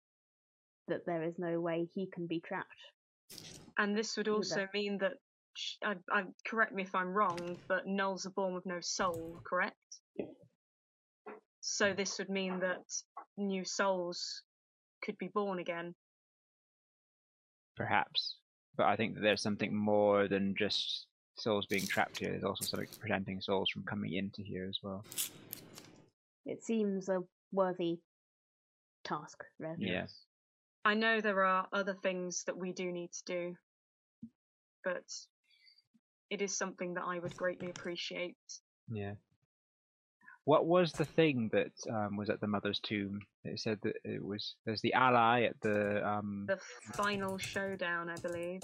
that 0.87 1.05
there 1.05 1.21
is 1.21 1.35
no 1.37 1.61
way 1.61 1.87
he 1.93 2.07
can 2.11 2.25
be 2.25 2.39
trapped. 2.39 2.67
And 3.77 3.95
this 3.95 4.17
would 4.17 4.27
Either. 4.27 4.35
also 4.35 4.67
mean 4.73 4.97
that, 4.97 5.13
I, 5.85 5.95
I, 6.11 6.23
correct 6.47 6.73
me 6.73 6.81
if 6.81 6.95
I'm 6.95 7.13
wrong, 7.13 7.57
but 7.67 7.85
Nulls 7.85 8.25
are 8.25 8.31
born 8.31 8.55
with 8.55 8.65
no 8.65 8.79
soul, 8.81 9.39
correct? 9.47 9.77
So 11.61 11.93
this 11.93 12.17
would 12.17 12.29
mean 12.29 12.59
that 12.59 12.81
new 13.37 13.63
souls 13.63 14.41
could 15.03 15.17
be 15.19 15.29
born 15.31 15.59
again. 15.59 15.93
Perhaps. 17.77 18.37
But 18.75 18.87
I 18.87 18.95
think 18.95 19.13
that 19.13 19.21
there's 19.21 19.43
something 19.43 19.75
more 19.75 20.27
than 20.27 20.55
just 20.57 21.05
souls 21.35 21.65
being 21.65 21.85
trapped 21.85 22.19
here. 22.19 22.31
There's 22.31 22.43
also 22.43 22.65
something 22.65 22.87
preventing 22.99 23.41
souls 23.41 23.69
from 23.69 23.83
coming 23.83 24.13
into 24.13 24.41
here 24.41 24.67
as 24.69 24.79
well. 24.83 25.03
It 26.45 26.63
seems 26.63 27.09
a 27.09 27.19
worthy 27.51 27.99
task, 29.03 29.43
Rev. 29.59 29.75
Yeah. 29.79 30.05
I 30.85 30.95
know 30.95 31.21
there 31.21 31.45
are 31.45 31.67
other 31.71 31.95
things 32.03 32.43
that 32.45 32.57
we 32.57 32.73
do 32.73 32.91
need 32.91 33.11
to 33.13 33.23
do, 33.25 33.55
but 34.83 35.03
it 36.29 36.41
is 36.41 36.57
something 36.57 36.95
that 36.95 37.03
I 37.05 37.19
would 37.19 37.35
greatly 37.37 37.69
appreciate. 37.69 38.35
Yeah. 38.91 39.13
What 40.45 40.65
was 40.65 40.91
the 40.91 41.05
thing 41.05 41.49
that 41.53 41.71
um, 41.89 42.17
was 42.17 42.29
at 42.29 42.41
the 42.41 42.47
mother's 42.47 42.79
tomb? 42.79 43.21
It 43.45 43.61
said 43.61 43.79
that 43.83 43.95
it 44.03 44.21
was 44.21 44.55
there's 44.65 44.81
the 44.81 44.93
ally 44.93 45.43
at 45.43 45.55
the 45.61 46.05
um, 46.05 46.45
The 46.49 46.59
final 46.93 47.37
showdown, 47.37 48.09
I 48.09 48.15
believe. 48.15 48.61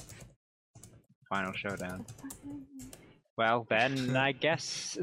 Final 1.29 1.53
showdown. 1.53 2.05
Well, 3.37 3.65
then 3.69 4.15
I 4.17 4.31
guess 4.45 4.97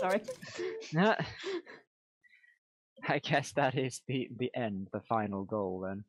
Sorry. 0.00 0.20
I 3.08 3.18
guess 3.18 3.52
that 3.52 3.76
is 3.76 4.00
the 4.06 4.28
the 4.38 4.50
end, 4.54 4.88
the 4.92 5.00
final 5.08 5.44
goal. 5.44 5.80
Then 5.86 6.04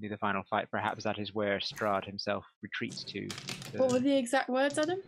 be 0.00 0.08
the 0.08 0.18
final 0.18 0.42
fight. 0.48 0.70
Perhaps 0.70 1.04
that 1.04 1.18
is 1.18 1.34
where 1.34 1.58
Strahd 1.58 2.04
himself 2.04 2.44
retreats 2.62 3.02
to. 3.04 3.26
to- 3.28 3.78
What 3.78 3.90
were 3.92 3.98
the 3.98 4.16
exact 4.16 4.48
words, 4.48 4.78
Adam? 4.78 5.00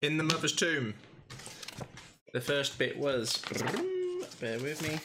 In 0.00 0.16
the 0.16 0.24
mother's 0.24 0.54
tomb. 0.54 0.94
The 2.32 2.40
first 2.40 2.78
bit 2.78 2.98
was. 2.98 3.40
Bear 4.40 4.58
with 4.58 4.82
me. 4.82 4.98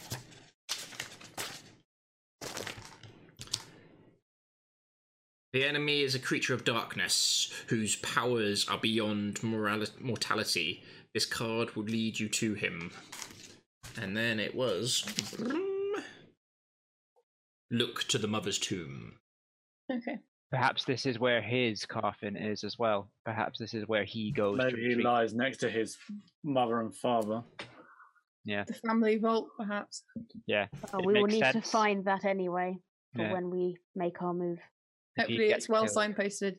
The 5.58 5.66
enemy 5.66 6.02
is 6.02 6.14
a 6.14 6.20
creature 6.20 6.54
of 6.54 6.64
darkness 6.66 7.52
whose 7.66 7.96
powers 7.96 8.70
are 8.70 8.78
beyond 8.78 9.42
mortality. 9.42 10.84
This 11.16 11.26
card 11.26 11.76
will 11.76 11.86
lead 11.86 12.20
you 12.20 12.30
to 12.30 12.54
him. 12.54 12.92
And 14.00 14.16
then 14.16 14.40
it 14.40 14.54
was. 14.54 15.04
Look 17.72 18.04
to 18.10 18.20
the 18.20 18.28
mother's 18.28 18.60
tomb. 18.60 19.14
Okay. 19.92 20.20
Perhaps 20.52 20.86
this 20.86 21.08
is 21.08 21.18
where 21.18 21.42
his 21.42 21.88
coffin 21.88 22.38
is 22.38 22.64
as 22.64 22.78
well. 22.78 23.10
Perhaps 23.26 23.58
this 23.58 23.74
is 23.74 23.88
where 23.88 24.04
he 24.04 24.32
goes. 24.32 24.60
to 24.60 24.66
Maybe 24.66 24.82
he 24.82 24.88
retreat. 24.90 25.06
lies 25.08 25.34
next 25.34 25.58
to 25.62 25.72
his 25.72 25.98
mother 26.44 26.82
and 26.82 26.96
father. 26.96 27.42
Yeah. 28.46 28.64
The 28.66 28.76
family 28.76 29.18
vault, 29.18 29.48
perhaps. 29.58 30.04
Yeah. 30.46 30.68
Oh, 30.94 31.00
we 31.04 31.16
will 31.16 31.24
makes 31.24 31.34
need 31.34 31.52
to 31.54 31.62
find 31.64 32.06
that 32.06 32.26
anyway 32.26 32.78
for 33.16 33.24
Yeah. 33.24 33.34
when 33.34 33.50
we 33.50 33.78
make 33.96 34.22
our 34.22 34.36
move. 34.36 34.60
If 35.18 35.26
he 35.28 35.34
Hopefully, 35.34 35.48
gets 35.50 35.66
it's 35.66 35.70
well 35.70 35.84
killed- 35.86 35.96
signposted. 36.16 36.56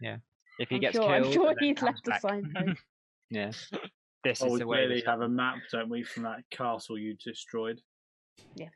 Yeah. 0.00 0.16
If 0.58 0.68
he 0.68 0.76
I'm 0.76 0.80
gets 0.80 0.96
sure, 0.96 1.02
killed, 1.08 1.26
I'm 1.26 1.32
sure 1.32 1.54
he's 1.58 1.76
comes 1.78 1.82
left 1.82 2.06
a 2.06 2.10
back- 2.10 2.20
signpost. 2.54 2.80
Yeah. 3.30 3.52
This 4.24 4.42
Oh, 4.42 4.46
is 4.46 4.52
we 4.54 4.58
the 4.58 4.66
way. 4.66 4.76
clearly 4.78 4.94
this 4.96 5.04
have 5.06 5.20
a 5.20 5.28
map, 5.28 5.58
don't 5.70 5.88
we, 5.88 6.02
from 6.02 6.24
that 6.24 6.40
castle 6.50 6.98
you 6.98 7.14
destroyed? 7.24 7.80
Yeah. 8.56 8.70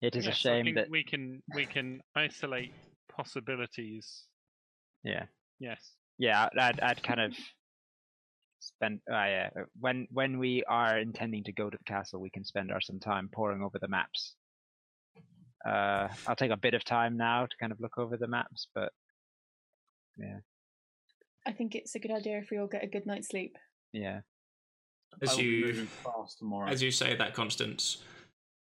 It 0.00 0.14
is 0.14 0.26
a 0.26 0.28
Yes, 0.28 0.36
I 0.36 0.38
shame 0.38 0.64
think 0.66 0.76
that. 0.76 0.90
we 0.90 1.02
can 1.02 1.42
we 1.56 1.66
can 1.66 2.00
isolate 2.14 2.72
possibilities. 3.10 4.26
Yeah. 5.02 5.24
Yes. 5.58 5.80
Yeah, 6.18 6.48
I'd, 6.56 6.78
I'd 6.78 7.02
kind 7.02 7.20
of 7.20 7.34
spend. 8.60 9.00
Uh, 9.10 9.14
yeah, 9.14 9.50
when 9.80 10.06
when 10.12 10.38
we 10.38 10.62
are 10.68 10.98
intending 10.98 11.42
to 11.44 11.52
go 11.52 11.68
to 11.68 11.76
the 11.76 11.84
castle, 11.92 12.20
we 12.20 12.30
can 12.30 12.44
spend 12.44 12.70
our 12.70 12.80
some 12.80 13.00
time 13.00 13.28
poring 13.34 13.60
over 13.62 13.78
the 13.80 13.88
maps. 13.88 14.36
Uh, 15.64 16.08
I'll 16.26 16.36
take 16.36 16.50
a 16.50 16.56
bit 16.56 16.74
of 16.74 16.84
time 16.84 17.16
now 17.16 17.46
to 17.46 17.56
kind 17.58 17.70
of 17.72 17.80
look 17.80 17.96
over 17.98 18.16
the 18.16 18.26
maps, 18.26 18.66
but 18.74 18.92
yeah. 20.18 20.38
I 21.46 21.52
think 21.52 21.74
it's 21.74 21.94
a 21.94 21.98
good 21.98 22.10
idea 22.10 22.38
if 22.38 22.50
we 22.50 22.58
all 22.58 22.66
get 22.66 22.84
a 22.84 22.88
good 22.88 23.06
night's 23.06 23.28
sleep. 23.28 23.56
yeah, 23.92 24.20
As 25.20 25.30
I 25.30 25.32
will 25.34 25.38
be 25.42 25.44
you 25.46 25.86
fast 25.86 26.38
tomorrow. 26.38 26.68
As 26.68 26.82
you 26.82 26.90
say 26.90 27.14
that, 27.16 27.34
Constance, 27.34 28.02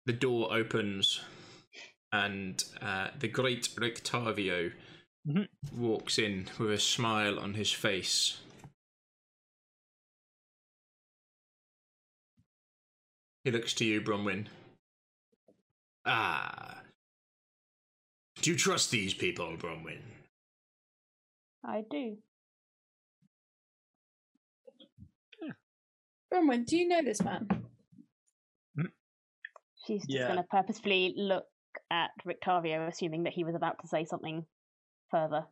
the 0.05 0.13
door 0.13 0.53
opens 0.53 1.21
and 2.11 2.61
uh, 2.81 3.09
the 3.19 3.27
great 3.29 3.69
Rictavio 3.75 4.73
Mhm. 5.27 5.47
walks 5.77 6.17
in 6.17 6.47
with 6.59 6.71
a 6.71 6.79
smile 6.79 7.39
on 7.39 7.53
his 7.53 7.71
face. 7.71 8.39
He 13.43 13.51
looks 13.51 13.73
to 13.75 13.85
you, 13.85 14.01
Bronwyn. 14.01 14.47
Ah. 16.05 16.80
Do 18.41 18.49
you 18.51 18.57
trust 18.57 18.89
these 18.89 19.13
people, 19.13 19.55
Bronwyn? 19.55 19.99
I 21.63 21.83
do. 21.89 22.17
Hmm. 25.41 25.51
Bronwyn, 26.33 26.65
do 26.65 26.75
you 26.75 26.87
know 26.87 27.03
this 27.03 27.21
man? 27.21 27.47
Hmm? 28.75 28.85
She's 29.85 30.01
just 30.01 30.09
Yeah. 30.09 30.27
going 30.27 30.37
to 30.37 30.43
purposefully 30.43 31.13
look 31.15 31.45
at 31.91 32.09
Rictavio, 32.25 32.87
assuming 32.87 33.23
that 33.23 33.33
he 33.33 33.43
was 33.43 33.53
about 33.53 33.79
to 33.81 33.87
say 33.87 34.05
something 34.05 34.45
further. 35.11 35.45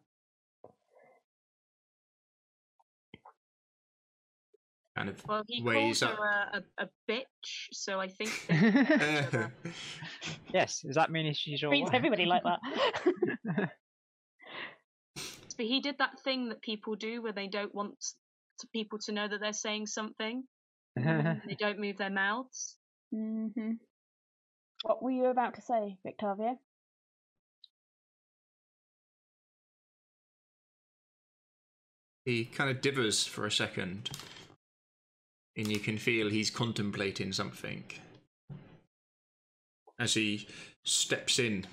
Kind 5.00 5.10
of 5.12 5.26
Well, 5.30 5.44
he 5.48 5.64
weighs 5.64 6.02
called 6.02 6.12
up. 6.12 6.20
her 6.20 6.26
a, 6.26 6.58
a, 6.58 6.84
a 6.84 6.90
bitch, 7.10 7.70
so 7.72 8.02
I 8.02 8.10
think 8.10 8.32
that 8.50 9.50
yes. 10.54 10.82
Does 10.82 10.96
that 10.96 11.10
mean 11.10 11.34
she's 11.34 11.64
all? 11.64 11.70
Treats 11.70 11.92
everybody 11.94 12.26
like 12.26 12.44
that. 12.44 12.60
but 15.16 15.66
he 15.66 15.80
did 15.80 16.00
that 16.00 16.20
thing 16.26 16.50
that 16.50 16.62
people 16.62 16.96
do 16.96 17.22
where 17.22 17.32
they 17.32 17.48
don't 17.48 17.74
want 17.74 17.94
to 18.60 18.68
people 18.74 19.00
to 19.06 19.14
know 19.14 19.26
that 19.26 19.40
they're 19.40 19.54
saying 19.54 19.88
something. 19.88 20.44
They 20.98 21.56
don't 21.58 21.80
move 21.80 21.96
their 21.96 22.10
mouths. 22.10 22.76
Mm-hmm. 23.16 23.72
what 24.84 25.02
were 25.02 25.12
you 25.12 25.28
about 25.28 25.56
to 25.56 25.62
say, 25.62 25.98
Rictavio? 26.06 26.58
He 32.26 32.44
kind 32.46 32.70
of 32.70 32.82
divers 32.82 33.26
for 33.26 33.46
a 33.46 33.52
second, 33.52 34.10
and 35.60 35.72
you 35.72 35.80
can 35.80 35.98
feel 35.98 36.30
he's 36.30 36.50
contemplating 36.50 37.34
something. 37.34 37.84
As 40.00 40.14
he 40.14 40.48
steps 40.86 41.38
in, 41.38 41.66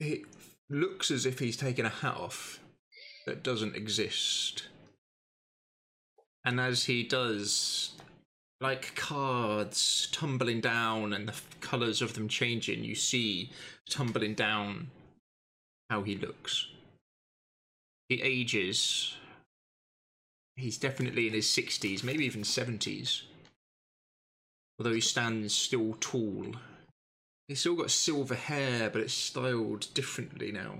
it 0.00 0.22
looks 0.70 1.10
as 1.10 1.26
if 1.26 1.38
he's 1.38 1.58
taken 1.58 1.84
a 1.84 1.90
hat 1.90 2.16
off 2.16 2.60
that 3.26 3.42
doesn't 3.42 3.76
exist. 3.76 4.68
And 6.44 6.58
as 6.58 6.84
he 6.84 7.02
does, 7.02 7.92
like 8.62 8.94
cards 8.94 10.08
tumbling 10.10 10.62
down 10.62 11.12
and 11.12 11.28
the 11.28 11.34
colours 11.60 12.00
of 12.00 12.14
them 12.14 12.28
changing, 12.28 12.82
you 12.82 12.94
see 12.94 13.50
tumbling 13.90 14.32
down 14.32 14.88
how 15.90 16.02
he 16.02 16.16
looks. 16.16 16.68
He 18.08 18.22
ages. 18.22 19.17
He's 20.58 20.76
definitely 20.76 21.28
in 21.28 21.34
his 21.34 21.46
60s, 21.46 22.02
maybe 22.02 22.24
even 22.24 22.42
70s. 22.42 23.22
Although 24.76 24.92
he 24.92 25.00
stands 25.00 25.54
still 25.54 25.96
tall. 26.00 26.46
He's 27.46 27.60
still 27.60 27.76
got 27.76 27.92
silver 27.92 28.34
hair, 28.34 28.90
but 28.90 29.00
it's 29.00 29.14
styled 29.14 29.86
differently 29.94 30.50
now. 30.50 30.78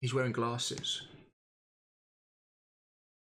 He's 0.00 0.12
wearing 0.12 0.32
glasses. 0.32 1.02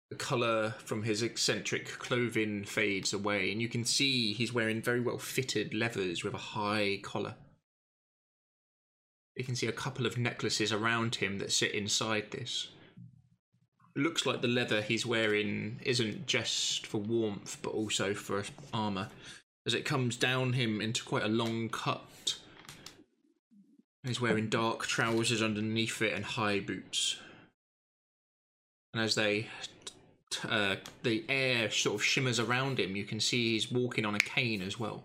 The 0.09 0.15
colour 0.15 0.73
from 0.83 1.03
his 1.03 1.21
eccentric 1.21 1.87
clothing 1.99 2.63
fades 2.63 3.13
away, 3.13 3.51
and 3.51 3.61
you 3.61 3.69
can 3.69 3.85
see 3.85 4.33
he's 4.33 4.51
wearing 4.51 4.81
very 4.81 5.01
well 5.01 5.19
fitted 5.19 5.75
leathers 5.75 6.23
with 6.23 6.33
a 6.33 6.37
high 6.37 6.99
collar. 7.03 7.35
You 9.35 9.45
can 9.45 9.55
see 9.55 9.67
a 9.67 9.71
couple 9.71 10.07
of 10.07 10.17
necklaces 10.17 10.73
around 10.73 11.15
him 11.15 11.37
that 11.37 11.51
sit 11.51 11.73
inside 11.73 12.31
this. 12.31 12.69
Looks 13.95 14.25
like 14.25 14.41
the 14.41 14.47
leather 14.47 14.81
he's 14.81 15.05
wearing 15.05 15.79
isn't 15.83 16.27
just 16.27 16.87
for 16.87 16.99
warmth, 16.99 17.57
but 17.61 17.71
also 17.71 18.13
for 18.13 18.43
armour, 18.73 19.09
as 19.65 19.73
it 19.73 19.85
comes 19.85 20.15
down 20.15 20.53
him 20.53 20.79
into 20.79 21.03
quite 21.03 21.23
a 21.23 21.27
long 21.29 21.69
cut. 21.69 22.37
He's 24.03 24.21
wearing 24.21 24.47
dark 24.47 24.87
trousers 24.87 25.41
underneath 25.41 26.01
it 26.01 26.13
and 26.13 26.23
high 26.23 26.59
boots. 26.59 27.17
And 28.93 29.03
as 29.03 29.15
they, 29.15 29.47
uh, 30.47 30.77
the 31.03 31.25
air 31.27 31.69
sort 31.69 31.95
of 31.95 32.03
shimmers 32.03 32.39
around 32.39 32.79
him, 32.79 32.95
you 32.95 33.03
can 33.03 33.19
see 33.19 33.53
he's 33.53 33.71
walking 33.71 34.05
on 34.05 34.15
a 34.15 34.19
cane 34.19 34.61
as 34.61 34.79
well. 34.79 35.03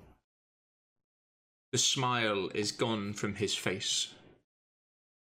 The 1.72 1.78
smile 1.78 2.50
is 2.54 2.70
gone 2.70 3.14
from 3.14 3.34
his 3.34 3.54
face, 3.54 4.14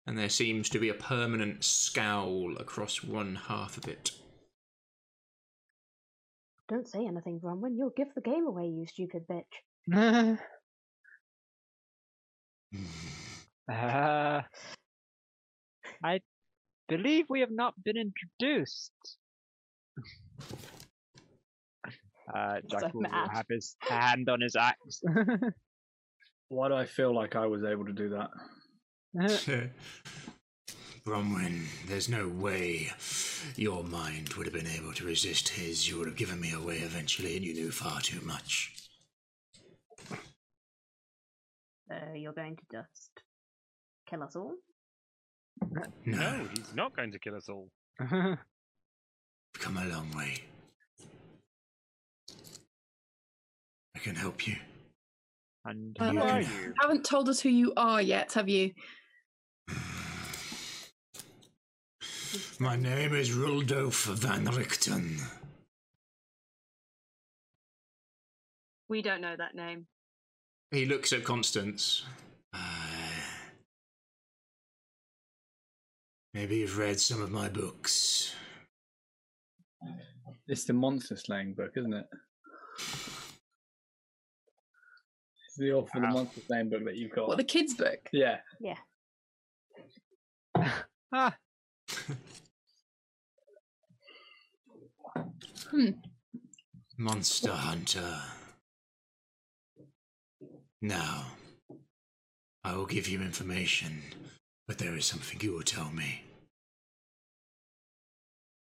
and 0.09 0.17
there 0.17 0.27
seems 0.27 0.67
to 0.69 0.79
be 0.79 0.89
a 0.89 0.93
permanent 0.95 1.63
scowl 1.63 2.57
across 2.57 3.03
one 3.03 3.35
half 3.35 3.77
of 3.77 3.87
it. 3.87 4.09
Don't 6.67 6.87
say 6.87 7.05
anything, 7.05 7.39
Bronwyn. 7.39 7.77
You'll 7.77 7.93
give 7.95 8.07
the 8.15 8.21
game 8.21 8.47
away, 8.47 8.65
you 8.65 8.87
stupid 8.87 9.25
bitch. 9.27 9.43
uh, 13.71 14.41
I 16.03 16.19
believe 16.87 17.25
we 17.29 17.41
have 17.41 17.51
not 17.51 17.75
been 17.83 17.97
introduced. 17.97 18.91
Uh, 22.31 22.57
Jack 22.69 22.81
So 22.81 22.87
will, 22.93 23.01
will 23.01 23.09
mad. 23.09 23.29
have 23.33 23.47
his 23.49 23.75
hand 23.79 24.29
on 24.29 24.39
his 24.39 24.55
axe. 24.55 25.01
Why 26.49 26.67
do 26.67 26.75
I 26.75 26.85
feel 26.85 27.11
like 27.11 27.35
I 27.35 27.47
was 27.47 27.63
able 27.63 27.85
to 27.85 27.91
do 27.91 28.09
that? 28.09 28.29
Uh-huh. 29.17 29.61
Bronwyn, 31.05 31.63
there's 31.87 32.09
no 32.09 32.27
way 32.27 32.91
your 33.55 33.83
mind 33.83 34.33
would 34.33 34.45
have 34.45 34.53
been 34.53 34.67
able 34.67 34.93
to 34.93 35.05
resist 35.05 35.49
his. 35.49 35.87
You 35.89 35.97
would 35.97 36.07
have 36.07 36.17
given 36.17 36.39
me 36.39 36.51
away 36.53 36.77
eventually, 36.79 37.35
and 37.35 37.43
you 37.45 37.53
knew 37.53 37.71
far 37.71 37.99
too 38.01 38.19
much. 38.25 38.73
So 41.87 41.95
you're 42.15 42.33
going 42.33 42.55
to 42.57 42.63
just 42.71 43.09
kill 44.07 44.21
us 44.23 44.35
all? 44.35 44.53
No, 45.71 45.81
No, 46.05 46.47
he's 46.55 46.75
not 46.75 46.95
going 46.95 47.11
to 47.13 47.19
kill 47.19 47.35
us 47.35 47.49
all. 47.49 47.69
Uh-huh. 47.99 48.35
we've 49.55 49.61
come 49.63 49.77
a 49.77 49.85
long 49.85 50.11
way. 50.15 50.35
I 53.95 53.99
can 53.99 54.15
help 54.15 54.47
you. 54.47 54.55
and 55.65 55.97
Who 55.99 56.05
are 56.05 56.11
can- 56.11 56.41
you? 56.43 56.73
Haven't 56.79 57.03
told 57.09 57.27
us 57.29 57.39
who 57.39 57.49
you 57.49 57.73
are 57.75 58.01
yet, 58.01 58.33
have 58.33 58.47
you? 58.49 58.71
My 62.59 62.75
name 62.75 63.15
is 63.15 63.31
Rudolf 63.31 64.03
van 64.05 64.45
Richten. 64.45 65.17
We 68.89 69.01
don't 69.01 69.21
know 69.21 69.35
that 69.37 69.55
name. 69.55 69.87
He 70.71 70.85
looks 70.85 71.13
at 71.13 71.23
Constance. 71.23 72.03
Uh, 72.53 72.57
maybe 76.33 76.57
you've 76.57 76.77
read 76.77 76.99
some 76.99 77.21
of 77.21 77.31
my 77.31 77.47
books. 77.47 78.33
It's 80.47 80.65
the 80.65 80.73
monster 80.73 81.15
slaying 81.15 81.53
book, 81.53 81.71
isn't 81.77 81.93
it? 81.93 82.05
It's 85.47 85.57
the 85.57 85.71
author 85.71 85.97
of 85.97 86.01
the 86.01 86.07
monster 86.09 86.41
slaying 86.41 86.69
book 86.69 86.83
that 86.85 86.97
you've 86.97 87.11
got. 87.11 87.27
What, 87.29 87.37
the 87.37 87.43
kids' 87.43 87.75
book? 87.75 88.09
Yeah. 88.11 88.37
Yeah. 88.59 88.75
Ah, 91.13 91.37
Hmm. 95.71 95.91
Monster 96.97 97.51
Hunter. 97.51 98.21
Now, 100.81 101.25
I 102.63 102.75
will 102.75 102.85
give 102.85 103.07
you 103.07 103.21
information, 103.21 104.01
but 104.67 104.77
there 104.77 104.95
is 104.95 105.05
something 105.05 105.39
you 105.41 105.53
will 105.53 105.63
tell 105.63 105.91
me. 105.91 106.23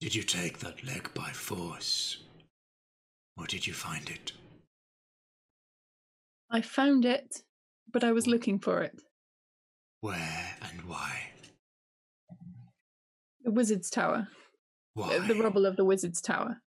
Did 0.01 0.13
you 0.15 0.23
take 0.23 0.59
that 0.59 0.83
leg 0.83 1.13
by 1.13 1.31
force? 1.31 2.17
Or 3.37 3.45
did 3.47 3.65
you 3.65 3.73
find 3.73 4.09
it? 4.09 4.33
I 6.51 6.61
found 6.61 7.05
it, 7.05 7.41
but 7.91 8.03
I 8.03 8.11
was 8.11 8.27
looking 8.27 8.59
for 8.59 8.81
it. 8.81 8.99
Where 10.01 10.57
and 10.61 10.81
why? 10.87 11.31
The 13.47 13.53
Wizard's 13.53 13.89
Tower. 13.89 14.27
Why? 14.93 15.19
The, 15.19 15.33
the 15.33 15.41
rubble 15.41 15.65
of 15.65 15.77
the 15.77 15.85
Wizard's 15.85 16.19
Tower. 16.19 16.61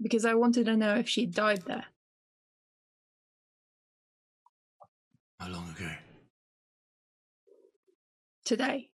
Because 0.00 0.24
I 0.24 0.32
wanted 0.32 0.64
to 0.64 0.78
know 0.78 0.94
if 0.94 1.06
she 1.06 1.26
died 1.26 1.60
there. 1.66 1.84
How 5.38 5.50
long 5.50 5.68
ago? 5.76 5.90
Today. 8.46 8.88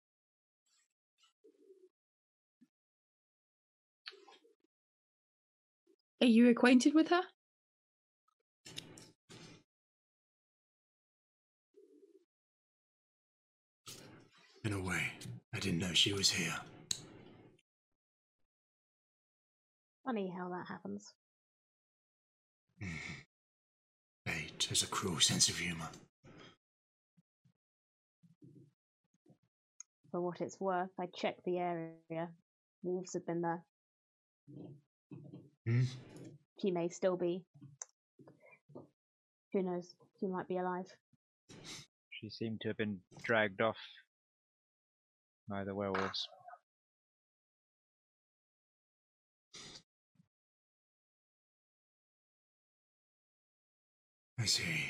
Are 6.21 6.27
you 6.27 6.47
acquainted 6.47 6.93
with 6.93 7.09
her? 7.09 7.23
In 14.63 14.71
a 14.71 14.79
way, 14.81 15.11
didn't 15.61 15.79
know 15.79 15.93
she 15.93 16.11
was 16.11 16.31
here. 16.31 16.55
Funny 20.03 20.33
how 20.35 20.49
that 20.49 20.65
happens. 20.67 21.13
Fate 24.25 24.65
has 24.69 24.81
a 24.81 24.87
cruel 24.87 25.19
sense 25.19 25.49
of 25.49 25.57
humor. 25.57 25.87
For 30.11 30.19
what 30.19 30.41
it's 30.41 30.59
worth, 30.59 30.89
I 30.99 31.05
checked 31.15 31.45
the 31.45 31.59
area. 31.59 32.29
Wolves 32.83 33.13
have 33.13 33.27
been 33.27 33.41
there. 33.41 33.63
Hmm? 35.67 35.83
She 36.59 36.71
may 36.71 36.89
still 36.89 37.15
be. 37.15 37.43
Who 39.53 39.61
knows? 39.61 39.93
She 40.19 40.27
might 40.27 40.47
be 40.47 40.57
alive. 40.57 40.87
She 42.09 42.29
seemed 42.29 42.61
to 42.61 42.69
have 42.69 42.77
been 42.77 42.99
dragged 43.23 43.61
off 43.61 43.77
by 45.49 45.63
the 45.63 45.75
werewolves. 45.75 46.27
I 54.39 54.45
see. 54.45 54.89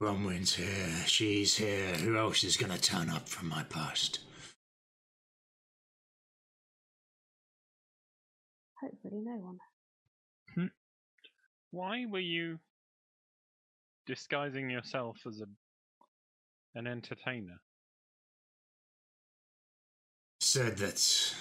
Bronwyn's 0.00 0.54
here, 0.54 1.04
she's 1.06 1.56
here. 1.56 1.94
Who 1.94 2.18
else 2.18 2.42
is 2.42 2.56
gonna 2.56 2.76
turn 2.76 3.08
up 3.08 3.28
from 3.28 3.48
my 3.48 3.62
past? 3.62 4.18
Hopefully, 8.80 9.22
no 9.24 9.36
one. 9.36 9.58
Hmm. 10.56 10.66
Why 11.70 12.04
were 12.06 12.18
you 12.18 12.58
disguising 14.06 14.68
yourself 14.70 15.18
as 15.24 15.40
a 15.40 15.46
an 16.74 16.88
entertainer? 16.88 17.60
Said 20.54 20.76
that 20.76 21.34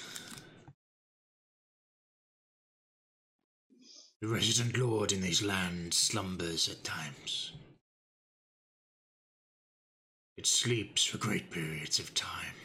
the 4.22 4.28
resident 4.30 4.78
lord 4.78 5.12
in 5.12 5.20
these 5.20 5.44
lands 5.44 5.98
slumbers 5.98 6.70
at 6.70 6.86
times. 6.86 7.52
It 10.38 10.48
sleeps 10.48 11.04
for 11.04 11.18
great 11.18 11.52
periods 11.52 12.00
of 12.00 12.14
time. 12.14 12.56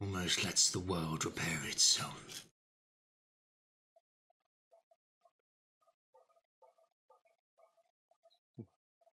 Almost 0.00 0.42
lets 0.44 0.70
the 0.70 0.80
world 0.80 1.26
repair 1.26 1.60
itself. 1.68 2.46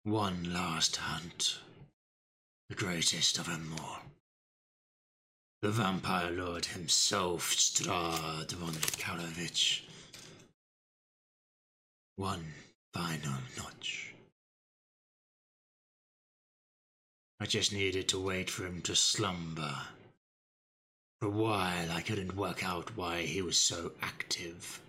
One 0.03 0.53
last 0.53 0.97
hunt. 0.97 1.57
The 2.69 2.75
greatest 2.75 3.39
of 3.39 3.47
them 3.47 3.73
all. 3.79 4.01
The 5.61 5.69
vampire 5.69 6.31
lord 6.31 6.65
himself, 6.65 7.51
Strahd 7.51 8.51
von 8.53 8.73
Zarovich. 8.73 9.81
One 12.15 12.53
final 12.95 13.38
notch. 13.55 14.15
I 17.39 17.45
just 17.45 17.71
needed 17.71 18.09
to 18.09 18.19
wait 18.19 18.49
for 18.49 18.65
him 18.65 18.81
to 18.81 18.95
slumber. 18.95 19.75
For 21.19 21.27
a 21.27 21.29
while, 21.29 21.91
I 21.91 22.01
couldn't 22.01 22.35
work 22.35 22.63
out 22.63 22.97
why 22.97 23.21
he 23.21 23.43
was 23.43 23.59
so 23.59 23.91
active. 24.01 24.79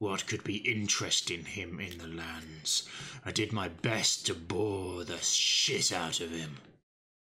What 0.00 0.26
could 0.26 0.42
be 0.42 0.56
interesting 0.56 1.44
him 1.44 1.78
in 1.78 1.98
the 1.98 2.08
lands? 2.08 2.88
I 3.24 3.30
did 3.30 3.52
my 3.52 3.68
best 3.68 4.26
to 4.26 4.34
bore 4.34 5.04
the 5.04 5.18
shit 5.18 5.92
out 5.92 6.18
of 6.18 6.32
him. 6.32 6.56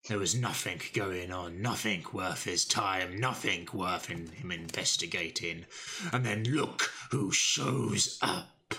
There 0.08 0.18
was 0.18 0.34
nothing 0.34 0.80
going 0.94 1.30
on, 1.30 1.62
nothing 1.62 2.04
worth 2.12 2.44
his 2.44 2.64
time, 2.64 3.20
nothing 3.20 3.68
worth 3.72 4.06
him 4.06 4.28
investigating. 4.50 5.66
And 6.12 6.26
then 6.26 6.42
look 6.42 6.90
who 7.10 7.30
shows 7.30 8.18
up. 8.20 8.74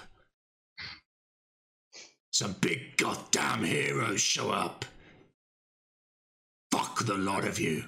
Some 2.31 2.55
big 2.59 2.97
goddamn 2.97 3.63
heroes 3.63 4.19
show 4.19 4.51
up. 4.51 4.85
Fuck 6.71 7.05
the 7.05 7.15
lot 7.15 7.45
of 7.45 7.59
you. 7.59 7.85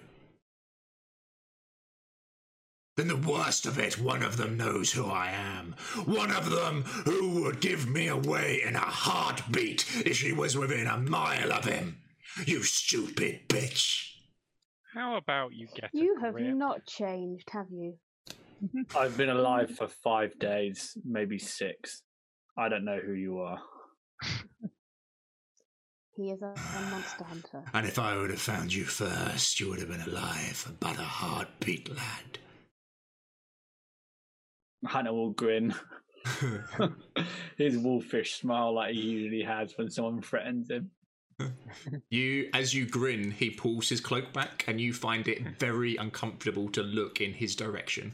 Then 2.96 3.10
the 3.10 3.18
worst 3.18 3.66
of 3.66 3.78
it, 3.78 4.00
one 4.00 4.24
of 4.24 4.38
them 4.38 4.56
knows 4.56 4.94
who 4.94 5.08
I 5.08 5.32
am. 5.32 5.76
One 6.06 6.32
of 6.32 6.50
them 6.50 6.84
who 6.84 7.42
would 7.42 7.60
give 7.60 7.90
me 7.90 8.08
away 8.08 8.62
in 8.66 8.76
a 8.76 8.80
heartbeat 8.80 9.86
if 10.06 10.16
she 10.16 10.32
was 10.32 10.56
within 10.58 10.88
a 10.88 10.98
mile 10.98 11.52
of 11.52 11.66
him. 11.66 11.98
You 12.44 12.64
stupid 12.64 13.48
bitch. 13.48 14.12
How 14.94 15.16
about 15.16 15.54
you 15.54 15.68
get 15.74 15.86
a 15.86 15.98
You 15.98 16.18
have 16.22 16.34
grip? 16.34 16.56
not 16.56 16.86
changed, 16.86 17.50
have 17.52 17.68
you? 17.72 17.98
I've 18.96 19.16
been 19.18 19.30
alive 19.30 19.72
for 19.72 19.88
five 19.88 20.38
days, 20.40 20.98
maybe 21.06 21.38
six. 21.38 22.04
I 22.58 22.70
don't 22.70 22.86
know 22.86 23.00
who 23.00 23.14
you 23.14 23.40
are. 23.40 23.60
He 26.16 26.32
is 26.32 26.42
a, 26.42 26.54
a 26.56 26.82
monster 26.92 27.26
hunter. 27.26 27.64
And 27.74 27.86
if 27.86 28.00
I 28.00 28.16
would 28.18 28.30
have 28.30 28.40
found 28.40 28.74
you 28.74 28.86
first, 28.86 29.60
you 29.60 29.70
would 29.70 29.80
have 29.80 29.90
been 29.90 30.02
alive 30.02 30.56
for 30.56 30.72
but 30.74 30.98
a 30.98 31.04
heartbeat, 31.04 31.90
lad. 31.90 32.40
Hannah 34.88 35.14
will 35.14 35.32
grin. 35.32 35.74
His 37.58 37.78
wolfish 37.78 38.36
smile 38.36 38.74
like 38.74 38.94
he 38.94 39.02
usually 39.02 39.44
has 39.44 39.74
when 39.78 39.90
someone 39.90 40.22
threatens 40.22 40.70
him. 40.70 40.92
You, 42.10 42.50
as 42.54 42.74
you 42.74 42.86
grin, 42.86 43.32
he 43.32 43.50
pulls 43.50 43.90
his 43.90 44.00
cloak 44.00 44.32
back, 44.34 44.64
and 44.68 44.80
you 44.80 44.94
find 44.94 45.28
it 45.28 45.60
very 45.60 45.98
uncomfortable 45.98 46.70
to 46.70 46.82
look 46.82 47.20
in 47.22 47.34
his 47.34 47.56
direction. 47.56 48.14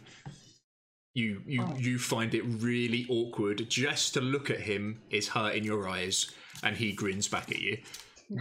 You, 1.13 1.41
you, 1.45 1.61
oh. 1.61 1.75
you 1.77 1.99
find 1.99 2.33
it 2.33 2.43
really 2.43 3.05
awkward. 3.09 3.69
Just 3.69 4.13
to 4.15 4.21
look 4.21 4.49
at 4.49 4.61
him 4.61 5.01
is 5.09 5.27
hurt 5.27 5.55
in 5.55 5.63
your 5.63 5.87
eyes, 5.87 6.31
and 6.63 6.75
he 6.75 6.93
grins 6.93 7.27
back 7.27 7.51
at 7.51 7.59
you. 7.59 7.77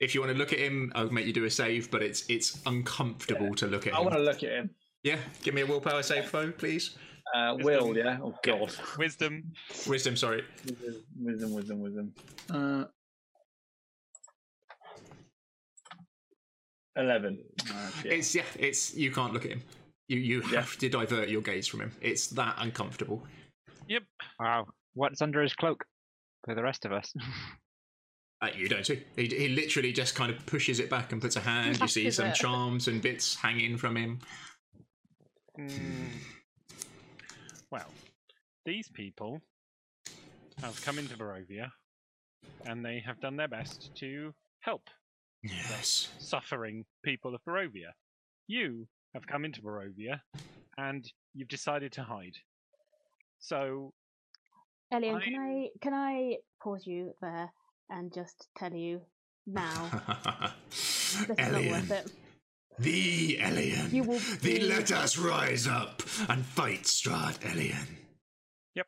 if 0.00 0.14
you 0.14 0.20
want 0.20 0.32
to 0.32 0.38
look 0.38 0.52
at 0.52 0.58
him, 0.58 0.92
I'll 0.94 1.10
make 1.10 1.26
you 1.26 1.32
do 1.32 1.44
a 1.44 1.50
save, 1.50 1.90
but 1.90 2.02
it's 2.02 2.28
it's 2.28 2.60
uncomfortable 2.66 3.54
to 3.54 3.66
look 3.66 3.86
at 3.86 3.94
I 3.94 3.98
him. 3.98 4.04
want 4.04 4.16
to 4.16 4.22
look 4.22 4.42
at 4.42 4.50
him. 4.50 4.70
Yeah, 5.02 5.18
give 5.42 5.54
me 5.54 5.62
a 5.62 5.66
willpower 5.66 6.02
save, 6.02 6.28
Fo, 6.28 6.50
please. 6.50 6.96
Uh, 7.34 7.56
Will, 7.60 7.96
yeah? 7.96 8.18
Oh, 8.22 8.34
God. 8.42 8.74
Wisdom. 8.98 9.52
Wisdom, 9.86 10.16
sorry. 10.16 10.44
Wisdom, 11.20 11.54
wisdom, 11.54 11.80
wisdom. 11.80 12.12
Uh, 12.50 12.84
11. 16.96 17.38
Uh. 17.60 17.90
It's 18.04 18.34
yeah, 18.34 18.42
it's 18.58 18.94
you 18.94 19.10
can't 19.12 19.32
look 19.32 19.44
at 19.44 19.52
him. 19.52 19.62
You 20.08 20.18
you 20.18 20.40
have 20.40 20.76
to 20.78 20.88
divert 20.88 21.28
your 21.28 21.40
gaze 21.40 21.66
from 21.66 21.82
him. 21.82 21.92
It's 22.00 22.26
that 22.28 22.56
uncomfortable. 22.58 23.22
Yep. 23.88 24.02
Wow. 24.38 24.66
What's 24.94 25.22
under 25.22 25.40
his 25.40 25.54
cloak 25.54 25.84
for 26.44 26.54
the 26.54 26.62
rest 26.62 26.84
of 26.84 26.92
us? 26.92 27.12
Uh, 28.42 28.48
you 28.56 28.70
don't 28.70 28.86
see. 28.86 29.02
He, 29.16 29.26
he 29.26 29.48
literally 29.50 29.92
just 29.92 30.14
kind 30.14 30.30
of 30.32 30.46
pushes 30.46 30.80
it 30.80 30.88
back 30.88 31.12
and 31.12 31.20
puts 31.20 31.36
a 31.36 31.40
hand. 31.40 31.78
You 31.82 31.88
see 31.88 32.10
some 32.10 32.32
charms 32.32 32.88
and 32.88 33.02
bits 33.02 33.34
hanging 33.34 33.76
from 33.76 33.96
him. 33.96 34.18
Mm. 35.58 36.08
Well, 37.70 37.90
these 38.64 38.88
people 38.88 39.40
have 40.60 40.80
come 40.82 40.98
into 40.98 41.16
Barovia 41.16 41.70
and 42.64 42.84
they 42.84 43.02
have 43.06 43.20
done 43.20 43.36
their 43.36 43.48
best 43.48 43.90
to 43.96 44.34
help 44.60 44.82
Yes. 45.42 46.08
suffering 46.18 46.84
people 47.02 47.34
of 47.34 47.40
Barovia. 47.44 47.92
You 48.46 48.86
have 49.14 49.26
come 49.26 49.44
into 49.44 49.62
Barovia 49.62 50.20
and 50.76 51.10
you've 51.32 51.48
decided 51.48 51.92
to 51.92 52.02
hide. 52.02 52.36
So, 53.38 53.94
Elian, 54.92 55.20
can 55.20 55.34
I 55.40 55.68
can 55.80 55.94
I 55.94 56.36
pause 56.62 56.86
you 56.86 57.14
there 57.22 57.50
and 57.88 58.12
just 58.12 58.48
tell 58.58 58.72
you 58.74 59.00
now 59.46 59.90
this 60.70 61.30
is 61.30 61.38
not 61.38 61.38
Elian. 61.38 61.88
Worth 62.80 62.86
it. 62.86 62.92
The 62.92 63.38
Elian. 63.42 63.90
You 63.94 64.02
will 64.04 64.18
The 64.42 64.60
let 64.60 64.90
us 64.92 65.16
rise 65.18 65.66
up 65.66 66.02
and 66.28 66.44
fight 66.44 66.82
Strahd 66.84 67.38
Elian. 67.52 67.96
Yep. 68.74 68.86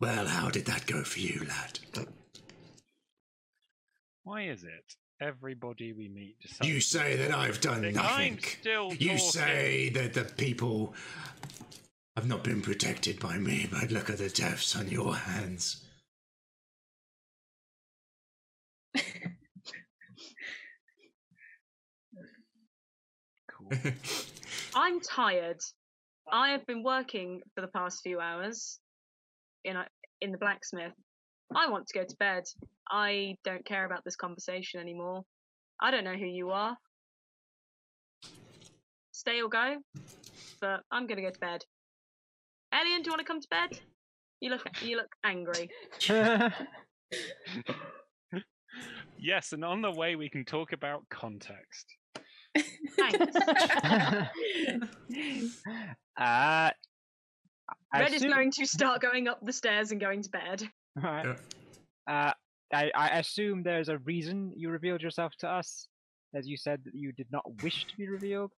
Well, 0.00 0.26
how 0.26 0.50
did 0.50 0.66
that 0.66 0.86
go 0.86 1.02
for 1.04 1.20
you, 1.20 1.44
lad? 1.48 1.78
why 4.24 4.42
is 4.42 4.62
it 4.62 4.94
everybody 5.22 5.92
we 5.94 6.06
meet 6.08 6.38
decides 6.40 6.68
You 6.70 6.80
say 6.80 7.16
that 7.16 7.32
I've 7.32 7.60
done 7.62 7.82
I'm 7.84 7.94
nothing. 7.94 8.38
still 8.60 8.92
You 8.94 9.08
talking. 9.16 9.18
say 9.18 9.88
that 9.90 10.12
the 10.12 10.24
people 10.24 10.94
have 12.14 12.28
not 12.28 12.44
been 12.44 12.60
protected 12.60 13.18
by 13.20 13.38
me, 13.38 13.66
but 13.70 13.90
look 13.90 14.10
at 14.10 14.18
the 14.18 14.28
deaths 14.28 14.76
on 14.76 14.88
your 14.88 15.14
hands. 15.14 15.84
I'm 24.74 25.00
tired. 25.00 25.60
I 26.30 26.50
have 26.50 26.66
been 26.66 26.82
working 26.82 27.40
for 27.54 27.60
the 27.62 27.68
past 27.68 28.00
few 28.02 28.20
hours 28.20 28.78
in 29.64 29.76
a, 29.76 29.86
in 30.20 30.32
the 30.32 30.38
blacksmith. 30.38 30.92
I 31.54 31.68
want 31.70 31.86
to 31.88 31.98
go 31.98 32.04
to 32.04 32.16
bed. 32.16 32.44
I 32.90 33.36
don't 33.44 33.64
care 33.64 33.86
about 33.86 34.04
this 34.04 34.16
conversation 34.16 34.80
anymore. 34.80 35.22
I 35.80 35.90
don't 35.90 36.04
know 36.04 36.14
who 36.14 36.26
you 36.26 36.50
are. 36.50 36.76
Stay 39.12 39.40
or 39.42 39.48
go, 39.48 39.76
but 40.60 40.80
I'm 40.90 41.06
gonna 41.06 41.22
go 41.22 41.30
to 41.30 41.40
bed. 41.40 41.64
Elian, 42.72 43.02
do 43.02 43.08
you 43.08 43.12
want 43.12 43.20
to 43.20 43.26
come 43.26 43.40
to 43.40 43.48
bed? 43.48 43.80
You 44.40 44.50
look 44.50 44.62
you 44.82 44.96
look 44.96 45.08
angry. 45.24 45.70
yes, 49.18 49.52
and 49.52 49.64
on 49.64 49.82
the 49.82 49.90
way 49.90 50.14
we 50.16 50.28
can 50.28 50.44
talk 50.44 50.72
about 50.72 51.02
context. 51.10 51.96
Thanks. 52.96 53.36
uh, 56.18 56.70
I 57.92 58.00
Red 58.00 58.12
is 58.12 58.24
going 58.24 58.50
to 58.52 58.66
start 58.66 59.00
going 59.00 59.28
up 59.28 59.44
the 59.44 59.52
stairs 59.52 59.92
and 59.92 60.00
going 60.00 60.22
to 60.22 60.30
bed. 60.30 60.62
Alright. 61.04 61.38
Yeah. 62.06 62.28
Uh, 62.28 62.32
I, 62.74 62.90
I 62.94 63.08
assume 63.18 63.62
there's 63.62 63.88
a 63.88 63.98
reason 63.98 64.52
you 64.54 64.68
revealed 64.70 65.00
yourself 65.00 65.32
to 65.40 65.48
us, 65.48 65.88
as 66.34 66.46
you 66.46 66.56
said 66.56 66.80
that 66.84 66.94
you 66.94 67.12
did 67.12 67.28
not 67.32 67.44
wish 67.62 67.86
to 67.86 67.96
be 67.96 68.08
revealed. 68.08 68.52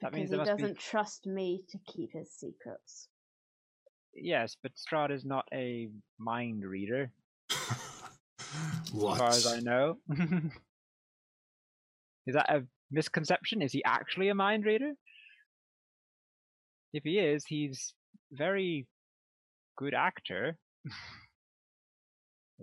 That 0.00 0.12
Because 0.12 0.30
means 0.30 0.46
he 0.46 0.50
doesn't 0.50 0.78
trust 0.78 1.26
me 1.26 1.62
to 1.70 1.78
keep 1.86 2.12
his 2.12 2.30
secrets. 2.32 3.08
yes, 4.14 4.56
but 4.62 4.72
Strahd 4.74 5.10
is 5.10 5.24
not 5.24 5.46
a 5.52 5.88
mind 6.18 6.64
reader, 6.64 7.10
what? 8.92 9.14
as 9.14 9.18
far 9.18 9.28
as 9.28 9.46
I 9.46 9.60
know. 9.60 9.98
is 12.26 12.34
that 12.34 12.54
a 12.54 12.62
misconception? 12.94 13.60
Is 13.60 13.72
he 13.72 13.82
actually 13.84 14.28
a 14.28 14.34
mind 14.34 14.64
reader? 14.64 14.92
If 16.92 17.02
he 17.02 17.18
is, 17.18 17.44
he's 17.44 17.92
very 18.32 18.86
good 19.76 19.94
actor. 19.94 20.56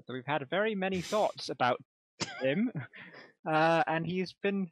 so 0.06 0.14
we've 0.14 0.26
had 0.26 0.49
very 0.49 0.74
many 0.74 1.02
thoughts 1.02 1.49
about 1.49 1.82
him, 2.41 2.72
uh, 3.49 3.84
and 3.86 4.06
he's 4.06 4.34
been 4.41 4.72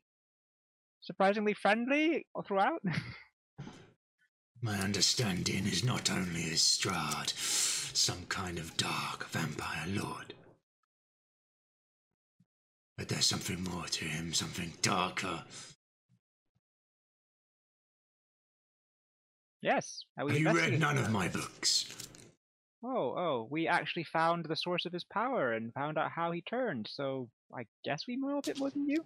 surprisingly 1.02 1.54
friendly 1.54 2.26
throughout. 2.48 2.82
My 4.62 4.76
understanding 4.76 5.66
is 5.66 5.86
not 5.86 6.12
only 6.12 6.42
is 6.42 6.62
Strahd 6.62 7.34
some 7.96 8.26
kind 8.28 8.60
of 8.60 8.76
dark 8.78 9.28
vampire 9.30 9.86
lord, 9.88 10.34
but 13.00 13.08
there's 13.08 13.26
something 13.26 13.64
more 13.64 13.86
to 13.86 14.04
him, 14.04 14.34
something 14.34 14.74
darker. 14.82 15.42
yes, 19.62 20.04
we 20.22 20.34
Have 20.34 20.42
you 20.42 20.52
read 20.52 20.80
none 20.82 20.98
of 20.98 21.10
my 21.10 21.30
books? 21.30 22.08
Oh, 22.84 23.16
oh, 23.18 23.48
we 23.50 23.70
actually 23.70 24.04
found 24.04 24.46
the 24.46 24.56
source 24.56 24.86
of 24.86 24.92
his 24.92 25.06
power 25.06 25.54
and 25.54 25.74
found 25.74 25.98
out 25.98 26.12
how 26.12 26.32
he 26.32 26.42
turned. 26.42 26.90
So 26.92 27.30
I 27.58 27.66
guess 27.86 28.04
we 28.06 28.18
know 28.18 28.40
a 28.40 28.42
bit 28.42 28.60
more 28.60 28.70
than 28.70 28.88
you. 28.90 29.06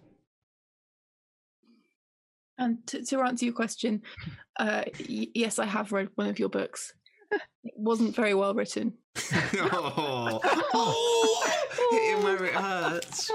And 2.58 2.84
to, 2.88 3.04
to 3.04 3.20
answer 3.20 3.44
your 3.44 3.54
question, 3.54 4.02
uh, 4.58 4.82
y- 5.08 5.28
yes, 5.34 5.60
I 5.60 5.66
have 5.66 5.92
read 5.92 6.08
one 6.16 6.28
of 6.28 6.40
your 6.40 6.48
books. 6.48 6.92
It 7.30 7.74
wasn't 7.76 8.16
very 8.16 8.34
well 8.34 8.54
written. 8.54 8.94
oh, 9.32 10.40
oh, 10.74 11.50
hit 11.94 12.16
him 12.18 12.22
where 12.24 12.44
it 12.44 12.54
hurts. 12.54 13.30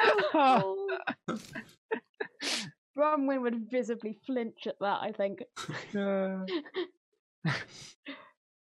Bronwyn 2.97 3.41
would 3.41 3.69
visibly 3.71 4.17
flinch 4.25 4.67
at 4.67 4.75
that, 4.81 4.99
I 5.01 5.11
think. 5.11 5.39
Uh, 5.97 6.45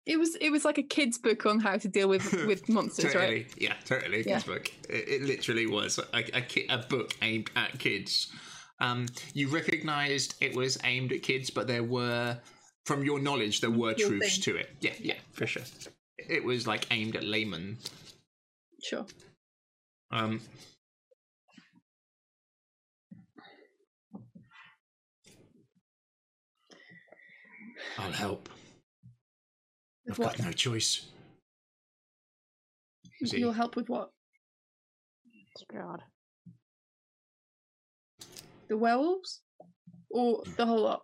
It 0.09 0.17
was 0.17 0.35
it 0.39 0.51
was 0.51 0.63
like 0.63 0.77
a 0.77 0.83
kid's 0.83 1.17
book 1.17 1.45
on 1.45 1.59
how 1.59 1.75
to 1.77 1.87
deal 1.89 2.07
with 2.07 2.31
with 2.47 2.69
monsters, 2.69 3.11
totally, 3.11 3.25
right? 3.43 3.53
yeah, 3.57 3.73
totally. 3.83 4.21
A 4.21 4.23
Yeah. 4.23 4.33
kid's 4.35 4.45
book. 4.45 4.71
It, 4.89 5.09
it 5.09 5.21
literally 5.23 5.65
was 5.67 5.99
a, 5.99 6.23
a, 6.33 6.41
ki- 6.41 6.65
a 6.69 6.77
book 6.77 7.13
aimed 7.21 7.51
at 7.57 7.77
kids. 7.77 8.31
Um, 8.79 9.07
you 9.33 9.49
recognised 9.49 10.35
it 10.39 10.55
was 10.55 10.77
aimed 10.85 11.11
at 11.11 11.23
kids, 11.23 11.49
but 11.49 11.67
there 11.67 11.83
were, 11.83 12.37
from 12.85 13.03
your 13.03 13.19
knowledge, 13.19 13.59
there 13.59 13.69
were 13.69 13.95
Your 13.97 14.07
truths 14.07 14.35
thing. 14.37 14.53
to 14.53 14.55
it. 14.61 14.69
Yeah, 14.79 14.93
yeah, 14.97 15.15
for 15.33 15.45
sure. 15.45 15.63
It 16.17 16.41
was 16.45 16.65
like 16.65 16.87
aimed 16.89 17.17
at 17.17 17.25
laymen. 17.25 17.77
Sure. 18.81 19.05
Um, 20.11 20.41
I'll 27.97 28.11
help. 28.11 28.49
With 30.05 30.13
I've 30.13 30.19
what? 30.19 30.37
got 30.37 30.45
no 30.45 30.51
choice. 30.51 31.05
See. 33.25 33.39
You'll 33.39 33.51
help 33.51 33.75
with 33.75 33.89
what? 33.89 34.11
God. 35.73 36.01
The 38.69 38.77
werewolves, 38.77 39.41
or 40.11 40.43
the 40.55 40.65
whole 40.65 40.81
lot? 40.81 41.01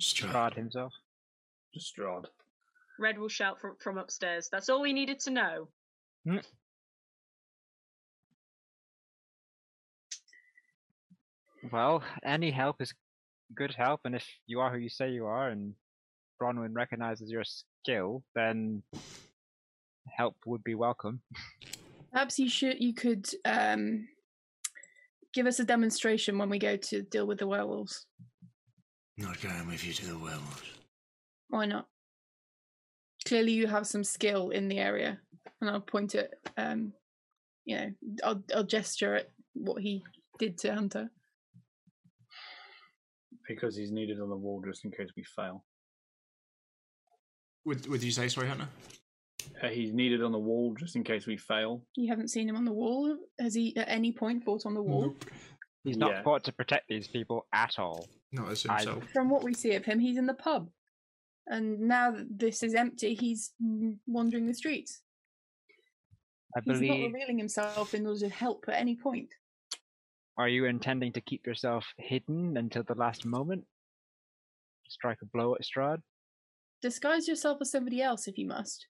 Strahd. 0.00 0.30
Strahd 0.30 0.54
himself. 0.54 0.92
Strahd. 1.78 2.26
Red 2.98 3.18
will 3.18 3.28
shout 3.28 3.60
from, 3.60 3.76
from 3.80 3.98
upstairs. 3.98 4.48
That's 4.50 4.68
all 4.68 4.80
we 4.80 4.92
needed 4.92 5.20
to 5.20 5.30
know. 5.30 5.68
Well, 11.72 12.02
any 12.24 12.50
help 12.50 12.80
is 12.80 12.92
good 13.54 13.74
help, 13.74 14.00
and 14.04 14.14
if 14.14 14.26
you 14.46 14.60
are 14.60 14.72
who 14.72 14.78
you 14.78 14.88
say 14.88 15.10
you 15.10 15.26
are, 15.26 15.48
and 15.48 15.74
Bronwyn 16.40 16.74
recognizes 16.74 17.30
your 17.30 17.44
skill, 17.44 18.22
then 18.34 18.82
help 20.16 20.36
would 20.46 20.62
be 20.62 20.74
welcome. 20.74 21.20
Perhaps 22.12 22.38
you 22.38 22.48
should 22.48 22.80
you 22.80 22.94
could 22.94 23.26
um, 23.44 24.06
give 25.32 25.46
us 25.46 25.58
a 25.58 25.64
demonstration 25.64 26.38
when 26.38 26.50
we 26.50 26.58
go 26.58 26.76
to 26.76 27.02
deal 27.02 27.26
with 27.26 27.38
the 27.38 27.46
werewolves. 27.46 28.06
Not 29.16 29.40
going 29.40 29.66
with 29.66 29.84
you 29.84 29.92
to 29.92 30.06
the 30.06 30.18
werewolves. 30.18 30.62
Why 31.48 31.66
not? 31.66 31.86
Clearly, 33.26 33.52
you 33.52 33.66
have 33.68 33.86
some 33.86 34.04
skill 34.04 34.50
in 34.50 34.68
the 34.68 34.78
area, 34.78 35.18
and 35.60 35.70
I'll 35.70 35.80
point 35.80 36.14
at 36.14 36.34
um, 36.56 36.92
you 37.64 37.76
know, 37.76 37.92
I'll 38.22 38.44
I'll 38.54 38.64
gesture 38.64 39.14
at 39.14 39.30
what 39.54 39.82
he 39.82 40.04
did 40.38 40.58
to 40.58 40.74
Hunter. 40.74 41.10
Because 43.46 43.76
he's 43.76 43.90
needed 43.92 44.20
on 44.20 44.28
the 44.30 44.36
wall 44.36 44.62
just 44.66 44.84
in 44.84 44.90
case 44.90 45.10
we 45.16 45.22
fail. 45.24 45.64
would 47.64 47.86
would 47.88 48.02
you 48.02 48.10
say 48.10 48.28
sorry, 48.28 48.48
Hunter? 48.48 48.68
Uh, 49.62 49.68
he's 49.68 49.92
needed 49.92 50.22
on 50.22 50.32
the 50.32 50.38
wall 50.38 50.74
just 50.78 50.96
in 50.96 51.04
case 51.04 51.26
we 51.26 51.36
fail. 51.36 51.82
You 51.96 52.08
haven't 52.08 52.28
seen 52.28 52.48
him 52.48 52.56
on 52.56 52.64
the 52.64 52.72
wall. 52.72 53.16
Has 53.38 53.54
he 53.54 53.76
at 53.76 53.88
any 53.88 54.12
point 54.12 54.44
fought 54.44 54.64
on 54.66 54.74
the 54.74 54.82
wall? 54.82 55.14
He's 55.84 55.98
not 55.98 56.12
Yeah. 56.12 56.22
fought 56.22 56.44
to 56.44 56.52
protect 56.52 56.88
these 56.88 57.08
people 57.08 57.46
at 57.52 57.78
all. 57.78 58.08
Not 58.32 58.50
as 58.50 58.64
I- 58.66 58.76
himself. 58.78 59.04
From 59.10 59.28
what 59.28 59.42
we 59.44 59.52
see 59.52 59.74
of 59.74 59.84
him, 59.84 59.98
he's 60.00 60.16
in 60.16 60.26
the 60.26 60.34
pub, 60.34 60.70
and 61.46 61.80
now 61.80 62.10
that 62.12 62.38
this 62.38 62.62
is 62.62 62.74
empty, 62.74 63.14
he's 63.14 63.52
wandering 64.06 64.46
the 64.46 64.54
streets. 64.54 65.02
I 66.56 66.60
He's 66.64 66.80
not 66.80 66.98
revealing 67.00 67.36
himself 67.38 67.94
in 67.94 68.06
order 68.06 68.20
to 68.20 68.28
help 68.28 68.64
at 68.68 68.74
any 68.80 68.96
point. 68.96 69.34
Are 70.36 70.48
you 70.48 70.64
intending 70.64 71.12
to 71.12 71.20
keep 71.20 71.46
yourself 71.46 71.84
hidden 71.96 72.56
until 72.56 72.82
the 72.82 72.94
last 72.94 73.24
moment? 73.24 73.64
Strike 74.88 75.18
a 75.22 75.26
blow 75.26 75.54
at 75.54 75.62
Strahd? 75.62 76.02
Disguise 76.82 77.28
yourself 77.28 77.58
as 77.60 77.70
somebody 77.70 78.02
else 78.02 78.26
if 78.26 78.36
you 78.36 78.46
must. 78.46 78.86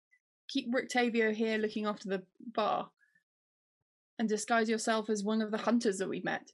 Keep 0.49 0.73
Rictavio 0.73 1.35
here 1.35 1.59
looking 1.59 1.87
after 1.87 2.09
the 2.09 2.23
bar. 2.55 2.91
and 4.19 4.29
disguise 4.29 4.69
yourself 4.69 5.11
as 5.11 5.25
one 5.25 5.43
of 5.43 5.51
the 5.51 5.59
hunters 5.59 5.99
that 5.99 6.09
we 6.09 6.21
met. 6.21 6.53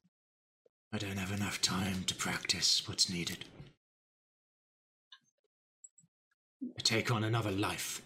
I 0.93 0.99
don't 0.99 1.19
have 1.19 1.31
enough 1.33 1.61
time 1.61 2.05
to 2.05 2.15
practice 2.15 2.89
what's 2.89 3.11
needed. 3.11 3.45
I 6.63 6.81
take 6.83 7.11
on 7.11 7.23
another 7.23 7.51
life. 7.51 8.01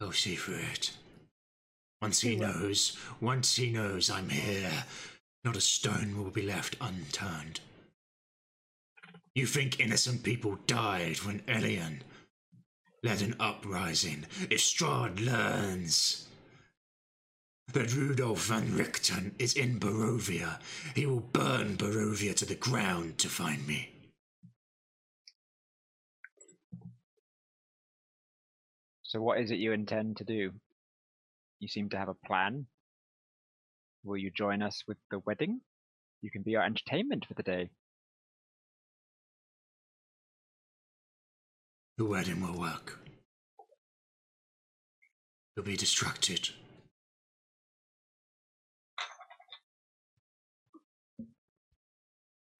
I'll 0.00 0.12
see 0.12 0.34
for 0.34 0.52
it. 0.52 0.96
Once 2.02 2.20
he 2.20 2.36
knows, 2.36 2.96
once 3.20 3.56
he 3.56 3.70
knows 3.70 4.10
I'm 4.10 4.28
here, 4.28 4.84
not 5.44 5.56
a 5.56 5.60
stone 5.60 6.16
will 6.16 6.30
be 6.30 6.42
left 6.42 6.76
unturned. 6.80 7.60
You 9.34 9.46
think 9.46 9.80
innocent 9.80 10.22
people 10.22 10.58
died 10.66 11.18
when 11.18 11.42
Elian 11.48 12.02
led 13.02 13.22
an 13.22 13.36
uprising? 13.40 14.26
If 14.50 14.60
Strahd 14.60 15.24
learns 15.24 16.26
that 17.72 17.94
Rudolph 17.94 18.46
van 18.46 18.76
Richten 18.76 19.34
is 19.38 19.54
in 19.54 19.78
Barovia, 19.80 20.60
he 20.94 21.06
will 21.06 21.20
burn 21.20 21.76
Barovia 21.76 22.34
to 22.36 22.46
the 22.46 22.54
ground 22.54 23.18
to 23.18 23.28
find 23.28 23.66
me. 23.66 23.92
So, 29.02 29.20
what 29.20 29.40
is 29.40 29.50
it 29.50 29.58
you 29.58 29.72
intend 29.72 30.16
to 30.18 30.24
do? 30.24 30.52
You 31.60 31.68
seem 31.68 31.88
to 31.90 31.98
have 31.98 32.08
a 32.08 32.14
plan. 32.14 32.66
Will 34.04 34.16
you 34.16 34.30
join 34.30 34.62
us 34.62 34.84
with 34.86 34.98
the 35.10 35.20
wedding? 35.20 35.60
You 36.22 36.30
can 36.30 36.42
be 36.42 36.56
our 36.56 36.64
entertainment 36.64 37.26
for 37.26 37.34
the 37.34 37.42
day. 37.42 37.70
The 41.98 42.04
wedding 42.04 42.40
will 42.40 42.58
work. 42.58 42.98
You'll 45.56 45.64
be 45.64 45.76
distracted. 45.76 46.50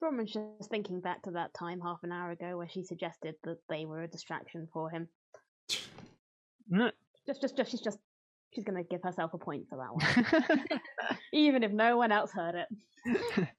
Bronwyn's 0.00 0.32
just 0.32 0.70
thinking 0.70 1.00
back 1.00 1.22
to 1.22 1.32
that 1.32 1.52
time 1.52 1.80
half 1.80 1.98
an 2.02 2.12
hour 2.12 2.30
ago 2.30 2.56
where 2.56 2.68
she 2.68 2.82
suggested 2.82 3.34
that 3.44 3.58
they 3.68 3.84
were 3.84 4.02
a 4.02 4.08
distraction 4.08 4.68
for 4.72 4.88
him. 4.88 5.08
Mm. 6.72 6.92
Just, 7.26 7.42
just, 7.42 7.56
just, 7.56 7.70
she's 7.70 7.80
just, 7.80 7.98
she's 8.56 8.64
gonna 8.64 8.82
give 8.82 9.02
herself 9.02 9.34
a 9.34 9.38
point 9.38 9.66
for 9.68 9.76
that 9.76 9.94
one, 9.94 10.80
even 11.32 11.62
if 11.62 11.70
no 11.70 11.96
one 11.96 12.10
else 12.10 12.32
heard 12.32 12.56
it. 12.56 13.48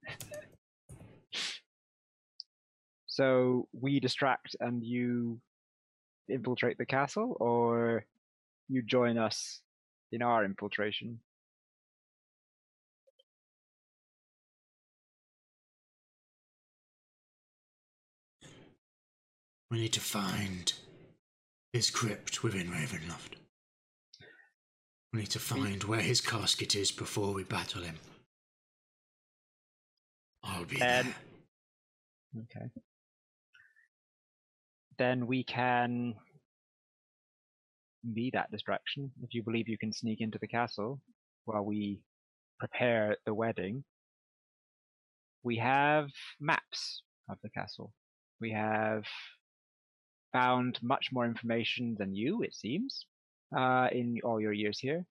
So 3.18 3.68
we 3.72 4.00
distract 4.00 4.56
and 4.60 4.84
you 4.84 5.42
infiltrate 6.30 6.78
the 6.78 6.86
castle, 6.86 7.36
or 7.40 8.06
you 8.68 8.84
join 8.84 9.18
us 9.18 9.62
in 10.12 10.22
our 10.22 10.46
infiltration? 10.46 11.20
We 19.72 19.80
need 19.80 19.94
to 19.94 20.00
find 20.00 20.72
his 21.74 21.90
crypt 21.90 22.44
within 22.44 22.68
Ravenloft. 22.68 23.47
We 25.14 25.20
need 25.20 25.30
to 25.32 25.40
find 25.40 25.84
where 25.86 26.02
his 26.02 26.22
casket 26.22 26.76
is 26.76 26.92
before 26.92 27.34
we 27.34 27.44
battle 27.44 27.82
him. 27.84 27.96
I'll 30.44 30.66
be 30.66 30.78
Then- 30.78 31.16
there. 32.34 32.44
Okay. 32.44 32.72
Then 34.98 35.28
we 35.28 35.44
can 35.44 36.16
be 38.14 38.30
that 38.32 38.52
distraction 38.52 39.12
if 39.22 39.34
you 39.34 39.44
believe 39.44 39.68
you 39.68 39.78
can 39.78 39.92
sneak 39.94 40.22
into 40.22 40.38
the 40.40 40.48
castle 40.48 41.02
while 41.46 41.64
we 41.64 42.02
prepare 42.60 43.18
the 43.26 43.34
wedding. 43.34 43.84
We 45.44 45.58
have 45.58 46.10
maps 46.40 47.04
of 47.30 47.38
the 47.42 47.50
castle. 47.50 47.94
We 48.40 48.52
have 48.52 49.06
found 50.34 50.82
much 50.84 51.12
more 51.12 51.26
information 51.26 51.96
than 51.98 52.14
you, 52.16 52.42
it 52.44 52.54
seems, 52.54 53.06
uh, 53.56 53.88
in 53.92 54.20
all 54.24 54.40
your 54.42 54.54
years 54.54 54.80
here, 54.80 55.06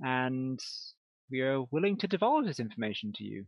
and 0.00 0.60
we 1.30 1.40
are 1.40 1.62
willing 1.70 1.96
to 1.98 2.06
divulge 2.06 2.46
this 2.46 2.60
information 2.60 3.12
to 3.14 3.24
you. 3.24 3.44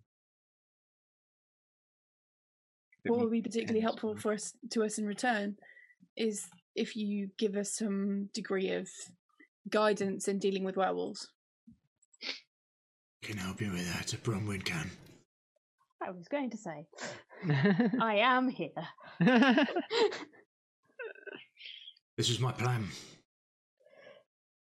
What 3.06 3.18
we 3.18 3.24
would 3.24 3.32
be 3.32 3.42
particularly 3.42 3.80
helpful 3.80 4.16
for 4.16 4.32
us 4.32 4.54
to 4.70 4.82
us 4.82 4.98
in 4.98 5.06
return 5.06 5.56
is 6.16 6.46
if 6.74 6.96
you 6.96 7.28
give 7.38 7.54
us 7.56 7.74
some 7.74 8.30
degree 8.32 8.70
of 8.70 8.88
guidance 9.68 10.26
in 10.28 10.38
dealing 10.38 10.64
with 10.64 10.76
werewolves. 10.76 11.28
Can 13.22 13.36
help 13.36 13.60
you 13.60 13.72
with 13.72 13.92
that. 13.92 14.06
Bronwyn 14.22 14.64
can. 14.64 14.90
I 16.02 16.10
was 16.10 16.28
going 16.28 16.50
to 16.50 16.56
say, 16.56 16.86
I 18.00 18.16
am 18.16 18.48
here. 18.48 18.70
This 22.16 22.30
is 22.30 22.38
my 22.38 22.52
plan. 22.52 22.86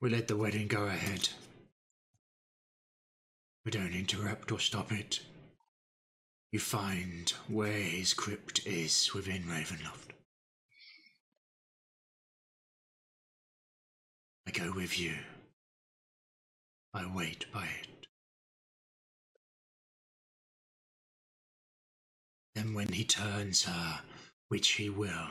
We 0.01 0.11
let 0.11 0.29
the 0.29 0.37
wedding 0.37 0.69
go 0.69 0.85
ahead. 0.85 1.31
We 3.65 3.71
don't 3.71 3.95
interrupt 3.95 4.53
or 4.53 4.61
stop 4.61 4.93
it. 4.93 5.21
You 6.53 6.61
find 6.61 7.31
where 7.49 7.73
his 7.73 8.15
crypt 8.15 8.67
is 8.67 9.13
within 9.15 9.45
Ravenloft. 9.45 10.13
I 14.47 14.51
go 14.53 14.73
with 14.75 14.99
you. 15.01 15.15
I 16.95 17.11
wait 17.13 17.47
by 17.53 17.65
it. 17.65 18.07
Then, 22.55 22.75
when 22.75 22.89
he 22.89 23.05
turns 23.05 23.65
her, 23.65 24.01
which 24.49 24.69
he 24.73 24.89
will, 24.89 25.29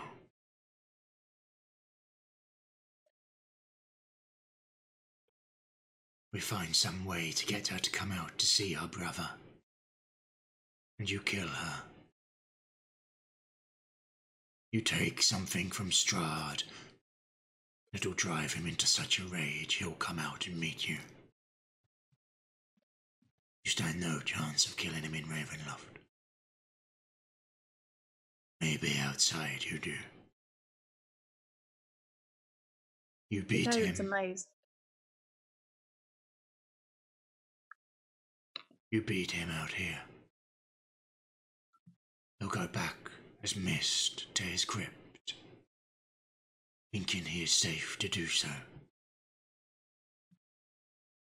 we 6.36 6.42
find 6.42 6.76
some 6.76 7.06
way 7.06 7.32
to 7.32 7.46
get 7.46 7.70
her 7.70 7.80
to 7.80 7.90
come 7.90 8.12
out 8.12 8.38
to 8.38 8.46
see 8.46 8.74
her 8.74 8.88
brother. 8.88 9.30
And 11.00 11.10
you 11.10 11.22
kill 11.22 11.48
her. 11.48 11.84
You 14.74 14.82
take 14.82 15.22
something 15.22 15.70
from 15.70 15.92
Strahd 15.92 16.64
It'll 17.94 18.12
drive 18.12 18.52
him 18.52 18.68
into 18.68 18.86
such 18.86 19.20
a 19.20 19.24
rage 19.24 19.76
he'll 19.76 19.92
come 19.92 20.20
out 20.20 20.48
and 20.48 20.60
meet 20.60 20.86
you. 20.86 20.98
You 23.64 23.72
stand 23.72 24.02
no 24.02 24.20
chance 24.20 24.66
of 24.66 24.76
killing 24.76 25.04
him 25.04 25.16
in 25.16 25.24
Ravenloft. 25.24 25.86
Maybe 28.60 28.98
outside 29.02 29.64
you 29.64 29.80
do. 29.80 29.96
You 33.30 33.44
beat 33.44 33.72
no, 33.72 33.78
him. 33.78 33.90
it's 33.90 34.02
You 38.96 39.02
beat 39.02 39.32
him 39.32 39.50
out 39.50 39.74
here. 39.74 40.00
He'll 42.40 42.48
go 42.48 42.66
back 42.66 43.12
as 43.44 43.54
mist 43.54 44.34
to 44.36 44.44
his 44.44 44.64
crypt, 44.64 45.34
thinking 46.94 47.26
he 47.26 47.44
is 47.44 47.52
safe 47.52 48.00
to 48.00 48.08
do 48.08 48.26
so. 48.28 48.48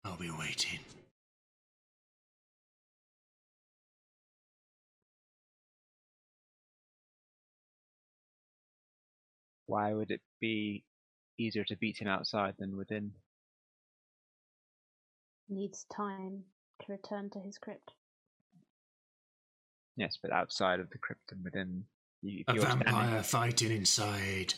I'll 0.04 0.16
be 0.16 0.30
waiting. 0.30 0.78
Why 9.66 9.92
would 9.92 10.12
it 10.12 10.20
be 10.40 10.84
easier 11.36 11.64
to 11.64 11.76
beat 11.76 11.98
him 11.98 12.06
outside 12.06 12.54
than 12.60 12.76
within? 12.76 13.10
Needs 15.48 15.84
time 15.92 16.44
to 16.84 16.92
return 16.92 17.30
to 17.30 17.40
his 17.40 17.58
crypt. 17.58 17.92
Yes, 19.96 20.18
but 20.20 20.32
outside 20.32 20.80
of 20.80 20.90
the 20.90 20.98
crypt 20.98 21.32
and 21.32 21.42
within. 21.42 21.84
You, 22.22 22.44
A 22.48 22.54
you're 22.54 22.64
standing- 22.64 22.84
vampire 22.86 23.22
fighting 23.22 23.70
inside 23.72 24.54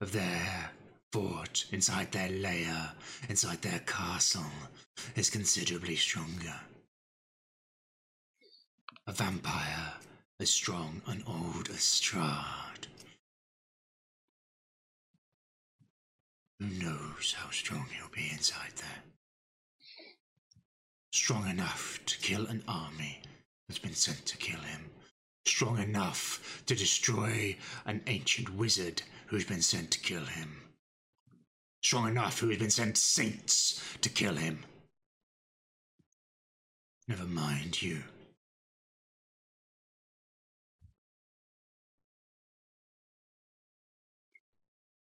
of 0.00 0.12
their 0.12 0.70
fort, 1.12 1.66
inside 1.72 2.12
their 2.12 2.28
lair, 2.30 2.92
inside 3.28 3.62
their 3.62 3.80
castle, 3.80 4.50
is 5.16 5.30
considerably 5.30 5.96
stronger. 5.96 6.60
A 9.06 9.12
vampire 9.12 9.94
as 10.38 10.50
strong 10.50 11.02
and 11.06 11.22
old 11.26 11.68
as 11.70 11.76
Strahd. 11.80 12.86
Who 16.60 16.66
knows 16.68 17.34
how 17.38 17.50
strong 17.50 17.86
he'll 17.96 18.08
be 18.10 18.30
inside 18.30 18.72
there? 18.76 19.02
Strong 21.12 21.48
enough 21.48 21.98
to 22.06 22.18
kill 22.18 22.46
an 22.46 22.62
army 22.68 23.20
that's 23.68 23.80
been 23.80 23.94
sent 23.94 24.26
to 24.26 24.36
kill 24.36 24.60
him. 24.60 24.90
Strong 25.44 25.78
enough 25.78 26.62
to 26.66 26.74
destroy 26.76 27.56
an 27.84 28.02
ancient 28.06 28.50
wizard 28.54 29.02
who's 29.26 29.44
been 29.44 29.62
sent 29.62 29.90
to 29.90 30.00
kill 30.00 30.24
him. 30.24 30.62
Strong 31.82 32.08
enough 32.08 32.38
who 32.38 32.48
has 32.50 32.58
been 32.58 32.70
sent 32.70 32.96
saints 32.96 33.82
to 34.02 34.08
kill 34.08 34.36
him. 34.36 34.64
Never 37.08 37.24
mind 37.24 37.82
you. 37.82 38.02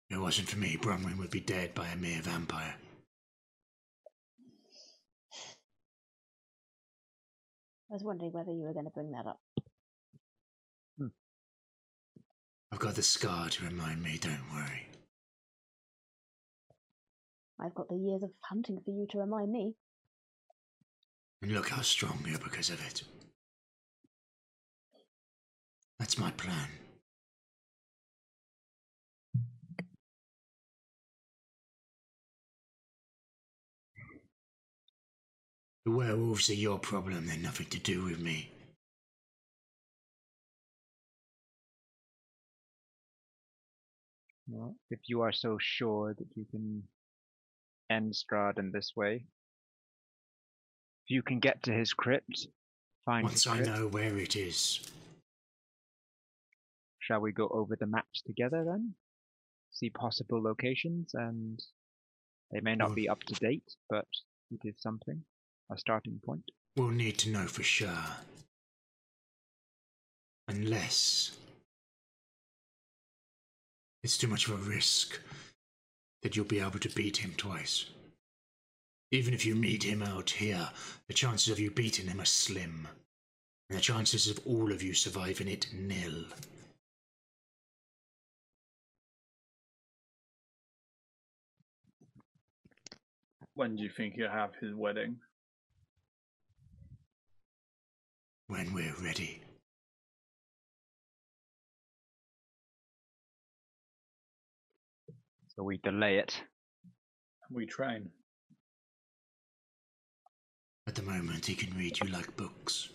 If 0.10 0.18
it 0.18 0.20
wasn't 0.20 0.50
for 0.50 0.58
me, 0.58 0.78
Bronwyn 0.78 1.18
would 1.18 1.32
be 1.32 1.40
dead 1.40 1.74
by 1.74 1.88
a 1.88 1.96
mere 1.96 2.22
vampire. 2.22 2.76
I 7.92 7.94
was 7.94 8.04
wondering 8.04 8.32
whether 8.32 8.54
you 8.54 8.64
were 8.64 8.74
going 8.74 8.86
to 8.86 8.92
bring 8.92 9.12
that 9.12 9.28
up. 9.28 9.42
I've 12.72 12.80
got 12.80 12.96
the 12.96 13.04
scar 13.04 13.50
to 13.50 13.66
remind 13.66 14.02
me, 14.02 14.18
don't 14.18 14.40
worry. 14.54 14.88
I've 17.60 17.76
got 17.76 17.90
the 17.90 17.98
years 17.98 18.24
of 18.24 18.32
hunting 18.40 18.80
for 18.86 18.92
you 18.92 19.08
to 19.12 19.18
remind 19.18 19.52
me. 19.52 19.74
And 21.42 21.52
look 21.52 21.68
how 21.68 21.82
strong 21.82 22.24
you're 22.26 22.40
because 22.40 22.70
of 22.70 22.80
it. 22.88 23.04
That's 26.00 26.18
my 26.18 26.32
plan. 26.32 26.70
The 35.86 35.92
werewolves 35.92 36.50
are 36.50 36.54
your 36.54 36.78
problem, 36.78 37.26
they're 37.26 37.38
nothing 37.38 37.66
to 37.68 37.80
do 37.80 38.04
with 38.04 38.20
me. 38.20 38.52
Well, 44.48 44.76
if 44.90 45.00
you 45.06 45.22
are 45.22 45.32
so 45.32 45.58
sure 45.60 46.14
that 46.14 46.28
you 46.36 46.46
can 46.52 46.84
end 47.90 48.14
Strahd 48.14 48.60
in 48.60 48.72
this 48.72 48.92
way, 48.96 49.26
if 51.06 51.10
you 51.10 51.22
can 51.22 51.40
get 51.40 51.64
to 51.64 51.72
his 51.74 51.94
crypt, 51.94 52.48
find 53.06 53.24
Once 53.24 53.48
I 53.48 53.58
crypt, 53.58 53.70
know 53.70 53.88
where 53.88 54.18
it 54.18 54.36
is, 54.36 54.82
shall 57.00 57.22
we 57.22 57.32
go 57.32 57.48
over 57.48 57.76
the 57.76 57.88
maps 57.88 58.22
together 58.22 58.64
then? 58.66 58.94
See 59.72 59.90
possible 59.90 60.42
locations, 60.44 61.12
and 61.14 61.60
they 62.52 62.60
may 62.60 62.76
not 62.76 62.90
Well- 62.90 62.96
be 62.96 63.10
up 63.10 63.24
to 63.24 63.34
date, 63.36 63.76
but 63.90 64.08
it 64.52 64.60
is 64.66 64.76
something, 64.82 65.24
a 65.72 65.78
starting 65.78 66.20
point. 66.26 66.44
we'll 66.76 66.90
need 66.90 67.18
to 67.18 67.30
know 67.30 67.48
for 67.48 67.64
sure. 67.64 68.06
Unless 70.48 71.38
it's 74.04 74.18
too 74.18 74.28
much 74.28 74.48
of 74.48 74.54
a 74.54 74.70
risk 74.70 75.20
that 76.24 76.36
you'll 76.36 76.46
be 76.46 76.60
able 76.60 76.80
to 76.80 76.90
beat 76.90 77.18
him 77.18 77.34
twice. 77.38 77.86
Even 79.12 79.34
if 79.34 79.46
you 79.46 79.56
meet 79.56 79.84
him 79.84 80.02
out 80.02 80.30
here, 80.30 80.70
the 81.08 81.14
chances 81.14 81.52
of 81.52 81.60
you 81.60 81.72
beating 81.72 82.08
him 82.08 82.20
are 82.20 82.26
slim. 82.26 82.88
And 83.70 83.78
the 83.78 83.82
chances 83.82 84.28
of 84.30 84.40
all 84.46 84.72
of 84.72 84.84
you 84.84 84.94
surviving 84.94 85.48
it 85.48 85.68
nil. 85.74 86.26
When 93.54 93.76
do 93.76 93.84
you 93.84 93.90
think 93.96 94.16
he'll 94.16 94.30
have 94.30 94.52
his 94.60 94.74
wedding? 94.74 95.18
When 98.52 98.74
we're 98.74 98.94
ready. 99.02 99.42
So 105.56 105.64
we 105.64 105.78
delay 105.78 106.18
it. 106.18 106.34
And 107.48 107.56
we 107.56 107.66
train. 107.66 108.10
At 110.86 110.96
the 110.96 111.02
moment, 111.02 111.46
he 111.46 111.56
can 111.56 111.74
read 111.78 111.98
you 112.02 112.10
like 112.10 112.36
books. 112.36 112.90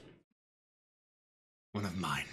One 1.73 1.87
of 1.87 1.97
mine. 1.97 2.27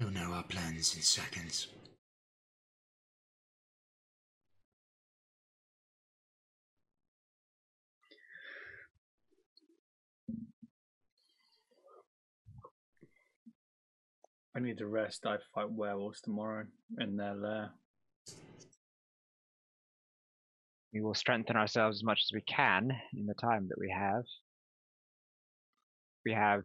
He'll 0.00 0.10
know 0.10 0.32
our 0.32 0.42
plans 0.42 0.96
in 0.96 1.02
seconds. 1.02 1.68
I 14.58 14.60
need 14.60 14.78
to 14.78 14.88
rest. 14.88 15.24
I 15.24 15.36
fight 15.54 15.70
werewolves 15.70 16.20
tomorrow 16.20 16.64
in 16.98 17.16
their 17.16 17.36
lair. 17.36 17.70
We 20.92 21.00
will 21.00 21.14
strengthen 21.14 21.54
ourselves 21.54 21.98
as 21.98 22.02
much 22.02 22.22
as 22.24 22.34
we 22.34 22.40
can 22.40 22.90
in 23.16 23.26
the 23.26 23.34
time 23.34 23.68
that 23.68 23.78
we 23.78 23.88
have. 23.96 24.24
We 26.26 26.32
have 26.32 26.62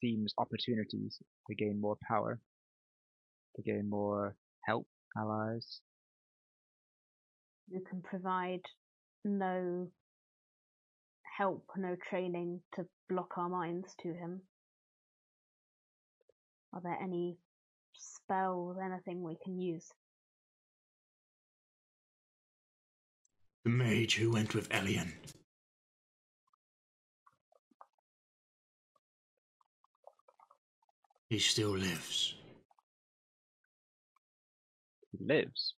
themes, 0.00 0.32
opportunities 0.38 1.18
to 1.48 1.54
gain 1.56 1.80
more 1.80 1.96
power, 2.06 2.38
to 3.56 3.62
gain 3.62 3.90
more 3.90 4.36
help, 4.64 4.86
allies. 5.16 5.80
You 7.68 7.80
can 7.90 8.00
provide 8.00 8.62
no 9.24 9.88
help, 11.36 11.64
no 11.76 11.96
training 12.08 12.60
to 12.76 12.86
block 13.08 13.32
our 13.36 13.48
minds 13.48 13.92
to 14.02 14.14
him. 14.14 14.42
Are 16.74 16.80
there 16.82 16.98
any 17.02 17.36
spells, 17.94 18.76
anything 18.82 19.22
we 19.22 19.36
can 19.42 19.58
use? 19.58 19.92
The 23.64 23.70
mage 23.70 24.16
who 24.16 24.32
went 24.32 24.54
with 24.54 24.72
Elian. 24.72 25.12
He 31.28 31.38
still 31.38 31.70
lives. 31.70 32.34
He 35.12 35.24
lives. 35.24 35.74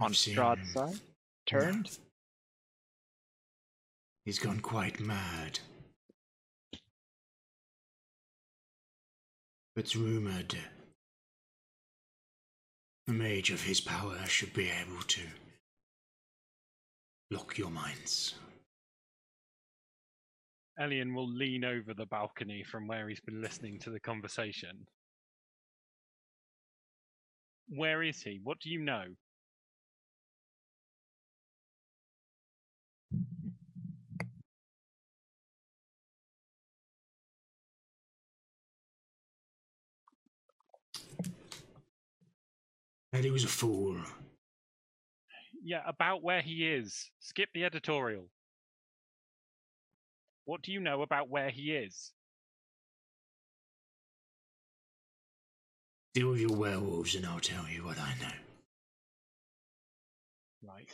On 0.00 0.06
I've 0.06 0.12
Strahd's 0.12 0.72
side? 0.72 1.00
Turned? 1.46 1.90
He's 4.24 4.38
gone 4.38 4.60
quite 4.60 4.98
mad. 4.98 5.60
It's 9.76 9.94
rumored 9.94 10.56
the 13.06 13.12
mage 13.12 13.50
of 13.50 13.62
his 13.62 13.80
power 13.80 14.18
should 14.26 14.52
be 14.52 14.68
able 14.68 15.00
to 15.02 15.20
lock 17.30 17.56
your 17.56 17.70
minds. 17.70 18.34
Elian 20.78 21.14
will 21.14 21.28
lean 21.28 21.64
over 21.64 21.94
the 21.94 22.06
balcony 22.06 22.64
from 22.64 22.86
where 22.86 23.08
he's 23.08 23.20
been 23.20 23.40
listening 23.40 23.78
to 23.80 23.90
the 23.90 24.00
conversation. 24.00 24.86
Where 27.68 28.02
is 28.02 28.20
he? 28.22 28.40
What 28.42 28.58
do 28.60 28.70
you 28.70 28.80
know? 28.80 29.04
And 43.16 43.24
he 43.24 43.30
was 43.30 43.44
a 43.44 43.48
fool. 43.48 43.96
Yeah, 45.64 45.80
about 45.86 46.22
where 46.22 46.42
he 46.42 46.66
is. 46.66 47.10
Skip 47.20 47.48
the 47.54 47.64
editorial. 47.64 48.28
What 50.44 50.60
do 50.60 50.70
you 50.70 50.80
know 50.80 51.00
about 51.00 51.30
where 51.30 51.48
he 51.48 51.72
is? 51.72 52.12
Deal 56.12 56.28
with 56.28 56.40
your 56.40 56.54
werewolves 56.58 57.14
and 57.14 57.24
I'll 57.24 57.40
tell 57.40 57.66
you 57.66 57.86
what 57.86 57.98
I 57.98 58.12
know. 58.20 58.36
Right. 60.62 60.92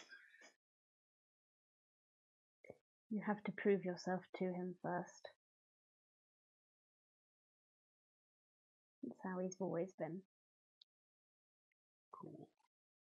You 3.10 3.20
have 3.26 3.42
to 3.42 3.52
prove 3.52 3.84
yourself 3.84 4.20
to 4.36 4.44
him 4.44 4.76
first. 4.80 5.28
That's 9.02 9.18
how 9.24 9.40
he's 9.40 9.56
always 9.58 9.90
been. 9.98 10.20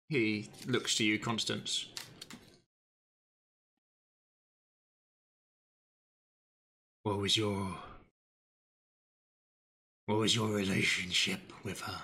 He 0.08 0.50
looks 0.66 0.96
to 0.96 1.04
you, 1.04 1.18
Constance. 1.18 1.86
What 7.04 7.18
was 7.18 7.36
your. 7.36 7.76
What 10.06 10.18
was 10.18 10.34
your 10.34 10.48
relationship 10.48 11.52
with 11.64 11.80
her? 11.82 12.00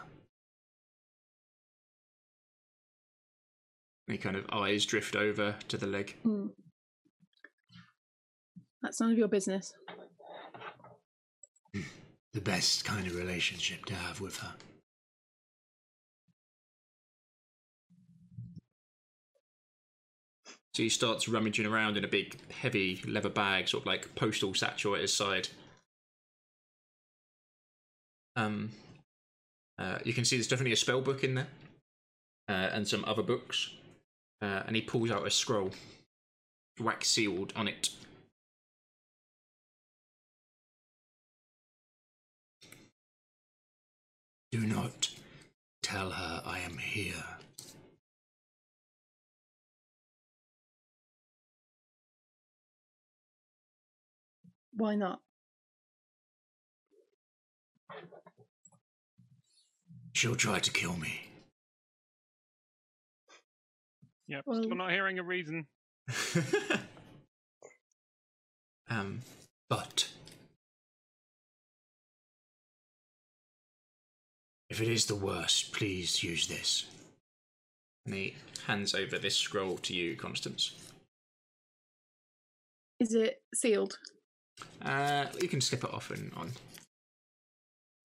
He 4.06 4.18
kind 4.18 4.36
of 4.36 4.46
eyes 4.52 4.86
drift 4.86 5.16
over 5.16 5.56
to 5.66 5.76
the 5.76 5.88
leg. 5.88 6.16
Hmm. 6.22 6.46
That's 8.80 9.00
none 9.00 9.10
of 9.10 9.18
your 9.18 9.26
business. 9.26 9.72
The 12.32 12.40
best 12.40 12.84
kind 12.84 13.06
of 13.06 13.16
relationship 13.16 13.84
to 13.86 13.94
have 13.94 14.20
with 14.20 14.36
her. 14.38 14.54
So 20.76 20.82
he 20.82 20.90
starts 20.90 21.26
rummaging 21.26 21.64
around 21.64 21.96
in 21.96 22.04
a 22.04 22.08
big, 22.08 22.36
heavy 22.50 23.00
leather 23.08 23.30
bag, 23.30 23.66
sort 23.66 23.84
of 23.84 23.86
like 23.86 24.14
postal 24.14 24.52
satchel 24.52 24.94
at 24.94 25.00
his 25.00 25.14
side. 25.14 25.48
Um, 28.36 28.72
uh, 29.78 30.00
you 30.04 30.12
can 30.12 30.26
see 30.26 30.36
there's 30.36 30.48
definitely 30.48 30.74
a 30.74 30.76
spell 30.76 31.00
book 31.00 31.24
in 31.24 31.36
there, 31.36 31.46
uh, 32.50 32.68
and 32.74 32.86
some 32.86 33.06
other 33.06 33.22
books. 33.22 33.70
Uh, 34.42 34.64
and 34.66 34.76
he 34.76 34.82
pulls 34.82 35.10
out 35.10 35.26
a 35.26 35.30
scroll, 35.30 35.70
wax 36.78 37.08
sealed 37.08 37.54
on 37.56 37.68
it. 37.68 37.88
Do 44.52 44.60
not 44.60 45.08
tell 45.82 46.10
her 46.10 46.42
I 46.44 46.58
am 46.58 46.76
here. 46.76 47.24
Why 54.76 54.94
not? 54.94 55.20
She'll 60.12 60.34
try 60.36 60.58
to 60.58 60.70
kill 60.70 60.96
me. 60.96 61.22
Yep. 64.28 64.42
Well- 64.46 64.62
Still 64.62 64.76
not 64.76 64.90
hearing 64.92 65.18
a 65.18 65.22
reason. 65.22 65.66
Um, 68.88 69.22
But 69.68 70.08
if 74.70 74.80
it 74.80 74.86
is 74.86 75.06
the 75.06 75.16
worst, 75.16 75.72
please 75.72 76.22
use 76.22 76.46
this. 76.46 76.86
and 78.04 78.14
he 78.14 78.36
hands 78.68 78.94
over 78.94 79.18
this 79.18 79.34
scroll 79.36 79.76
to 79.78 79.92
you, 79.92 80.14
Constance. 80.14 80.70
Is 83.00 83.12
it 83.14 83.42
sealed? 83.56 83.98
Uh, 84.82 85.26
you 85.40 85.48
can 85.48 85.60
slip 85.60 85.84
it 85.84 85.92
off 85.92 86.10
and 86.10 86.32
on. 86.34 86.52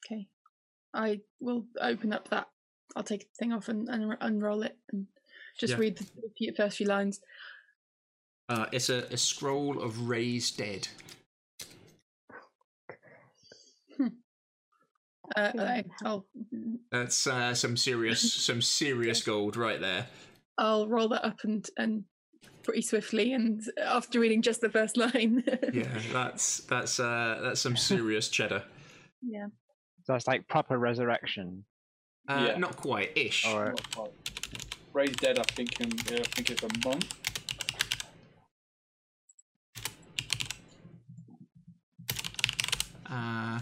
Okay. 0.06 0.28
I 0.94 1.22
will 1.40 1.66
open 1.80 2.12
up 2.14 2.28
that. 2.30 2.48
I'll 2.96 3.04
take 3.04 3.22
the 3.22 3.36
thing 3.40 3.54
off 3.54 3.70
and, 3.70 3.88
and 3.88 4.16
unroll 4.20 4.64
it 4.64 4.78
and 4.92 5.08
just 5.60 5.72
Yeah. 5.74 5.80
read 5.80 5.98
the 5.98 6.08
few- 6.38 6.54
first 6.56 6.78
few 6.78 6.88
lines. 6.88 7.22
Uh, 8.50 8.66
it's 8.72 8.90
a, 8.90 9.04
a 9.12 9.18
scroll 9.18 9.82
of 9.82 10.10
raised 10.10 10.58
dead. 10.58 10.88
Uh, 15.34 15.52
okay, 15.56 15.86
I'll 16.04 16.26
That's 16.92 17.26
uh, 17.26 17.54
some 17.56 17.78
serious, 17.78 18.34
some 18.46 18.62
serious 18.62 19.24
gold 19.24 19.56
right 19.56 19.80
there. 19.80 20.08
I'll 20.58 20.88
roll 20.90 21.08
that 21.10 21.24
up 21.26 21.40
and 21.44 21.66
and 21.78 22.04
pretty 22.64 22.82
swiftly. 22.82 23.34
And 23.34 23.62
after 23.84 24.20
reading 24.20 24.42
just 24.42 24.62
the 24.62 24.70
first 24.70 24.98
line, 24.98 25.44
Yeah, 25.74 25.88
that's 26.14 26.60
that's 26.62 27.00
uh, 27.00 27.40
that's 27.44 27.62
some 27.62 27.76
serious 27.78 28.30
cheddar. 28.30 28.64
yeah. 29.22 29.48
So 30.06 30.16
it's 30.16 30.28
like 30.28 30.48
proper 30.48 30.78
resurrection. 30.80 31.64
Uh, 32.28 32.46
Yeah. 32.50 32.58
Not 32.58 32.76
quite 32.78 33.16
ish. 33.18 33.46
Or 33.46 33.66
Not 33.68 33.96
quite. 33.96 34.12
Raised 34.94 35.20
dead, 35.20 35.40
I 35.40 35.44
think, 35.54 35.80
and 35.80 35.94
uh, 36.12 36.16
I 36.16 36.24
think 36.36 36.50
it's 36.50 36.64
a 36.64 36.70
monk. 36.88 37.04
Uh, 43.10 43.60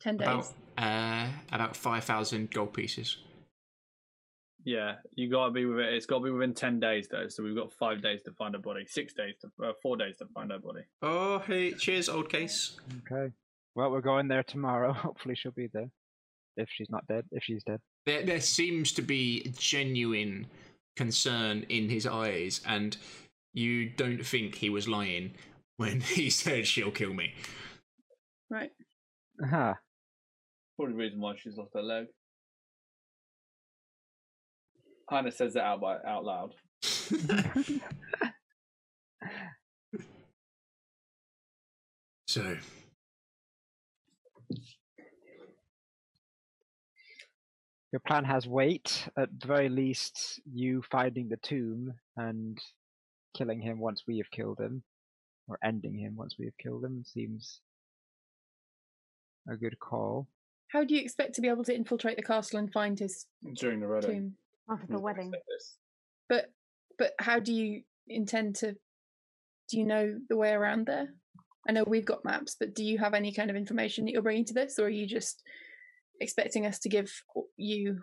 Ten 0.00 0.16
days. 0.16 0.26
about 0.28 0.52
uh, 0.76 1.26
about 1.52 1.76
five 1.76 2.04
thousand 2.04 2.50
gold 2.50 2.72
pieces. 2.72 3.18
Yeah, 4.68 4.96
you 5.14 5.30
gotta 5.30 5.50
be 5.50 5.64
with 5.64 5.78
it. 5.78 5.94
It's 5.94 6.04
gotta 6.04 6.24
be 6.24 6.30
within 6.30 6.52
ten 6.52 6.78
days 6.78 7.08
though. 7.08 7.26
So 7.28 7.42
we've 7.42 7.56
got 7.56 7.72
five 7.72 8.02
days 8.02 8.20
to 8.24 8.32
find 8.32 8.54
a 8.54 8.58
body, 8.58 8.84
six 8.86 9.14
days 9.14 9.34
to, 9.40 9.66
uh, 9.66 9.72
four 9.82 9.96
days 9.96 10.18
to 10.18 10.26
find 10.34 10.52
a 10.52 10.58
body. 10.58 10.82
Oh, 11.00 11.38
hey, 11.38 11.72
cheers, 11.72 12.10
old 12.10 12.28
case. 12.28 12.76
okay. 13.10 13.32
Well, 13.74 13.90
we're 13.90 14.02
going 14.02 14.28
there 14.28 14.42
tomorrow. 14.42 14.92
Hopefully, 15.06 15.36
she'll 15.36 15.52
be 15.52 15.68
there. 15.72 15.88
If 16.58 16.68
she's 16.70 16.90
not 16.90 17.06
dead. 17.06 17.24
If 17.30 17.44
she's 17.44 17.64
dead. 17.64 17.80
There, 18.04 18.26
there 18.26 18.42
seems 18.42 18.92
to 18.92 19.00
be 19.00 19.50
genuine 19.56 20.48
concern 20.98 21.64
in 21.70 21.88
his 21.88 22.06
eyes, 22.06 22.60
and 22.66 22.94
you 23.54 23.88
don't 23.88 24.22
think 24.22 24.56
he 24.56 24.68
was 24.68 24.86
lying 24.86 25.32
when 25.78 26.00
he 26.02 26.28
said 26.28 26.66
she'll 26.66 26.90
kill 26.90 27.14
me. 27.14 27.32
Right. 28.50 28.72
Aha. 29.42 29.76
Probably 30.76 30.92
the 30.92 30.98
reason 30.98 31.20
why 31.20 31.36
she's 31.38 31.56
lost 31.56 31.70
her 31.72 31.82
leg. 31.82 32.08
Hannah 35.08 35.32
says 35.32 35.54
that 35.54 35.64
out 35.64 35.80
by, 35.80 35.96
out 36.06 36.24
loud. 36.24 36.54
So, 42.26 42.56
Your 47.90 48.00
plan 48.00 48.24
has 48.24 48.46
weight. 48.46 49.08
At 49.16 49.30
the 49.40 49.46
very 49.46 49.70
least, 49.70 50.40
you 50.52 50.82
finding 50.90 51.28
the 51.30 51.38
tomb 51.38 51.94
and 52.18 52.58
killing 53.34 53.62
him 53.62 53.78
once 53.78 54.02
we 54.06 54.18
have 54.18 54.30
killed 54.30 54.58
him, 54.60 54.82
or 55.48 55.58
ending 55.64 55.94
him 55.98 56.14
once 56.14 56.36
we 56.38 56.44
have 56.44 56.58
killed 56.58 56.84
him, 56.84 57.02
seems 57.06 57.60
a 59.50 59.56
good 59.56 59.78
call. 59.78 60.28
How 60.68 60.84
do 60.84 60.94
you 60.94 61.00
expect 61.00 61.34
to 61.36 61.40
be 61.40 61.48
able 61.48 61.64
to 61.64 61.74
infiltrate 61.74 62.16
the 62.18 62.22
castle 62.22 62.58
and 62.58 62.70
find 62.70 62.98
his 62.98 63.24
During 63.54 63.80
the 63.80 63.88
wedding. 63.88 64.10
tomb? 64.10 64.34
After 64.70 64.86
the 64.86 65.00
wedding. 65.00 65.32
But 66.28 66.46
but 66.98 67.12
how 67.18 67.38
do 67.38 67.52
you 67.52 67.82
intend 68.06 68.56
to? 68.56 68.72
Do 69.70 69.78
you 69.78 69.86
know 69.86 70.18
the 70.28 70.36
way 70.36 70.50
around 70.50 70.86
there? 70.86 71.08
I 71.68 71.72
know 71.72 71.84
we've 71.86 72.04
got 72.04 72.24
maps, 72.24 72.56
but 72.58 72.74
do 72.74 72.82
you 72.82 72.98
have 72.98 73.12
any 73.14 73.32
kind 73.32 73.50
of 73.50 73.56
information 73.56 74.04
that 74.04 74.12
you're 74.12 74.22
bringing 74.22 74.46
to 74.46 74.54
this, 74.54 74.78
or 74.78 74.86
are 74.86 74.90
you 74.90 75.06
just 75.06 75.42
expecting 76.20 76.66
us 76.66 76.78
to 76.80 76.88
give 76.88 77.12
you 77.56 78.00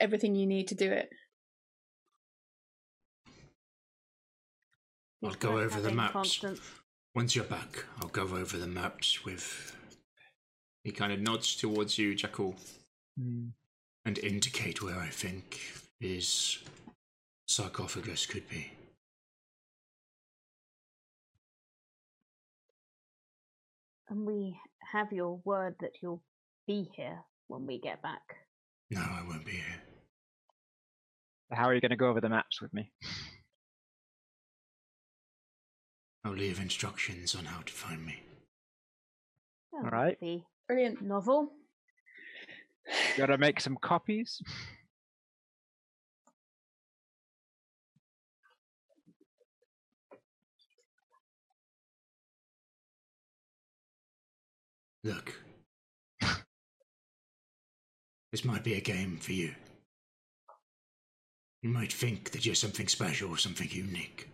everything 0.00 0.34
you 0.34 0.46
need 0.46 0.68
to 0.68 0.74
do 0.74 0.90
it? 0.90 1.08
I'll 5.24 5.34
go 5.34 5.58
over 5.58 5.80
the 5.80 5.92
maps. 5.92 6.12
Constance. 6.12 6.60
once 7.14 7.34
you're 7.34 7.44
back, 7.44 7.84
I'll 8.00 8.08
go 8.08 8.22
over 8.22 8.56
the 8.56 8.68
maps 8.68 9.24
with 9.24 9.76
He 10.84 10.92
kind 10.92 11.12
of 11.12 11.20
nods 11.20 11.56
towards 11.56 11.98
you, 11.98 12.14
Jackal. 12.14 12.56
Hmm. 13.18 13.48
And 14.08 14.18
indicate 14.20 14.80
where 14.80 14.98
I 14.98 15.08
think 15.08 15.60
his 16.00 16.60
sarcophagus 17.46 18.24
could 18.24 18.48
be. 18.48 18.72
And 24.08 24.24
we 24.24 24.58
have 24.92 25.12
your 25.12 25.42
word 25.44 25.74
that 25.80 25.90
you'll 26.00 26.22
be 26.66 26.88
here 26.96 27.18
when 27.48 27.66
we 27.66 27.78
get 27.78 28.00
back. 28.00 28.22
No, 28.90 29.02
I 29.02 29.22
won't 29.28 29.44
be 29.44 29.52
here. 29.52 29.82
How 31.52 31.66
are 31.66 31.74
you 31.74 31.82
going 31.82 31.90
to 31.90 31.96
go 31.96 32.08
over 32.08 32.22
the 32.22 32.30
maps 32.30 32.62
with 32.62 32.72
me? 32.72 32.90
I'll 36.24 36.32
leave 36.32 36.60
instructions 36.60 37.34
on 37.34 37.44
how 37.44 37.60
to 37.60 37.72
find 37.74 38.06
me. 38.06 38.22
Oh, 39.74 39.84
Alright. 39.84 40.18
Brilliant. 40.66 41.02
novel. 41.02 41.52
Gotta 43.16 43.38
make 43.38 43.60
some 43.60 43.76
copies. 43.76 44.40
Look. 55.04 55.32
this 58.32 58.44
might 58.44 58.64
be 58.64 58.74
a 58.74 58.80
game 58.80 59.16
for 59.16 59.32
you. 59.32 59.54
You 61.62 61.70
might 61.70 61.92
think 61.92 62.30
that 62.32 62.46
you're 62.46 62.54
something 62.54 62.88
special, 62.88 63.30
or 63.30 63.38
something 63.38 63.68
unique. 63.70 64.28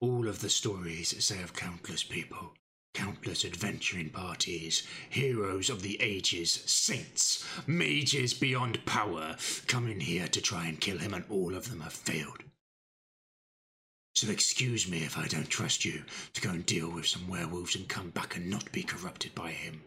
All 0.00 0.26
of 0.26 0.40
the 0.40 0.48
stories 0.48 1.22
say 1.24 1.42
of 1.42 1.52
countless 1.52 2.02
people, 2.02 2.54
countless 2.94 3.44
adventuring 3.44 4.10
parties, 4.10 4.86
heroes 5.08 5.70
of 5.70 5.82
the 5.82 6.00
ages, 6.00 6.50
saints, 6.50 7.46
mages 7.66 8.34
beyond 8.34 8.84
power, 8.84 9.36
come 9.66 9.88
in 9.88 10.00
here 10.00 10.28
to 10.28 10.40
try 10.40 10.66
and 10.66 10.80
kill 10.80 10.98
him, 10.98 11.14
and 11.14 11.24
all 11.28 11.54
of 11.54 11.70
them 11.70 11.80
have 11.80 11.92
failed. 11.92 12.42
So 14.14 14.30
excuse 14.30 14.88
me 14.88 14.98
if 14.98 15.16
I 15.16 15.26
don't 15.28 15.48
trust 15.48 15.84
you 15.84 16.02
to 16.34 16.40
go 16.40 16.50
and 16.50 16.66
deal 16.66 16.90
with 16.90 17.06
some 17.06 17.28
werewolves 17.28 17.76
and 17.76 17.88
come 17.88 18.10
back 18.10 18.36
and 18.36 18.50
not 18.50 18.70
be 18.72 18.82
corrupted 18.82 19.34
by 19.34 19.50
him. 19.50 19.82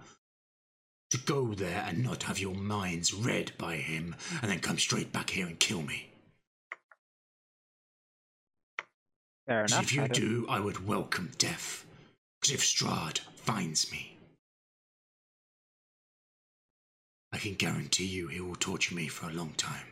To 1.12 1.18
go 1.20 1.54
there 1.54 1.84
and 1.88 2.04
not 2.04 2.24
have 2.24 2.40
your 2.40 2.56
minds 2.56 3.14
read 3.14 3.52
by 3.58 3.76
him 3.76 4.16
and 4.42 4.50
then 4.50 4.60
come 4.60 4.80
straight 4.80 5.12
back 5.12 5.30
here 5.30 5.46
and 5.46 5.60
kill 5.60 5.84
me. 5.84 6.10
Fair 9.46 9.66
enough. 9.66 9.84
if 9.84 9.94
you 9.94 10.04
I 10.04 10.08
do, 10.08 10.46
I 10.50 10.60
would 10.60 10.88
welcome 10.88 11.32
death. 11.38 11.86
Because 12.44 12.56
if 12.56 12.66
Strahd 12.66 13.20
finds 13.38 13.90
me, 13.90 14.18
I 17.32 17.38
can 17.38 17.54
guarantee 17.54 18.06
you 18.06 18.28
he 18.28 18.42
will 18.42 18.58
torture 18.58 18.94
me 18.94 19.08
for 19.08 19.30
a 19.30 19.34
long 19.34 19.54
time. 19.54 19.88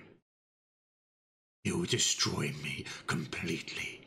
He 1.63 1.71
will 1.71 1.85
destroy 1.85 2.53
me 2.61 2.83
completely. 3.07 4.05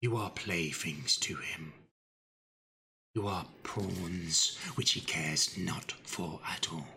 You 0.00 0.16
are 0.16 0.30
playthings 0.30 1.18
to 1.18 1.36
him. 1.36 1.74
You 3.14 3.26
are 3.26 3.44
pawns 3.64 4.56
which 4.76 4.92
he 4.92 5.02
cares 5.02 5.58
not 5.58 5.92
for 6.04 6.40
at 6.48 6.72
all. 6.72 6.95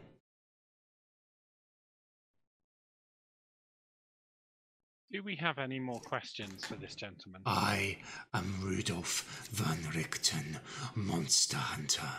Do 5.12 5.24
we 5.24 5.36
have 5.38 5.58
any 5.58 5.80
more 5.80 6.00
questions 6.02 6.66
for 6.66 6.76
this 6.76 6.94
gentleman? 6.94 7.42
I 7.44 7.98
am 8.32 8.60
Rudolph 8.62 9.48
von 9.52 9.78
Richten, 9.92 10.60
monster 10.94 11.58
hunter. 11.58 12.12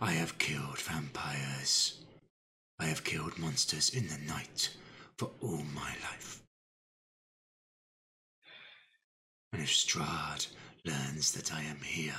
I 0.00 0.12
have 0.12 0.38
killed 0.38 0.78
vampires. 0.78 2.04
I 2.78 2.84
have 2.84 3.02
killed 3.02 3.36
monsters 3.36 3.90
in 3.90 4.06
the 4.06 4.32
night 4.32 4.70
for 5.18 5.32
all 5.40 5.64
my 5.74 5.90
life. 6.04 6.40
And 9.52 9.60
if 9.60 9.70
Strahd 9.70 10.46
learns 10.84 11.32
that 11.32 11.52
I 11.52 11.62
am 11.62 11.80
here, 11.80 12.14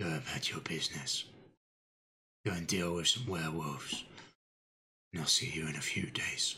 go 0.00 0.06
about 0.06 0.50
your 0.50 0.60
business. 0.60 1.24
Go 2.46 2.52
and 2.52 2.66
deal 2.66 2.94
with 2.94 3.06
some 3.06 3.26
werewolves. 3.26 4.04
And 5.12 5.20
I'll 5.20 5.28
see 5.28 5.50
you 5.52 5.68
in 5.68 5.76
a 5.76 5.80
few 5.80 6.06
days. 6.10 6.56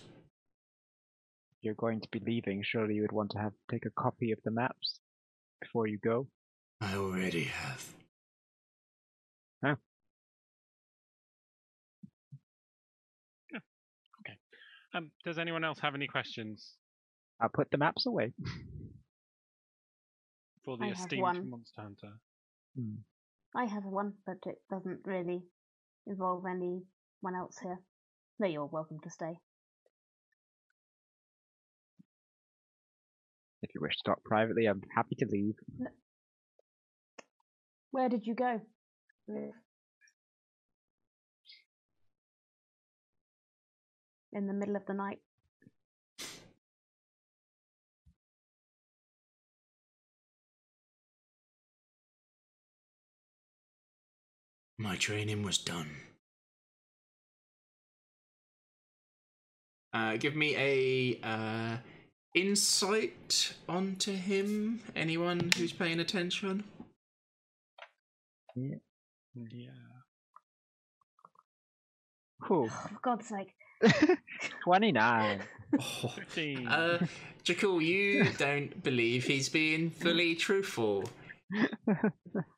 If 1.51 1.65
you're 1.65 1.75
going 1.75 2.01
to 2.01 2.09
be 2.13 2.21
leaving, 2.25 2.63
surely 2.65 2.95
you 2.95 3.03
would 3.03 3.13
want 3.13 3.33
to 3.33 3.39
have 3.39 3.53
take 3.71 3.85
a 3.85 3.91
copy 3.91 4.31
of 4.31 4.39
the 4.45 4.53
maps 4.53 5.01
before 5.61 5.89
you 5.89 5.99
go. 5.99 6.29
I 6.81 6.95
already 6.95 7.45
have. 7.45 7.95
Huh? 9.65 9.77
Um, 14.95 15.11
does 15.25 15.39
anyone 15.39 15.65
else 15.65 15.79
have 15.79 15.95
any 15.95 16.07
questions 16.07 16.75
I'll 17.41 17.49
put 17.49 17.71
the 17.71 17.79
maps 17.79 18.05
away. 18.05 18.35
for 20.65 20.77
the 20.77 20.85
I 20.85 20.89
have 20.89 20.99
esteemed 20.99 21.23
one. 21.23 21.49
monster 21.51 21.81
hunter? 21.81 22.13
Hmm. 22.77 22.97
I 23.55 23.67
have 23.67 23.85
one, 23.85 24.15
but 24.27 24.39
it 24.47 24.57
doesn't 24.71 25.01
really 25.05 25.43
involve 26.07 26.45
anyone 26.47 27.37
else 27.37 27.59
here. 27.63 27.79
No, 28.39 28.47
you're 28.47 28.67
welcome 28.67 28.99
to 29.05 29.11
stay. 29.11 29.39
If 33.63 33.75
you 33.75 33.81
wish 33.81 33.97
to 33.99 34.03
talk 34.05 34.25
privately, 34.25 34.67
I'm 34.67 34.83
happy 34.95 35.15
to 35.17 35.27
leave. 35.31 35.55
Where 37.91 38.09
did 38.09 38.27
you 38.27 38.35
go? 38.35 38.61
In 44.33 44.47
the 44.47 44.55
middle 44.55 44.77
of 44.77 44.87
the 44.87 44.95
night. 44.95 45.19
My 54.83 54.97
training 54.97 55.45
was 55.45 55.59
done. 55.59 55.91
Uh, 59.95 60.17
give 60.17 60.35
me 60.35 60.57
a 60.57 61.21
uh, 61.23 61.77
insight 62.35 63.55
onto 63.69 64.13
him. 64.13 64.81
Anyone 64.97 65.53
who's 65.57 65.73
paying 65.73 66.01
attention? 66.01 66.65
Yeah. 68.57 68.79
Whew. 72.49 72.69
For 72.69 72.99
God's 73.03 73.29
sake. 73.29 73.55
29. 74.65 75.43
Oh, 75.79 76.09
15. 76.09 76.67
uh, 76.67 77.07
Jakul, 77.45 77.85
you 77.85 78.25
don't 78.37 78.83
believe 78.83 79.27
he's 79.27 79.49
being 79.49 79.91
fully 79.91 80.35
truthful. 80.35 81.05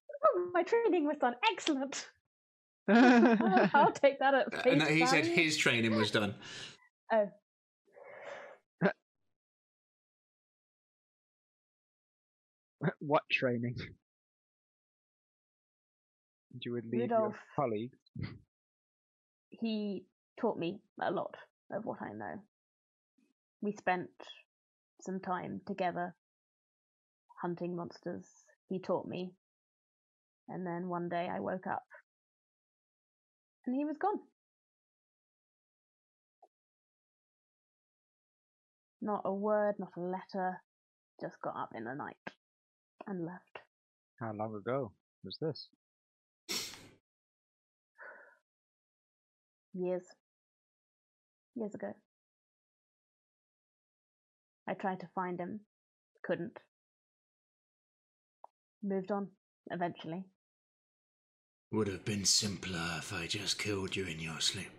My 0.55 0.62
training 0.62 1.05
was 1.05 1.18
done. 1.20 1.34
Excellent. 1.52 2.08
I'll 2.89 3.92
take 3.92 4.20
that 4.20 4.34
at 4.34 4.66
Uh, 4.66 4.74
no, 4.76 4.84
he 4.84 5.05
said 5.05 5.26
his 5.26 5.57
training 5.57 5.97
was 5.97 6.12
done. 6.12 6.36
Oh. 7.12 7.28
what 13.00 13.23
training? 13.33 13.74
You 16.60 16.73
would 16.73 16.84
leave 16.84 16.94
your 16.94 17.02
Rudolph. 17.02 17.34
colleagues. 17.57 17.99
he 19.50 20.05
taught 20.41 20.57
me 20.57 20.78
a 21.02 21.10
lot 21.10 21.34
of 21.73 21.84
what 21.84 22.00
I 22.00 22.12
know. 22.12 22.41
We 23.60 23.73
spent 23.73 24.10
some 25.00 25.18
time 25.18 25.62
together 25.66 26.15
hunting 27.42 27.74
monsters. 27.74 28.26
He 28.68 28.78
taught 28.78 29.08
me. 29.08 29.33
And 30.48 30.66
then 30.66 30.89
one 30.89 31.08
day 31.08 31.28
I 31.32 31.40
woke 31.40 31.66
up. 31.66 31.84
And 33.66 33.74
he 33.74 33.84
was 33.84 33.97
gone. 33.97 34.20
Not 39.00 39.23
a 39.24 39.32
word, 39.32 39.74
not 39.78 39.92
a 39.97 40.00
letter, 40.00 40.62
just 41.20 41.36
got 41.42 41.56
up 41.56 41.70
in 41.74 41.84
the 41.84 41.94
night 41.94 42.16
and 43.06 43.24
left. 43.24 43.60
How 44.20 44.32
long 44.32 44.55
ago 44.55 44.92
was 45.24 45.36
this? 45.40 45.68
years. 49.74 50.05
Years 51.56 51.74
ago. 51.74 51.92
I 54.68 54.74
tried 54.74 55.00
to 55.00 55.08
find 55.14 55.39
him. 55.39 55.60
Couldn't. 56.24 56.58
Moved 58.82 59.10
on 59.10 59.28
eventually 59.70 60.24
Would 61.73 61.89
have 61.89 62.05
been 62.05 62.25
simpler 62.25 62.99
if 62.99 63.12
I 63.12 63.26
just 63.26 63.59
killed 63.59 63.97
you 63.97 64.05
in 64.07 64.20
your 64.20 64.41
sleep. 64.41 64.70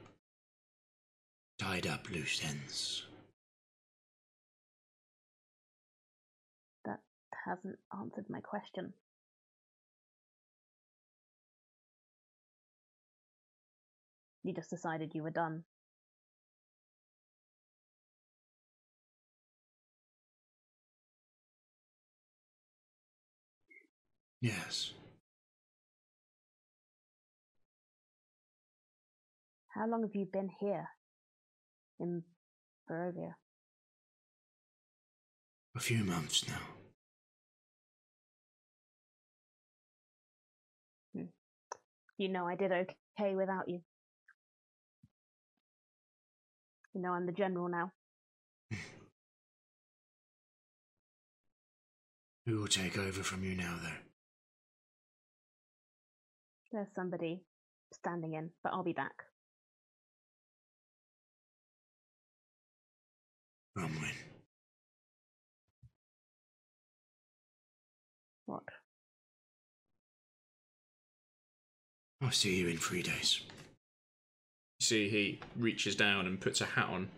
Tied 1.60 1.88
up 1.88 2.10
loose 2.10 2.42
ends. 2.44 3.06
that 6.86 7.00
hasn't 7.46 7.78
answered 8.00 8.26
my 8.30 8.40
question 8.40 8.94
you 14.44 14.54
just 14.54 14.70
decided 14.70 15.12
you 15.14 15.24
were 15.24 15.32
done 15.32 15.64
Yes. 24.42 24.94
How 29.76 29.88
long 29.88 30.04
have 30.04 30.16
you 30.16 30.26
been 30.26 30.50
here 30.60 30.88
in 32.00 32.24
Barovia? 32.90 33.34
A 35.76 35.80
few 35.80 36.06
months 36.06 36.48
now. 36.48 36.62
Hmm. 41.14 41.26
You 42.18 42.30
know 42.30 42.48
I 42.48 42.56
did 42.56 42.72
okay 42.72 43.36
without 43.36 43.68
you. 43.68 43.82
You 46.94 47.02
know 47.02 47.12
I'm 47.12 47.26
the 47.26 47.34
general 47.34 47.68
now. 47.68 47.92
Who 52.46 52.62
will 52.62 52.68
take 52.68 52.98
over 52.98 53.24
from 53.24 53.44
you 53.44 53.56
now, 53.56 53.76
though? 53.84 53.90
There's 56.72 56.88
somebody 56.96 57.42
standing 57.94 58.36
in, 58.36 58.52
but 58.64 58.72
I'll 58.72 58.84
be 58.84 58.94
back. 58.94 59.26
Bronwyn. 63.78 64.14
What? 68.46 68.64
I'll 72.22 72.32
see 72.32 72.56
you 72.58 72.68
in 72.68 72.78
three 72.78 73.02
days. 73.02 73.42
You 74.80 74.86
see, 74.86 75.10
he 75.10 75.40
reaches 75.58 75.96
down 75.96 76.26
and 76.26 76.40
puts 76.40 76.62
a 76.62 76.66
hat 76.66 76.90
on, 76.90 77.10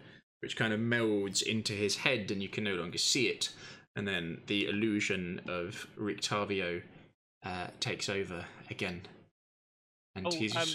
which 0.41 0.57
kind 0.57 0.73
of 0.73 0.79
melds 0.79 1.41
into 1.41 1.73
his 1.73 1.97
head, 1.97 2.31
and 2.31 2.41
you 2.41 2.49
can 2.49 2.63
no 2.63 2.75
longer 2.75 2.97
see 2.97 3.27
it. 3.27 3.49
And 3.95 4.07
then 4.07 4.41
the 4.47 4.67
illusion 4.67 5.41
of 5.47 5.87
Rictavio 5.99 6.81
uh, 7.43 7.67
takes 7.79 8.09
over 8.09 8.45
again. 8.69 9.01
And 10.15 10.27
Oh, 10.27 10.31
he's 10.31 10.55
um, 10.55 10.67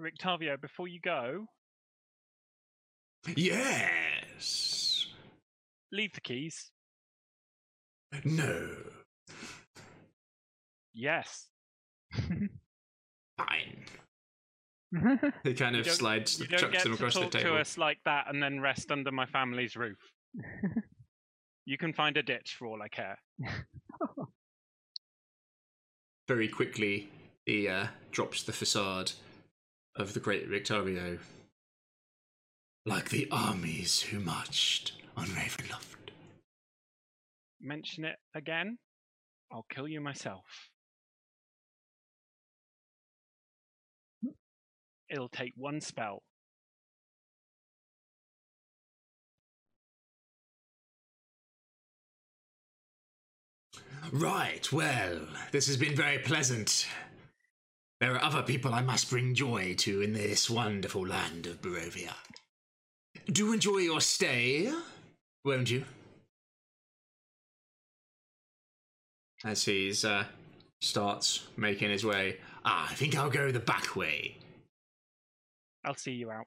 Rictavio, 0.00 0.60
before 0.60 0.88
you 0.88 1.00
go, 1.02 1.46
Yes. 4.42 5.06
Leave 5.92 6.12
the 6.14 6.20
keys. 6.20 6.72
No. 8.24 8.70
Yes. 10.94 11.46
Fine. 13.38 13.84
He 15.42 15.54
kind 15.54 15.76
of 15.76 15.86
slides, 15.86 16.38
You 16.38 16.46
don't 16.48 16.60
chucks 16.60 16.72
get 16.72 16.82
them 16.82 16.92
to 16.92 16.98
across 16.98 17.14
the 17.14 17.20
talk 17.20 17.30
to 17.30 17.54
us 17.54 17.78
like 17.78 17.96
that 18.04 18.26
and 18.28 18.42
then 18.42 18.60
rest 18.60 18.90
under 18.90 19.10
my 19.10 19.24
family's 19.24 19.74
roof. 19.74 19.96
you 21.64 21.78
can 21.78 21.94
find 21.94 22.14
a 22.18 22.22
ditch 22.22 22.56
for 22.58 22.66
all 22.66 22.82
I 22.82 22.88
care. 22.88 23.18
Very 26.28 26.48
quickly, 26.48 27.08
he 27.46 27.68
uh, 27.68 27.86
drops 28.10 28.42
the 28.42 28.52
facade 28.52 29.12
of 29.96 30.12
the 30.12 30.20
Great 30.20 30.50
Rictavio. 30.50 31.18
Like 32.84 33.10
the 33.10 33.28
armies 33.30 34.00
who 34.00 34.18
marched 34.18 34.92
on 35.16 35.26
Ravenloft. 35.26 36.10
Mention 37.60 38.04
it 38.04 38.16
again, 38.34 38.78
I'll 39.52 39.66
kill 39.70 39.86
you 39.86 40.00
myself. 40.00 40.70
It'll 45.08 45.28
take 45.28 45.52
one 45.56 45.80
spell. 45.80 46.22
Right, 54.10 54.72
well, 54.72 55.20
this 55.52 55.68
has 55.68 55.76
been 55.76 55.94
very 55.94 56.18
pleasant. 56.18 56.88
There 58.00 58.14
are 58.14 58.22
other 58.22 58.42
people 58.42 58.74
I 58.74 58.82
must 58.82 59.08
bring 59.08 59.34
joy 59.34 59.74
to 59.78 60.02
in 60.02 60.12
this 60.12 60.50
wonderful 60.50 61.06
land 61.06 61.46
of 61.46 61.62
Barovia. 61.62 62.14
Do 63.26 63.52
enjoy 63.52 63.78
your 63.78 64.00
stay, 64.00 64.72
won't 65.44 65.70
you? 65.70 65.84
As 69.44 69.64
he's 69.64 70.04
uh, 70.04 70.24
starts 70.80 71.46
making 71.56 71.90
his 71.90 72.04
way. 72.04 72.38
Ah, 72.64 72.88
I 72.90 72.94
think 72.94 73.16
I'll 73.16 73.30
go 73.30 73.50
the 73.50 73.60
back 73.60 73.96
way. 73.96 74.36
I'll 75.84 75.96
see 75.96 76.12
you 76.12 76.30
out. 76.30 76.46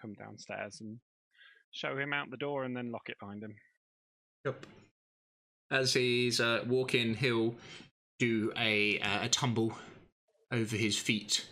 Come 0.00 0.14
downstairs 0.14 0.80
and 0.80 0.98
show 1.72 1.96
him 1.96 2.12
out 2.12 2.30
the 2.30 2.36
door 2.36 2.64
and 2.64 2.74
then 2.74 2.90
lock 2.90 3.08
it 3.08 3.18
behind 3.20 3.42
him. 3.42 3.54
Yep. 4.44 4.66
As 5.70 5.92
he's 5.92 6.40
uh, 6.40 6.64
walking, 6.66 7.14
he'll 7.14 7.54
do 8.18 8.52
a 8.56 8.98
uh, 9.00 9.24
a 9.24 9.28
tumble 9.28 9.74
over 10.50 10.76
his 10.76 10.96
feet, 10.96 11.46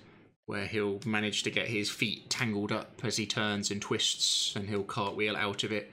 where 0.49 0.65
he'll 0.65 0.99
manage 1.05 1.43
to 1.43 1.51
get 1.51 1.69
his 1.69 1.91
feet 1.91 2.31
tangled 2.31 2.73
up 2.73 3.03
as 3.05 3.19
he 3.19 3.27
turns 3.27 3.71
and 3.71 3.83
twists, 3.83 4.57
and 4.57 4.71
he'll 4.71 4.83
cartwheel 4.83 5.37
out 5.37 5.63
of 5.63 5.71
it, 5.71 5.93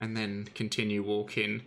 and 0.00 0.16
then 0.16 0.48
continue 0.52 1.00
walking. 1.00 1.62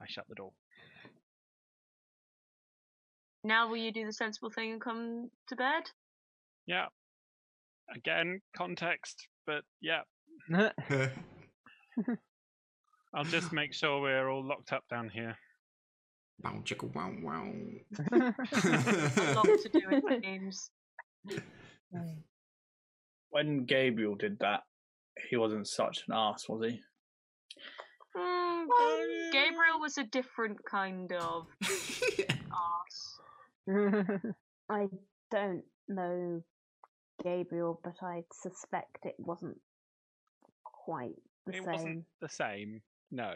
I 0.00 0.06
shut 0.08 0.24
the 0.30 0.34
door. 0.34 0.52
Now 3.44 3.68
will 3.68 3.76
you 3.76 3.92
do 3.92 4.06
the 4.06 4.14
sensible 4.14 4.48
thing 4.48 4.72
and 4.72 4.80
come 4.80 5.28
to 5.48 5.56
bed? 5.56 5.82
Yeah. 6.66 6.86
Again, 7.94 8.40
context, 8.56 9.28
but 9.46 9.62
yeah. 9.82 10.00
I'll 13.14 13.24
just 13.24 13.52
make 13.52 13.74
sure 13.74 14.00
we're 14.00 14.30
all 14.30 14.42
locked 14.42 14.72
up 14.72 14.84
down 14.88 15.10
here. 15.10 15.36
Wow, 16.44 16.62
chicka, 16.64 16.92
wow, 16.94 17.12
wow. 17.22 17.52
A 18.12 19.34
lot 19.34 19.44
to 19.44 19.70
do 19.72 19.80
with 19.90 20.04
the 20.08 20.18
games. 20.20 20.70
When 23.30 23.64
Gabriel 23.64 24.16
did 24.16 24.38
that, 24.40 24.62
he 25.30 25.36
wasn't 25.36 25.68
such 25.68 26.04
an 26.08 26.14
ass, 26.14 26.48
was 26.48 26.70
he? 26.70 26.80
Mm, 28.16 29.32
Gabriel 29.32 29.80
was 29.80 29.96
a 29.98 30.04
different 30.04 30.58
kind 30.68 31.12
of 31.12 31.46
ass. 31.62 33.18
I 34.68 34.88
don't 35.30 35.62
know 35.88 36.42
Gabriel, 37.22 37.80
but 37.82 37.94
I 38.02 38.24
suspect 38.32 39.04
it 39.04 39.14
wasn't 39.18 39.58
quite 40.64 41.14
the 41.46 41.52
it 41.52 41.64
same. 41.64 41.72
wasn't 41.72 42.04
the 42.20 42.28
same. 42.28 42.82
No, 43.10 43.32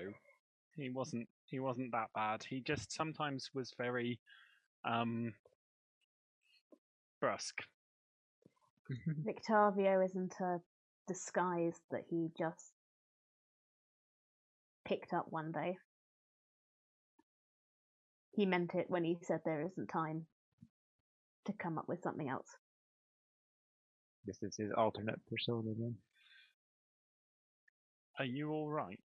he 0.76 0.90
wasn't. 0.90 1.28
He 1.46 1.60
wasn't 1.60 1.92
that 1.92 2.08
bad. 2.14 2.42
He 2.42 2.60
just 2.60 2.92
sometimes 2.92 3.50
was 3.54 3.72
very 3.78 4.18
um 4.84 5.32
brusque. 7.20 7.62
Rictavio 9.26 10.04
isn't 10.04 10.34
a 10.40 10.58
disguise 11.06 11.80
that 11.90 12.02
he 12.08 12.28
just 12.38 12.72
picked 14.86 15.12
up 15.12 15.26
one 15.30 15.52
day. 15.52 15.76
He 18.32 18.46
meant 18.46 18.74
it 18.74 18.86
when 18.88 19.04
he 19.04 19.16
said 19.22 19.40
there 19.44 19.62
isn't 19.62 19.88
time 19.88 20.26
to 21.46 21.52
come 21.52 21.78
up 21.78 21.88
with 21.88 22.02
something 22.02 22.28
else. 22.28 22.48
This 24.26 24.42
is 24.42 24.56
his 24.56 24.70
alternate 24.76 25.20
persona 25.30 25.70
then. 25.78 25.94
Are 28.18 28.24
you 28.24 28.50
all 28.50 28.68
right? 28.68 28.98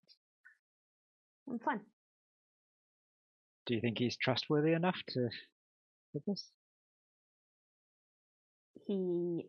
I'm 1.48 1.58
fine. 1.58 1.80
Do 3.66 3.74
you 3.74 3.80
think 3.80 3.98
he's 3.98 4.16
trustworthy 4.16 4.72
enough 4.72 4.98
to 5.08 5.28
do 6.12 6.22
this? 6.26 6.50
He 8.86 9.46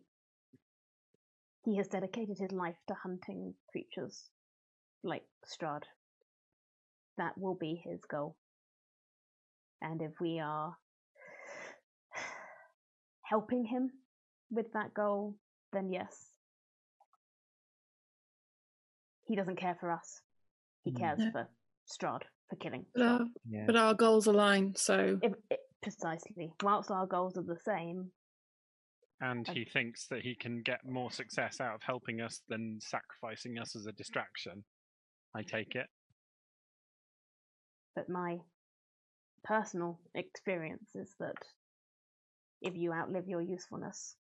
he 1.64 1.76
has 1.78 1.88
dedicated 1.88 2.38
his 2.38 2.52
life 2.52 2.76
to 2.88 2.94
hunting 2.94 3.54
creatures 3.72 4.30
like 5.02 5.24
Strahd. 5.46 5.82
That 7.16 7.36
will 7.38 7.54
be 7.54 7.80
his 7.84 8.00
goal. 8.04 8.36
And 9.80 10.02
if 10.02 10.12
we 10.20 10.40
are 10.40 10.76
helping 13.22 13.64
him 13.64 13.90
with 14.50 14.72
that 14.72 14.94
goal, 14.94 15.36
then 15.72 15.90
yes. 15.90 16.30
He 19.26 19.36
doesn't 19.36 19.56
care 19.56 19.76
for 19.80 19.90
us. 19.90 20.20
He 20.84 20.92
Mm. 20.92 20.98
cares 20.98 21.18
No. 21.18 21.30
for 21.32 21.48
Strahd, 21.86 22.22
for 22.48 22.56
killing. 22.56 22.84
But 22.94 23.02
our, 23.02 23.20
Yeah. 23.48 23.64
but 23.66 23.76
our 23.76 23.94
goals 23.94 24.26
align, 24.26 24.74
so 24.76 25.18
If, 25.22 25.32
if, 25.50 25.58
precisely. 25.82 26.52
Whilst 26.62 26.90
our 26.90 27.06
goals 27.06 27.36
are 27.36 27.42
the 27.42 27.58
same, 27.64 28.12
And 29.20 29.48
I- 29.48 29.52
he 29.52 29.64
thinks 29.64 30.06
that 30.08 30.22
he 30.22 30.34
can 30.34 30.62
get 30.62 30.84
more 30.84 31.10
success 31.10 31.60
out 31.60 31.74
of 31.74 31.82
helping 31.82 32.20
us 32.20 32.42
than 32.48 32.80
sacrificing 32.80 33.58
us 33.58 33.74
as 33.76 33.86
a 33.86 33.92
distraction. 33.92 34.64
I 35.34 35.42
take 35.42 35.74
it. 35.74 35.86
but 37.96 38.08
my 38.08 38.38
personal 39.44 40.00
experience 40.16 40.90
is 40.96 41.14
that 41.20 41.36
if 42.60 42.74
you 42.74 42.92
outlive 42.92 43.28
your 43.28 43.40
usefulness, 43.40 44.16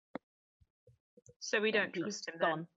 So 1.40 1.62
we 1.62 1.72
don't 1.72 1.94
trust 1.94 2.28
him 2.28 2.36
then. 2.40 2.50
gone. 2.50 2.68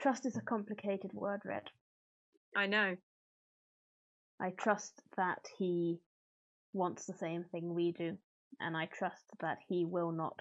Trust 0.00 0.24
is 0.24 0.36
a 0.36 0.40
complicated 0.40 1.12
word, 1.12 1.40
Red. 1.44 1.64
I 2.56 2.66
know. 2.66 2.96
I 4.42 4.50
trust 4.50 5.00
that 5.16 5.46
he 5.56 6.00
wants 6.72 7.06
the 7.06 7.12
same 7.12 7.44
thing 7.44 7.74
we 7.74 7.92
do, 7.92 8.18
and 8.58 8.76
I 8.76 8.86
trust 8.86 9.24
that 9.40 9.58
he 9.68 9.84
will 9.84 10.10
not 10.10 10.40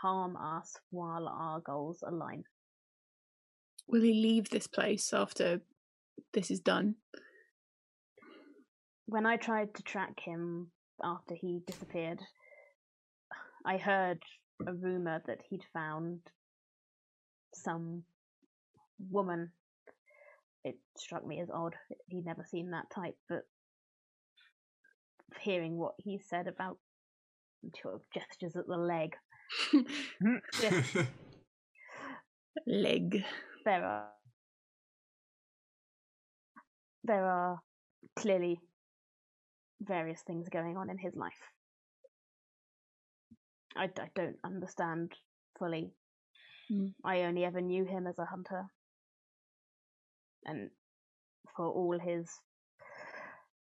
harm 0.00 0.36
us 0.36 0.76
while 0.90 1.26
our 1.26 1.58
goals 1.58 2.04
align. 2.06 2.44
will 3.88 4.02
he 4.02 4.12
leave 4.12 4.50
this 4.50 4.68
place 4.68 5.12
after 5.12 5.60
this 6.32 6.52
is 6.52 6.60
done? 6.60 6.94
When 9.06 9.26
I 9.26 9.36
tried 9.38 9.74
to 9.74 9.82
track 9.82 10.20
him 10.20 10.70
after 11.02 11.34
he 11.34 11.62
disappeared, 11.66 12.20
I 13.64 13.78
heard 13.78 14.22
a 14.64 14.72
rumor 14.72 15.20
that 15.26 15.40
he'd 15.48 15.64
found 15.72 16.20
some 17.54 18.04
woman. 19.10 19.50
It 20.64 20.76
struck 20.96 21.26
me 21.26 21.40
as 21.40 21.50
odd. 21.50 21.74
He'd 22.08 22.24
never 22.26 22.44
seen 22.44 22.70
that 22.70 22.90
type, 22.94 23.16
but 23.28 23.42
hearing 25.40 25.76
what 25.76 25.94
he 25.98 26.18
said 26.18 26.46
about 26.46 26.78
sort 27.82 27.94
of 27.94 28.02
gestures 28.12 28.56
at 28.56 28.66
the 28.66 28.76
leg, 28.76 29.14
Leg. 32.66 33.24
there 33.64 33.84
are 33.84 34.08
there 37.04 37.24
are 37.24 37.60
clearly 38.16 38.60
various 39.80 40.20
things 40.22 40.48
going 40.48 40.76
on 40.76 40.90
in 40.90 40.98
his 40.98 41.14
life. 41.14 41.32
I, 43.76 43.84
I 43.84 44.08
don't 44.14 44.36
understand 44.44 45.12
fully. 45.58 45.92
Mm. 46.70 46.92
I 47.04 47.22
only 47.22 47.44
ever 47.44 47.60
knew 47.60 47.84
him 47.84 48.06
as 48.06 48.18
a 48.18 48.26
hunter. 48.26 48.64
And 50.48 50.70
for 51.54 51.66
all 51.66 51.98
his 51.98 52.26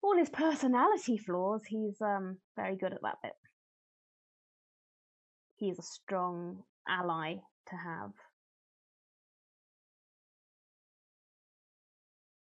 all 0.02 0.16
his 0.16 0.30
personality 0.30 1.18
flaws, 1.18 1.62
he's 1.66 2.00
um 2.00 2.38
very 2.56 2.76
good 2.76 2.92
at 2.92 3.02
that 3.02 3.16
bit. 3.22 3.32
He's 5.56 5.78
a 5.78 5.82
strong 5.82 6.62
ally 6.88 7.34
to 7.68 7.76
have. 7.76 8.12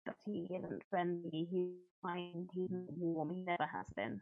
But 0.04 0.16
he 0.24 0.48
isn't 0.54 0.82
friendly, 0.90 1.48
he's 1.50 1.72
kind, 2.04 2.48
he's 2.52 2.70
not 2.70 2.96
warm, 2.96 3.34
he 3.34 3.42
never 3.42 3.66
has 3.66 3.86
been. 3.96 4.20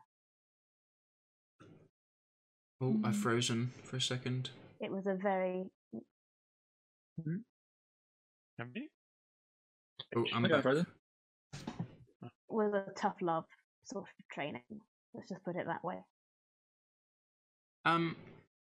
Oh, 2.80 2.96
I've 3.04 3.16
frozen 3.16 3.72
for 3.84 3.96
a 3.96 4.00
second. 4.00 4.50
It 4.80 4.90
was 4.90 5.06
a 5.06 5.14
very 5.14 5.64
Have 8.58 8.68
you? 8.74 8.88
Oh, 10.14 10.24
I'm 10.32 10.44
Okay, 10.44 10.54
back. 10.54 10.62
Frozen. 10.62 10.86
was 12.48 12.72
a 12.74 12.92
tough 12.96 13.16
love 13.20 13.44
sort 13.84 14.04
of 14.04 14.28
training. 14.32 14.62
Let's 15.14 15.28
just 15.28 15.42
put 15.44 15.56
it 15.56 15.66
that 15.66 15.82
way. 15.82 16.04
Um, 17.84 18.16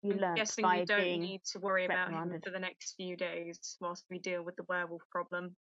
You 0.01 0.13
I'm 0.13 0.19
learn 0.19 0.35
guessing 0.35 0.63
by 0.63 0.79
you 0.79 0.85
don't 0.85 1.01
being 1.01 1.21
need 1.21 1.41
to 1.51 1.59
worry 1.59 1.85
about 1.85 2.11
him 2.11 2.39
for 2.43 2.49
the 2.51 2.59
next 2.59 2.93
few 2.95 3.15
days 3.15 3.77
whilst 3.79 4.05
we 4.09 4.19
deal 4.19 4.43
with 4.43 4.55
the 4.55 4.63
werewolf 4.67 5.01
problem. 5.11 5.55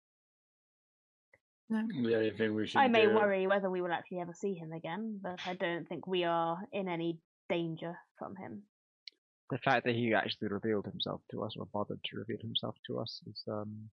The 1.70 1.76
only 2.14 2.30
thing 2.30 2.54
we 2.54 2.66
should 2.66 2.78
I 2.78 2.88
may 2.88 3.06
do. 3.06 3.14
worry 3.14 3.46
whether 3.46 3.70
we 3.70 3.80
will 3.80 3.92
actually 3.92 4.20
ever 4.20 4.34
see 4.34 4.54
him 4.54 4.72
again, 4.72 5.18
but 5.22 5.40
I 5.46 5.54
don't 5.54 5.88
think 5.88 6.06
we 6.06 6.24
are 6.24 6.58
in 6.72 6.88
any 6.88 7.18
danger 7.48 7.96
from 8.18 8.36
him. 8.36 8.62
The 9.50 9.58
fact 9.58 9.84
that 9.86 9.94
he 9.94 10.12
actually 10.14 10.48
revealed 10.48 10.86
himself 10.86 11.22
to 11.30 11.42
us, 11.42 11.56
or 11.56 11.66
bothered 11.66 12.02
to 12.04 12.16
reveal 12.18 12.38
himself 12.40 12.76
to 12.86 12.98
us, 12.98 13.22
is 13.26 13.42
um. 13.48 13.90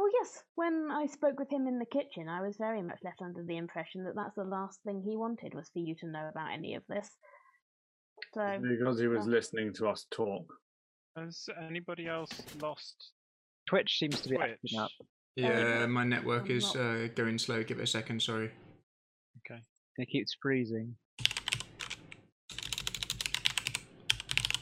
Well, 0.00 0.08
yes, 0.18 0.42
when 0.54 0.88
I 0.90 1.04
spoke 1.04 1.38
with 1.38 1.52
him 1.52 1.66
in 1.66 1.78
the 1.78 1.84
kitchen, 1.84 2.26
I 2.26 2.40
was 2.40 2.56
very 2.56 2.80
much 2.80 3.00
left 3.04 3.20
under 3.20 3.42
the 3.46 3.58
impression 3.58 4.02
that 4.04 4.14
that's 4.16 4.34
the 4.34 4.44
last 4.44 4.80
thing 4.82 5.02
he 5.06 5.14
wanted 5.14 5.52
was 5.54 5.68
for 5.74 5.80
you 5.80 5.94
to 5.96 6.06
know 6.06 6.26
about 6.26 6.52
any 6.54 6.74
of 6.74 6.82
this. 6.88 7.06
So, 8.32 8.58
Because 8.66 8.98
he 8.98 9.08
was 9.08 9.26
yeah. 9.26 9.32
listening 9.32 9.74
to 9.74 9.88
us 9.88 10.06
talk. 10.10 10.46
Has 11.18 11.46
anybody 11.68 12.06
else 12.08 12.30
lost 12.62 13.10
Twitch 13.68 13.98
seems 13.98 14.22
to 14.22 14.30
be 14.30 14.36
Twitch? 14.36 14.50
acting 14.52 14.78
up. 14.78 14.90
yeah, 15.36 15.84
my 15.84 16.04
network 16.04 16.44
I'm 16.48 16.56
is 16.56 16.74
not- 16.74 16.82
uh, 16.82 17.08
going 17.08 17.36
slow. 17.38 17.62
Give 17.62 17.78
it 17.78 17.82
a 17.82 17.86
second. 17.86 18.22
Sorry. 18.22 18.50
Okay. 19.44 19.60
It 19.98 20.08
keeps 20.08 20.34
freezing. 20.40 20.96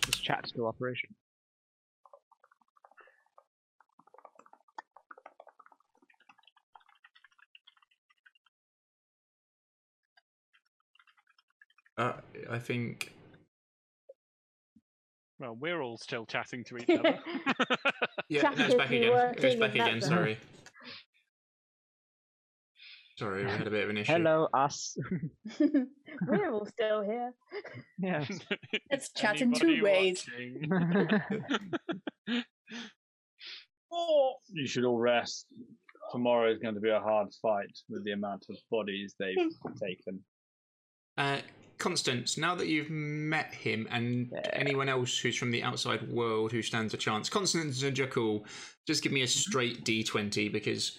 This 0.05 0.18
chat 0.20 0.49
still 0.49 0.67
operation? 0.67 1.10
Uh, 11.99 12.12
I 12.49 12.59
think. 12.60 13.12
Well, 15.41 15.57
we're 15.60 15.83
all 15.83 15.99
still 15.99 16.25
chatting 16.27 16.65
to 16.65 16.77
each 16.78 16.91
other. 16.91 17.18
Yeah, 18.28 18.43
Chat 18.43 18.59
no, 18.59 18.65
it's 18.67 18.75
back 18.75 18.91
again. 18.91 19.35
It's 19.36 19.60
back 19.60 19.75
again. 19.75 20.01
zone. 20.01 20.10
Sorry. 20.10 20.39
Sorry, 23.18 23.44
we 23.44 23.51
had 23.51 23.67
a 23.67 23.70
bit 23.70 23.83
of 23.83 23.91
an 23.91 23.97
issue. 23.97 24.12
Hello, 24.12 24.47
us. 24.55 24.97
we're 26.28 26.52
all 26.52 26.67
still 26.67 27.02
here. 27.02 27.33
yes. 27.99 28.28
Let's 28.93 29.10
chat 29.10 29.41
in 29.41 29.52
two 29.52 29.83
ways. 29.83 30.25
You 34.52 34.67
should 34.67 34.85
all 34.85 34.99
rest. 34.99 35.47
Tomorrow 36.12 36.52
is 36.52 36.59
going 36.60 36.77
to 36.77 36.81
be 36.81 36.91
a 36.91 37.01
hard 37.01 37.28
fight 37.43 37.77
with 37.89 38.05
the 38.05 38.12
amount 38.12 38.47
of 38.51 38.57
bodies 38.70 39.17
they've 39.18 39.36
taken. 39.83 40.20
Uh, 41.17 41.39
Constance, 41.78 42.36
now 42.36 42.55
that 42.57 42.66
you've 42.66 42.90
met 42.90 43.55
him 43.55 43.86
and 43.90 44.32
anyone 44.52 44.89
else 44.89 45.16
who's 45.18 45.36
from 45.36 45.50
the 45.50 45.62
outside 45.62 46.08
world 46.10 46.50
who 46.52 46.62
stands 46.62 46.92
a 46.94 46.97
chance, 46.97 47.28
Constance 47.28 47.82
and 47.82 47.97
Jakul, 47.97 48.44
just 48.86 49.02
give 49.02 49.12
me 49.12 49.23
a 49.23 49.26
straight 49.28 49.84
d20 49.84 50.50
because 50.52 50.98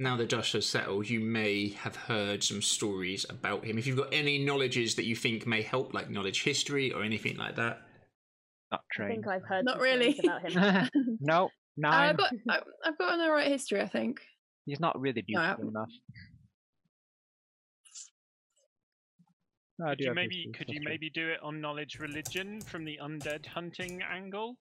now 0.00 0.16
the 0.16 0.26
dust 0.26 0.52
has 0.54 0.66
settled, 0.66 1.08
you 1.08 1.20
may 1.20 1.68
have 1.68 1.94
heard 1.94 2.42
some 2.42 2.60
stories 2.60 3.24
about 3.30 3.64
him. 3.64 3.78
If 3.78 3.86
you've 3.86 3.96
got 3.96 4.12
any 4.12 4.38
knowledges 4.44 4.96
that 4.96 5.04
you 5.04 5.14
think 5.14 5.46
may 5.46 5.62
help, 5.62 5.94
like 5.94 6.10
knowledge 6.10 6.42
history 6.42 6.92
or 6.92 7.04
anything 7.04 7.36
like 7.36 7.54
that. 7.56 7.82
Not 8.72 8.80
I 8.98 9.06
think 9.06 9.28
I've 9.28 9.44
heard 9.44 9.64
Not 9.64 9.78
really. 9.78 10.18
about 10.24 10.50
him. 10.50 10.88
no, 11.20 11.50
Uh. 11.84 11.88
I've 11.88 12.16
got 12.16 12.32
I- 12.48 12.60
I've 12.84 12.98
got 12.98 13.14
an 13.14 13.20
alright 13.20 13.46
history, 13.48 13.80
I 13.80 13.86
think. 13.86 14.20
He's 14.66 14.80
not 14.80 14.98
really 15.00 15.22
No, 15.28 15.40
beautiful 15.40 15.46
haven't. 15.46 15.68
enough. 15.68 15.90
No, 19.78 19.88
Could 19.90 20.00
you 20.00 20.06
have 20.08 20.14
maybe 20.14 20.36
history, 20.36 20.52
could 20.52 20.68
you 20.74 20.80
maybe 20.84 21.10
do 21.10 21.28
it 21.28 21.40
on 21.42 21.60
knowledge 21.60 21.98
religion 21.98 22.60
from 22.60 22.84
the 22.84 22.98
undead 23.02 23.44
hunting 23.46 24.02
angle? 24.02 24.56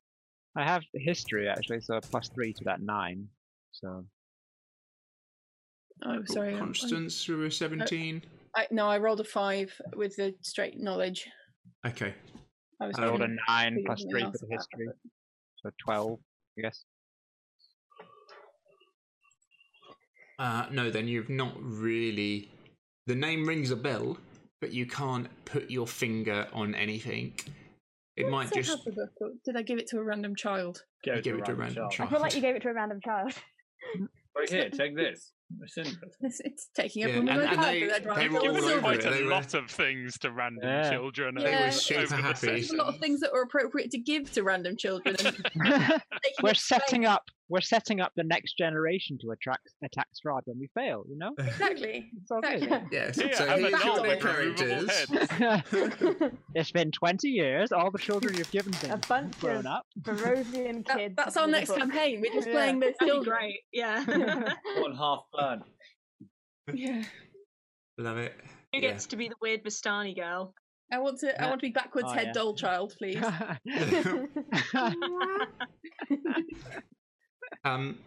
I 0.57 0.63
have 0.63 0.83
history 0.95 1.47
actually, 1.47 1.81
so 1.81 1.99
plus 2.01 2.29
three 2.29 2.53
to 2.53 2.63
that 2.65 2.81
nine. 2.81 3.27
So 3.71 4.05
Oh, 6.05 6.23
sorry. 6.25 6.49
I'm- 6.49 6.55
I'm- 6.57 6.65
Constance 6.65 7.23
through 7.23 7.45
a 7.45 7.51
17. 7.51 8.23
I, 8.55 8.67
no, 8.71 8.87
I 8.87 8.97
rolled 8.97 9.19
a 9.19 9.23
five 9.23 9.71
with 9.95 10.15
the 10.15 10.35
straight 10.41 10.77
knowledge. 10.79 11.27
Okay. 11.85 12.13
I 12.81 12.87
was 12.87 12.97
I 12.99 13.05
rolled 13.05 13.21
a 13.21 13.27
nine 13.47 13.75
figure 13.75 13.85
plus 13.85 13.99
something 14.01 14.11
three 14.11 14.31
for 14.31 14.37
the 14.45 14.47
history, 14.51 14.85
that, 14.87 14.95
so 15.57 15.69
twelve, 15.83 16.19
I 16.57 16.61
guess. 16.61 16.83
Uh, 20.39 20.67
no, 20.71 20.89
then 20.89 21.07
you've 21.07 21.29
not 21.29 21.53
really. 21.61 22.51
The 23.05 23.15
name 23.15 23.47
rings 23.47 23.71
a 23.71 23.75
bell, 23.75 24.17
but 24.63 24.71
you 24.71 24.85
can't 24.85 25.27
put 25.43 25.69
your 25.69 25.85
finger 25.85 26.47
on 26.53 26.73
anything. 26.73 27.33
It 28.15 28.23
but- 28.23 28.31
might 28.31 28.49
Did 28.49 28.63
just. 28.63 28.69
have 28.69 28.85
the 28.85 28.91
book, 28.93 29.09
or 29.19 29.31
did 29.43 29.57
I 29.57 29.61
give 29.61 29.77
it 29.77 29.87
to 29.87 29.97
a 29.97 30.03
random 30.03 30.37
child? 30.37 30.81
Go 31.05 31.15
You 31.15 31.21
give 31.21 31.37
it 31.37 31.43
to 31.45 31.51
a 31.51 31.55
random 31.55 31.83
I 31.85 31.89
child. 31.93 32.09
feel 32.11 32.21
like 32.21 32.33
you 32.33 32.39
gave 32.39 32.55
it 32.55 32.61
to 32.61 32.69
a 32.69 32.73
random 32.73 33.01
child. 33.03 33.33
Right 34.35 34.49
here, 34.49 34.67
take 34.71 34.95
this. 34.95 35.31
It's. 35.61 35.77
It's, 36.21 36.39
it's 36.39 36.69
taking 36.75 37.03
up 37.03 37.09
Yeah, 37.09 37.15
room 37.17 37.27
and- 37.27 37.41
and 37.43 37.57
bag, 37.57 37.81
they- 37.81 37.87
but 37.87 38.07
I'd 38.17 38.21
they 38.23 38.29
were 38.29 38.39
all 38.39 38.47
over. 38.65 38.79
Quite 38.79 38.99
it. 39.01 39.05
a 39.05 39.09
They 39.11 39.23
were- 39.23 39.29
lot 39.29 39.53
of 39.53 39.69
things 39.69 40.17
to 40.19 40.31
random 40.31 40.63
Yeah. 40.63 40.89
children. 40.89 41.35
They 41.35 41.51
were 41.65 41.69
super 41.71 42.01
over 42.01 42.15
happy. 42.15 42.47
There's 42.47 42.71
a 42.71 42.75
lot 42.77 42.87
of 42.87 42.99
things 42.99 43.19
that 43.19 43.31
were 43.31 43.43
appropriate 43.43 43.91
to 43.91 43.99
give 43.99 44.31
to 44.31 44.41
random 44.41 44.75
children. 44.75 45.15
And 45.19 45.35
they 45.55 45.61
can 45.67 46.01
we're 46.41 46.55
setting 46.55 47.05
up. 47.05 47.23
We're 47.49 47.61
setting 47.61 47.99
up 47.99 48.11
the 48.15 48.23
next 48.23 48.57
generation 48.57 49.17
to 49.21 49.31
attract 49.31 49.69
attack 49.83 50.07
fraud 50.23 50.43
when 50.45 50.57
we 50.59 50.69
fail. 50.73 51.03
You 51.09 51.17
know, 51.17 51.31
Exactly. 51.37 52.09
it's 52.19 52.31
all 52.31 52.41
good. 52.41 52.63
Exactly. 52.63 52.89
Yes. 52.91 53.19
Here, 53.19 53.33
so 53.33 53.45
have 53.45 53.59
here's 53.59 53.73
a 53.73 53.77
your 53.85 53.95
doll 53.95 54.03
new 54.03 54.17
characters. 54.17 56.31
it's 56.55 56.71
been 56.71 56.91
twenty 56.91 57.29
years. 57.29 57.71
All 57.71 57.91
the 57.91 57.99
children 57.99 58.35
you've 58.35 58.49
given 58.51 58.71
things 58.73 58.91
A 58.93 58.95
have 58.95 59.07
bunch 59.07 59.39
grown 59.39 59.57
of 59.59 59.65
up. 59.67 59.85
Barovian 60.01 60.85
That- 60.87 60.97
kids. 60.97 61.15
that's 61.17 61.37
our 61.37 61.45
with 61.45 61.51
next 61.51 61.75
campaign. 61.75 62.21
We're 62.21 62.33
just 62.33 62.47
Yeah. 62.47 62.53
playing 62.53 62.79
those 62.79 62.93
That'd 62.99 63.13
children. 63.13 63.37
great. 63.37 63.59
Yeah. 63.71 64.03
One 64.79 64.95
half 64.95 65.23
burn. 65.33 65.63
Yeah. 66.73 67.03
Love 67.97 68.17
it. 68.17 68.33
Who 68.73 68.79
Yeah. 68.79 68.91
gets 68.91 69.07
to 69.07 69.17
be 69.17 69.27
the 69.27 69.35
weird 69.41 69.63
Vistani 69.63 70.15
girl? 70.15 70.53
I 70.91 70.99
want 70.99 71.19
to. 71.19 71.39
I 71.41 71.45
uh, 71.45 71.49
want 71.49 71.61
to 71.61 71.67
be 71.67 71.71
backwards 71.71 72.07
Oh, 72.09 72.13
head 72.13 72.27
yeah. 72.27 72.33
doll 72.33 72.55
child, 72.55 72.93
please. 72.97 73.17
Um, 77.63 77.97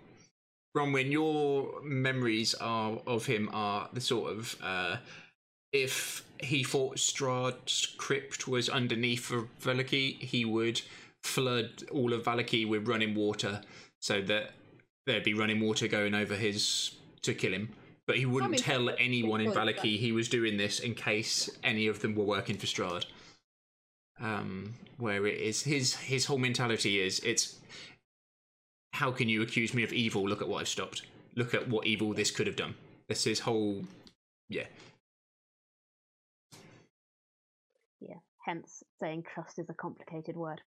Bronwyn, 0.77 1.11
your 1.11 1.81
memories 1.83 2.55
are 2.55 2.99
of 3.07 3.27
him 3.27 3.49
are 3.53 3.89
the 3.93 4.01
sort 4.01 4.33
of 4.33 4.57
uh, 4.63 4.97
if 5.73 6.25
he 6.41 6.63
thought 6.63 6.97
Strahd's 6.97 7.87
crypt 7.97 8.47
was 8.47 8.69
underneath 8.69 9.33
Vallaki, 9.63 10.19
he 10.19 10.45
would 10.45 10.83
flood 11.23 11.85
all 11.91 12.13
of 12.13 12.25
Vallaki 12.25 12.69
with 12.69 12.89
running 12.89 13.15
water, 13.15 13.63
so 14.01 14.21
that 14.23 14.53
there'd 15.07 15.25
be 15.25 15.35
running 15.35 15.61
water 15.61 15.89
going 15.89 16.15
over 16.15 16.35
his 16.35 16.93
to 17.23 17.35
kill 17.35 17.53
him. 17.53 17.71
But 18.07 18.19
he 18.19 18.27
wouldn't 18.27 18.59
tell 18.59 18.91
anyone 18.99 19.41
in 19.41 19.51
Vallaki 19.51 19.99
he 19.99 20.13
was 20.13 20.29
doing 20.29 20.57
this 20.57 20.79
in 20.79 20.95
case 20.95 21.51
any 21.65 21.89
of 21.89 22.01
them 22.01 22.15
were 22.15 22.25
working 22.25 22.57
for 22.57 22.67
Strahd. 22.67 23.07
Um, 24.21 24.75
where 24.97 25.27
it 25.27 25.39
is 25.39 25.63
his 25.63 25.95
his 25.97 26.25
whole 26.27 26.39
mentality 26.39 27.01
is 27.01 27.21
it's 27.21 27.59
how 28.97 29.13
can 29.13 29.29
you 29.29 29.43
accuse 29.43 29.75
me 29.75 29.83
of 29.85 29.93
evil? 29.93 30.27
Look 30.29 30.41
at 30.43 30.49
what 30.49 30.61
I've 30.63 30.69
stopped. 30.69 31.03
Look 31.35 31.53
at 31.55 31.69
what 31.69 31.87
evil 31.87 32.15
this 32.15 32.31
could 32.31 32.47
have 32.47 32.57
done. 32.57 32.75
That's 33.09 33.25
his 33.25 33.41
whole, 33.41 33.85
yeah. 34.49 34.65
yeah. 38.01 38.15
Hence, 38.47 38.83
saying 39.01 39.25
trust 39.33 39.59
is 39.59 39.67
a 39.69 39.75
complicated 39.75 40.37
word. 40.37 40.61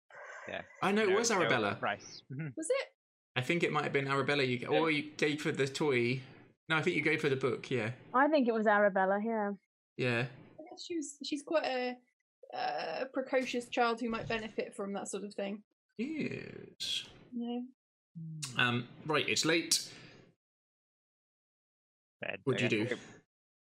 yeah. 0.49 0.61
I 0.83 0.93
know 0.93 1.03
it 1.03 1.17
was 1.17 1.31
Arabella. 1.31 1.77
Price. 1.77 2.23
Mhm. 2.33 2.53
Was 2.57 2.69
it? 2.71 2.89
I 3.37 3.41
think 3.41 3.63
it 3.63 3.73
might 3.73 3.85
have 3.85 3.93
been 3.93 4.09
Arabella. 4.09 4.43
You 4.43 4.67
or 4.69 4.91
you 4.91 5.11
gave 5.17 5.41
for 5.41 5.53
the 5.53 5.67
toy. 5.67 6.21
No, 6.69 6.77
I 6.77 6.83
think 6.83 6.97
you 6.97 7.03
gave 7.03 7.21
for 7.21 7.29
the 7.29 7.37
book. 7.37 7.71
Yeah, 7.71 7.91
I 8.13 8.29
think 8.29 8.47
it 8.49 8.53
was 8.53 8.67
Arabella. 8.67 9.21
Yeah. 9.25 9.53
yeah. 9.97 10.25
I 10.61 10.63
guess 10.71 10.85
she's 10.87 11.17
she's 11.25 11.43
quite 11.43 11.65
a, 11.65 11.97
a 12.55 13.07
precocious 13.07 13.69
child 13.69 14.01
who 14.01 14.11
might 14.11 14.29
benefit 14.29 14.75
from 14.75 14.93
that 14.95 15.09
sort 15.09 15.25
of 15.25 15.33
thing. 15.35 15.63
Yes. 15.99 17.05
Yeah. 17.35 17.61
Um. 18.57 18.89
Right. 19.07 19.29
It's 19.29 19.45
late. 19.45 19.89
Bed. 22.21 22.41
What'd 22.45 22.73
you 22.73 22.87
do? 22.87 22.97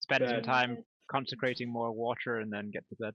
spend 0.00 0.28
some 0.28 0.42
time 0.42 0.84
consecrating 1.10 1.72
more 1.72 1.92
water, 1.92 2.38
and 2.38 2.52
then 2.52 2.70
get 2.70 2.84
to 2.88 2.96
bed. 2.96 3.14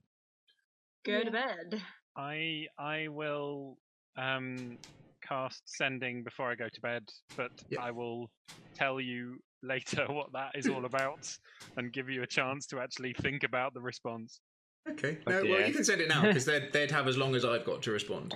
Go 1.04 1.22
to 1.22 1.30
bed. 1.30 1.82
I 2.16 2.66
I 2.78 3.08
will 3.08 3.78
um 4.16 4.78
cast 5.26 5.62
sending 5.66 6.22
before 6.22 6.50
I 6.50 6.54
go 6.54 6.68
to 6.68 6.80
bed, 6.80 7.04
but 7.36 7.50
Yep. 7.70 7.80
I 7.80 7.90
will 7.90 8.30
tell 8.74 9.00
you 9.00 9.38
later 9.62 10.06
what 10.08 10.32
that 10.32 10.52
is 10.54 10.68
all 10.68 10.84
about 10.92 11.30
and 11.76 11.92
give 11.92 12.08
you 12.08 12.22
a 12.22 12.26
chance 12.26 12.66
to 12.66 12.80
actually 12.80 13.14
think 13.20 13.44
about 13.44 13.74
the 13.74 13.80
response. 13.80 14.40
Okay. 14.90 15.18
Oh 15.26 15.30
No, 15.30 15.42
well, 15.44 15.66
you 15.66 15.74
can 15.74 15.84
send 15.84 16.00
it 16.00 16.08
now 16.08 16.22
because 16.22 16.44
they'd, 16.44 16.72
they'd 16.72 16.90
have 16.90 17.08
as 17.08 17.16
long 17.18 17.34
as 17.34 17.44
I've 17.44 17.64
got 17.64 17.82
to 17.82 17.90
respond. 17.90 18.34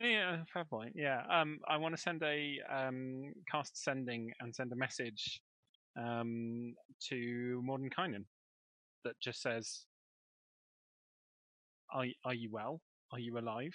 Yeah, 0.00 0.44
fair 0.52 0.64
point. 0.64 0.92
Yeah. 0.94 1.22
Um 1.30 1.60
I 1.68 1.76
want 1.76 1.94
to 1.94 2.00
send 2.00 2.22
a 2.22 2.60
um 2.70 3.32
cast 3.50 3.76
sending 3.82 4.32
and 4.40 4.54
send 4.54 4.72
a 4.72 4.76
message 4.76 5.40
um 5.96 6.74
to 7.08 7.62
Mordenkainen 7.64 8.24
that 9.04 9.18
just 9.20 9.40
says 9.42 9.86
Are 11.90 12.02
y- 12.04 12.14
are 12.24 12.34
you 12.34 12.50
well? 12.50 12.80
Are 13.12 13.18
you 13.18 13.38
alive? 13.38 13.74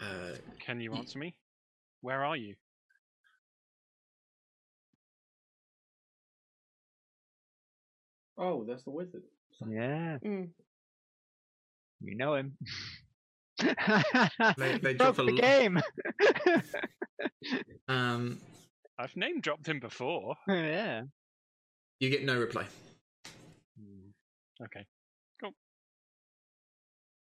Uh, 0.00 0.34
Can 0.60 0.80
you 0.80 0.92
Y- 0.92 0.98
answer 0.98 1.18
me? 1.18 1.34
Where 2.00 2.24
are 2.24 2.36
you? 2.36 2.56
Oh, 8.36 8.64
that's 8.64 8.84
the 8.84 8.90
wizard. 8.90 9.22
Yeah, 9.68 10.18
Mm. 10.24 10.52
you 12.00 12.16
know 12.16 12.34
him. 12.34 12.56
They- 14.56 14.78
they 14.78 14.94
Broke 14.94 14.96
drop 15.16 15.18
a 15.18 15.24
the 15.24 15.32
lo- 15.32 15.36
game. 15.36 15.78
um, 17.88 18.38
I've 18.98 19.16
name 19.16 19.40
dropped 19.40 19.66
him 19.66 19.80
before. 19.80 20.36
yeah. 20.48 21.02
you 22.00 22.10
get 22.10 22.24
no 22.24 22.38
reply. 22.38 22.66
Okay. 24.64 24.84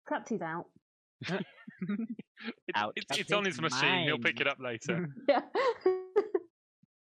Perhaps 0.05 0.29
he's 0.29 0.41
out. 0.41 0.65
It- 1.29 1.45
Ouch, 2.75 2.93
it's, 2.95 3.17
it's 3.19 3.31
on 3.31 3.45
his 3.45 3.55
his 3.55 3.61
machine. 3.61 4.03
He'll 4.05 4.17
pick 4.17 4.41
it 4.41 4.47
up 4.47 4.57
later. 4.59 5.07
Yeah. 5.29 5.41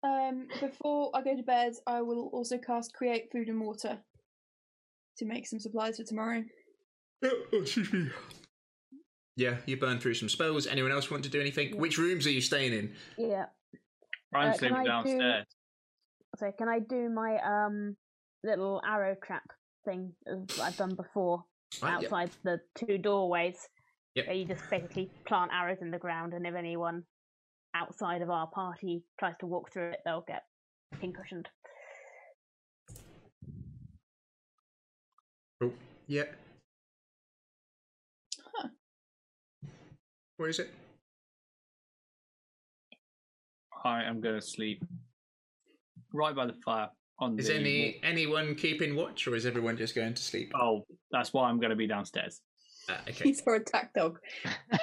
Um, 0.03 0.47
before 0.61 1.11
I 1.15 1.23
go 1.23 1.35
to 1.37 1.43
bed, 1.43 1.73
I 1.87 2.03
will 2.03 2.31
also 2.33 2.57
cast 2.59 2.95
Create 2.95 3.25
Food 3.33 3.49
and 3.49 3.61
Water 3.61 3.99
to 5.19 5.25
make 5.25 5.47
some 5.47 5.59
supplies 5.59 5.97
for 5.99 6.05
tomorrow. 6.05 6.43
Oh, 7.25 7.43
excuse 7.53 7.93
me. 7.93 8.09
Yeah, 9.37 9.57
you 9.67 9.77
burn 9.77 9.99
through 10.01 10.15
some 10.15 10.29
spells. 10.29 10.67
Anyone 10.67 10.93
else 10.93 11.11
want 11.11 11.25
to 11.25 11.31
do 11.31 11.41
anything? 11.41 11.79
Which 11.79 11.99
rooms 11.99 12.27
are 12.27 12.31
you 12.31 12.41
staying 12.41 12.73
in? 12.73 12.95
yeah. 13.17 13.47
I'm 14.35 14.51
Uh, 14.51 14.53
sleeping 14.55 14.77
I 14.77 14.83
do- 14.83 14.89
downstairs. 14.89 15.47
So 16.37 16.53
can 16.57 16.69
I 16.69 16.79
do 16.79 17.09
my 17.09 17.39
um 17.39 17.97
little 18.45 18.81
arrow 18.87 19.17
trap 19.25 19.43
thing 19.85 20.15
as 20.27 20.61
I've 20.61 20.77
done 20.77 20.95
before 20.95 21.45
Right, 21.83 21.95
yep. 21.95 22.05
outside 22.05 22.31
the 22.45 22.61
two 22.77 22.99
doorways? 22.99 23.69
Yep. 24.15 24.27
Where 24.27 24.37
you 24.37 24.45
just 24.45 24.69
basically 24.71 25.11
plant 25.27 25.51
arrows 25.53 25.79
in 25.81 25.91
the 25.91 25.99
ground, 25.99 26.35
and 26.35 26.47
if 26.47 26.55
anyone 26.55 27.05
outside 27.75 28.23
of 28.23 28.31
our 28.31 28.47
party 28.49 29.05
tries 29.19 29.37
to 29.39 29.47
walk 29.47 29.73
through 29.73 29.91
it, 29.91 30.01
they'll 30.05 30.23
get 30.27 30.43
pincushioned. 31.01 31.49
Oh, 35.63 35.73
yeah. 36.07 36.25
Where 40.41 40.49
is 40.49 40.59
it? 40.59 40.71
I 43.85 44.05
am 44.05 44.23
going 44.23 44.37
to 44.37 44.41
sleep 44.41 44.83
right 46.15 46.35
by 46.35 46.47
the 46.47 46.55
fire. 46.65 46.89
On 47.19 47.39
Is 47.39 47.49
the 47.49 47.57
any 47.57 48.01
anyone 48.03 48.55
keeping 48.55 48.97
watch, 48.97 49.29
or 49.29 49.35
is 49.35 49.45
everyone 49.45 49.77
just 49.77 49.95
going 49.95 50.15
to 50.15 50.23
sleep? 50.23 50.51
Oh, 50.59 50.87
that's 51.13 51.35
why 51.35 51.51
I'm 51.51 51.61
going 51.61 51.69
to 51.69 51.77
be 51.77 51.87
downstairs. 51.87 52.41
Uh, 52.89 52.95
okay. 53.07 53.25
He's 53.25 53.43
for 53.43 53.57
a 53.57 53.61
attack 53.61 53.93
dog. 53.93 54.19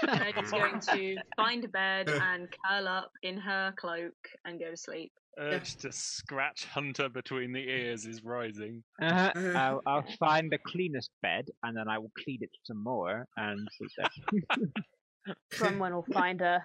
Megan's 0.04 0.52
going 0.52 0.80
to 0.94 1.16
find 1.36 1.66
a 1.66 1.70
bed 1.70 2.08
and 2.22 2.48
curl 2.64 2.88
up 2.88 3.10
in 3.24 3.40
her 3.40 3.74
cloak 3.78 4.14
and 4.46 4.60
go 4.60 4.70
to 4.70 4.78
sleep. 4.78 5.12
Urge 5.40 5.76
to 5.78 5.92
scratch 5.92 6.66
Hunter 6.66 7.10
between 7.10 7.52
the 7.52 7.68
ears 7.68 8.06
is 8.06 8.24
rising. 8.24 8.84
Uh-huh. 9.02 9.32
Uh. 9.36 9.54
I'll, 9.56 9.82
I'll 9.88 10.06
find 10.20 10.52
the 10.52 10.60
cleanest 10.68 11.10
bed, 11.24 11.48
and 11.64 11.76
then 11.76 11.88
I 11.88 11.98
will 11.98 12.12
clean 12.24 12.38
it 12.42 12.52
some 12.64 12.84
more 12.84 13.26
and 13.38 13.68
sleep 13.76 13.90
there. 13.98 14.68
Someone 15.54 15.94
will 15.94 16.06
find 16.14 16.42
a, 16.42 16.62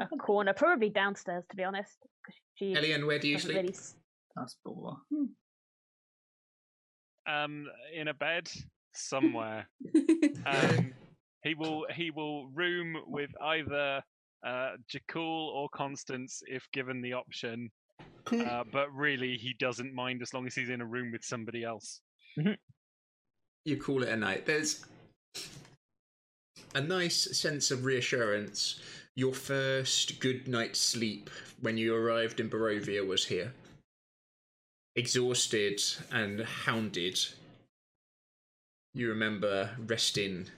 a 0.00 0.16
corner, 0.18 0.52
probably 0.52 0.90
downstairs, 0.90 1.44
to 1.50 1.56
be 1.56 1.64
honest. 1.64 1.96
'cause 2.24 2.34
She 2.56 2.74
Elian, 2.76 3.06
where 3.06 3.18
do 3.18 3.28
you 3.28 3.38
sleep? 3.38 3.56
really 3.56 3.70
s- 3.70 3.96
That's 4.36 4.56
baller. 4.66 4.96
Um, 7.26 7.66
in 7.94 8.08
a 8.08 8.14
bed 8.14 8.50
somewhere. 8.94 9.68
Um, 10.44 10.92
he 11.44 11.54
will 11.54 11.86
he 11.94 12.10
will 12.10 12.48
room 12.48 12.96
with 13.06 13.30
either 13.40 14.02
uh, 14.44 14.70
Jakul 14.92 15.48
or 15.54 15.68
Constance 15.68 16.42
if 16.46 16.64
given 16.72 17.00
the 17.00 17.12
option. 17.12 17.70
Uh, 18.32 18.64
but 18.72 18.92
really, 18.92 19.36
he 19.36 19.54
doesn't 19.58 19.94
mind 19.94 20.20
as 20.22 20.32
long 20.34 20.46
as 20.48 20.54
he's 20.54 20.68
in 20.70 20.80
a 20.80 20.86
room 20.86 21.12
with 21.12 21.24
somebody 21.24 21.62
else. 21.64 22.00
you 23.64 23.76
call 23.76 24.02
it 24.02 24.08
a 24.08 24.16
night. 24.16 24.46
There's 24.46 24.84
a 26.74 26.80
nice 26.80 27.36
sense 27.38 27.70
of 27.70 27.84
reassurance. 27.84 28.80
Your 29.14 29.34
first 29.34 30.20
good 30.20 30.48
night's 30.48 30.80
sleep 30.80 31.28
when 31.60 31.76
you 31.76 31.94
arrived 31.94 32.40
in 32.40 32.48
Barovia 32.48 33.06
was 33.06 33.26
here. 33.26 33.52
Exhausted 34.96 35.80
and 36.10 36.40
hounded, 36.40 37.18
you 38.94 39.08
remember 39.08 39.70
resting 39.78 40.48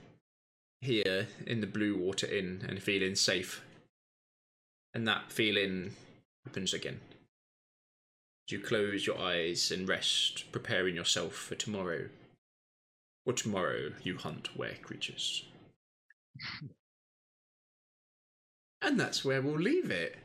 here 0.80 1.28
in 1.46 1.60
the 1.60 1.66
Blue 1.66 1.96
Water 1.96 2.26
Inn 2.26 2.64
and 2.68 2.82
feeling 2.82 3.14
safe. 3.14 3.62
And 4.92 5.06
that 5.08 5.32
feeling 5.32 5.94
happens 6.44 6.74
again. 6.74 7.00
You 8.48 8.60
close 8.60 9.06
your 9.06 9.18
eyes 9.18 9.70
and 9.70 9.88
rest, 9.88 10.52
preparing 10.52 10.94
yourself 10.94 11.34
for 11.34 11.54
tomorrow. 11.54 12.08
For 13.24 13.32
tomorrow 13.32 13.92
you 14.02 14.18
hunt 14.18 14.56
were 14.56 14.74
creatures. 14.82 15.44
And 18.82 18.98
that's 19.00 19.24
where 19.24 19.40
we'll 19.42 19.58
leave 19.58 19.90
it. 19.90 20.16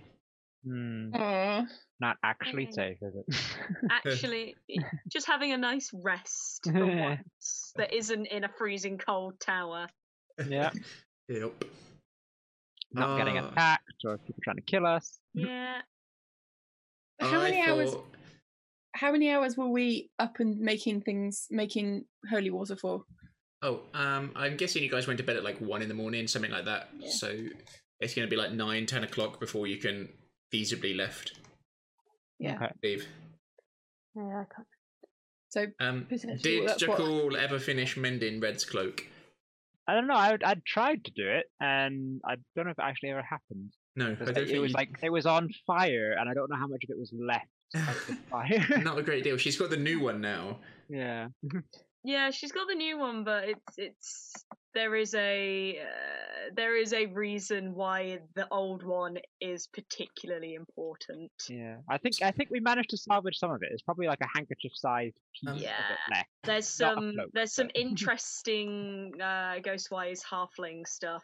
Aw. 0.69 1.65
not 2.01 2.17
actually 2.23 2.63
Okay. 2.63 2.71
safe, 2.71 2.97
is 3.01 3.15
it? 3.15 3.25
Actually, 3.89 4.55
just 5.07 5.25
having 5.27 5.53
a 5.53 5.57
nice 5.57 5.89
rest 5.93 6.65
for 6.71 6.85
once 7.01 7.73
that 7.77 7.93
isn't 7.93 8.25
in 8.27 8.43
a 8.43 8.49
freezing 8.57 8.97
cold 8.97 9.39
tower. 9.39 9.87
yeah. 10.47 10.71
Yep. 11.29 11.63
Not 12.91 13.17
getting 13.19 13.37
Ah. 13.37 13.49
attacked 13.51 14.03
or 14.03 14.17
people 14.17 14.41
trying 14.43 14.55
to 14.55 14.63
kill 14.63 14.85
us. 14.87 15.19
Yeah. 15.35 15.81
How 17.21 17.39
I 17.39 17.51
many 17.51 17.61
hours? 17.61 17.93
How 18.95 19.11
many 19.11 19.29
hours 19.29 19.55
were 19.55 19.67
we 19.69 20.09
up 20.17 20.39
and 20.39 20.59
making 20.59 21.01
things, 21.01 21.45
making 21.51 22.05
holy 22.31 22.49
water 22.49 22.75
for? 22.75 23.03
Oh, 23.61 23.81
um, 23.93 24.31
I'm 24.35 24.55
guessing 24.57 24.83
you 24.83 24.89
guys 24.89 25.05
went 25.07 25.17
to 25.17 25.23
bed 25.23 25.35
at 25.35 25.43
like 25.43 25.59
one 25.59 25.81
in 25.81 25.89
the 25.89 25.93
morning, 25.93 26.27
something 26.27 26.51
like 26.51 26.65
that. 26.65 26.89
Yeah. 26.97 27.09
So 27.11 27.35
it's 27.99 28.13
going 28.13 28.25
to 28.27 28.29
be 28.29 28.37
like 28.37 28.51
nine, 28.53 28.85
ten 28.85 29.03
o'clock 29.03 29.39
before 29.39 29.67
you 29.67 29.77
can 29.77 30.07
feasibly 30.53 30.95
left 30.95 31.33
Yeah. 32.39 32.55
Okay. 32.55 32.71
leave. 32.83 33.05
Yeah, 34.15 34.23
I 34.23 34.45
can't. 34.53 34.67
So 35.49 35.65
Um, 35.79 36.07
did 36.09 36.67
that's 36.67 36.81
Jakul 36.83 37.35
ever 37.35 37.59
finish 37.59 37.97
mending 37.97 38.39
Red's 38.39 38.63
cloak? 38.65 39.05
I 39.87 39.93
don't 39.95 40.05
know. 40.07 40.13
I 40.15 40.37
I 40.45 40.55
tried 40.67 41.03
to 41.05 41.11
do 41.11 41.27
it, 41.27 41.47
and 41.59 42.21
I 42.23 42.35
don't 42.55 42.65
know 42.65 42.71
if 42.71 42.77
it 42.77 42.83
actually 42.83 43.09
ever 43.09 43.23
happened. 43.23 43.73
No, 43.95 44.11
I 44.11 44.15
'Cause 44.15 44.27
don't 44.27 44.37
it, 44.37 44.47
think 44.49 44.61
was 44.61 44.71
you- 44.71 44.75
like 44.77 44.89
it 45.01 45.09
was 45.09 45.25
on 45.25 45.49
fire, 45.65 46.11
and 46.17 46.29
I 46.29 46.33
don't 46.35 46.49
know 46.49 46.55
how 46.57 46.67
much 46.67 46.83
of 46.83 46.91
it 46.91 46.99
was 46.99 47.11
left 47.11 47.47
of 47.73 48.07
the 48.07 48.13
fire. 48.29 48.83
not 48.83 48.99
a 48.99 49.01
great 49.03 49.23
deal. 49.23 49.37
She's 49.37 49.57
got 49.57 49.71
the 49.71 49.77
new 49.77 49.99
one 49.99 50.21
now. 50.21 50.59
yeah. 50.89 51.27
Yeah, 52.03 52.31
she's 52.31 52.51
got 52.51 52.67
the 52.67 52.75
new 52.75 52.97
one, 52.97 53.23
but 53.23 53.49
it's 53.49 53.77
it's 53.77 54.33
there 54.73 54.95
is 54.95 55.13
a 55.15 55.79
uh, 55.79 56.49
there 56.55 56.77
is 56.77 56.93
a 56.93 57.07
reason 57.07 57.73
why 57.73 58.19
the 58.35 58.47
old 58.51 58.83
one 58.83 59.17
is 59.41 59.67
particularly 59.67 60.53
important. 60.53 61.31
Yeah. 61.49 61.77
I 61.89 61.97
think 61.97 62.21
I 62.21 62.31
think 62.31 62.49
we 62.51 62.59
managed 62.61 62.91
to 62.91 62.97
salvage 62.97 63.37
some 63.37 63.51
of 63.51 63.61
it. 63.63 63.69
It's 63.71 63.81
probably 63.81 64.07
like 64.07 64.21
a 64.21 64.27
handkerchief-sized 64.33 65.19
piece 65.33 65.49
Um, 65.49 65.55
of 65.57 65.61
it 65.63 66.11
left. 66.11 66.29
There's 66.43 66.67
some 66.67 67.13
cloak, 67.15 67.29
there's 67.33 67.53
some 67.53 67.69
interesting 67.75 69.11
uh, 69.19 69.55
Ghostwise 69.59 70.21
halfling 70.23 70.87
stuff 70.87 71.23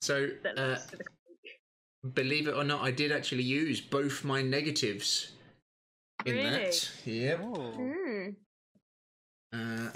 So, 0.00 0.28
uh, 0.56 0.62
links 0.62 0.86
to 0.86 0.96
the 0.96 1.04
believe 2.12 2.48
it 2.48 2.54
or 2.54 2.64
not, 2.64 2.82
I 2.82 2.90
did 2.90 3.12
actually 3.12 3.42
use 3.42 3.80
both 3.80 4.24
my 4.24 4.42
negatives 4.42 5.32
in 6.24 6.34
Really? 6.36 6.50
that. 6.50 6.90
Yep. 7.04 7.40
Oh. 7.42 7.92
Uh, 9.52 9.88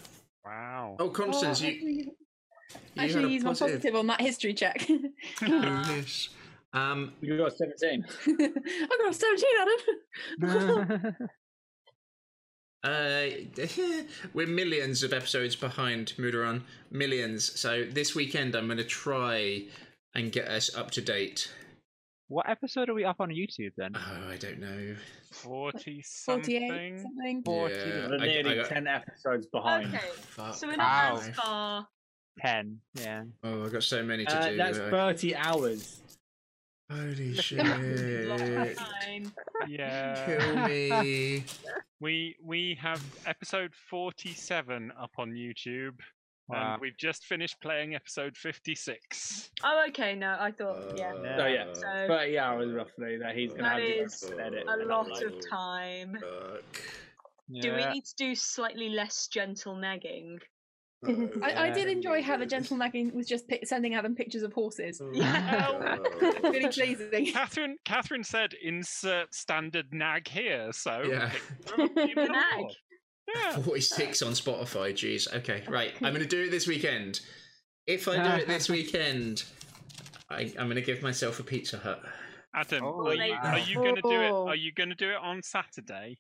Wow. 0.45 0.97
oh, 0.99 1.11
Constance, 1.11 1.61
Oh, 1.63 1.67
you, 1.67 1.71
actually, 1.73 1.93
you 1.93 2.13
had 2.97 3.05
actually 3.05 3.25
a 3.25 3.29
he's 3.29 3.45
my 3.45 3.51
positive. 3.51 3.73
positive 3.77 3.95
on 3.97 4.07
that 4.09 4.21
history 4.21 4.55
check. 4.55 4.87
Oh, 5.43 5.85
yes. 5.97 6.29
Um, 6.73 7.13
You 7.21 7.37
got 7.37 7.53
17. 7.57 8.05
I 8.27 8.89
got 8.99 9.11
a 9.11 9.13
17, 9.13 9.47
Adam. 10.43 11.29
Uh, 12.83 13.27
we're 14.33 14.47
millions 14.47 15.03
of 15.03 15.13
episodes 15.13 15.55
behind 15.55 16.15
Mudaran. 16.17 16.63
Millions. 16.91 17.59
So 17.61 17.85
this 17.85 18.15
weekend 18.15 18.55
I'm 18.55 18.67
going 18.67 18.79
to 18.79 18.85
try 18.85 19.65
and 20.15 20.33
get 20.33 20.49
us 20.49 20.75
up 20.75 20.91
to 20.93 21.03
date. 21.03 21.53
What 22.31 22.49
episode 22.49 22.89
are 22.89 22.95
we 22.95 23.05
up 23.05 23.17
on 23.21 23.31
YouTube 23.31 23.73
then? 23.77 23.91
Oh, 23.97 24.29
I 24.31 24.37
don't 24.37 24.61
know. 24.61 24.95
40 25.33 26.01
something? 26.03 26.45
48 26.61 27.01
something. 27.01 27.43
something. 27.45 27.71
Yeah, 27.77 28.09
We're 28.09 28.15
I- 28.15 28.25
nearly 28.27 28.51
I 28.53 28.55
got- 28.63 28.67
ten 28.69 28.87
episodes 28.87 29.47
behind. 29.49 29.89
Okay, 29.93 29.99
Fuck. 30.15 30.55
so 30.55 30.69
we're 30.69 30.77
Wow. 30.77 31.17
as 31.21 31.29
far. 31.35 31.89
Ten. 32.39 32.81
Yeah. 32.95 33.25
Oh, 33.43 33.65
I've 33.65 33.73
got 33.73 33.83
so 33.83 34.05
many 34.05 34.25
to 34.27 34.37
Uh, 34.39 34.49
do. 34.51 34.57
that's 34.59 34.79
uh, 34.79 34.91
thirty 34.91 35.35
hours. 35.35 36.03
Holy 36.89 37.35
Lot 37.35 37.45
shit. 37.45 37.59
of 37.61 38.77
time. 38.77 39.33
Yeah. 39.67 40.25
Kill 40.39 40.69
me. 40.69 41.45
We 42.03 42.35
we 42.43 42.79
have 42.81 43.03
episode 43.27 43.75
47 43.91 44.91
up 44.99 45.11
on 45.19 45.33
YouTube. 45.33 45.99
Wow. 46.51 46.73
And 46.75 46.81
we've 46.83 46.97
just 46.97 47.25
finished 47.25 47.61
playing 47.61 47.95
episode 47.95 48.37
56. 48.37 49.51
Oh, 49.65 49.85
okay. 49.89 50.15
No, 50.15 50.37
I 50.39 50.51
thought 50.51 50.97
yeah, 50.99 51.13
Uh, 51.15 51.37
So 51.37 51.47
yeah, 51.47 51.73
So- 51.73 52.07
thirty 52.09 52.39
hours 52.39 52.73
roughly 52.73 53.17
that 53.19 53.37
he's 53.37 53.51
gonna 53.53 53.63
That 53.63 53.73
have 53.83 53.83
to 53.83 54.03
is 54.03 54.33
edit. 54.39 54.65
a 54.69 54.77
lot 54.87 55.23
of 55.23 55.35
time. 55.49 56.17
Fuck. 56.21 56.83
Do 57.61 57.75
we 57.75 57.85
need 57.87 58.05
to 58.05 58.15
do 58.17 58.35
slightly 58.35 58.89
less 58.91 59.27
gentle 59.29 59.75
negging? 59.75 60.39
I, 61.43 61.69
I 61.69 61.71
did 61.71 61.89
enjoy 61.89 62.23
how 62.23 62.37
the 62.37 62.45
gentle 62.47 62.77
nagging 62.77 63.15
was 63.15 63.27
just 63.27 63.49
pi- 63.49 63.61
sending 63.65 63.95
Adam 63.95 64.15
pictures 64.15 64.43
of 64.43 64.53
horses. 64.53 65.01
Yeah. 65.13 65.97
really 66.43 66.69
pleasing. 66.69 67.27
Catherine 67.33 67.77
Catherine 67.85 68.23
said 68.23 68.53
insert 68.63 69.35
standard 69.35 69.93
nag 69.95 70.29
here, 70.29 70.73
so 70.73 71.03
Yeah. 71.03 71.33
Nag. 71.79 72.67
Yeah. 73.35 73.59
46 73.59 74.23
on 74.23 74.33
Spotify, 74.33 74.93
jeez. 74.93 75.33
Okay, 75.35 75.63
right. 75.69 75.93
I'm 76.03 76.13
going 76.15 76.23
to 76.23 76.27
do 76.27 76.45
it 76.45 76.51
this 76.51 76.67
weekend. 76.67 77.21
If 77.87 78.09
I 78.09 78.17
do 78.17 78.43
it 78.43 78.49
this 78.49 78.69
weekend, 78.69 79.45
I, 80.29 80.53
I'm 80.59 80.67
going 80.67 80.77
to 80.77 80.83
give 80.83 81.03
myself 81.03 81.41
a 81.41 81.43
Pizza 81.43 81.79
Hut. 81.79 82.03
Adam, 82.55 82.83
Oh, 82.85 83.07
are 83.07 83.15
you 83.15 83.33
wow. 83.33 83.41
are 83.53 83.59
you 83.61 83.75
gonna 83.77 84.03
do 84.03 84.21
it 84.23 84.33
are 84.33 84.57
you 84.57 84.73
gonna 84.73 84.97
do 84.97 85.09
it 85.11 85.19
on 85.23 85.41
Saturday? 85.41 86.19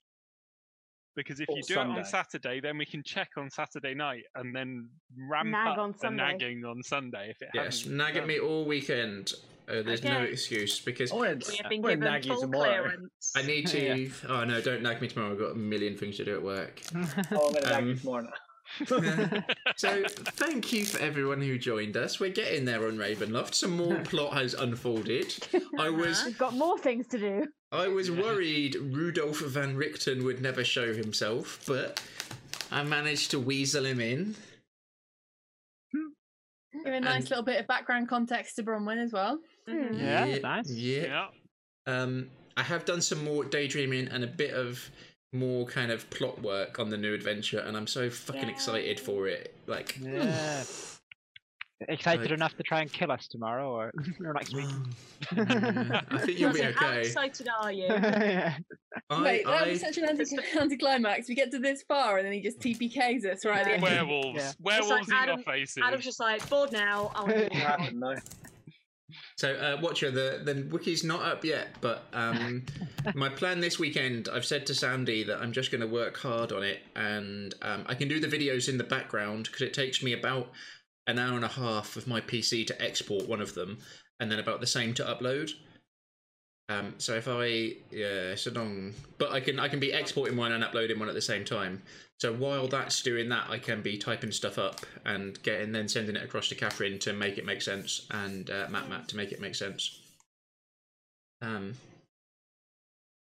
Because 1.16 1.40
if 1.40 1.48
Or 1.48 1.56
you 1.56 1.62
do 1.64 1.74
it 1.74 1.78
on 1.78 2.04
Saturday, 2.04 2.60
then 2.60 2.78
we 2.78 2.86
can 2.86 3.02
check 3.02 3.30
on 3.36 3.50
Saturday 3.50 3.94
night 3.94 4.22
and 4.36 4.54
then 4.54 4.88
ramp 5.18 5.48
Nag 5.48 5.66
up 5.66 5.78
on 5.78 5.90
the 5.90 5.98
Sunday. 5.98 6.22
nagging 6.22 6.64
on 6.64 6.84
Sunday 6.84 7.30
if 7.30 7.42
it 7.42 7.48
Yes, 7.52 7.80
hasn't 7.80 7.96
nag 7.96 8.16
at 8.16 8.28
me 8.28 8.38
all 8.38 8.64
weekend. 8.64 9.32
Uh, 9.70 9.82
there's 9.82 10.02
no 10.02 10.20
excuse 10.22 10.80
because 10.80 11.12
I 11.12 11.14
We 11.16 11.20
to, 11.22 11.28
have 11.28 11.38
been 11.38 11.50
I 11.52 11.56
want 11.58 11.70
to 11.70 11.78
given 11.80 12.00
nag 12.00 12.24
you 12.24 12.32
full 12.32 12.40
tomorrow. 12.42 12.64
clearance. 12.82 13.32
I 13.36 13.42
need 13.42 13.72
Yeah. 13.74 13.94
to. 13.94 14.10
Oh 14.28 14.44
no, 14.44 14.60
don't 14.60 14.82
nag 14.82 15.00
me 15.00 15.08
tomorrow. 15.08 15.32
I've 15.32 15.38
got 15.38 15.52
a 15.52 15.54
million 15.54 15.96
things 15.96 16.16
to 16.16 16.24
do 16.24 16.34
at 16.34 16.42
work. 16.42 16.80
Oh, 16.94 17.46
I'm 17.48 17.52
gonna 17.54 17.60
nag 17.70 17.84
you 17.84 17.90
Um, 17.92 17.98
tomorrow. 17.98 18.30
so 19.76 20.04
thank 20.06 20.72
you 20.72 20.84
for 20.84 21.00
everyone 21.00 21.40
who 21.40 21.58
joined 21.58 21.96
us. 21.96 22.20
We're 22.20 22.30
getting 22.30 22.64
there 22.64 22.86
on 22.86 22.96
Ravenloft. 22.98 23.52
Some 23.54 23.76
more 23.76 23.96
plot 24.04 24.32
has 24.34 24.54
unfolded. 24.54 25.34
I 25.78 25.90
was 25.90 26.24
We've 26.24 26.38
got 26.38 26.54
more 26.54 26.78
things 26.78 27.08
to 27.08 27.18
do. 27.18 27.46
I 27.72 27.88
was 27.88 28.10
worried 28.12 28.76
Rudolph 28.76 29.40
van 29.40 29.76
Richten 29.76 30.22
would 30.24 30.40
never 30.40 30.62
show 30.62 30.94
himself, 30.94 31.60
but 31.66 32.00
I 32.70 32.84
managed 32.84 33.32
to 33.32 33.40
weasel 33.40 33.86
him 33.86 34.00
in. 34.00 34.36
Give 36.84 36.94
a 36.94 37.00
nice 37.00 37.22
And- 37.22 37.30
little 37.30 37.44
bit 37.44 37.60
of 37.60 37.66
background 37.66 38.08
context 38.08 38.54
to 38.56 38.62
Bronwyn 38.62 39.02
as 39.02 39.12
well. 39.12 39.40
Mhm. 39.70 40.00
Yeah, 40.00 40.38
nice. 40.38 40.70
Yeah. 40.70 41.02
Yeah. 41.02 41.26
Um, 41.86 42.30
I 42.56 42.62
have 42.62 42.84
done 42.84 43.00
some 43.00 43.24
more 43.24 43.44
daydreaming 43.44 44.08
and 44.08 44.22
a 44.24 44.26
bit 44.26 44.52
of 44.52 44.90
more 45.32 45.64
kind 45.66 45.90
of 45.92 46.08
plot 46.10 46.40
work 46.42 46.78
on 46.78 46.90
the 46.90 46.96
new 46.98 47.14
adventure, 47.14 47.60
and 47.60 47.76
I'm 47.76 47.86
so 47.86 48.10
fucking 48.10 48.48
excited 48.48 48.98
for 49.00 49.28
it. 49.28 49.54
Like, 49.66 49.96
Yeah. 50.00 50.64
Excited 51.88 52.24
Like- 52.24 52.30
enough 52.32 52.54
to 52.58 52.62
try 52.62 52.82
and 52.82 52.92
kill 52.92 53.10
us 53.10 53.26
tomorrow 53.26 53.70
or, 53.70 53.90
or 54.22 54.34
next 54.34 54.54
week? 54.54 54.66
yeah, 55.34 56.02
I 56.10 56.18
think 56.18 56.38
you'll 56.38 56.52
be 56.52 56.58
Listen, 56.58 56.74
How 56.74 56.90
excited 56.92 57.48
are 57.58 57.72
you? 57.72 57.84
yeah. 57.88 58.58
I, 59.08 59.22
Wait, 59.22 59.46
that 59.46 59.62
I, 59.62 59.68
was 59.68 59.80
such 59.80 59.96
an 59.96 60.04
anti- 60.04 60.36
anticlimax. 60.60 61.26
We 61.26 61.34
get 61.34 61.50
to 61.52 61.58
this 61.58 61.82
far 61.84 62.18
and 62.18 62.26
then 62.26 62.34
he 62.34 62.42
just 62.42 62.60
TPKs 62.60 63.24
us 63.24 63.46
right 63.46 63.60
at 63.60 63.64
the 63.64 63.72
end. 63.72 63.82
Werewolves. 63.82 64.38
Yeah. 64.38 64.52
Werewolves 64.60 65.08
in 65.08 65.14
Adam- 65.14 65.38
your 65.38 65.44
faces. 65.54 65.82
Adam's 65.82 66.04
just 66.04 66.20
like 66.20 66.46
bored 66.50 66.70
now. 66.72 67.12
I 67.14 67.22
want 67.22 67.50
to 67.50 67.54
move 67.54 67.64
on." 67.64 67.98
no. 67.98 68.16
So, 69.40 69.54
uh, 69.54 69.78
Watcher, 69.80 70.10
the, 70.10 70.42
the 70.44 70.68
wiki's 70.70 71.02
not 71.02 71.22
up 71.22 71.46
yet, 71.46 71.68
but 71.80 72.04
um, 72.12 72.66
my 73.14 73.30
plan 73.30 73.58
this 73.58 73.78
weekend, 73.78 74.28
I've 74.30 74.44
said 74.44 74.66
to 74.66 74.74
Sandy 74.74 75.24
that 75.24 75.40
I'm 75.40 75.50
just 75.50 75.70
going 75.70 75.80
to 75.80 75.86
work 75.86 76.18
hard 76.18 76.52
on 76.52 76.62
it, 76.62 76.80
and 76.94 77.54
um, 77.62 77.84
I 77.86 77.94
can 77.94 78.06
do 78.06 78.20
the 78.20 78.26
videos 78.26 78.68
in 78.68 78.76
the 78.76 78.84
background 78.84 79.44
because 79.44 79.62
it 79.62 79.72
takes 79.72 80.02
me 80.02 80.12
about 80.12 80.52
an 81.06 81.18
hour 81.18 81.36
and 81.36 81.44
a 81.46 81.48
half 81.48 81.96
of 81.96 82.06
my 82.06 82.20
PC 82.20 82.66
to 82.66 82.82
export 82.82 83.30
one 83.30 83.40
of 83.40 83.54
them, 83.54 83.78
and 84.20 84.30
then 84.30 84.40
about 84.40 84.60
the 84.60 84.66
same 84.66 84.92
to 84.92 85.04
upload. 85.04 85.52
Um, 86.70 86.94
so 86.98 87.14
if 87.16 87.26
I 87.26 87.72
yeah, 87.90 88.36
so 88.36 88.52
long, 88.52 88.94
but 89.18 89.32
I 89.32 89.40
can 89.40 89.58
I 89.58 89.66
can 89.66 89.80
be 89.80 89.90
exporting 89.92 90.36
one 90.36 90.52
and 90.52 90.62
uploading 90.62 91.00
one 91.00 91.08
at 91.08 91.14
the 91.16 91.20
same 91.20 91.44
time. 91.44 91.82
So 92.20 92.32
while 92.32 92.68
that's 92.68 93.02
doing 93.02 93.28
that, 93.30 93.50
I 93.50 93.58
can 93.58 93.82
be 93.82 93.98
typing 93.98 94.30
stuff 94.30 94.56
up 94.56 94.80
and 95.04 95.42
getting 95.42 95.72
then 95.72 95.88
sending 95.88 96.14
it 96.14 96.22
across 96.22 96.48
to 96.50 96.54
Catherine 96.54 97.00
to 97.00 97.12
make 97.12 97.38
it 97.38 97.44
make 97.44 97.60
sense, 97.60 98.06
and 98.12 98.48
uh, 98.48 98.68
Matt 98.70 98.88
Matt 98.88 99.08
to 99.08 99.16
make 99.16 99.32
it 99.32 99.40
make 99.40 99.56
sense. 99.56 99.98
Um, 101.42 101.74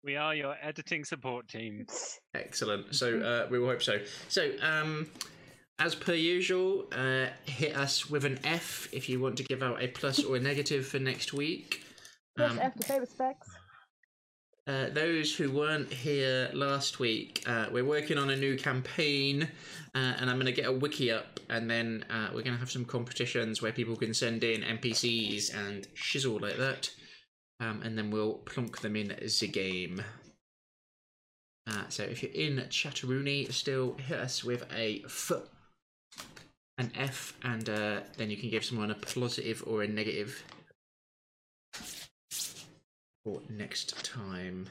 We 0.04 0.16
are 0.16 0.36
your 0.36 0.56
editing 0.62 1.04
support 1.04 1.48
team. 1.48 1.88
excellent. 2.36 2.94
So 2.94 3.20
uh, 3.20 3.48
we 3.50 3.58
will 3.58 3.70
hope 3.70 3.82
so. 3.82 4.00
So 4.30 4.52
um, 4.62 5.08
as 5.80 5.96
per 5.96 6.14
usual, 6.14 6.86
uh, 6.92 7.28
hit 7.46 7.76
us 7.76 8.10
with 8.12 8.26
an 8.26 8.38
F 8.44 8.90
if 8.92 9.10
you 9.10 9.20
want 9.20 9.38
to 9.38 9.44
give 9.44 9.64
out 9.64 9.82
a 9.82 9.88
plus 9.88 10.24
or 10.24 10.36
a 10.36 10.40
negative 10.40 10.86
for 10.86 11.00
next 11.00 11.34
week. 11.34 11.84
Yes, 12.38 12.52
Um, 12.52 12.60
F 12.60 12.76
to 12.76 12.88
pay 12.88 13.00
respects. 13.00 13.50
Uh, 14.66 14.90
those 14.90 15.36
who 15.36 15.52
weren't 15.52 15.92
here 15.92 16.50
last 16.54 16.98
week, 16.98 17.44
uh, 17.46 17.68
we're 17.70 17.84
working 17.84 18.18
on 18.18 18.30
a 18.30 18.36
new 18.36 18.58
campaign, 18.58 19.44
uh, 19.94 20.14
and 20.18 20.30
I'm 20.30 20.38
going 20.38 20.46
to 20.46 20.54
get 20.54 20.68
a 20.68 20.72
wiki 20.72 21.12
up, 21.12 21.42
and 21.50 21.70
then 21.70 22.06
uh, 22.10 22.28
we're 22.30 22.44
going 22.44 22.54
to 22.54 22.60
have 22.60 22.72
some 22.72 22.86
competitions 22.86 23.62
where 23.62 23.74
people 23.74 23.98
can 23.98 24.14
send 24.14 24.42
in 24.44 24.62
NPCs 24.62 25.54
and 25.54 25.86
shizzle 25.96 26.42
like 26.42 26.56
that, 26.58 26.90
um, 27.60 27.82
and 27.84 27.98
then 27.98 28.10
we'll 28.10 28.36
plonk 28.36 28.80
them 28.80 28.96
in 28.96 29.10
the 29.10 29.48
game. 29.48 30.02
Uh, 31.68 31.84
so 31.90 32.04
if 32.04 32.24
you're 32.24 32.32
in 32.32 32.58
Chatteroony, 32.70 33.52
still 33.52 33.96
hit 33.96 34.18
us 34.18 34.46
with 34.46 34.66
a 34.74 35.02
F, 35.06 35.32
an 36.78 36.90
F, 36.96 37.38
and 37.44 37.70
uh, 37.70 38.00
then 38.18 38.30
you 38.30 38.38
can 38.38 38.50
give 38.50 38.64
someone 38.64 38.92
a 38.92 38.96
positive 38.96 39.62
or 39.68 39.84
a 39.84 39.88
negative 39.90 40.42
for 43.24 43.42
next 43.50 44.04
time. 44.04 44.68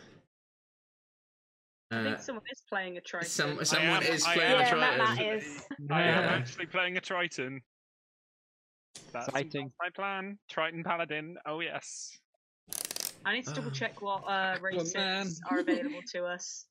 I 1.90 1.96
Uh, 1.96 2.04
think 2.04 2.20
someone 2.20 2.44
is 2.50 2.62
playing 2.68 2.96
a 2.96 3.00
Triton. 3.02 3.28
some, 3.28 3.64
someone 3.64 4.02
am- 4.02 4.12
is 4.12 4.24
I 4.24 4.34
playing 4.34 4.52
am 4.52 4.58
a 4.58 4.62
Yeah, 4.64 4.74
Matt, 4.76 4.96
Triton. 4.96 5.26
Matt 5.26 5.36
is. 5.36 5.66
I 5.90 6.02
am 6.02 6.24
actually 6.24 6.66
playing 6.66 6.96
a 6.96 7.00
Triton. 7.00 7.60
That's, 9.12 9.28
Exciting. 9.28 9.72
my 9.80 9.88
plan. 9.90 10.38
Triton 10.50 10.84
Paladin. 10.84 11.36
Oh 11.46 11.60
yes. 11.60 12.18
I 13.24 13.34
need 13.34 13.46
to 13.46 13.54
double 13.54 13.70
check 13.70 14.00
what 14.02 14.22
uh, 14.26 14.58
races 14.62 14.94
man. 14.94 15.28
are 15.50 15.58
available 15.60 16.00
to 16.12 16.24
us. 16.24 16.66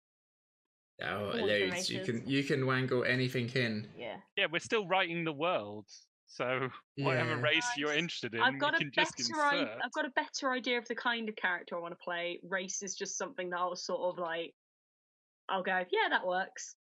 Oh, 1.04 1.28
What's 1.28 1.40
loads. 1.42 1.90
You 1.90 2.04
can 2.04 2.28
you 2.28 2.44
can 2.44 2.66
wangle 2.68 3.04
anything 3.04 3.50
in. 3.50 3.88
Yeah. 3.98 4.18
Yeah, 4.36 4.48
we're 4.52 4.60
still 4.60 4.88
writing 4.88 5.24
the 5.24 5.34
world. 5.34 5.86
So 6.34 6.70
whatever 6.96 7.32
Yeah. 7.32 7.42
race 7.42 7.68
you're 7.76 7.94
interested 7.94 8.34
in, 8.34 8.42
I've 8.42 8.58
got 8.58 8.80
we 8.80 8.86
a 8.86 8.90
just 8.90 9.18
better 9.18 9.42
I, 9.42 9.78
I've 9.84 9.92
got 9.92 10.06
a 10.06 10.12
better 10.12 10.52
idea 10.52 10.78
of 10.78 10.88
the 10.88 10.96
kind 10.96 11.28
of 11.28 11.36
character 11.36 11.76
I 11.76 11.80
want 11.80 11.92
to 11.92 12.02
play. 12.02 12.40
Race 12.44 12.82
is 12.82 12.96
just 12.96 13.18
something 13.18 13.50
that 13.50 13.60
I'll 13.60 13.76
sort 13.76 14.00
of 14.02 14.18
like. 14.18 14.54
I'll 15.50 15.62
go, 15.62 15.84
yeah, 15.92 16.08
that 16.10 16.26
works. 16.26 16.76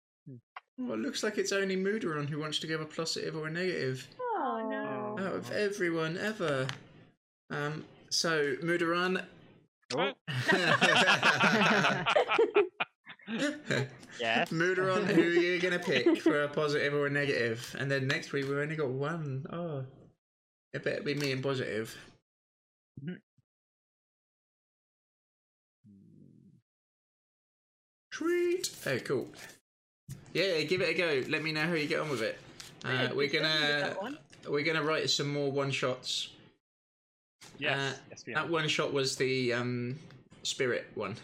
Well, 0.76 0.94
it 0.94 0.98
looks 0.98 1.22
like 1.22 1.38
it's 1.38 1.52
only 1.52 1.76
Mooderon 1.76 2.28
who 2.28 2.40
wants 2.40 2.58
to 2.58 2.66
give 2.66 2.80
a 2.80 2.84
positive 2.84 3.36
or 3.36 3.46
a 3.46 3.50
negative 3.50 4.08
Oh 4.20 4.66
no. 4.68 5.24
out 5.24 5.34
of 5.34 5.52
everyone 5.52 6.18
ever. 6.18 6.66
Um. 7.48 7.84
So 8.10 8.56
Mooderon. 8.56 9.24
Oh. 9.94 10.12
Yes. 14.20 14.48
Mooderon, 14.52 15.06
who 15.06 15.22
are 15.22 15.24
you 15.26 15.60
gonna 15.60 15.78
pick 15.78 16.20
for 16.22 16.42
a 16.42 16.48
positive 16.48 16.94
or 16.94 17.06
a 17.06 17.10
negative? 17.10 17.74
And 17.78 17.90
then 17.90 18.06
next 18.06 18.32
week 18.32 18.48
we've 18.48 18.58
only 18.58 18.76
got 18.76 18.88
one. 18.88 19.46
Oh, 19.52 19.84
it 20.72 20.84
better 20.84 21.02
be 21.02 21.14
me 21.14 21.32
and 21.32 21.42
positive. 21.42 21.96
Sweet. 28.12 28.70
Oh, 28.86 28.98
cool. 29.00 29.28
Yeah, 30.32 30.62
give 30.62 30.80
it 30.80 30.90
a 30.90 30.94
go. 30.94 31.22
Let 31.30 31.42
me 31.42 31.52
know 31.52 31.62
how 31.62 31.74
you 31.74 31.86
get 31.86 32.00
on 32.00 32.08
with 32.08 32.22
it. 32.22 32.38
Uh, 32.84 33.08
we're 33.14 33.26
good 33.26 33.42
feeling 33.42 33.42
with 33.42 33.98
gonna 34.00 34.18
we're 34.48 34.64
gonna 34.64 34.82
write 34.82 35.10
some 35.10 35.32
more 35.32 35.50
one 35.50 35.70
shots. 35.70 36.28
yes, 37.58 37.76
Uh, 37.78 37.96
yes, 38.10 38.24
That 38.34 38.48
one 38.48 38.68
shot 38.68 38.92
was 38.92 39.16
the 39.16 39.52
um 39.52 39.98
spirit 40.42 40.86
one. 40.94 41.16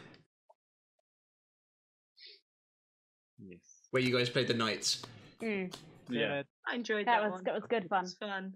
Where 3.93 4.03
you 4.03 4.17
guys 4.17 4.29
played 4.29 4.49
the 4.49 4.55
knights. 4.55 5.03
Mm, 5.41 5.73
Yeah. 6.09 6.43
I 6.67 6.75
enjoyed 6.75 7.07
that 7.07 7.21
that, 7.21 7.25
was 7.25 7.33
one. 7.33 7.45
that 7.45 7.55
was 7.55 7.65
good 7.69 7.89
fun 7.89 8.01
It 8.01 8.03
was 8.03 8.15
fun. 8.15 8.55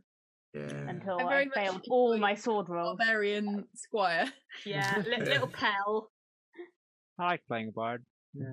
Yeah. 0.55 0.63
until 0.89 1.19
I 1.21 1.25
I, 1.25 1.29
very 1.29 1.45
much 1.47 1.55
failed 1.55 1.83
all 1.91 2.17
my 2.19 2.35
sword 2.35 2.69
rolls. 2.69 2.97
Barbarian 2.99 3.65
Squire. 3.77 4.33
Yeah, 4.65 5.03
li- 5.07 5.19
little 5.25 5.49
Pell. 5.49 6.11
I 7.19 7.25
like 7.27 7.43
playing 7.47 7.69
a 7.69 7.73
bard. 7.73 8.03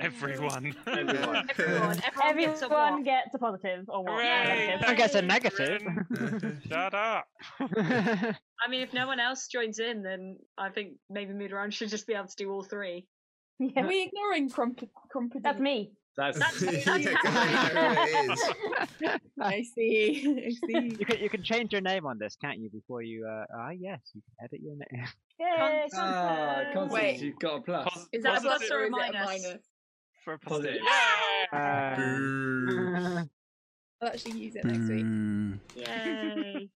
Everyone. 0.00 0.74
Everyone. 0.86 1.46
Everyone, 1.50 2.00
everyone 2.06 2.36
gets 2.38 2.62
a 2.62 2.64
Everyone 2.64 3.02
gets 3.04 3.34
a 3.34 3.38
positive 3.38 3.84
or 3.88 4.02
what? 4.02 4.12
Hooray! 4.14 4.80
I 4.84 4.94
guess 4.94 5.14
a 5.14 5.22
negative. 5.22 5.82
Shut 6.66 6.94
up. 6.94 7.26
I 7.60 8.34
mean, 8.70 8.80
if 8.80 8.92
no 8.94 9.06
one 9.06 9.20
else 9.20 9.46
joins 9.48 9.78
in, 9.78 10.02
then 10.02 10.38
I 10.58 10.70
think 10.70 10.94
maybe 11.10 11.32
Mudaran 11.34 11.72
should 11.72 11.90
just 11.90 12.06
be 12.06 12.14
able 12.14 12.26
to 12.26 12.36
do 12.36 12.50
all 12.50 12.62
three. 12.64 13.06
Yeah, 13.60 13.84
Are 13.84 13.86
we 13.86 14.02
ignoring 14.04 14.48
Crump- 14.48 14.88
Crumpet? 15.10 15.42
that's 15.44 15.60
me. 15.60 15.92
That's 16.16 16.38
That's- 16.38 16.62
Yeah, 16.86 16.98
that's 16.98 17.06
it 17.06 18.30
is. 18.30 19.20
I 19.40 19.62
see. 19.62 20.22
I 20.46 20.50
see. 20.66 20.96
you 20.98 21.06
can 21.06 21.18
you 21.20 21.30
can 21.30 21.42
change 21.42 21.72
your 21.72 21.80
name 21.80 22.04
on 22.06 22.18
this, 22.18 22.36
can't 22.40 22.58
you? 22.58 22.68
Before 22.70 23.02
you 23.02 23.26
uh 23.26 23.44
ah 23.56 23.70
yes, 23.70 23.98
you 24.14 24.20
can 24.22 24.44
edit 24.44 24.60
your 24.62 24.74
name. 24.76 25.06
Yay! 25.40 25.46
ah, 25.96 26.64
Constance. 26.72 26.74
Constance, 26.74 26.92
Wait. 26.92 27.20
you've 27.22 27.38
got 27.38 27.56
a 27.56 27.60
plus. 27.62 27.88
Pos- 27.88 28.08
Is 28.12 28.22
that 28.24 28.38
a 28.38 28.40
positive 28.42 28.58
plus 28.58 28.70
or 28.70 28.80
a 28.80 28.82
is 28.82 28.88
it 28.88 28.90
minus? 29.14 29.56
for 30.24 30.34
a 30.34 30.38
Positive. 30.38 30.80
positive? 31.50 31.52
Uh, 31.52 31.96
Boo. 31.96 33.28
I'll 34.02 34.08
actually 34.08 34.38
use 34.38 34.54
it 34.56 34.64
next 34.64 34.88
week. 34.88 35.06
Yay. 35.76 36.68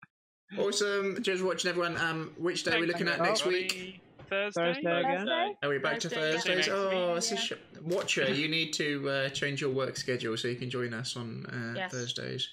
Awesome. 0.59 1.23
Just 1.23 1.43
watching 1.43 1.69
everyone. 1.71 1.97
Um, 1.99 2.33
which 2.39 2.63
day 2.65 2.71
are 2.73 2.81
we 2.81 2.87
Thank 2.87 3.01
looking 3.01 3.09
at 3.13 3.21
next 3.21 3.41
everybody. 3.43 3.65
week? 3.65 4.01
Thursday. 4.29 4.61
Thursday 4.75 5.01
again. 5.01 5.17
Thursday? 5.27 5.57
Are 5.63 5.69
we 5.69 5.79
back 5.79 6.01
to 6.01 6.09
Thursday, 6.09 6.27
yeah. 6.27 6.33
Thursdays? 6.33 6.57
Next 6.57 6.69
Oh, 6.71 7.09
week. 7.09 7.17
it's 7.19 7.33
a 7.33 7.37
sh- 7.37 7.53
Watcher, 7.83 8.33
you 8.33 8.49
need 8.49 8.73
to 8.75 9.09
uh, 9.09 9.29
change 9.31 9.61
your 9.61 9.71
work 9.71 9.97
schedule 9.97 10.37
so 10.37 10.49
you 10.49 10.57
can 10.57 10.71
join 10.71 10.95
us 10.95 11.17
on 11.17 11.47
uh, 11.47 11.75
Yes. 11.77 11.93
Thursdays. 11.93 12.49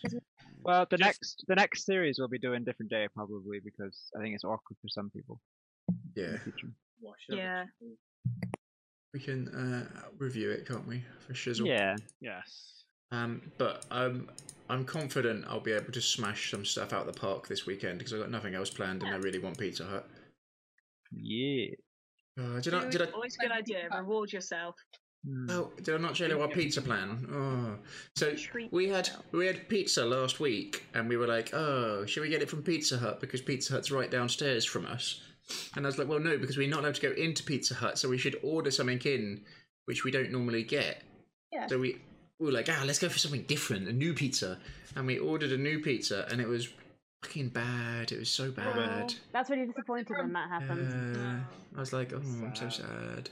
well, 0.64 0.86
the 0.90 0.98
Just- 0.98 1.08
next 1.08 1.46
the 1.48 1.56
next 1.56 1.86
series 1.86 2.18
we'll 2.20 2.28
be 2.28 2.40
doing 2.40 2.64
different 2.64 2.90
day 2.92 3.08
probably 3.16 3.60
because 3.64 3.98
I 4.18 4.22
think 4.22 4.36
it's 4.36 4.44
awkward 4.44 4.78
for 4.82 4.90
some 4.90 5.10
people. 5.10 5.40
Yeah. 6.16 6.38
Yeah. 7.30 7.66
we 9.14 9.20
can 9.20 9.48
uh, 9.50 10.10
review 10.18 10.52
it, 10.52 10.68
can't 10.68 10.88
we? 10.88 11.04
For 11.28 11.34
shizzle. 11.34 11.68
Yeah. 11.68 11.96
Yes. 12.22 12.84
Um, 13.12 13.42
but 13.58 13.86
um, 13.92 14.30
I'm 14.70 14.86
confident 14.86 15.44
I'll 15.50 15.60
be 15.60 15.74
able 15.74 15.92
to 15.92 16.02
smash 16.02 16.52
some 16.52 16.64
stuff 16.64 16.94
out 16.94 17.06
of 17.08 17.14
the 17.14 17.20
park 17.20 17.48
this 17.48 17.66
weekend 17.66 17.98
because 17.98 18.14
I've 18.14 18.20
got 18.22 18.32
nothing 18.32 18.56
else 18.56 18.70
planned 18.70 19.04
and 19.04 19.14
I 19.14 19.18
really 19.18 19.40
want 19.40 19.58
Pizza 19.58 19.84
Hut. 19.84 20.08
Yeah. 21.12 21.68
Uh, 22.40 22.60
did 22.62 22.74
I? 22.74 22.78
Always- 22.80 22.92
Did 22.94 23.02
I? 23.02 23.12
Always 23.12 23.36
a 23.36 23.40
good 23.44 23.52
idea. 23.52 23.90
Reward 23.96 24.32
yourself. 24.32 24.76
Hmm. 25.28 25.50
Oh, 25.52 25.72
did 25.84 25.94
I 25.94 25.98
not 26.00 26.16
show 26.16 26.26
you 26.26 26.42
our 26.42 26.48
pizza 26.48 26.82
plan? 26.82 27.28
Oh, 27.32 27.78
so 28.16 28.34
Treat 28.34 28.74
we 28.74 28.88
had 28.88 29.10
we 29.32 29.46
had 29.46 29.70
pizza 29.70 30.04
last 30.04 30.40
week, 30.40 30.84
and 30.96 31.08
we 31.08 31.16
were 31.18 31.28
like, 31.28 31.54
oh, 31.54 32.06
should 32.08 32.22
we 32.22 32.30
get 32.30 32.42
it 32.42 32.50
from 32.50 32.64
Pizza 32.64 32.98
Hut 32.98 33.20
because 33.20 33.42
Pizza 33.42 33.74
Hut's 33.74 33.92
right 33.92 34.10
downstairs 34.10 34.66
from 34.66 34.88
us? 34.88 35.22
And 35.76 35.86
I 35.86 35.88
was 35.90 36.00
like, 36.00 36.08
well, 36.08 36.20
no, 36.20 36.38
because 36.40 36.58
we're 36.58 36.70
not 36.70 36.80
allowed 36.80 36.96
to 36.96 37.02
go 37.02 37.12
into 37.12 37.44
Pizza 37.44 37.76
Hut, 37.76 38.00
so 38.00 38.10
we 38.10 38.18
should 38.18 38.40
order 38.42 38.72
something 38.72 39.00
in, 39.06 39.44
which 39.86 40.04
we 40.04 40.10
don't 40.10 40.32
normally 40.32 40.64
get. 40.64 41.04
Yeah. 41.52 41.68
So 41.68 41.78
we, 41.78 41.98
we 42.40 42.46
were 42.48 42.52
like, 42.54 42.70
ah, 42.70 42.84
let's 42.86 43.00
go 43.00 43.10
for 43.10 43.20
something 43.20 43.44
different, 43.44 43.88
a 43.90 43.94
new 43.94 44.14
pizza, 44.14 44.58
and 44.96 45.06
we 45.06 45.20
ordered 45.20 45.52
a 45.52 45.58
new 45.58 45.80
pizza, 45.80 46.26
and 46.32 46.40
it 46.42 46.48
was 46.48 46.70
fucking 47.24 47.50
bad. 47.50 48.12
It 48.12 48.20
was 48.20 48.30
so 48.30 48.52
bad. 48.52 49.14
That's 49.34 49.50
really 49.50 49.66
disappointing 49.68 50.18
when 50.18 50.34
that 50.34 50.50
happens. 50.50 51.18
Uh, 51.18 51.36
I 51.76 51.80
was 51.80 51.94
like, 51.94 52.14
oh, 52.14 52.18
I'm 52.18 52.56
so 52.56 52.70
Sad. 52.70 52.74
sad. 52.86 53.30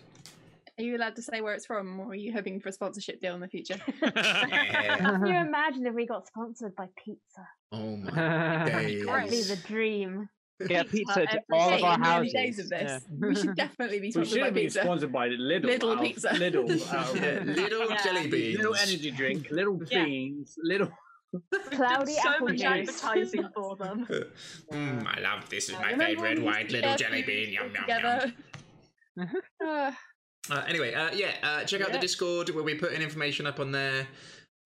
Are 0.78 0.82
you 0.84 0.96
allowed 0.96 1.16
to 1.18 1.22
say 1.22 1.42
where 1.42 1.54
it's 1.54 1.66
from, 1.66 2.00
or 2.00 2.12
are 2.12 2.16
you 2.16 2.32
hoping 2.32 2.62
for 2.62 2.70
a 2.70 2.72
sponsorship 2.72 3.20
deal 3.20 3.36
in 3.36 3.42
the 3.42 3.50
future? 3.50 3.76
Can 4.02 5.26
you 5.26 5.36
imagine 5.36 5.86
if 5.86 5.94
we 5.94 6.06
got 6.06 6.26
sponsored 6.28 6.74
by 6.76 6.88
pizza? 7.04 7.46
Oh 7.74 7.98
my 7.98 8.66
days! 8.66 9.06
That'd 9.06 9.30
be 9.30 9.42
the 9.44 9.60
dream. 9.68 10.30
Get 10.68 10.90
pizza 10.90 11.26
to 11.26 11.42
all 11.54 11.74
of 11.74 11.84
our 11.84 11.96
in 11.96 12.02
the 12.02 12.08
early 12.08 12.16
houses. 12.18 12.34
days 12.34 12.60
of 12.60 12.70
this, 12.70 13.02
Yeah. 13.20 13.28
we 13.28 13.36
should 13.36 13.56
definitely 13.56 14.00
be 14.00 14.12
sponsored 14.12 14.30
should 14.32 14.40
by 14.42 14.46
have 14.46 14.54
been 14.54 14.64
pizza. 14.64 14.82
sponsored 14.82 15.12
by 15.12 15.30
Lidl. 15.30 15.80
Lidl 15.80 16.02
pizza. 16.02 16.28
Lidl. 16.30 16.94
out 16.94 17.10
of- 17.10 17.16
Yeah, 17.22 17.54
little 17.54 17.90
Yeah. 17.90 18.04
jelly 18.04 18.28
beans. 18.30 18.58
Little 18.58 18.76
energy 18.76 19.12
drink, 19.12 19.48
little 19.52 19.82
Yeah. 19.90 20.04
beans, 20.06 20.58
little. 20.62 20.92
Cloudy 21.72 22.14
so 22.14 22.30
apple 22.30 22.48
much 22.48 22.58
juice. 22.58 22.66
advertising 22.66 23.50
for 23.56 23.76
them. 23.76 24.08
Mm, 24.72 25.06
I 25.06 25.20
love 25.22 25.50
this. 25.50 25.70
Is 25.70 25.76
my 25.76 25.90
favourite 25.96 26.18
when 26.18 26.38
we 26.38 26.44
white 26.44 26.72
little 26.72 26.96
jelly 26.96 27.22
bean. 27.24 27.52
Yum 27.52 27.72
yum 27.74 27.74
yum. 27.76 27.84
together? 27.84 28.34
Uh, 29.66 29.92
Uh, 30.50 30.64
anyway, 30.68 30.94
uh, 30.94 31.12
yeah, 31.14 31.34
uh, 31.44 31.64
check 31.66 31.82
out 31.82 31.88
the 31.90 31.94
Yeah. 31.96 32.00
Discord. 32.02 32.50
We'll 32.50 32.64
be 32.66 32.74
putting 32.76 33.02
information 33.02 33.46
up 33.46 33.60
on 33.60 33.72
there. 33.72 34.08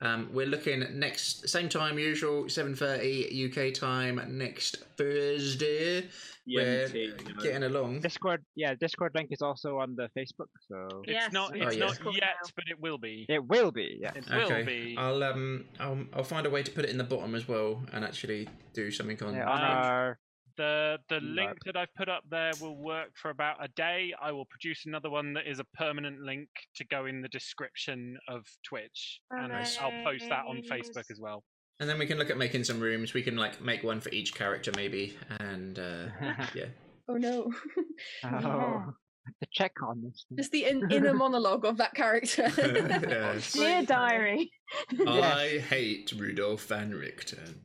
Um, 0.03 0.29
we're 0.33 0.45
looking 0.47 0.83
next 0.99 1.47
same 1.47 1.69
time 1.69 1.97
usual, 1.97 2.49
seven 2.49 2.75
thirty 2.75 3.49
UK 3.49 3.73
time 3.73 4.21
next 4.37 4.83
Thursday. 4.97 6.07
We're 6.45 6.89
EMT, 6.89 7.41
getting 7.41 7.63
along. 7.63 8.01
Discord, 8.01 8.43
yeah, 8.55 8.75
Discord 8.75 9.13
link 9.15 9.29
is 9.31 9.41
also 9.41 9.77
on 9.79 9.95
the 9.95 10.09
Facebook, 10.17 10.49
so 10.67 11.03
It's 11.05 11.13
Yes, 11.13 11.31
not. 11.31 11.53
we 11.53 11.61
It's 11.61 11.75
have 11.75 11.79
not 11.79 11.89
Discord 11.91 12.15
yet, 12.15 12.23
now. 12.43 12.49
but 12.53 12.65
it 12.69 12.77
will 12.81 12.97
be. 12.97 13.25
it 13.29 13.45
will 13.47 13.71
be. 13.71 13.97
Yeah. 14.01 14.11
It 14.13 14.25
will 14.29 14.51
okay, 14.51 14.63
be. 14.63 14.95
I'll 14.97 15.23
um, 15.23 15.63
I'll, 15.79 16.03
I'll 16.13 16.23
find 16.25 16.45
a 16.45 16.49
way 16.49 16.61
to 16.63 16.71
put 16.71 16.83
it 16.83 16.89
in 16.89 16.97
the 16.97 17.05
bottom 17.05 17.33
as 17.33 17.47
well, 17.47 17.81
and 17.93 18.03
actually 18.03 18.49
do 18.73 18.91
something 18.91 19.23
on. 19.23 19.35
Yeah, 19.35 19.49
on 19.49 19.57
Um, 19.61 19.63
our 19.63 20.19
The 20.57 20.99
the 21.09 21.15
Right. 21.15 21.23
link 21.23 21.57
that 21.65 21.75
I've 21.75 21.93
put 21.95 22.09
up 22.09 22.23
there 22.29 22.51
will 22.61 22.77
work 22.77 23.09
for 23.15 23.29
about 23.31 23.63
a 23.63 23.67
day. 23.69 24.13
I 24.21 24.31
will 24.31 24.45
produce 24.45 24.85
another 24.85 25.09
one 25.09 25.33
that 25.33 25.47
is 25.47 25.59
a 25.59 25.63
permanent 25.75 26.19
link 26.21 26.49
to 26.75 26.85
go 26.85 27.05
in 27.05 27.21
the 27.21 27.29
description 27.29 28.17
of 28.27 28.45
Twitch, 28.63 29.19
and 29.31 29.51
I'll 29.53 30.03
post 30.03 30.29
that 30.29 30.45
on 30.45 30.61
Facebook 30.61 31.09
as 31.09 31.19
well. 31.19 31.43
And 31.79 31.89
then 31.89 31.97
we 31.97 32.05
can 32.05 32.17
look 32.17 32.29
at 32.29 32.37
making 32.37 32.63
some 32.65 32.79
rooms. 32.79 33.13
We 33.13 33.23
can 33.23 33.35
like 33.35 33.59
make 33.61 33.83
one 33.83 33.99
for 33.99 34.09
each 34.09 34.33
character 34.35 34.71
maybe, 34.75 35.17
and 35.39 35.79
uh, 35.79 36.05
yeah. 36.53 36.67
oh 37.07 37.15
no! 37.17 37.51
oh, 38.23 38.93
to 39.41 39.47
check 39.51 39.73
on 39.81 40.01
this. 40.03 40.25
Just 40.37 40.51
the 40.51 40.65
in- 40.65 40.87
inner 40.91 41.13
monologue 41.13 41.65
of 41.65 41.77
that 41.77 41.93
character. 41.93 42.51
Yes. 43.13 43.53
Dear 43.53 43.83
diary. 43.83 44.51
I 45.07 45.63
hate 45.69 46.11
Rudolph 46.17 46.65
van 46.65 46.91
Richten. 46.91 47.59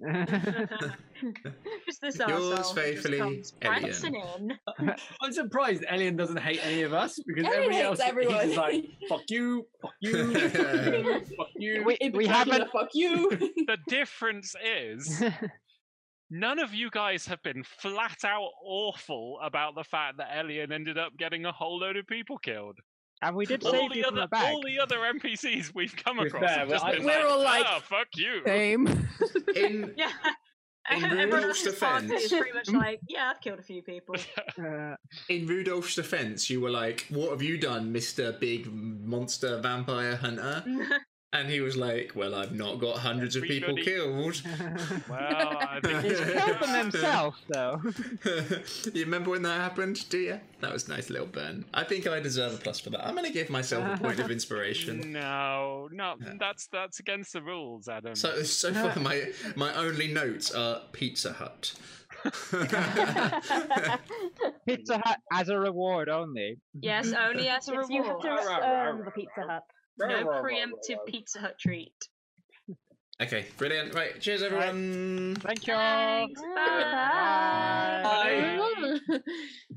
Just 1.87 2.01
this 2.03 2.19
Yours 2.19 2.31
arsehole 2.31 2.51
who 2.51 2.57
just 2.57 2.75
faithfully, 2.75 3.19
comes 3.19 3.53
Elian. 3.63 4.59
I'm 5.23 5.33
surprised 5.33 5.85
Elian 5.89 6.17
doesn't 6.17 6.37
hate 6.39 6.61
any 6.65 6.83
of 6.83 6.93
us 6.93 7.19
because 7.27 7.45
Elian 7.45 7.63
everybody 7.63 7.81
else 7.83 8.01
everyone. 8.01 8.35
he's 8.35 8.45
just 8.45 8.57
like 8.57 8.85
fuck 9.09 9.23
you, 9.29 9.67
fuck 9.81 9.93
you, 10.01 10.35
fuck 10.51 11.49
you. 11.57 11.85
we, 11.85 12.11
we 12.15 12.27
haven't. 12.27 12.71
Fuck 12.71 12.91
you. 12.95 13.31
The 13.31 13.79
difference 13.89 14.55
is 14.65 15.23
none 16.31 16.59
of 16.59 16.75
you 16.75 16.91
guys 16.91 17.27
have 17.27 17.43
been 17.43 17.63
flat 17.65 18.19
out 18.25 18.51
awful 18.65 19.39
about 19.43 19.75
the 19.75 19.85
fact 19.85 20.19
that 20.19 20.29
Elian 20.37 20.73
ended 20.73 20.99
up 20.99 21.17
getting 21.19 21.45
a 21.47 21.53
whole 21.53 21.79
load 21.79 21.97
of 21.97 22.07
people 22.07 22.39
killed. 22.39 22.79
and 23.23 23.35
we 23.35 23.47
did 23.47 23.65
All 23.65 23.73
save 23.73 23.91
the 23.91 23.97
you 23.97 24.05
from 24.05 24.15
other 24.15 24.23
a 24.25 24.29
bag. 24.29 24.53
all 24.55 24.63
the 24.63 24.79
other 24.79 24.99
NPCs 24.99 25.75
we've 25.75 25.97
come 25.97 26.19
across 26.21 26.43
fair, 26.45 26.59
have 26.61 26.69
just 26.69 26.85
I- 26.85 26.93
been 26.97 27.05
We're 27.05 27.19
like, 27.19 27.25
all 27.31 27.43
like- 27.43 27.67
"Ah, 27.67 27.81
fuck 27.81 28.07
you. 28.15 28.43
Same. 28.47 28.87
In 29.57 29.95
Yeah. 29.97 30.13
In 30.91 31.03
Rudolph's 31.31 31.67
else's 31.67 31.79
party 31.79 32.07
is 32.15 32.33
pretty 32.33 32.53
much 32.53 32.71
like, 32.71 32.99
yeah, 33.09 33.31
I've 33.35 33.41
killed 33.43 33.59
a 33.59 33.63
few 33.63 33.83
people. 33.83 34.15
Uh, 34.59 34.95
in 35.29 35.47
Rudolph's 35.47 35.95
defense, 35.97 36.49
you 36.49 36.63
were 36.63 36.71
like, 36.71 37.05
"What 37.11 37.31
have 37.31 37.43
you 37.43 37.59
done, 37.59 37.93
Mister 37.93 38.33
Big 38.33 38.73
Monster 38.73 39.61
Vampire 39.61 40.17
Hunter?" 40.17 40.65
And 41.31 41.51
he 41.51 41.61
was 41.61 41.77
like, 41.77 42.13
"Well, 42.15 42.35
I've 42.35 42.55
not 42.55 42.81
got 42.81 42.97
hundreds 42.99 43.37
of 43.37 43.43
people 43.43 43.79
Everybody- 43.79 43.85
killed." 43.85 44.43
Well, 45.11 45.19
I 45.21 45.79
think 45.83 46.01
he's 46.03 46.19
killed 46.21 46.61
them 46.61 46.75
himself, 46.91 47.37
though. 47.51 47.83
you 48.95 49.05
remember 49.05 49.31
when 49.31 49.43
that 49.43 49.61
happened? 49.61 50.09
Do 50.09 50.17
you? 50.19 50.41
That 50.61 50.73
was 50.73 50.89
a 50.89 50.93
nice 50.93 51.11
little 51.11 51.27
burn. 51.27 51.67
I 51.75 51.85
think 51.85 52.07
I 52.07 52.21
deserve 52.21 52.55
a 52.55 52.57
plus 52.57 52.81
for 52.81 52.89
that. 52.91 53.07
I'm 53.07 53.15
gonna 53.15 53.29
give 53.31 53.51
myself 53.51 53.85
a 53.99 54.03
point 54.03 54.21
of 54.21 54.31
inspiration. 54.39 55.13
No, 55.13 55.89
no, 55.93 56.15
that's 56.41 56.67
that's 56.69 56.99
against 57.01 57.35
the 57.35 57.43
rules, 57.43 57.89
Adam. 57.89 58.15
So 58.15 58.43
so 58.43 58.73
far, 58.73 58.99
my 58.99 59.31
my 59.55 59.75
only 59.75 60.09
notes 60.09 60.51
are 60.55 60.81
Pizza 60.93 61.35
Hut. 61.35 61.75
Pizza 64.67 65.01
Hut 65.05 65.19
as 65.33 65.49
a 65.49 65.59
reward 65.59 66.09
only. 66.09 66.57
yes, 66.81 67.13
only 67.13 67.49
as 67.49 67.69
a 67.69 67.75
Yes, 67.75 67.87
you 67.91 68.03
have 68.03 68.17
reward. 68.17 68.23
to 68.23 68.61
earn 68.65 69.05
the 69.05 69.11
Pizza 69.11 69.43
Hut. 69.49 69.63
No 69.99 70.27
preemptive 70.43 71.05
Pizza 71.07 71.41
Hut 71.41 71.59
treat. 71.59 72.09
okay, 73.21 73.47
brilliant. 73.57 73.95
Right, 73.95 74.21
cheers, 74.21 74.43
everyone. 74.43 75.37
Thank 75.41 75.67
you. 75.67 75.75
Thanks. 75.75 76.41
Bye. 76.41 78.01
Bye. 78.03 78.03
Bye. 78.05 78.99
Bye. 79.09 79.73